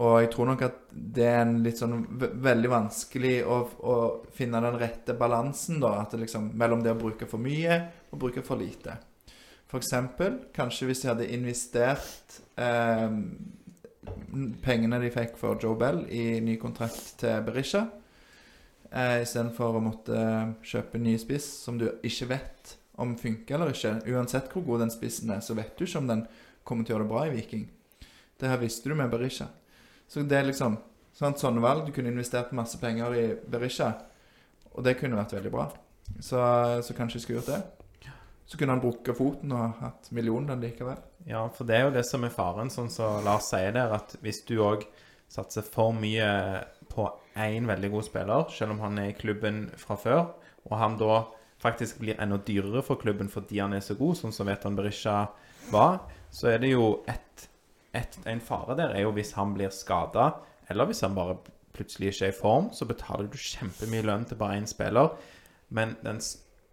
Og 0.02 0.18
jeg 0.22 0.30
tror 0.32 0.48
nok 0.48 0.62
at 0.64 0.76
det 0.92 1.24
er 1.28 1.40
en 1.42 1.58
litt 1.64 1.80
sånn 1.80 1.98
ve 2.20 2.30
veldig 2.46 2.68
vanskelig 2.72 3.32
å, 3.44 3.56
å 3.84 3.96
finne 4.32 4.60
den 4.64 4.78
rette 4.80 5.16
balansen, 5.16 5.80
da. 5.82 5.98
At 6.02 6.14
det 6.14 6.22
liksom 6.26 6.52
mellom 6.60 6.84
det 6.84 6.94
å 6.94 7.00
bruke 7.00 7.28
for 7.28 7.40
mye 7.40 7.80
og 8.12 8.20
bruke 8.26 8.44
for 8.44 8.60
lite. 8.60 8.98
For 9.72 9.80
eksempel, 9.80 10.36
kanskje 10.52 10.88
hvis 10.88 11.00
de 11.00 11.08
hadde 11.08 11.32
investert 11.32 12.40
eh, 12.60 13.08
pengene 14.62 14.98
de 15.02 15.10
fikk 15.14 15.36
for 15.38 15.60
Joe 15.62 15.76
Bell 15.78 16.04
i 16.10 16.40
ny 16.42 16.56
kontrakt 16.60 17.14
til 17.20 17.42
Berisha, 17.46 17.84
eh, 18.90 19.22
istedenfor 19.22 19.78
å 19.78 19.82
måtte 19.84 20.22
kjøpe 20.66 21.00
ny 21.00 21.16
spiss 21.20 21.46
som 21.64 21.78
du 21.78 21.88
ikke 22.02 22.30
vet 22.34 22.76
om 23.02 23.14
funker 23.18 23.56
eller 23.56 23.72
ikke. 23.72 23.98
Uansett 24.12 24.50
hvor 24.52 24.64
god 24.66 24.86
den 24.86 24.94
spissen 24.94 25.30
er, 25.30 25.40
så 25.40 25.56
vet 25.58 25.76
du 25.76 25.84
ikke 25.86 26.02
om 26.02 26.10
den 26.10 26.26
kommer 26.64 26.84
til 26.84 26.94
å 26.94 26.98
gjøre 26.98 27.06
det 27.06 27.12
bra 27.14 27.26
i 27.26 27.34
Viking. 27.36 27.68
Det 28.38 28.50
her 28.50 28.58
visste 28.58 28.90
du 28.90 28.96
med 28.98 29.10
Berisha. 29.10 29.48
Så 30.08 30.24
det 30.26 30.38
er 30.38 30.48
liksom 30.48 30.76
sant, 31.14 31.38
sånne 31.40 31.62
valg. 31.62 31.86
Du 31.86 31.92
kunne 31.94 32.10
investert 32.12 32.52
masse 32.56 32.78
penger 32.80 33.14
i 33.16 33.26
Berisha, 33.48 33.92
og 34.72 34.84
det 34.84 34.98
kunne 34.98 35.18
vært 35.18 35.36
veldig 35.36 35.52
bra. 35.52 35.68
Så, 36.18 36.40
så 36.82 36.96
kanskje 36.96 37.20
jeg 37.20 37.26
skulle 37.26 37.40
gjort 37.40 37.54
det. 37.54 37.81
Så 38.46 38.58
kunne 38.58 38.74
han 38.74 38.82
brukket 38.82 39.16
foten 39.16 39.54
og 39.56 39.78
hatt 39.80 40.10
millionen 40.12 40.60
likevel. 40.60 40.98
Ja, 41.28 41.46
for 41.54 41.68
det 41.68 41.76
er 41.76 41.86
jo 41.86 41.94
det 41.94 42.04
som 42.08 42.24
er 42.26 42.34
faren, 42.34 42.72
sånn 42.72 42.90
som 42.92 43.22
Lars 43.24 43.48
sier 43.52 43.72
der, 43.74 43.94
at 43.94 44.16
hvis 44.24 44.42
du 44.48 44.56
òg 44.64 44.84
satser 45.32 45.64
for 45.64 45.94
mye 45.96 46.26
på 46.92 47.06
én 47.40 47.68
veldig 47.70 47.92
god 47.94 48.08
spiller, 48.08 48.50
selv 48.52 48.74
om 48.74 48.82
han 48.84 48.98
er 49.00 49.12
i 49.12 49.16
klubben 49.16 49.64
fra 49.80 49.96
før, 49.96 50.26
og 50.68 50.74
han 50.78 50.98
da 51.00 51.22
faktisk 51.62 52.02
blir 52.02 52.18
enda 52.20 52.40
dyrere 52.42 52.82
for 52.84 53.00
klubben 53.00 53.30
fordi 53.30 53.62
han 53.62 53.72
er 53.76 53.84
så 53.84 53.96
god, 53.96 54.18
sånn 54.18 54.34
som 54.34 54.50
Vetan 54.50 54.76
Berisha 54.76 55.16
var, 55.72 56.02
så 56.34 56.50
er 56.52 56.62
det 56.62 56.72
jo 56.72 56.88
et, 57.10 57.46
et, 57.96 58.18
en 58.28 58.42
fare 58.42 58.76
der 58.78 58.96
er 58.96 59.06
jo 59.06 59.14
hvis 59.16 59.34
han 59.38 59.54
blir 59.56 59.72
skada, 59.72 60.32
eller 60.72 60.90
hvis 60.90 61.04
han 61.06 61.16
bare 61.16 61.38
plutselig 61.72 62.12
ikke 62.12 62.28
er 62.28 62.34
i 62.34 62.36
form, 62.36 62.70
så 62.74 62.88
betaler 62.88 63.30
du 63.30 63.38
kjempemye 63.38 64.04
lønn 64.04 64.26
til 64.28 64.40
bare 64.40 64.58
én 64.60 64.68
spiller. 64.68 65.14
Men 65.72 65.94
den 66.04 66.20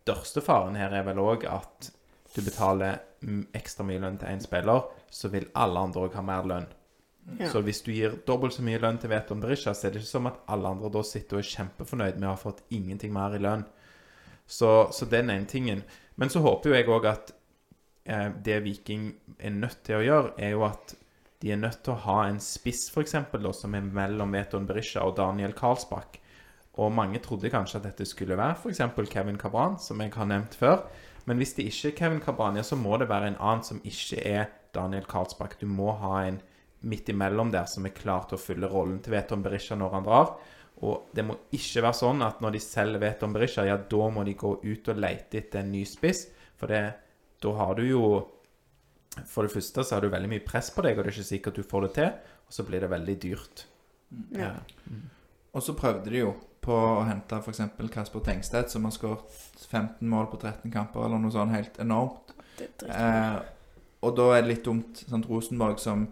største 0.10 0.41
faren 0.41 0.78
her 0.80 0.93
er 0.95 1.05
vel 1.07 1.22
òg 1.22 1.45
at 1.49 1.91
du 2.36 2.41
betaler 2.45 2.99
ekstra 3.57 3.86
mye 3.86 4.01
lønn 4.01 4.20
til 4.20 4.32
én 4.32 4.43
spiller, 4.43 4.86
så 5.12 5.32
vil 5.34 5.49
alle 5.57 5.82
andre 5.88 6.05
òg 6.07 6.18
ha 6.18 6.24
mer 6.26 6.47
lønn. 6.47 6.68
Ja. 7.38 7.49
Så 7.51 7.62
hvis 7.62 7.82
du 7.86 7.91
gir 7.93 8.16
dobbelt 8.26 8.55
så 8.55 8.64
mye 8.66 8.80
lønn 8.82 8.97
til 9.01 9.12
Veton 9.12 9.41
Berisha, 9.43 9.74
så 9.76 9.88
er 9.88 9.93
det 9.93 10.01
ikke 10.01 10.14
som 10.16 10.30
at 10.30 10.39
alle 10.49 10.70
andre 10.72 10.89
da 10.93 11.03
sitter 11.05 11.38
og 11.38 11.43
er 11.43 11.49
kjempefornøyd 11.49 12.18
med 12.18 12.30
å 12.30 12.34
ha 12.34 12.39
fått 12.39 12.64
ingenting 12.74 13.14
mer 13.14 13.36
i 13.38 13.41
lønn. 13.43 13.66
Så, 14.49 14.89
så 14.95 15.05
det 15.05 15.20
er 15.20 15.28
den 15.28 15.36
ene 15.36 15.49
tingen. 15.49 15.84
Men 16.18 16.32
så 16.34 16.41
håper 16.41 16.72
jo 16.72 16.78
jeg 16.78 16.89
òg 16.89 17.05
at 17.12 17.34
eh, 18.10 18.32
det 18.45 18.64
Viking 18.66 19.12
er 19.38 19.53
nødt 19.53 19.84
til 19.86 19.99
å 19.99 20.05
gjøre, 20.05 20.34
er 20.41 20.55
jo 20.55 20.66
at 20.66 20.95
de 21.39 21.53
er 21.53 21.62
nødt 21.62 21.84
til 21.86 21.93
å 21.93 22.01
ha 22.07 22.18
en 22.28 22.41
spiss, 22.43 22.88
f.eks., 22.89 23.14
som 23.60 23.78
er 23.78 23.86
mellom 23.86 24.34
Veton 24.36 24.66
Berisha 24.68 25.05
og 25.05 25.16
Daniel 25.20 25.53
Karlsbakk. 25.55 26.18
Og 26.80 26.94
mange 26.96 27.20
trodde 27.24 27.52
kanskje 27.52 27.82
at 27.82 27.88
dette 27.90 28.08
skulle 28.08 28.38
være 28.40 28.56
f.eks. 28.56 28.82
Kevin 29.12 29.40
Cabran, 29.40 29.78
som 29.84 30.00
jeg 30.00 30.14
har 30.16 30.30
nevnt 30.30 30.56
før. 30.56 30.86
Men 31.28 31.42
hvis 31.42 31.54
det 31.58 31.68
ikke 31.68 31.90
er 31.90 31.98
Kevin 31.98 32.22
Cabran, 32.24 32.56
ja, 32.58 32.64
så 32.64 32.78
må 32.80 32.98
det 32.98 33.10
være 33.10 33.34
en 33.34 33.42
annen 33.42 33.66
som 33.68 33.82
ikke 33.84 34.22
er 34.26 34.48
Daniel 34.76 35.06
Karlsbakk. 35.10 35.58
Du 35.60 35.68
må 35.68 35.92
ha 36.00 36.24
en 36.28 36.40
midt 36.88 37.12
imellom 37.12 37.52
der 37.52 37.68
som 37.68 37.86
er 37.86 37.96
klar 37.96 38.30
til 38.30 38.38
å 38.38 38.42
fylle 38.42 38.70
rollen 38.72 39.02
til 39.04 39.14
Veton 39.18 39.44
Berisha 39.44 39.76
når 39.76 39.94
han 39.98 40.08
drar. 40.08 40.34
Og 40.88 41.12
det 41.16 41.26
må 41.28 41.36
ikke 41.52 41.84
være 41.84 42.00
sånn 42.00 42.24
at 42.24 42.40
når 42.40 42.56
de 42.56 42.64
selger 42.64 43.04
Veton 43.04 43.36
Berisha, 43.36 43.68
ja, 43.68 43.76
da 43.78 44.10
må 44.14 44.24
de 44.24 44.38
gå 44.40 44.56
ut 44.64 44.92
og 44.94 45.02
lete 45.04 45.42
etter 45.42 45.64
en 45.64 45.74
ny 45.74 45.84
spiss. 45.88 46.30
For 46.60 46.72
det, 46.72 46.84
da 47.44 47.56
har 47.60 47.76
du 47.80 47.86
jo 47.88 48.04
For 49.26 49.42
det 49.42 49.52
første 49.52 49.82
så 49.84 49.96
har 49.96 50.04
du 50.06 50.12
veldig 50.14 50.30
mye 50.30 50.44
press 50.46 50.68
på 50.70 50.84
deg, 50.86 50.94
og 50.96 51.04
det 51.04 51.10
er 51.10 51.16
ikke 51.18 51.32
sikkert 51.34 51.56
du 51.58 51.66
får 51.66 51.88
det 51.88 51.94
til. 51.96 52.12
Og 52.46 52.54
så 52.56 52.64
blir 52.64 52.84
det 52.84 52.92
veldig 52.92 53.16
dyrt. 53.24 53.64
Ja. 54.38 54.52
Og 55.52 55.66
så 55.66 55.74
prøvde 55.76 56.14
de 56.14 56.22
jo 56.22 56.30
på 56.62 56.76
å 56.76 57.03
hente 57.07 57.39
f.eks. 57.39 57.62
Kasper 57.93 58.24
Tengstedt, 58.26 58.72
som 58.72 58.86
har 58.88 58.91
skåret 58.95 59.39
15 59.70 60.07
mål 60.10 60.28
på 60.32 60.39
13 60.41 60.72
kamper, 60.74 61.05
eller 61.05 61.22
noe 61.22 61.34
sånt 61.34 61.55
helt 61.55 61.80
enormt. 61.82 62.34
Eh, 62.60 63.38
og 64.03 64.16
da 64.18 64.26
er 64.36 64.43
det 64.43 64.51
litt 64.53 64.66
dumt. 64.68 65.03
Sant? 65.07 65.28
Rosenborg 65.30 65.80
som 65.80 66.07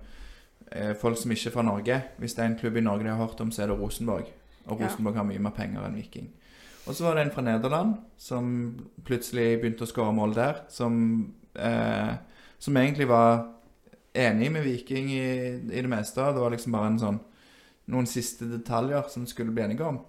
eh, 0.72 0.94
Folk 1.00 1.20
som 1.20 1.32
ikke 1.32 1.50
er 1.50 1.54
fra 1.54 1.64
Norge 1.68 1.98
Hvis 2.22 2.36
det 2.38 2.44
er 2.44 2.48
en 2.52 2.56
klubb 2.60 2.78
i 2.80 2.84
Norge 2.86 3.04
de 3.04 3.12
har 3.12 3.20
hørt 3.20 3.42
om, 3.44 3.52
så 3.52 3.64
er 3.66 3.72
det 3.72 3.78
Rosenborg. 3.80 4.30
Og 4.68 4.80
Ja. 4.80 4.88
Rosenborg 4.88 5.20
har 5.20 5.28
mye 5.28 5.44
mer 5.44 5.56
penger 5.56 5.84
enn 5.88 5.96
Viking. 6.00 6.30
Og 6.88 6.96
så 6.96 7.04
var 7.04 7.16
det 7.16 7.26
en 7.26 7.34
fra 7.36 7.44
Nederland 7.44 7.98
som 8.18 8.50
plutselig 9.04 9.58
begynte 9.60 9.84
å 9.84 9.92
skåre 9.92 10.16
mål 10.16 10.36
der, 10.38 10.62
som, 10.72 11.34
eh, 11.60 12.14
som 12.60 12.78
egentlig 12.80 13.10
var 13.10 13.46
enig 14.16 14.52
med 14.52 14.64
Viking 14.64 15.10
i, 15.12 15.26
i 15.68 15.82
det 15.82 15.90
meste. 15.92 16.24
Det 16.24 16.40
var 16.40 16.52
liksom 16.56 16.72
bare 16.72 16.92
en 16.94 17.02
sånn 17.02 17.20
noen 17.92 18.08
siste 18.08 18.48
detaljer 18.52 19.04
som 19.12 19.26
skulle 19.28 19.52
bli 19.56 19.64
enige 19.64 19.84
om. 19.88 20.00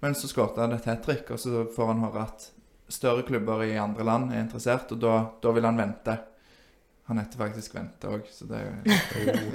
Men 0.00 0.16
så 0.16 0.28
skåret 0.30 0.58
han 0.60 0.72
et 0.72 0.88
hat 0.88 1.02
trick, 1.04 1.28
og 1.30 1.40
så 1.40 1.66
får 1.74 1.92
han 1.92 2.04
høre 2.06 2.24
at 2.24 2.48
større 2.90 3.22
klubber 3.26 3.62
i 3.64 3.76
andre 3.78 4.04
land 4.06 4.32
er 4.32 4.42
interessert, 4.44 4.92
og 4.94 5.00
da, 5.02 5.14
da 5.42 5.52
vil 5.54 5.68
han 5.68 5.78
vente. 5.78 6.16
Han 7.10 7.18
heter 7.18 7.40
faktisk 7.40 7.74
Vente 7.74 8.06
òg, 8.06 8.26
så 8.30 8.46
det 8.46 8.60
er 8.60 8.68
jo. 8.70 9.46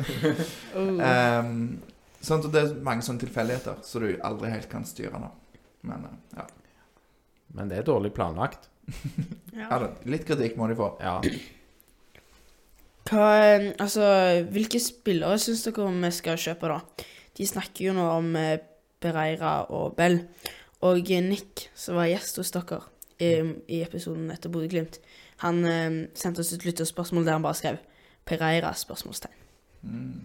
Ehm, 1.07 1.77
sånn 2.19 2.43
Det 2.51 2.61
er 2.61 2.73
mange 2.83 3.05
sånne 3.05 3.21
tilfeldigheter 3.21 3.79
så 3.85 4.01
du 4.03 4.09
aldri 4.27 4.51
helt 4.51 4.67
kan 4.67 4.83
styre 4.87 5.21
nå. 5.21 5.29
Men 5.87 6.03
eh, 6.09 6.17
ja. 6.35 6.47
Men 7.55 7.71
det 7.71 7.79
er 7.79 7.87
dårlig 7.87 8.11
planlagt. 8.17 8.67
ja 9.55 9.69
ja. 9.69 9.79
da, 9.85 9.87
litt 10.11 10.27
kritikk 10.27 10.57
må 10.59 10.67
de 10.67 10.75
få. 10.75 10.89
Ja. 10.99 11.15
Hva, 13.07 13.29
eh, 13.39 13.69
altså, 13.79 14.09
hvilke 14.51 14.81
spillere 14.83 15.39
syns 15.39 15.63
dere 15.63 15.87
vi 15.95 16.11
skal 16.17 16.41
kjøpe, 16.41 16.73
da? 16.75 17.07
De 17.39 17.47
snakker 17.47 17.87
jo 17.87 17.95
nå 17.95 18.09
om 18.17 18.33
Pereira 19.05 19.55
og 19.69 19.95
Bell. 19.97 20.23
Og 20.85 21.09
Nick, 21.23 21.69
som 21.77 21.99
var 21.99 22.09
gjest 22.11 22.41
hos 22.41 22.53
dere 22.53 22.81
i, 23.21 23.31
i 23.71 23.81
episoden 23.85 24.27
etter 24.33 24.51
Bodø-Glimt, 24.53 24.99
han 25.43 25.65
eh, 25.69 25.99
sendte 26.17 26.43
oss 26.43 26.53
et 26.55 26.65
lytterspørsmål 26.67 27.27
der 27.27 27.37
han 27.37 27.45
bare 27.45 27.59
skrev 27.59 27.81
Pereira? 28.25 28.73
spørsmålstegn. 28.75 29.43
Mm. 29.85 30.23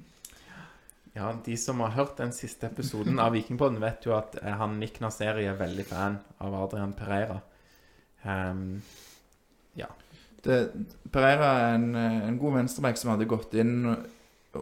Ja, 1.13 1.33
de 1.45 1.57
som 1.59 1.81
har 1.83 1.97
hørt 1.97 2.19
den 2.21 2.33
siste 2.33 2.69
episoden 2.71 3.19
av 3.19 3.33
Vikingpodden, 3.35 3.81
vet 3.83 4.07
jo 4.07 4.15
at 4.17 4.37
eh, 4.43 4.55
han 4.57 4.79
Nick 4.81 5.01
Naseri 5.03 5.49
er 5.51 5.59
veldig 5.59 5.87
fan 5.89 6.21
av 6.41 6.55
Adrian 6.65 6.95
Pereira. 6.97 7.41
Ja. 9.79 9.89
Det, 10.45 10.61
Pereira 11.13 11.51
er 11.65 11.75
en, 11.75 11.91
eh, 11.95 12.29
en 12.29 12.39
god 12.39 12.61
venstreback 12.61 12.99
som 12.99 13.13
hadde 13.13 13.29
gått 13.29 13.55
inn 13.59 13.85
og, 13.91 14.07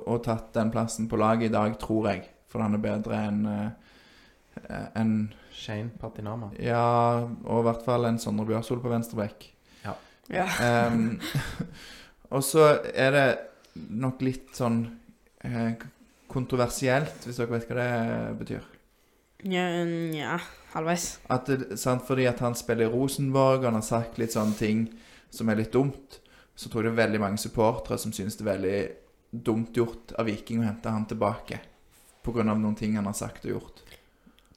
og 0.00 0.22
tatt 0.24 0.50
den 0.56 0.72
plassen 0.74 1.08
på 1.08 1.20
laget 1.20 1.50
i 1.50 1.54
dag, 1.54 1.76
tror 1.80 2.10
jeg. 2.10 2.24
For 2.48 2.64
han 2.64 2.74
er 2.74 2.82
bedre 2.82 3.20
enn 3.28 3.44
eh, 3.46 3.87
enn 4.98 5.14
Shane 5.54 5.90
Patinama. 6.00 6.50
Ja, 6.62 7.26
og 7.44 7.62
i 7.62 7.66
hvert 7.66 7.84
fall 7.86 8.08
en 8.08 8.20
Sondre 8.22 8.46
Bjørsol 8.48 8.82
på 8.82 8.92
venstreback. 8.92 9.48
Ja. 10.28 10.48
Ehm, 10.62 11.20
og 12.34 12.44
så 12.44 12.68
er 12.92 13.14
det 13.14 13.28
nok 13.88 14.22
litt 14.24 14.52
sånn 14.56 14.82
eh, 15.44 15.72
kontroversielt, 16.28 17.24
hvis 17.24 17.40
dere 17.40 17.54
vet 17.54 17.68
hva 17.70 17.78
det 17.80 18.38
betyr. 18.42 18.66
Ja, 19.48 19.64
ja 20.12 20.38
halvveis. 20.74 21.10
At 21.32 21.48
det, 21.48 21.78
sant, 21.80 22.04
fordi 22.06 22.26
at 22.28 22.42
han 22.44 22.56
spiller 22.58 22.88
i 22.88 22.92
Rosenborg, 22.92 23.62
og 23.62 23.70
han 23.70 23.80
har 23.80 23.86
sagt 23.86 24.20
litt 24.20 24.36
sånne 24.36 24.58
ting 24.58 24.86
som 25.32 25.48
er 25.48 25.62
litt 25.62 25.72
dumt, 25.72 26.20
så 26.58 26.68
tror 26.68 26.84
jeg 26.84 26.90
det 26.90 26.96
er 26.96 27.04
veldig 27.06 27.22
mange 27.22 27.40
supportere 27.40 28.00
som 28.02 28.12
synes 28.12 28.36
det 28.36 28.44
er 28.44 28.52
veldig 28.52 28.78
dumt 29.30 29.76
gjort 29.76 30.14
av 30.18 30.26
Viking 30.26 30.62
å 30.62 30.68
hente 30.68 30.92
han 30.92 31.08
tilbake. 31.08 31.62
Av 32.28 32.44
noen 32.44 32.74
ting 32.76 32.92
han 32.98 33.06
har 33.08 33.14
sagt 33.16 33.46
og 33.46 33.54
gjort. 33.54 33.78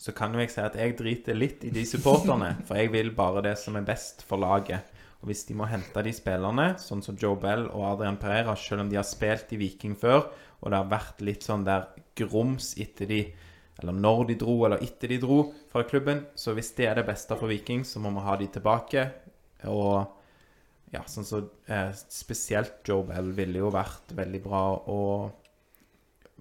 Så 0.01 0.15
kan 0.17 0.33
jo 0.33 0.41
jeg 0.41 0.49
si 0.49 0.61
at 0.63 0.77
jeg 0.79 0.95
driter 0.97 1.37
litt 1.37 1.61
i 1.67 1.69
de 1.73 1.83
supporterne, 1.85 2.55
for 2.65 2.79
jeg 2.79 2.89
vil 2.93 3.11
bare 3.13 3.43
det 3.45 3.53
som 3.61 3.75
er 3.77 3.85
best 3.85 4.23
for 4.25 4.41
laget. 4.41 4.87
Og 5.21 5.29
hvis 5.29 5.43
de 5.45 5.53
må 5.53 5.67
hente 5.69 6.01
de 6.01 6.13
spillerne, 6.17 6.71
sånn 6.81 7.03
som 7.05 7.17
Joe 7.21 7.37
Bell 7.37 7.67
og 7.69 7.85
Adrian 7.91 8.17
Pereira, 8.17 8.55
selv 8.57 8.81
om 8.81 8.89
de 8.89 8.97
har 8.97 9.05
spilt 9.05 9.53
i 9.53 9.59
Viking 9.61 9.93
før, 9.93 10.25
og 10.61 10.73
det 10.73 10.79
har 10.79 10.89
vært 10.89 11.21
litt 11.25 11.45
sånn 11.45 11.67
der 11.67 11.91
grums 12.17 12.73
etter 12.81 13.09
de 13.09 13.23
Eller 13.81 13.95
når 13.97 14.25
de 14.29 14.33
dro, 14.37 14.55
eller 14.67 14.81
etter 14.83 15.09
de 15.09 15.15
dro 15.17 15.37
fra 15.71 15.81
klubben. 15.89 16.19
Så 16.37 16.51
hvis 16.53 16.67
det 16.77 16.85
er 16.85 16.99
det 16.99 17.05
beste 17.07 17.33
for 17.39 17.49
Viking, 17.49 17.81
så 17.87 17.97
må 18.03 18.11
vi 18.13 18.25
ha 18.27 18.35
de 18.37 18.45
tilbake. 18.53 19.05
Og 19.71 20.03
ja, 20.93 21.01
sånn 21.09 21.25
så 21.25 21.39
eh, 21.65 21.89
Spesielt 22.11 22.83
Joe 22.85 23.07
Bell 23.07 23.31
ville 23.33 23.63
jo 23.63 23.71
vært 23.73 24.13
veldig 24.13 24.41
bra 24.43 24.61
og 24.91 25.40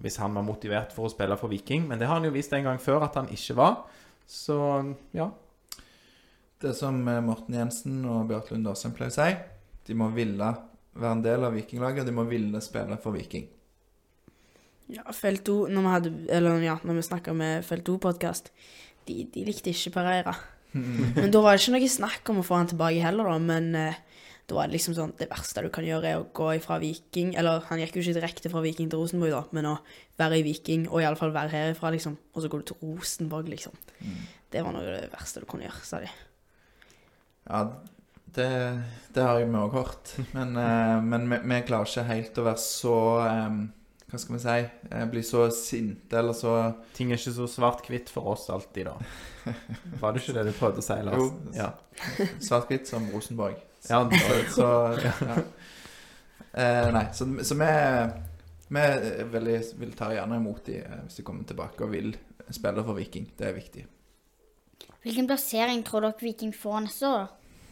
hvis 0.01 0.17
han 0.21 0.33
var 0.35 0.45
motivert 0.45 0.93
for 0.95 1.07
å 1.07 1.13
spille 1.13 1.37
for 1.39 1.51
Viking. 1.51 1.85
Men 1.89 2.01
det 2.01 2.09
har 2.09 2.19
han 2.19 2.27
jo 2.27 2.33
vist 2.33 2.53
en 2.57 2.67
gang 2.67 2.81
før 2.81 3.05
at 3.07 3.17
han 3.19 3.29
ikke 3.33 3.57
var. 3.59 3.79
Så 4.29 4.57
ja. 5.17 5.29
Det 6.61 6.75
som 6.77 6.99
eh, 7.09 7.23
Morten 7.25 7.57
Jensen 7.57 8.03
og 8.05 8.27
Bjarte 8.29 8.53
Lund 8.53 8.69
Aasheim 8.69 8.93
pleier 8.97 9.13
å 9.13 9.15
si, 9.15 9.31
de 9.87 9.97
må 9.97 10.11
ville 10.13 10.51
være 10.91 11.15
en 11.15 11.23
del 11.25 11.47
av 11.47 11.55
Vikinglaget, 11.55 12.03
og 12.03 12.09
de 12.09 12.13
må 12.15 12.27
ville 12.29 12.61
spille 12.63 12.97
for 13.01 13.15
Viking. 13.17 13.47
Ja, 14.91 15.05
Felt 15.15 15.47
O, 15.49 15.63
når 15.71 15.81
vi, 15.81 15.91
hadde, 15.95 16.13
eller, 16.35 16.63
ja, 16.65 16.75
når 16.83 16.99
vi 16.99 17.07
snakka 17.07 17.33
med 17.37 17.65
Felt 17.65 17.89
O-podkast, 17.89 18.51
de, 19.07 19.23
de 19.33 19.45
likte 19.47 19.71
ikke 19.71 19.95
Pereira. 19.95 20.35
Men 21.17 21.31
da 21.31 21.41
var 21.43 21.55
det 21.55 21.63
ikke 21.63 21.77
noe 21.77 21.91
snakk 21.91 22.31
om 22.31 22.41
å 22.41 22.45
få 22.45 22.59
han 22.59 22.69
tilbake 22.71 23.03
heller, 23.03 23.31
da. 23.31 23.37
Men 23.41 23.71
eh, 23.79 24.01
var 24.55 24.67
det 24.67 24.75
liksom 24.75 24.95
sånn 24.97 25.13
Det 25.19 25.27
verste 25.29 25.63
du 25.65 25.69
kan 25.73 25.85
gjøre, 25.85 26.09
er 26.09 26.21
å 26.21 26.27
gå 26.33 26.47
ifra 26.57 26.79
Viking 26.81 27.35
Eller 27.39 27.63
han 27.69 27.81
gikk 27.81 27.97
jo 27.97 28.03
ikke 28.05 28.17
direkte 28.19 28.51
fra 28.53 28.63
Viking 28.63 28.89
til 28.91 29.01
Rosenborg, 29.01 29.33
da, 29.35 29.43
men 29.57 29.69
å 29.73 29.77
være 30.21 30.41
i 30.41 30.45
Viking, 30.45 30.87
og 30.89 31.01
iallfall 31.01 31.33
være 31.33 31.53
herifra, 31.53 31.91
liksom. 31.95 32.17
Og 32.35 32.43
så 32.43 32.51
går 32.51 32.61
du 32.61 32.71
til 32.71 32.81
Rosenborg, 32.83 33.49
liksom. 33.49 33.73
Det 34.51 34.61
var 34.61 34.75
noe 34.75 34.85
av 34.85 34.99
det 34.99 35.09
verste 35.13 35.41
du 35.41 35.47
kunne 35.49 35.65
gjøre, 35.65 35.81
sa 35.87 36.01
de. 36.03 36.11
Ja, 37.47 37.61
det, 38.35 38.47
det 39.15 39.25
har 39.25 39.39
vi 39.39 39.47
òg 39.59 39.75
hørt. 39.75 40.15
Men, 40.35 40.55
uh, 40.55 40.97
men 41.03 41.29
vi, 41.31 41.39
vi 41.41 41.61
klarer 41.67 41.89
ikke 41.89 42.07
helt 42.09 42.37
å 42.41 42.45
være 42.47 42.63
så 42.63 42.97
um, 43.25 43.63
Hva 44.11 44.19
skal 44.19 44.35
vi 44.35 44.41
si? 44.43 44.57
eh, 44.91 45.07
bli 45.11 45.23
så 45.23 45.45
sinte 45.55 46.19
eller 46.19 46.35
så 46.35 46.53
Ting 46.97 47.11
er 47.11 47.19
ikke 47.19 47.35
så 47.39 47.47
svart-hvitt 47.49 48.11
for 48.11 48.33
oss 48.33 48.49
alltid, 48.53 48.91
da. 48.91 48.95
Var 50.01 50.13
det 50.13 50.23
ikke 50.23 50.37
det 50.37 50.47
du 50.49 50.53
prøvde 50.55 50.83
å 50.83 50.85
si, 50.85 50.97
Lars? 51.07 51.19
Jo. 51.19 51.55
Ja. 51.55 51.71
svart-hvitt 52.43 52.91
som 52.91 53.07
Rosenborg. 53.15 53.59
Ja 53.89 54.01
Så, 54.11 54.39
så 54.55 54.67
ja. 55.01 55.37
Eh, 56.51 56.87
nei, 56.91 57.05
så, 57.15 57.27
så 57.47 57.55
vi, 57.55 57.71
vi 58.75 58.83
veldig, 59.31 59.57
vil 59.79 59.93
ta 59.95 60.09
gjerne 60.11 60.41
imot 60.41 60.65
de 60.67 60.81
eh, 60.83 60.97
hvis 61.05 61.21
de 61.21 61.25
kommer 61.27 61.47
tilbake 61.47 61.85
og 61.85 61.93
vil 61.93 62.11
spille 62.51 62.83
for 62.83 62.99
Viking. 62.99 63.29
Det 63.39 63.47
er 63.47 63.55
viktig. 63.55 63.85
Hvilken 65.01 65.29
plassering 65.29 65.85
tror 65.87 66.05
dere 66.05 66.19
Viking 66.21 66.51
får 66.53 66.83
neste 66.85 67.09
år? 67.09 67.29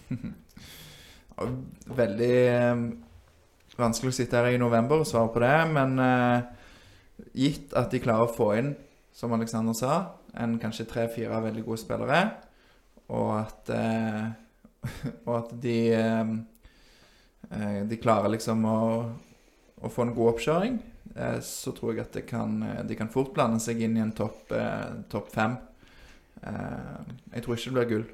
Veldig 2.00 2.36
eh, 2.48 2.86
vanskelig 3.80 4.14
å 4.14 4.18
sitte 4.18 4.40
her 4.40 4.56
i 4.56 4.62
november 4.62 5.04
og 5.04 5.08
svare 5.08 5.32
på 5.34 5.44
det, 5.44 5.56
men 5.76 6.00
eh, 6.04 6.40
gitt 7.46 7.76
at 7.78 7.92
de 7.94 8.02
klarer 8.04 8.28
å 8.28 8.34
få 8.34 8.52
inn, 8.60 8.74
som 9.16 9.34
Alexander 9.36 9.76
sa, 9.78 9.96
en 10.40 10.58
kanskje 10.62 10.88
tre-fire 10.90 11.42
veldig 11.44 11.66
gode 11.66 11.82
spillere, 11.82 12.22
og 13.12 13.32
at, 13.40 13.72
eh, 13.76 14.26
og 15.28 15.34
at 15.36 15.56
de 15.64 15.78
eh, 15.96 16.36
eh, 17.52 17.82
De 17.90 18.00
klarer 18.00 18.32
liksom 18.32 18.64
å, 18.68 18.80
å 19.80 19.92
få 19.92 20.06
en 20.06 20.14
god 20.16 20.34
oppkjøring, 20.34 20.78
eh, 21.16 21.40
så 21.46 21.74
tror 21.76 21.94
jeg 21.94 22.06
at 22.06 22.20
det 22.20 22.26
kan, 22.30 22.62
eh, 22.64 22.84
de 22.88 22.98
kan 23.00 23.12
fort 23.12 23.34
blande 23.36 23.60
seg 23.64 23.82
inn 23.86 23.98
i 23.98 24.04
en 24.06 24.16
topp 24.16 24.54
top 25.12 25.34
fem. 25.34 25.58
Eh, 26.44 27.14
jeg 27.36 27.44
tror 27.46 27.56
ikke 27.56 27.70
det 27.70 27.78
blir 27.78 27.92
gull. 27.94 28.08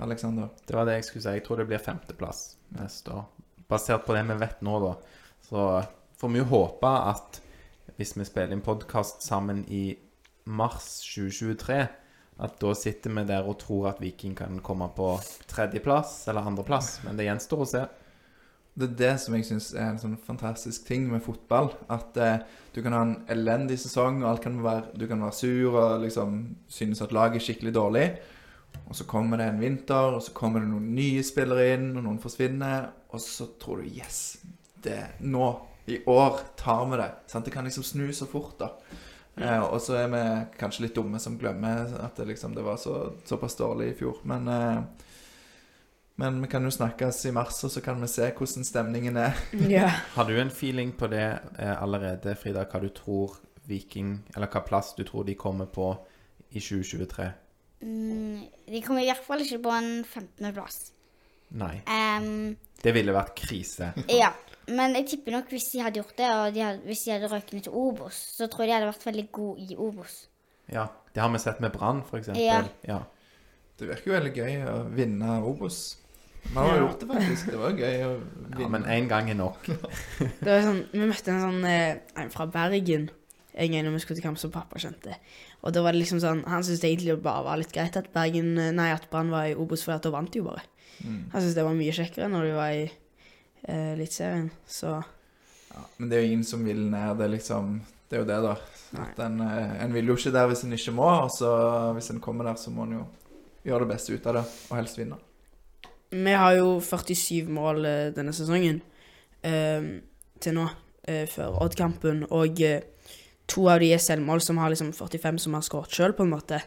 Alexander. 0.00 0.48
Det 0.64 0.76
var 0.76 0.86
det 0.88 0.94
jeg 0.98 1.04
skulle 1.04 1.24
si. 1.26 1.36
Jeg 1.36 1.44
tror 1.44 1.60
det 1.60 1.66
blir 1.68 1.82
femteplass 1.82 2.56
neste 2.78 3.12
år. 3.12 3.26
Basert 3.68 4.06
på 4.06 4.14
det 4.16 4.24
vi 4.30 4.38
vet 4.40 4.62
nå, 4.64 4.78
da. 4.80 4.94
Så 5.44 5.64
får 6.20 6.32
vi 6.32 6.40
jo 6.40 6.48
håpe 6.48 6.92
at 7.10 7.40
hvis 7.98 8.14
vi 8.16 8.24
spiller 8.24 8.54
inn 8.54 8.64
podkast 8.64 9.24
sammen 9.26 9.64
i 9.68 9.98
mars 10.48 11.02
2023, 11.04 11.82
at 12.38 12.58
da 12.62 12.74
sitter 12.78 13.14
vi 13.16 13.24
der 13.26 13.46
og 13.50 13.58
tror 13.58 13.88
at 13.90 14.02
Viking 14.02 14.36
kan 14.38 14.60
komme 14.62 14.86
på 14.94 15.16
tredjeplass 15.50 16.20
eller 16.30 16.46
andreplass. 16.46 17.00
Men 17.02 17.18
det 17.18 17.26
gjenstår 17.26 17.64
å 17.64 17.68
se. 17.72 17.82
det 18.78 18.86
er 18.86 18.98
det 19.00 19.14
som 19.18 19.34
jeg 19.34 19.46
syns 19.48 19.72
er 19.74 19.88
en 19.88 19.98
sånn 19.98 20.14
fantastisk 20.22 20.86
ting 20.86 21.08
med 21.10 21.24
fotball. 21.24 21.72
At 21.90 22.16
eh, 22.16 22.44
du 22.74 22.78
kan 22.84 22.94
ha 22.94 23.00
en 23.02 23.16
elendig 23.34 23.80
sesong, 23.82 24.22
og 24.22 24.38
kan 24.44 24.60
være, 24.62 24.92
du 24.94 25.08
kan 25.10 25.24
være 25.24 25.34
sur 25.34 25.74
og 25.74 26.04
liksom 26.04 26.38
synes 26.70 27.02
at 27.02 27.14
laget 27.16 27.40
er 27.40 27.46
skikkelig 27.48 27.74
dårlig. 27.74 28.06
Og 28.86 28.94
så 28.94 29.08
kommer 29.08 29.42
det 29.42 29.48
en 29.50 29.60
vinter, 29.60 30.14
og 30.14 30.22
så 30.22 30.32
kommer 30.36 30.62
det 30.62 30.70
noen 30.70 30.92
nye 30.94 31.24
spillere 31.26 31.72
inn, 31.74 31.90
og 31.96 32.06
noen 32.06 32.22
forsvinner. 32.22 32.92
Og 33.10 33.24
så 33.24 33.48
tror 33.58 33.82
du 33.82 33.90
yes, 33.98 34.38
det, 34.84 35.00
nå, 35.26 35.50
i 35.90 35.98
år, 36.06 36.38
tar 36.60 36.86
vi 36.86 37.02
det. 37.02 37.10
Sant? 37.26 37.48
Det 37.48 37.54
kan 37.56 37.66
liksom 37.66 37.82
snu 37.82 38.06
så 38.14 38.30
fort, 38.30 38.60
da. 38.60 38.70
Eh, 39.40 39.64
og 39.64 39.80
så 39.82 39.98
er 40.02 40.08
vi 40.12 40.22
kanskje 40.58 40.86
litt 40.86 40.96
dumme 40.96 41.20
som 41.22 41.38
glemmer 41.38 41.92
at 42.02 42.18
det, 42.18 42.28
liksom, 42.32 42.54
det 42.56 42.64
var 42.66 42.80
så, 42.80 43.12
såpass 43.28 43.56
dårlig 43.58 43.92
i 43.92 43.98
fjor. 44.00 44.20
Men 44.28 44.48
eh, 44.52 44.80
men 46.18 46.40
vi 46.42 46.48
kan 46.50 46.64
jo 46.66 46.70
snakkes 46.74 47.20
i 47.26 47.30
mars, 47.30 47.60
og 47.62 47.70
så 47.70 47.80
kan 47.80 48.00
vi 48.02 48.08
se 48.10 48.26
hvordan 48.34 48.64
stemningen 48.66 49.20
er. 49.22 49.36
Yeah. 49.70 50.00
Har 50.16 50.26
du 50.26 50.34
en 50.40 50.50
feeling 50.50 50.90
på 50.98 51.06
det 51.12 51.38
eh, 51.58 51.82
allerede, 51.82 52.34
Frida, 52.34 52.64
hva 52.66 52.80
du 52.82 52.88
tror 52.90 53.36
Viking 53.68 54.16
Eller 54.34 54.50
hva 54.50 54.64
plass 54.66 54.94
du 54.96 55.04
tror 55.06 55.26
de 55.28 55.36
kommer 55.38 55.68
på 55.70 55.92
i 56.50 56.58
2023? 56.58 57.28
Mm, 57.86 58.40
de 58.66 58.80
kommer 58.82 59.04
i 59.04 59.10
hvert 59.12 59.22
fall 59.22 59.44
ikke 59.44 59.60
på 59.62 59.74
en 59.76 59.90
15.-plass. 60.02 60.78
Nei. 61.60 61.76
Um, 61.86 62.56
Det 62.82 62.96
ville 62.96 63.14
vært 63.14 63.36
krise. 63.38 63.92
ja, 64.10 64.32
men 64.68 64.94
jeg 64.98 65.06
tipper 65.12 65.32
nok 65.38 65.48
hvis 65.52 65.70
de 65.72 65.80
hadde 65.84 66.00
gjort 66.00 66.16
det, 66.18 66.28
og 66.34 66.54
de 66.54 66.60
hadde, 66.64 66.80
hvis 66.88 67.04
de 67.04 67.12
hadde 67.14 67.30
røket 67.32 67.52
ned 67.56 67.62
til 67.68 67.72
Obos, 67.76 68.18
så 68.36 68.48
tror 68.50 68.64
jeg 68.64 68.70
de 68.70 68.76
hadde 68.78 68.90
vært 68.92 69.06
veldig 69.08 69.26
gode 69.32 69.60
i 69.64 69.76
Obos. 69.76 70.18
Ja, 70.72 70.86
Det 71.14 71.22
har 71.22 71.30
vi 71.32 71.38
sett 71.42 71.60
med 71.64 71.72
Brann, 71.72 72.02
f.eks. 72.04 72.28
Ja. 72.36 72.62
ja. 72.86 72.98
Det 73.78 73.88
virker 73.88 74.10
jo 74.12 74.16
veldig 74.18 74.32
gøy 74.36 74.56
å 74.68 74.74
vinne 74.94 75.38
Obos. 75.46 75.96
Vi 76.44 76.54
har 76.54 76.68
jo 76.68 76.74
Ja. 76.74 76.80
gjort 76.86 77.00
det, 77.00 77.08
faktisk. 77.08 77.46
Det 77.50 77.58
var 77.58 77.72
gøy 77.72 78.02
å 78.06 78.10
vinne. 78.20 78.60
Ja, 78.60 78.68
men 78.68 78.84
én 78.84 79.08
gang 79.08 79.30
er 79.30 79.34
nok. 79.38 79.66
Det 80.18 80.46
var 80.46 80.62
sånn, 80.62 80.84
Vi 80.92 80.98
møtte 81.08 81.32
en 81.34 81.40
sånn 81.42 81.64
eh, 81.66 81.98
en 82.16 82.30
fra 82.30 82.46
Bergen 82.46 83.08
en 83.58 83.72
gang 83.72 83.84
når 83.88 83.96
vi 83.96 84.00
skulle 84.04 84.20
til 84.20 84.26
kamp 84.28 84.38
som 84.38 84.52
pappa 84.54 84.78
skjønte. 84.78 85.16
Og 85.66 85.72
da 85.74 85.82
var 85.82 85.92
det 85.92 85.98
liksom 86.04 86.20
sånn 86.22 86.44
Han 86.46 86.62
syntes 86.62 86.84
egentlig 86.86 87.10
det 87.16 87.22
bare 87.24 87.42
var 87.42 87.58
litt 87.58 87.72
greit 87.74 87.96
at 87.98 88.12
Bergen 88.14 88.52
eh, 88.58 88.70
Nei, 88.70 88.92
at 88.94 89.08
Brann 89.10 89.32
var 89.34 89.48
i 89.50 89.56
Obos, 89.58 89.82
for 89.82 89.98
da 89.98 90.12
vant 90.14 90.30
de 90.30 90.38
jo 90.38 90.46
bare. 90.46 90.62
Mm. 91.02 91.30
Han 91.32 91.40
syntes 91.42 91.56
det 91.58 91.64
var 91.66 91.74
mye 91.74 91.96
kjekkere 91.96 92.28
når 92.30 92.46
de 92.46 92.52
var 92.54 92.70
i 92.76 92.84
Eliteserien. 93.66 94.50
Så 94.66 94.98
Ja, 95.68 95.82
men 95.98 96.08
det 96.08 96.16
er 96.16 96.22
jo 96.22 96.32
ingen 96.32 96.44
som 96.44 96.64
vil 96.64 96.80
ned. 96.90 97.16
Det 97.18 97.24
er 97.26 97.34
liksom 97.36 97.80
Det 98.08 98.16
er 98.16 98.22
jo 98.22 98.28
det, 98.28 98.36
da. 98.40 98.54
At 99.02 99.18
en, 99.20 99.40
eh, 99.44 99.84
en 99.84 99.92
vil 99.92 100.06
jo 100.08 100.14
ikke 100.16 100.32
der 100.32 100.46
hvis 100.48 100.62
en 100.64 100.72
ikke 100.72 100.94
må. 100.96 101.08
Og 101.26 101.30
så 101.30 101.92
hvis 101.92 102.10
en 102.10 102.20
kommer 102.24 102.44
der, 102.48 102.54
så 102.56 102.70
må 102.72 102.86
en 102.86 102.94
jo 102.96 103.06
gjøre 103.68 103.84
det 103.84 103.90
beste 103.90 104.14
ut 104.14 104.26
av 104.30 104.38
det, 104.38 104.44
og 104.70 104.76
helst 104.78 104.96
vinne. 104.98 105.18
Vi 106.08 106.32
har 106.40 106.54
jo 106.56 106.78
47 106.80 107.50
mål 107.52 107.84
eh, 107.84 108.12
denne 108.16 108.32
sesongen 108.32 108.80
eh, 109.44 110.00
til 110.40 110.56
nå, 110.56 110.64
eh, 111.04 111.26
før 111.28 111.60
Odd-kampen. 111.66 112.24
Og 112.32 112.62
eh, 112.64 112.80
to 113.46 113.68
av 113.68 113.82
de 113.84 113.92
er 113.92 114.00
selvmål, 114.00 114.40
som 114.40 114.56
har 114.56 114.72
liksom 114.72 114.94
45 114.96 115.42
som 115.44 115.58
har 115.58 115.66
skåret 115.66 115.92
sjøl, 115.92 116.16
på 116.16 116.24
en 116.24 116.32
måte. 116.32 116.62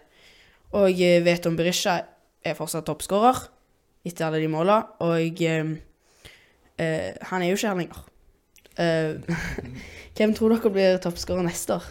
Og 0.77 0.93
eh, 0.93 1.23
Veton 1.25 1.57
Berisha 1.57 1.97
er 2.45 2.57
fortsatt 2.57 2.85
toppskårer 2.85 3.47
etter 4.05 4.27
alle 4.27 4.39
de 4.41 4.47
måla, 4.49 4.77
og 5.01 5.41
eh, 6.77 7.11
han 7.31 7.41
er 7.41 7.51
jo 7.51 7.59
ikke 7.59 7.67
her 7.67 7.79
lenger. 7.81 8.05
Uh, 8.79 9.19
hvem 10.15 10.31
tror 10.35 10.53
dere 10.53 10.71
blir 10.71 11.01
toppskårer 11.03 11.43
neste 11.43 11.75
år? 11.75 11.89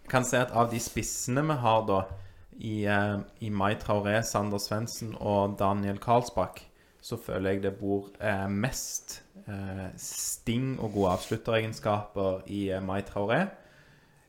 Jeg 0.00 0.10
kan 0.10 0.24
si 0.26 0.38
at 0.38 0.54
av 0.56 0.70
de 0.72 0.80
spissene 0.82 1.44
vi 1.46 1.56
har 1.62 1.84
da, 1.88 2.00
i, 2.56 2.76
uh, 2.88 3.20
i 3.44 3.50
Mai 3.52 3.74
Traoré, 3.80 4.18
Sander 4.26 4.60
Svendsen 4.62 5.12
og 5.20 5.58
Daniel 5.60 6.00
Karlsbakk, 6.00 6.62
så 7.00 7.16
føler 7.20 7.54
jeg 7.54 7.62
det 7.64 7.78
bor 7.78 8.10
eh, 8.20 8.44
mest 8.52 9.22
sting 9.96 10.74
og 10.84 10.92
gode 10.92 11.14
avslutteregenskaper 11.16 12.42
i 12.52 12.58
Mai 12.84 13.00
Traoré. 13.08 13.38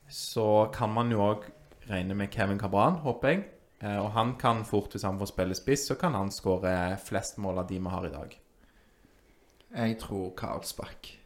Så 0.08 0.70
kan 0.72 0.90
man 0.90 1.12
jo 1.12 1.20
òg 1.20 1.44
regne 1.90 2.16
med 2.16 2.32
Kevin 2.32 2.58
Cabran, 2.58 2.96
håper 3.04 3.28
jeg. 3.28 3.44
Og 4.00 4.08
han 4.16 4.32
kan 4.40 4.64
fort, 4.64 4.88
hvis 4.96 5.04
han 5.04 5.20
får 5.20 5.30
spille 5.34 5.54
spiss, 5.54 5.84
så 5.90 5.98
kan 6.00 6.16
han 6.16 6.32
skåre 6.32 6.96
flest 7.04 7.36
mål 7.44 7.60
av 7.60 7.68
de 7.68 7.76
vi 7.76 7.92
har 7.92 8.08
i 8.08 8.14
dag. 8.16 8.34
Jeg 9.72 9.98
tror 9.98 10.32
Karlsbakk. 10.36 11.18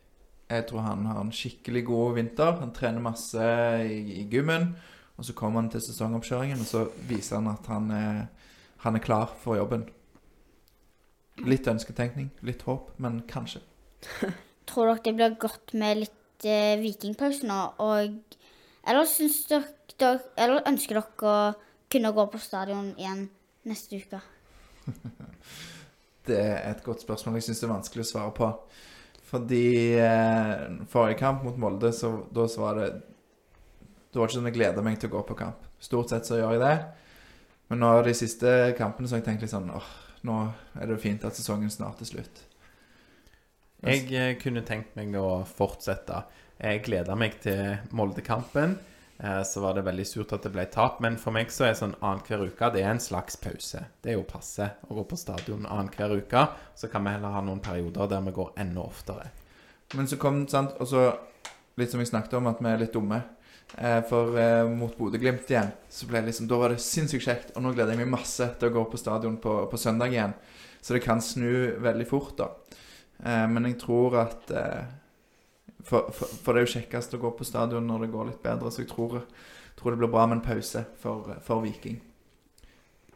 Jeg 0.47 0.67
tror 0.69 0.85
han 0.87 1.07
har 1.07 1.21
en 1.21 1.33
skikkelig 1.35 1.83
god 1.89 2.15
vinter. 2.15 2.53
Han 2.61 2.75
trener 2.75 3.03
masse 3.03 3.47
i, 3.83 3.99
i 4.21 4.27
gymmen. 4.31 4.75
Og 5.17 5.25
så 5.25 5.35
kommer 5.35 5.63
han 5.63 5.71
til 5.73 5.83
sesongoppkjøringen, 5.83 6.61
og 6.61 6.69
så 6.69 6.85
viser 7.09 7.41
han 7.41 7.49
at 7.51 7.67
han 7.73 7.91
er, 7.91 8.19
han 8.85 8.99
er 8.99 9.03
klar 9.03 9.33
for 9.41 9.57
jobben. 9.57 9.87
Litt 11.45 11.67
ønsketenkning, 11.69 12.31
litt 12.47 12.63
håp, 12.69 12.93
men 13.03 13.23
kanskje. 13.29 13.63
Tror 14.69 14.93
dere 14.93 15.03
det 15.05 15.15
blir 15.17 15.39
godt 15.41 15.75
med 15.79 16.03
litt 16.05 16.47
eh, 16.47 16.77
vikingpause 16.83 17.49
nå? 17.49 17.59
Og, 17.83 18.39
eller, 18.87 19.13
dere, 19.99 20.13
eller 20.37 20.69
ønsker 20.69 21.01
dere 21.01 21.33
å 21.33 21.37
kunne 21.93 22.13
gå 22.13 22.27
på 22.33 22.43
stadion 22.43 22.93
igjen 22.99 23.29
neste 23.67 24.03
uke? 24.03 24.21
Det 26.27 26.39
er 26.43 26.61
et 26.71 26.85
godt 26.85 27.05
spørsmål. 27.05 27.39
Jeg 27.39 27.49
syns 27.49 27.63
det 27.63 27.69
er 27.69 27.75
vanskelig 27.75 28.05
å 28.07 28.11
svare 28.11 28.35
på. 28.37 28.51
Fordi 29.27 29.67
eh, 29.99 30.67
forrige 30.91 31.19
kamp 31.19 31.43
mot 31.47 31.59
Molde, 31.59 31.91
så 31.93 32.13
da 32.35 32.47
var 32.63 32.79
det 32.79 32.89
Det 34.13 34.21
var 34.21 34.29
ikke 34.29 34.39
sånn 34.39 34.49
jeg 34.49 34.57
gleda 34.57 34.85
meg 34.87 35.01
til 35.01 35.11
å 35.11 35.17
gå 35.19 35.23
på 35.29 35.39
kamp. 35.39 35.67
Stort 35.83 36.13
sett 36.13 36.29
så 36.29 36.39
gjør 36.39 36.57
jeg 36.57 36.63
det. 36.63 36.77
Men 37.69 37.83
nå 37.83 37.91
de 38.07 38.15
siste 38.17 38.53
kampene 38.79 39.09
så 39.09 39.17
har 39.17 39.21
jeg 39.21 39.27
tenkt 39.27 39.45
litt 39.45 39.53
sånn 39.53 39.73
åh, 39.75 39.89
nå 40.25 40.37
er 40.79 40.89
det 40.89 41.01
fint 41.03 41.25
at 41.27 41.37
sesongen 41.37 41.73
snart 41.73 42.01
er 42.01 42.09
slutt. 42.09 42.43
Jeg 43.85 44.07
eh, 44.15 44.35
kunne 44.41 44.65
tenkt 44.67 44.95
meg 44.97 45.13
å 45.21 45.43
fortsette. 45.47 46.23
Jeg 46.57 46.85
gleda 46.87 47.19
meg 47.19 47.37
til 47.45 47.77
Molde-kampen. 47.93 48.79
Eh, 49.19 49.43
så 49.43 49.61
var 49.61 49.75
det 49.75 49.87
veldig 49.87 50.07
surt 50.07 50.35
at 50.37 50.45
det 50.45 50.53
ble 50.55 50.67
tap. 50.73 51.01
Men 51.05 51.17
for 51.21 51.35
meg 51.37 51.53
så 51.53 51.69
er 51.69 51.79
sånn 51.79 51.97
annenhver 52.01 52.51
uke 52.51 52.71
det 52.75 52.83
er 52.83 52.93
en 52.93 53.03
slags 53.03 53.39
pause. 53.41 53.85
Det 54.03 54.13
er 54.13 54.19
jo 54.19 54.27
passe 54.29 54.69
å 54.89 54.99
gå 54.99 55.07
på 55.09 55.21
stadion 55.21 55.69
annenhver 55.69 56.19
uke. 56.21 56.47
Så 56.77 56.91
kan 56.93 57.07
vi 57.07 57.15
heller 57.17 57.37
ha 57.37 57.45
noen 57.45 57.63
perioder 57.65 58.11
der 58.13 58.27
vi 58.27 58.37
går 58.37 58.53
enda 58.67 58.85
oftere. 58.85 59.31
Men 59.95 60.09
så 60.11 60.19
kom 60.21 60.45
sant, 60.51 60.75
og 60.83 60.91
så 60.91 61.09
litt 61.79 61.93
som 61.93 62.01
vi 62.03 62.09
snakket 62.09 62.39
om, 62.39 62.49
at 62.51 62.61
vi 62.61 62.71
er 62.73 62.81
litt 62.83 62.95
dumme. 62.97 63.23
Eh, 63.75 64.01
for 64.09 64.37
eh, 64.39 64.65
mot 64.71 64.95
Bodø-Glimt 64.99 65.51
igjen, 65.51 65.73
så 65.91 66.07
ble 66.09 66.21
det 66.21 66.31
liksom, 66.31 66.49
da 66.51 66.59
var 66.61 66.73
det 66.73 66.83
sinnssykt 66.83 67.27
kjekt. 67.27 67.55
Og 67.57 67.65
nå 67.65 67.73
gleder 67.75 67.95
jeg 67.95 68.05
meg 68.05 68.13
masse 68.13 68.47
til 68.59 68.71
å 68.71 68.77
gå 68.79 68.85
på 68.93 69.01
stadion 69.01 69.41
på, 69.43 69.59
på 69.71 69.81
søndag 69.81 70.15
igjen. 70.15 70.37
Så 70.81 70.95
det 70.95 71.03
kan 71.05 71.23
snu 71.25 71.77
veldig 71.83 72.07
fort, 72.09 72.37
da. 72.39 72.53
Eh, 73.25 73.47
men 73.51 73.71
jeg 73.71 73.81
tror 73.83 74.21
at 74.27 74.53
eh, 74.55 74.87
for, 75.87 76.11
for, 76.15 76.33
for 76.43 76.53
det 76.53 76.63
er 76.63 76.67
jo 76.67 76.75
kjekkest 76.81 77.15
å 77.17 77.23
gå 77.23 77.31
på 77.39 77.47
stadion 77.47 77.87
når 77.87 78.07
det 78.07 78.13
går 78.15 78.29
litt 78.33 78.43
bedre, 78.45 78.73
så 78.75 78.83
jeg 78.83 78.91
tror, 78.91 79.21
tror 79.79 79.95
det 79.95 80.01
blir 80.03 80.13
bra 80.13 80.27
med 80.27 80.41
en 80.41 80.45
pause 80.47 80.83
for, 81.03 81.31
for 81.47 81.63
Viking. 81.65 82.01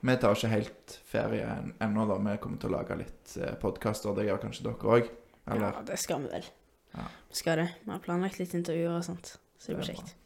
Vi 0.01 0.17
tar 0.17 0.39
ikke 0.39 0.53
helt 0.55 0.95
ferie 1.05 1.49
ennå, 1.83 2.07
da. 2.09 2.17
Vi 2.25 2.39
kommer 2.41 2.61
til 2.63 2.71
å 2.71 2.79
lage 2.79 2.97
litt 3.03 3.35
eh, 3.37 3.53
podkaster. 3.61 4.15
Det 4.17 4.25
gjør 4.31 4.41
kanskje 4.47 4.65
dere 4.71 4.95
òg? 4.97 5.11
Ja, 5.51 5.75
det 5.85 5.99
skal 6.01 6.25
vi 6.25 6.33
vel. 6.33 6.49
Ja. 6.95 7.05
Skal 7.37 7.61
det. 7.61 7.69
Vi 7.85 7.93
har 7.93 8.01
planlagt 8.05 8.41
litt 8.41 8.57
intervjuer 8.57 8.97
og 8.97 9.05
sånt, 9.05 9.35
så 9.61 9.73
det 9.73 9.83
blir 9.83 9.93
kjekt. 9.93 10.17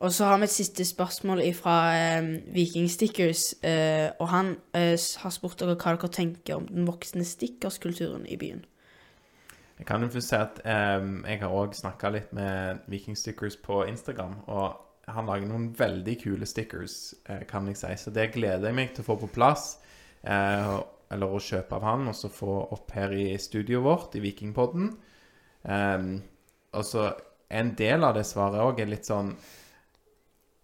Og 0.00 0.14
så 0.16 0.30
har 0.30 0.38
vi 0.40 0.46
et 0.48 0.54
siste 0.54 0.84
spørsmål 0.88 1.42
fra 1.58 1.76
eh, 1.92 2.30
Vikingstickers. 2.54 3.50
Eh, 3.60 4.08
og 4.16 4.30
han 4.32 4.54
eh, 4.72 4.96
har 4.96 5.34
spurt 5.34 5.60
dere 5.60 5.76
hva 5.76 5.92
dere 5.92 6.08
tenker 6.14 6.56
om 6.56 6.68
den 6.70 6.88
voksne 6.88 7.26
stickerskulturen 7.28 8.24
i 8.24 8.38
byen. 8.40 8.64
Jeg 9.80 9.86
kan 9.88 10.02
jo 10.04 10.10
først 10.12 10.28
si 10.28 10.36
at 10.36 10.58
um, 11.00 11.22
jeg 11.24 11.40
har 11.40 11.54
òg 11.56 11.72
snakka 11.72 12.10
litt 12.12 12.32
med 12.36 12.82
Viking 12.92 13.16
Stickers 13.16 13.56
på 13.56 13.78
Instagram. 13.88 14.34
Og 14.52 14.74
han 15.08 15.30
lager 15.30 15.48
noen 15.48 15.70
veldig 15.72 16.16
kule 16.20 16.46
stickers, 16.46 17.14
eh, 17.24 17.46
kan 17.48 17.64
jeg 17.70 17.78
si. 17.80 17.94
Så 17.96 18.12
det 18.12 18.34
gleder 18.34 18.68
jeg 18.68 18.76
meg 18.76 18.92
til 18.92 19.06
å 19.06 19.08
få 19.08 19.16
på 19.22 19.30
plass. 19.32 19.78
Uh, 20.20 20.82
eller 21.10 21.32
å 21.32 21.40
kjøpe 21.40 21.78
av 21.78 21.86
han, 21.88 22.04
og 22.12 22.14
så 22.14 22.28
få 22.28 22.58
opp 22.76 22.92
her 22.92 23.14
i 23.16 23.32
studioet 23.40 23.86
vårt, 23.86 24.18
i 24.20 24.22
Vikingpodden. 24.22 24.92
Um, 25.64 26.12
og 26.76 26.84
så 26.86 27.08
en 27.50 27.72
del 27.80 28.04
av 28.04 28.14
det 28.20 28.26
svaret 28.28 28.60
òg 28.62 28.84
er 28.84 28.92
litt 28.92 29.08
sånn 29.08 29.32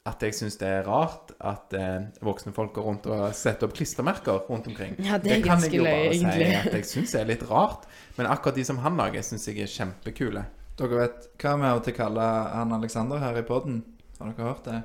at 0.07 0.23
jeg 0.23 0.35
syns 0.39 0.57
det 0.61 0.69
er 0.71 0.85
rart 0.87 1.33
at 1.43 1.75
eh, 1.77 2.07
voksne 2.25 2.53
folk 2.55 2.73
går 2.77 2.85
rundt 2.87 3.07
og 3.11 3.25
setter 3.37 3.67
opp 3.69 3.75
klistremerker 3.77 4.45
rundt 4.49 4.69
omkring. 4.71 4.95
Ja, 5.03 5.19
det 5.23 5.39
er 5.39 5.43
kan 5.45 5.63
jeg 5.67 5.75
jo 5.81 5.87
bare 5.87 6.13
egentlig. 6.13 6.47
si 6.47 6.59
at 6.61 6.77
jeg 6.79 6.89
syns 6.93 7.15
er 7.19 7.27
litt 7.29 7.43
rart. 7.51 7.89
Men 8.17 8.31
akkurat 8.31 8.57
de 8.59 8.65
som 8.69 8.79
han 8.85 8.97
lager, 9.01 9.25
syns 9.27 9.49
jeg 9.51 9.61
er 9.65 9.73
kjempekule. 9.73 10.45
Dere 10.77 11.01
vet 11.01 11.27
hva 11.41 11.55
vi 11.57 11.67
har 11.71 11.81
til 11.85 11.95
å 11.95 11.97
kalle 11.97 12.29
han 12.53 12.75
Alexander 12.77 13.21
her 13.23 13.39
i 13.41 13.45
podden? 13.49 13.83
Har 14.21 14.31
dere 14.33 14.51
hørt 14.51 14.69
det? 14.69 14.83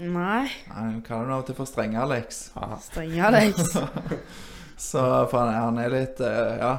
Nei, 0.00 0.48
Nei, 0.70 0.84
Vi 0.94 1.00
kaller 1.04 1.26
ham 1.28 1.34
av 1.36 1.42
og 1.42 1.48
til 1.50 1.56
for 1.58 1.68
Strenge-Alex. 1.68 2.38
strenge 2.86 3.26
Alex. 3.28 3.76
Så 4.88 5.02
for 5.30 5.38
han, 5.40 5.54
han 5.54 5.78
er 5.80 5.92
litt 5.92 6.20
uh, 6.20 6.56
Ja, 6.60 6.70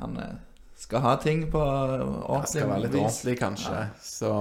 han 0.00 0.16
eh, 0.20 0.34
skal 0.76 1.00
ha 1.04 1.14
ting 1.20 1.46
på 1.52 1.60
Det 1.60 2.00
ordentlig 2.04 2.50
skal 2.52 2.70
være 2.70 2.82
litt 2.86 2.96
ordentlig, 3.00 3.36
kanskje. 3.40 3.84
Så 4.04 4.32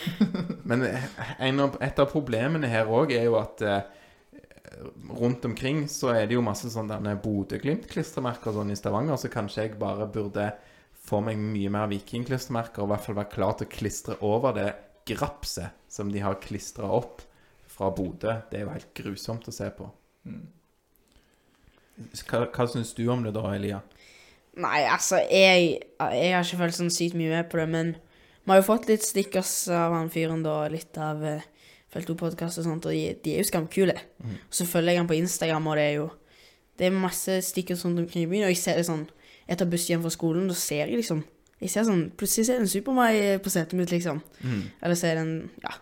Men 0.68 0.86
en 0.86 1.60
av, 1.66 1.76
et 1.84 1.98
av 2.00 2.08
problemene 2.10 2.70
her 2.70 2.90
òg 2.90 3.12
er 3.16 3.26
jo 3.28 3.36
at 3.40 3.64
eh, 3.66 3.82
rundt 5.20 5.44
omkring 5.44 5.84
så 5.90 6.12
er 6.14 6.26
det 6.26 6.36
jo 6.36 6.44
masse 6.44 6.70
sånne 6.72 7.16
Bodø-Glimt-klistremerker 7.22 8.54
sånn 8.56 8.72
i 8.72 8.78
Stavanger, 8.78 9.20
så 9.20 9.30
kanskje 9.32 9.66
jeg 9.66 9.80
bare 9.80 10.08
burde 10.12 10.50
få 11.02 11.20
meg 11.24 11.40
mye 11.40 11.70
mer 11.72 11.90
Viking-klistremerker, 11.90 12.82
og 12.82 12.90
i 12.90 12.94
hvert 12.94 13.06
fall 13.06 13.18
være 13.18 13.34
klar 13.34 13.54
til 13.58 13.68
å 13.68 13.74
klistre 13.74 14.18
over 14.24 14.56
det 14.56 14.70
grapset 15.08 15.74
som 15.90 16.12
de 16.12 16.22
har 16.22 16.40
klistra 16.42 16.88
opp 16.94 17.24
fra 17.72 17.90
Bodø. 17.94 18.36
Det 18.50 18.60
er 18.60 18.66
jo 18.66 18.74
helt 18.74 18.92
grusomt 18.96 19.48
å 19.50 19.54
se 19.54 19.68
på. 19.74 19.88
Hva, 22.28 22.44
hva 22.46 22.68
syns 22.70 22.94
du 22.96 23.04
om 23.12 23.24
det 23.26 23.34
da, 23.36 23.44
Elia? 23.52 23.82
Nei, 24.62 24.82
altså, 24.84 25.18
jeg, 25.32 25.78
jeg 25.98 26.32
har 26.34 26.44
ikke 26.44 26.60
følt 26.60 26.76
sånn 26.76 26.92
sykt 26.92 27.16
mye 27.18 27.32
med 27.32 27.48
på 27.50 27.60
det, 27.60 27.68
men 27.72 27.94
vi 28.44 28.50
har 28.50 28.60
jo 28.60 28.66
fått 28.66 28.88
litt 28.90 29.04
stickers 29.06 29.68
av 29.70 29.94
han 29.94 30.10
fyren, 30.10 30.42
da, 30.42 30.56
litt 30.72 30.98
av 30.98 31.22
uh, 31.22 31.48
Felt 31.92 32.08
2-podkast 32.08 32.62
og 32.62 32.64
sånt, 32.64 32.86
og 32.88 32.94
de, 32.96 33.10
de 33.20 33.34
er 33.34 33.42
jo 33.42 33.48
skamkule. 33.50 33.92
Og 34.24 34.54
så 34.56 34.64
følger 34.64 34.94
jeg 34.94 35.02
han 35.02 35.08
på 35.10 35.18
Instagram, 35.18 35.66
og 35.68 35.76
det 35.76 35.82
er 35.90 35.96
jo 35.98 36.06
Det 36.78 36.86
er 36.86 36.94
masse 36.96 37.34
stickers 37.44 37.84
rundt 37.84 38.00
omkring 38.00 38.24
i 38.24 38.30
byen, 38.30 38.46
og 38.46 38.52
jeg 38.54 38.62
ser 38.62 38.80
det 38.80 38.86
sånn 38.88 39.02
Jeg 39.44 39.58
tar 39.60 39.68
buss 39.68 39.84
hjem 39.90 40.00
fra 40.00 40.12
skolen, 40.14 40.46
da 40.48 40.56
ser 40.56 40.86
jeg 40.86 41.02
liksom 41.02 41.20
Jeg 41.60 41.74
ser 41.74 41.84
sånn 41.84 42.06
Plutselig 42.16 42.46
ser 42.48 42.56
jeg 42.56 42.64
en 42.64 42.72
Super-Mai 42.72 43.12
på 43.44 43.52
setet 43.52 43.76
mitt, 43.76 43.92
liksom. 43.92 44.22
Eller 44.80 44.96
så 44.96 45.10
er 45.10 45.20
det 45.20 45.26
en 45.26 45.50
Ja. 45.66 45.74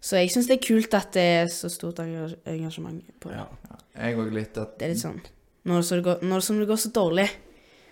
Så 0.00 0.16
jeg 0.16 0.32
syns 0.32 0.48
det 0.48 0.56
er 0.56 0.64
kult 0.64 0.96
at 0.96 1.12
det 1.12 1.26
er 1.42 1.52
så 1.52 1.68
stort 1.68 2.00
engasjement 2.00 3.04
på 3.20 3.28
det. 3.28 3.36
Ja. 3.36 3.76
Jeg 4.00 4.16
òg 4.16 4.32
litt 4.32 4.56
at 4.56 4.78
Det 4.80 4.86
er 4.86 4.94
litt 4.94 5.02
sånn 5.04 5.20
Når, 5.68 5.84
så 5.84 6.00
det 6.00 6.06
går, 6.08 6.24
når 6.24 6.40
som 6.40 6.56
det 6.56 6.70
går 6.70 6.80
så 6.80 6.88
dårlig, 6.88 7.28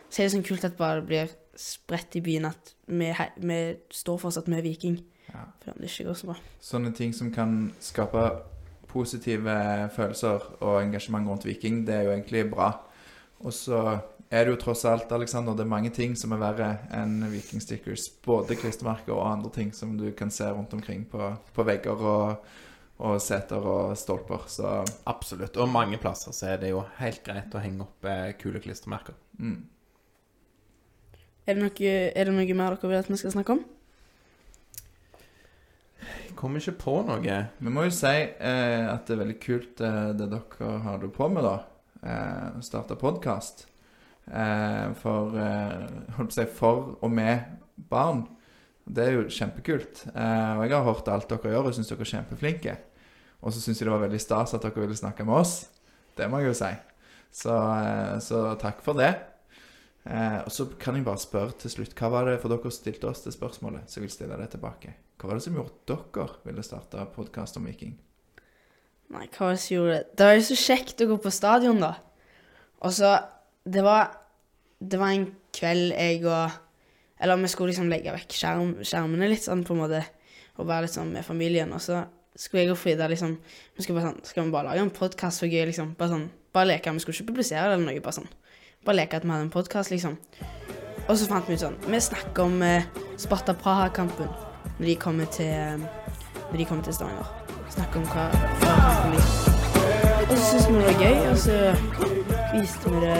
så 0.08 0.22
er 0.22 0.24
det 0.24 0.32
sånn 0.38 0.48
kult 0.48 0.64
at 0.64 0.80
bare 0.80 1.02
det 1.02 1.08
blir 1.10 1.36
spredt 1.52 2.16
i 2.16 2.24
byen 2.24 2.48
at 2.48 2.72
vi, 2.88 3.12
vi 3.36 3.60
står 3.94 4.18
fortsatt 4.24 4.50
med 4.50 4.64
Viking. 4.66 4.98
Ja. 5.28 5.44
For 5.62 5.74
om 5.74 5.82
det 5.82 5.90
ikke 5.90 6.08
går 6.08 6.18
så 6.18 6.30
bra. 6.30 6.36
sånne 6.64 6.92
ting 6.96 7.12
som 7.12 7.32
kan 7.32 7.72
skape 7.84 8.22
positive 8.88 9.56
følelser 9.92 10.44
og 10.64 10.78
engasjement 10.80 11.28
rundt 11.28 11.44
Viking, 11.44 11.82
det 11.86 11.94
er 11.94 12.06
jo 12.08 12.14
egentlig 12.14 12.46
bra. 12.50 12.70
Og 13.44 13.52
så 13.54 13.82
er 14.30 14.44
det 14.44 14.54
jo 14.54 14.60
tross 14.60 14.84
alt, 14.88 15.12
Alexander, 15.12 15.54
det 15.56 15.64
er 15.64 15.72
mange 15.72 15.90
ting 15.94 16.16
som 16.18 16.32
er 16.36 16.40
verre 16.42 16.70
enn 16.96 17.20
Viking-stickers. 17.32 18.08
Både 18.24 18.56
klistremerker 18.58 19.14
og 19.16 19.28
andre 19.28 19.52
ting 19.54 19.72
som 19.76 19.94
du 20.00 20.10
kan 20.16 20.32
se 20.32 20.48
rundt 20.48 20.74
omkring 20.76 21.06
på, 21.08 21.30
på 21.54 21.64
vegger 21.68 22.04
og, 22.12 22.50
og 22.98 23.22
seter 23.24 23.64
og 23.72 23.96
stolper. 23.96 24.44
Så 24.50 24.74
Absolutt. 25.08 25.56
Og 25.56 25.72
mange 25.72 26.00
plasser 26.00 26.36
så 26.36 26.54
er 26.54 26.62
det 26.64 26.74
jo 26.74 26.84
helt 26.98 27.24
greit 27.24 27.56
å 27.56 27.62
henge 27.64 27.86
opp 27.86 28.08
eh, 28.08 28.30
kule 28.40 28.64
klistremerker. 28.64 29.16
mm. 29.40 29.58
Er 31.48 31.56
det, 31.56 31.64
noe, 31.64 31.90
er 32.12 32.28
det 32.28 32.32
noe 32.36 32.54
mer 32.58 32.74
dere 32.76 32.90
vil 32.90 32.98
at 32.98 33.06
vi 33.08 33.16
skal 33.16 33.32
snakke 33.32 33.54
om? 33.56 33.60
Jeg 36.04 36.34
kommer 36.36 36.60
ikke 36.60 36.74
på 36.82 36.96
noe. 37.08 37.36
Vi 37.56 37.72
må 37.72 37.86
jo 37.86 37.94
si 37.96 38.10
eh, 38.12 38.84
at 38.84 39.08
det 39.08 39.14
er 39.14 39.22
veldig 39.22 39.36
kult 39.40 39.80
eh, 39.80 40.10
det 40.18 40.26
dere 40.34 40.72
har 40.84 41.00
det 41.00 41.08
på 41.16 41.28
med, 41.32 41.46
da. 41.48 41.54
Eh, 42.04 42.58
starte 42.66 42.98
podkast. 43.00 43.64
Eh, 44.28 44.90
for 45.00 45.38
eh, 45.40 45.86
holdt 46.18 46.28
på 46.28 46.36
å 46.36 46.36
si 46.36 46.44
for 46.58 46.90
og 47.00 47.16
med 47.16 47.56
barn. 47.88 48.26
Det 48.84 49.06
er 49.06 49.16
jo 49.16 49.24
kjempekult. 49.32 50.04
Eh, 50.12 50.52
og 50.52 50.66
jeg 50.66 50.76
har 50.76 50.86
hørt 50.90 51.08
alt 51.14 51.32
dere 51.32 51.54
gjør, 51.56 51.70
og 51.72 51.78
syns 51.78 51.88
dere 51.94 52.04
er 52.04 52.12
kjempeflinke. 52.12 52.76
Og 53.40 53.56
så 53.56 53.64
syns 53.64 53.80
jeg 53.80 53.88
det 53.88 53.96
var 53.96 54.04
veldig 54.04 54.20
stas 54.20 54.52
at 54.52 54.68
dere 54.68 54.84
ville 54.84 55.00
snakke 55.00 55.24
med 55.24 55.40
oss. 55.40 55.56
Det 56.12 56.28
må 56.28 56.44
jeg 56.44 56.52
jo 56.52 56.60
si. 56.60 56.70
Så, 57.40 57.56
eh, 57.56 58.14
så 58.28 58.44
takk 58.60 58.84
for 58.84 59.00
det. 59.00 59.14
Eh, 60.06 60.38
og 60.44 60.52
så 60.54 60.68
kan 60.80 60.96
jeg 60.96 61.04
bare 61.04 61.20
spørre 61.20 61.56
til 61.60 61.72
slutt, 61.72 61.94
hva 61.98 62.10
var 62.12 62.28
det 62.28 62.38
for 62.42 62.52
dere 62.52 62.72
stilte 62.72 63.08
oss 63.10 63.24
det 63.26 63.34
spørsmålet, 63.34 63.88
så 63.88 63.98
jeg 63.98 64.06
vil 64.06 64.14
stille 64.14 64.38
det 64.40 64.50
tilbake. 64.54 64.94
Hva 65.18 65.30
var 65.30 65.38
det 65.38 65.44
som 65.44 65.56
gjorde 65.58 65.74
at 65.74 66.12
dere 66.14 66.36
ville 66.46 66.64
starte 66.64 67.08
podkast 67.16 67.58
om 67.58 67.66
Viking? 67.68 67.96
Nei, 69.08 69.24
hva 69.32 69.48
var 69.48 69.56
det 69.56 69.62
som 69.64 69.74
gjorde 69.74 69.96
det? 69.96 70.06
Det 70.14 70.28
var 70.28 70.36
jo 70.36 70.46
så 70.46 70.58
kjekt 70.60 71.02
å 71.02 71.08
gå 71.10 71.18
på 71.24 71.32
stadion, 71.34 71.82
da. 71.82 71.94
Og 72.84 72.94
så 72.94 73.18
Det 73.68 73.82
var 73.82 74.12
Det 74.80 74.98
var 74.98 75.10
en 75.10 75.34
kveld 75.52 75.92
jeg 75.92 76.24
og 76.24 76.50
Eller 77.18 77.36
vi 77.36 77.48
skulle 77.48 77.72
liksom 77.72 77.88
legge 77.90 78.12
vekk 78.14 78.30
skjerm, 78.30 78.76
skjermene 78.86 79.28
litt 79.28 79.42
sånn, 79.42 79.64
på 79.66 79.74
en 79.74 79.80
måte, 79.80 80.04
og 80.56 80.68
være 80.68 80.86
litt 80.86 80.94
sånn 80.94 81.10
med 81.12 81.26
familien. 81.26 81.72
Og 81.72 81.80
så 81.82 82.04
skulle 82.36 82.62
jeg 82.62 82.70
og 82.70 82.78
Frida 82.78 83.08
liksom 83.10 83.34
Vi 83.76 83.82
skulle 83.82 83.98
bare 83.98 84.12
sånn 84.12 84.24
Skal 84.24 84.44
vi 84.44 84.54
bare 84.54 84.70
lage 84.70 84.84
en 84.84 84.94
podkast 84.94 85.42
for 85.42 85.50
gøy, 85.50 85.66
liksom? 85.66 85.96
Bare 85.98 86.14
sånn 86.14 86.28
Bare 86.54 86.70
leke. 86.70 86.92
Vi 86.92 87.02
skulle 87.02 87.18
ikke 87.18 87.32
publisere 87.32 87.66
det 87.66 87.74
eller 87.74 87.90
noe, 87.90 88.00
bare 88.00 88.20
sånn. 88.20 88.30
Bare 88.86 89.00
leke 89.00 89.18
at 89.18 89.24
vi 89.24 89.30
hadde 89.32 89.48
en 89.48 89.50
podkast, 89.52 89.90
liksom. 89.90 90.16
Og 91.08 91.16
så 91.16 91.26
fant 91.28 91.48
vi 91.48 91.56
ut 91.56 91.62
sånn 91.62 91.76
Vi 91.88 91.98
snakker 92.04 92.44
om 92.44 92.60
eh, 92.62 92.86
Sparta 93.20 93.54
Praha-kampen 93.56 94.28
når 94.78 94.84
de 94.86 94.96
kommer 95.00 95.30
til 95.34 95.48
eh, 95.48 95.80
Når 96.50 96.58
de 96.60 96.66
kommer 96.68 96.84
til 96.86 96.94
Stavanger. 96.94 97.30
Snakker 97.72 98.02
om 98.02 98.06
hva 98.12 98.26
hva 98.60 98.74
kampen 98.76 99.16
liksom. 99.16 99.56
Og 100.28 100.34
så 100.34 100.44
syntes 100.44 100.68
vi 100.68 100.76
det 100.76 100.84
var 100.84 101.02
gøy, 101.02 101.18
og 101.30 101.38
så 101.40 101.56
viste 102.52 102.92
vi 102.92 103.00
det 103.06 103.18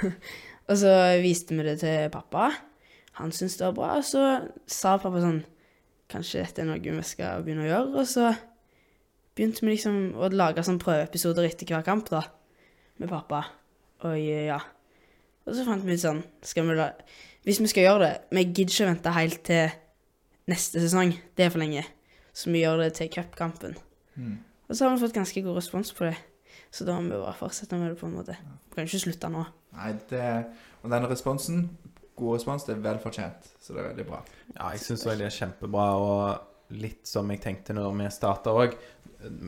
Og 0.68 0.78
så 0.80 0.92
viste 1.24 1.56
vi 1.56 1.66
det 1.66 1.78
til 1.80 2.12
pappa. 2.12 2.50
Han 3.20 3.32
syntes 3.32 3.56
det 3.60 3.66
var 3.70 3.76
bra, 3.78 3.90
og 4.00 4.06
så 4.06 4.24
sa 4.68 4.96
pappa 5.00 5.22
sånn 5.24 5.42
Kanskje 6.12 6.44
dette 6.44 6.62
er 6.62 6.68
noe 6.68 6.78
vi 6.84 7.06
skal 7.06 7.42
begynne 7.42 7.64
å 7.64 7.70
gjøre? 7.70 8.02
Og 8.02 8.08
så 8.08 8.28
begynte 9.34 9.64
vi 9.64 9.72
liksom 9.72 9.98
å 10.20 10.28
lage 10.30 10.62
sånn 10.62 10.78
prøveepisoder 10.82 11.48
etter 11.48 11.72
hver 11.72 11.84
kamp, 11.86 12.10
da. 12.12 12.20
Med 13.00 13.10
pappa. 13.10 13.40
Og 14.04 14.18
ja. 14.20 14.60
Og 15.44 15.56
så 15.56 15.64
fant 15.66 15.84
vi 15.84 15.96
ut 15.96 16.02
sånn 16.02 16.22
skal 16.44 16.68
vi 16.68 16.76
la, 16.78 16.90
Hvis 17.44 17.60
vi 17.60 17.68
skal 17.68 17.84
gjøre 17.84 18.04
det 18.06 18.12
Vi 18.32 18.44
gidder 18.46 18.72
ikke 18.72 18.86
å 18.86 18.90
vente 18.92 19.16
helt 19.18 19.42
til 19.44 19.74
neste 20.50 20.80
sesong. 20.80 21.14
Det 21.36 21.46
er 21.46 21.52
for 21.52 21.62
lenge. 21.62 21.84
Så 22.36 22.50
vi 22.52 22.60
gjør 22.60 22.82
det 22.82 22.94
til 22.98 23.08
cupkampen. 23.12 23.76
Og 24.68 24.76
så 24.76 24.84
har 24.84 24.94
vi 24.94 25.00
fått 25.00 25.14
ganske 25.16 25.42
god 25.44 25.56
respons 25.56 25.92
på 25.96 26.04
det. 26.04 26.16
Så 26.74 26.84
da 26.84 26.98
må 27.00 27.14
vi 27.14 27.22
bare 27.22 27.38
fortsette 27.38 27.78
med 27.78 27.92
det 27.92 27.98
på 28.00 28.08
en 28.10 28.16
måte. 28.18 28.36
Vi 28.68 28.76
kan 28.76 28.88
ikke 28.88 29.00
slutte 29.06 29.30
nå. 29.32 29.44
Nei, 29.78 29.92
det 30.10 30.24
Og 30.82 30.90
denne 30.92 31.08
responsen, 31.08 31.62
god 32.16 32.36
respons, 32.36 32.66
det 32.68 32.74
er 32.76 32.82
vel 32.84 32.98
fortjent. 33.00 33.46
Så 33.60 33.72
det 33.72 33.80
er 33.80 33.88
veldig 33.92 34.06
bra. 34.10 34.20
Ja, 34.52 34.68
jeg 34.74 34.82
syns 34.84 35.06
det 35.08 35.14
er 35.24 35.32
kjempebra, 35.32 35.86
og 35.96 36.74
litt 36.76 37.08
som 37.08 37.30
jeg 37.32 37.40
tenkte 37.40 37.76
når 37.76 37.94
vi 37.96 38.10
starta 38.12 38.52
òg. 38.52 38.76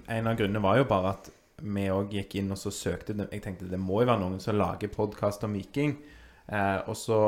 En 0.09 0.31
av 0.31 0.39
grunnene 0.39 0.62
var 0.64 0.81
jo 0.81 0.89
bare 0.89 1.12
at 1.12 1.28
vi 1.62 1.87
òg 1.89 2.12
gikk 2.12 2.37
inn 2.41 2.53
og 2.53 2.61
så 2.61 2.73
søkte 2.74 3.16
Jeg 3.16 3.43
tenkte 3.45 3.70
det 3.70 3.81
må 3.81 4.03
jo 4.03 4.11
være 4.11 4.23
noen 4.23 4.41
som 4.43 4.59
lager 4.59 4.93
podkast 4.93 5.45
om 5.47 5.57
Viking. 5.57 5.97
Eh, 6.47 6.78
og 6.87 6.97
så 6.99 7.20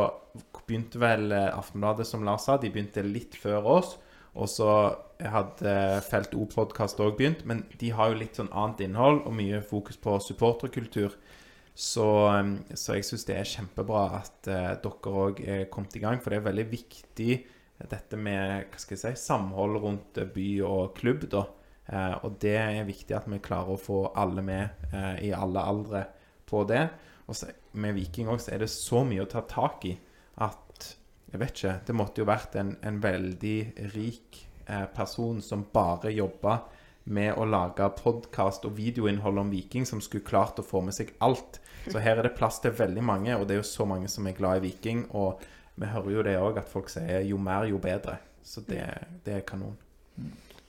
begynte 0.67 1.01
vel 1.03 1.33
eh, 1.33 1.49
Aftenbladet, 1.51 2.07
som 2.07 2.27
Lars 2.27 2.47
sa, 2.47 2.59
de 2.59 2.71
begynte 2.71 3.03
litt 3.07 3.39
før 3.39 3.67
oss. 3.79 3.97
Og 4.39 4.51
så 4.53 4.71
hadde 5.19 5.73
Felt 6.07 6.37
O-podkast 6.39 7.01
òg 7.03 7.17
begynt, 7.19 7.43
men 7.49 7.65
de 7.81 7.91
har 7.97 8.13
jo 8.13 8.21
litt 8.21 8.39
sånn 8.39 8.53
annet 8.53 8.85
innhold 8.87 9.25
og 9.27 9.35
mye 9.35 9.63
fokus 9.67 9.99
på 9.99 10.15
supporterkultur. 10.23 11.17
Så, 11.79 12.07
um, 12.27 12.57
så 12.75 12.97
jeg 12.99 13.07
syns 13.07 13.25
det 13.29 13.37
er 13.39 13.47
kjempebra 13.47 14.05
at 14.19 14.51
eh, 14.51 14.73
dere 14.83 15.15
òg 15.25 15.43
er 15.47 15.69
kommet 15.71 15.95
i 15.95 16.03
gang, 16.03 16.19
for 16.23 16.35
det 16.35 16.41
er 16.41 16.49
veldig 16.51 16.67
viktig 16.73 17.33
dette 17.87 18.19
med 18.19 18.67
hva 18.67 18.81
skal 18.83 18.97
jeg 18.97 19.03
si, 19.05 19.27
samhold 19.29 19.79
rundt 19.85 20.19
eh, 20.19 20.27
by 20.35 20.49
og 20.67 20.97
klubb. 20.99 21.29
da. 21.31 21.45
Eh, 21.89 22.17
og 22.25 22.37
det 22.43 22.57
er 22.61 22.89
viktig 22.89 23.17
at 23.17 23.29
vi 23.31 23.41
klarer 23.43 23.75
å 23.75 23.81
få 23.81 24.01
alle 24.19 24.45
med 24.45 24.91
eh, 24.93 25.29
i 25.29 25.33
alle 25.33 25.65
aldre 25.65 26.05
på 26.49 26.65
det. 26.69 26.85
Og 27.29 27.37
så, 27.37 27.51
med 27.81 27.97
Viking 27.97 28.31
òg 28.33 28.45
er 28.53 28.65
det 28.65 28.71
så 28.73 29.05
mye 29.07 29.25
å 29.25 29.31
ta 29.31 29.45
tak 29.49 29.87
i 29.89 29.95
at 30.45 30.65
jeg 31.29 31.41
vet 31.43 31.55
ikke. 31.55 31.77
Det 31.85 31.97
måtte 31.97 32.23
jo 32.23 32.29
vært 32.29 32.57
en, 32.61 32.75
en 32.85 33.01
veldig 33.05 33.59
rik 33.95 34.43
eh, 34.67 34.87
person 34.95 35.43
som 35.45 35.67
bare 35.73 36.13
jobba 36.15 36.61
med 37.09 37.37
å 37.41 37.47
lage 37.49 37.89
podkast 38.01 38.67
og 38.69 38.77
videoinnhold 38.77 39.41
om 39.41 39.53
Viking, 39.53 39.87
som 39.89 40.01
skulle 40.05 40.29
klart 40.29 40.61
å 40.61 40.67
få 40.67 40.83
med 40.85 40.97
seg 40.97 41.15
alt. 41.25 41.61
Så 41.89 42.01
her 42.05 42.19
er 42.19 42.29
det 42.29 42.37
plass 42.37 42.61
til 42.61 42.75
veldig 42.77 43.05
mange, 43.05 43.37
og 43.37 43.47
det 43.49 43.57
er 43.57 43.63
jo 43.63 43.69
så 43.69 43.87
mange 43.89 44.11
som 44.13 44.29
er 44.29 44.37
glad 44.37 44.61
i 44.61 44.67
Viking. 44.67 45.07
Og 45.17 45.41
vi 45.79 45.89
hører 45.89 46.13
jo 46.13 46.27
det 46.27 46.37
òg, 46.41 46.61
at 46.61 46.69
folk 46.69 46.93
sier 46.93 47.25
jo 47.25 47.41
mer, 47.41 47.69
jo 47.71 47.81
bedre. 47.81 48.19
Så 48.45 48.65
det, 48.69 48.83
det 49.25 49.39
er 49.39 49.49
kanon. 49.49 49.77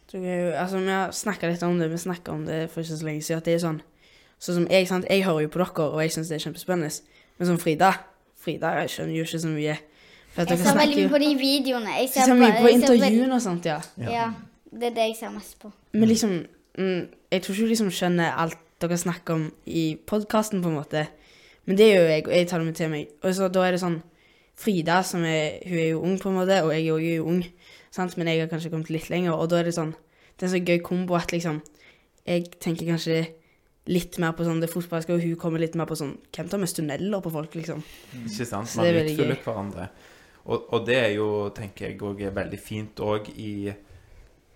Så 0.09 0.17
det 0.17 0.29
er 0.33 0.39
jo, 0.41 0.51
altså, 0.57 0.79
vi 0.81 0.93
har 0.93 1.11
snakka 1.13 1.49
litt 1.51 1.63
om 1.63 1.79
det, 1.79 1.91
vi 1.91 1.97
snakka 2.01 2.33
om 2.33 2.45
det 2.47 2.63
for 2.73 2.81
ikke 2.81 2.97
så 2.97 3.05
lenge 3.05 3.21
siden, 3.21 3.41
at 3.43 3.49
det 3.49 3.57
er 3.57 3.63
sånn 3.65 3.81
Sånn 4.39 4.55
som 4.55 4.67
jeg, 4.71 4.85
sant, 4.87 5.03
jeg 5.11 5.25
hører 5.25 5.43
jo 5.43 5.49
på 5.51 5.59
dere, 5.59 5.85
og 5.91 5.99
jeg 5.99 6.13
syns 6.15 6.29
det 6.31 6.37
er 6.37 6.43
kjempespennende. 6.45 6.93
Men 7.35 7.47
som 7.49 7.57
Frida 7.59 7.89
Frida 8.39 8.71
jeg 8.77 8.93
skjønner 8.93 9.17
jo 9.17 9.25
ikke 9.27 9.41
så 9.43 9.51
mye. 9.51 9.75
For 10.31 10.45
at 10.45 10.53
Jeg 10.53 10.61
ser 10.61 10.77
veldig 10.79 11.01
mye 11.01 11.11
på 11.11 11.19
de 11.23 11.29
videoene. 11.41 11.95
Jeg 11.97 12.09
ser, 12.13 12.33
mye 12.39 12.53
på 12.55 12.69
jeg 12.69 12.79
intervjuene 12.79 13.35
og 13.35 13.43
sånt, 13.43 13.67
ja. 13.67 13.79
Ja, 13.99 14.29
det 14.71 14.91
er 14.91 14.95
det 14.95 15.07
jeg 15.09 15.17
ser 15.19 15.33
mest 15.35 15.57
på. 15.59 15.73
Men 15.91 16.11
liksom 16.11 16.35
mm, 16.77 17.01
Jeg 17.31 17.43
tror 17.43 17.55
ikke 17.55 17.67
du 17.67 17.73
liksom 17.73 17.91
skjønner 17.91 18.37
alt 18.45 18.59
dere 18.79 18.97
snakker 18.97 19.35
om 19.35 19.49
i 19.67 19.97
podkasten, 20.07 20.63
på 20.63 20.71
en 20.71 20.77
måte. 20.79 21.03
Men 21.67 21.77
det 21.77 21.89
gjør 21.89 22.07
jeg, 22.13 22.27
og 22.27 22.35
jeg 22.37 22.47
tar 22.47 22.63
det 22.63 22.69
med 22.69 22.79
til 22.79 22.93
meg. 22.93 23.11
Og 23.19 23.35
så 23.35 23.49
da 23.51 23.65
er 23.67 23.75
det 23.75 23.81
sånn 23.83 23.99
Frida, 24.59 25.01
som 25.03 25.23
er 25.27 25.59
Hun 25.67 25.77
er 25.79 25.89
jo 25.89 25.99
ung, 25.99 26.15
på 26.19 26.31
en 26.31 26.39
måte, 26.39 26.63
og 26.63 26.71
jeg 26.71 26.87
er 26.87 27.17
jo 27.17 27.27
ung, 27.27 27.43
sant? 27.91 28.15
men 28.17 28.31
jeg 28.31 28.43
har 28.43 28.51
kanskje 28.51 28.71
kommet 28.73 28.91
litt 28.93 29.09
lenger, 29.11 29.35
og 29.35 29.49
da 29.51 29.59
er 29.59 29.69
det 29.69 29.75
sånn 29.77 29.95
Det 30.39 30.47
er 30.47 30.53
så 30.53 30.61
gøy 30.63 30.79
kombo 30.85 31.17
at 31.19 31.33
liksom 31.35 31.61
Jeg 32.27 32.51
tenker 32.59 32.89
kanskje 32.89 33.19
litt 33.89 34.19
mer 34.21 34.35
på 34.37 34.45
sånn 34.45 34.61
det 34.61 34.69
fotballske, 34.69 35.15
og 35.15 35.23
hun 35.23 35.35
kommer 35.39 35.61
litt 35.61 35.75
mer 35.79 35.89
på 35.89 35.97
sånn 35.97 36.15
Hvem 36.35 36.49
tar 36.51 36.61
mest 36.61 36.77
tunneler 36.77 37.23
på 37.25 37.33
folk, 37.33 37.55
liksom? 37.57 37.83
Ikke 38.21 38.47
sant? 38.47 38.75
Man 38.77 38.89
er 38.89 39.01
utfyller 39.03 39.39
hverandre. 39.43 39.89
Og, 40.49 40.73
og 40.73 40.85
det 40.87 40.97
er 40.97 41.13
jo, 41.17 41.29
tenker 41.55 41.89
jeg, 41.89 41.99
òg 42.05 42.23
er 42.25 42.35
veldig 42.35 42.59
fint 42.61 43.01
òg 43.05 43.29
i 43.35 43.51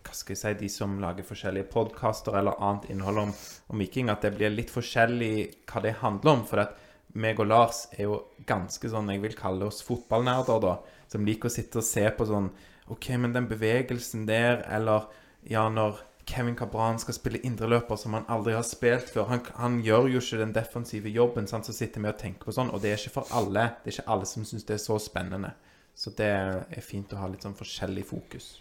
hva 0.03 0.15
skal 0.15 0.33
jeg 0.33 0.39
si, 0.41 0.53
de 0.59 0.69
som 0.71 0.95
lager 0.99 1.25
forskjellige 1.25 1.69
podkaster 1.71 2.35
eller 2.35 2.59
annet 2.59 2.89
innhold 2.91 3.21
om, 3.21 3.29
om 3.71 3.79
Viking, 3.79 4.09
at 4.11 4.25
det 4.25 4.33
blir 4.35 4.51
litt 4.51 4.73
forskjellig 4.73 5.33
hva 5.69 5.83
det 5.85 5.93
handler 6.01 6.33
om. 6.33 6.41
For 6.49 6.63
at 6.65 6.75
meg 7.23 7.39
og 7.39 7.47
Lars 7.47 7.85
er 7.95 8.07
jo 8.09 8.19
ganske 8.49 8.89
sånn, 8.91 9.11
jeg 9.13 9.23
vil 9.23 9.37
kalle 9.37 9.69
oss 9.69 9.83
fotballnerder, 9.85 10.59
da. 10.63 10.75
Som 11.11 11.27
liker 11.27 11.49
å 11.49 11.53
sitte 11.53 11.79
og 11.79 11.87
se 11.87 12.03
på 12.17 12.27
sånn 12.27 12.49
OK, 12.91 13.09
men 13.17 13.35
den 13.35 13.47
bevegelsen 13.47 14.25
der, 14.27 14.63
eller 14.67 15.07
ja, 15.47 15.67
når 15.69 16.01
Kevin 16.25 16.55
Cabran 16.55 16.99
skal 16.99 17.15
spille 17.17 17.41
indreløper 17.43 17.99
som 17.99 18.15
han 18.15 18.27
aldri 18.31 18.55
har 18.55 18.63
spilt 18.67 19.09
før. 19.11 19.27
Han, 19.31 19.41
han 19.59 19.79
gjør 19.83 20.07
jo 20.13 20.21
ikke 20.23 20.39
den 20.39 20.53
defensive 20.55 21.11
jobben, 21.11 21.47
sant? 21.47 21.67
så 21.67 21.75
sitter 21.75 22.03
vi 22.03 22.11
og 22.11 22.19
tenker 22.19 22.47
på 22.47 22.55
sånn. 22.55 22.71
Og 22.71 22.83
det 22.83 22.93
er 22.93 23.01
ikke 23.01 23.17
for 23.19 23.35
alle. 23.35 23.69
Det 23.83 23.91
er 23.91 23.97
ikke 23.97 24.13
alle 24.15 24.29
som 24.29 24.45
syns 24.47 24.67
det 24.67 24.77
er 24.77 24.83
så 24.83 24.99
spennende. 25.03 25.51
Så 25.95 26.13
det 26.17 26.29
er 26.31 26.85
fint 26.85 27.11
å 27.13 27.19
ha 27.19 27.27
litt 27.29 27.43
sånn 27.45 27.57
forskjellig 27.57 28.05
fokus. 28.07 28.53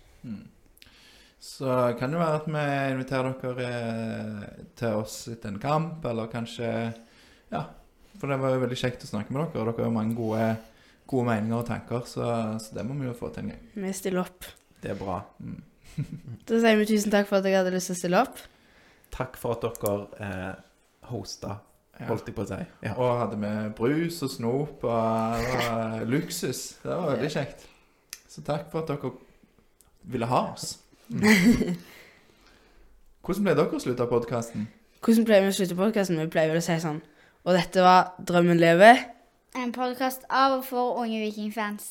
Så 1.43 1.69
kan 1.99 2.13
det 2.13 2.21
være 2.21 2.41
at 2.41 2.51
vi 2.51 2.67
inviterer 2.93 3.39
dere 3.43 3.71
eh, 3.71 4.67
til 4.79 4.99
oss 5.01 5.17
etter 5.33 5.51
en 5.51 5.63
kamp, 5.63 6.05
eller 6.07 6.31
kanskje 6.33 6.69
Ja. 7.53 7.65
For 8.21 8.29
det 8.29 8.37
var 8.43 8.53
jo 8.53 8.61
veldig 8.61 8.77
kjekt 8.77 9.07
å 9.07 9.09
snakke 9.09 9.33
med 9.33 9.41
dere, 9.41 9.65
dere 9.65 9.73
har 9.73 9.87
jo 9.89 9.95
mange 9.95 10.15
gode, 10.15 10.51
gode 11.13 11.29
meninger 11.29 11.59
og 11.59 11.69
tanker, 11.69 12.07
så, 12.09 12.27
så 12.63 12.77
det 12.77 12.85
må 12.89 12.97
vi 12.99 13.09
jo 13.09 13.17
få 13.17 13.29
til 13.35 13.45
en 13.45 13.53
gang. 13.53 13.65
Vi 13.85 13.93
stiller 13.97 14.25
opp. 14.25 14.49
Det 14.83 14.95
er 14.95 14.99
bra. 15.01 15.21
Da 16.49 16.57
sier 16.57 16.79
vi 16.81 16.87
tusen 16.89 17.13
takk 17.13 17.29
for 17.29 17.43
at 17.43 17.47
jeg 17.47 17.59
hadde 17.59 17.75
lyst 17.75 17.91
til 17.91 17.97
å 17.97 18.01
stille 18.01 18.21
opp. 18.25 18.39
Takk 19.13 19.37
for 19.37 19.59
at 19.59 19.67
dere 19.85 20.25
eh, 20.25 20.55
hosta, 21.11 21.59
holdt 22.09 22.31
jeg 22.31 22.37
på 22.37 22.47
å 22.47 22.49
si. 22.49 22.61
Ja. 22.87 22.95
Og 22.97 23.21
hadde 23.21 23.37
med 23.41 23.75
brus 23.77 24.23
og 24.25 24.33
snop 24.33 24.87
og 24.89 25.43
det 25.43 25.53
var 25.69 26.07
luksus. 26.09 26.63
Det 26.81 26.91
var 26.91 27.11
veldig 27.13 27.31
kjekt. 27.37 27.67
Så 28.33 28.41
takk 28.47 28.71
for 28.73 28.81
at 28.81 28.89
dere 28.95 29.13
ville 30.15 30.29
ha 30.33 30.41
oss. 30.55 30.79
Hvordan 33.23 33.45
ble 33.45 33.55
dere 33.59 33.77
å 33.77 33.83
slutte 33.85 34.09
podkasten? 34.11 34.65
Hvordan 35.05 35.27
pleier 35.29 35.45
vi 35.45 35.53
å 35.53 35.57
slutte 35.61 35.77
podkasten? 35.79 36.19
Vi 36.25 36.31
pleier 36.33 36.55
vel 36.55 36.63
å 36.63 36.65
si 36.65 36.77
sånn 36.81 37.01
Og 37.43 37.57
dette 37.57 37.83
var 37.85 38.15
Drømmen 38.23 38.61
lever. 38.63 39.03
En 39.55 39.73
podkast 39.73 40.23
av 40.31 40.55
og 40.59 40.65
for 40.65 40.97
unge 41.03 41.19
vikingfans. 41.21 41.89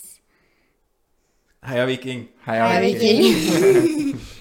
Heia 1.62 1.86
Viking! 1.86 2.28
Heia 2.46 2.68
Heia 2.68 2.82
Viking. 2.82 4.18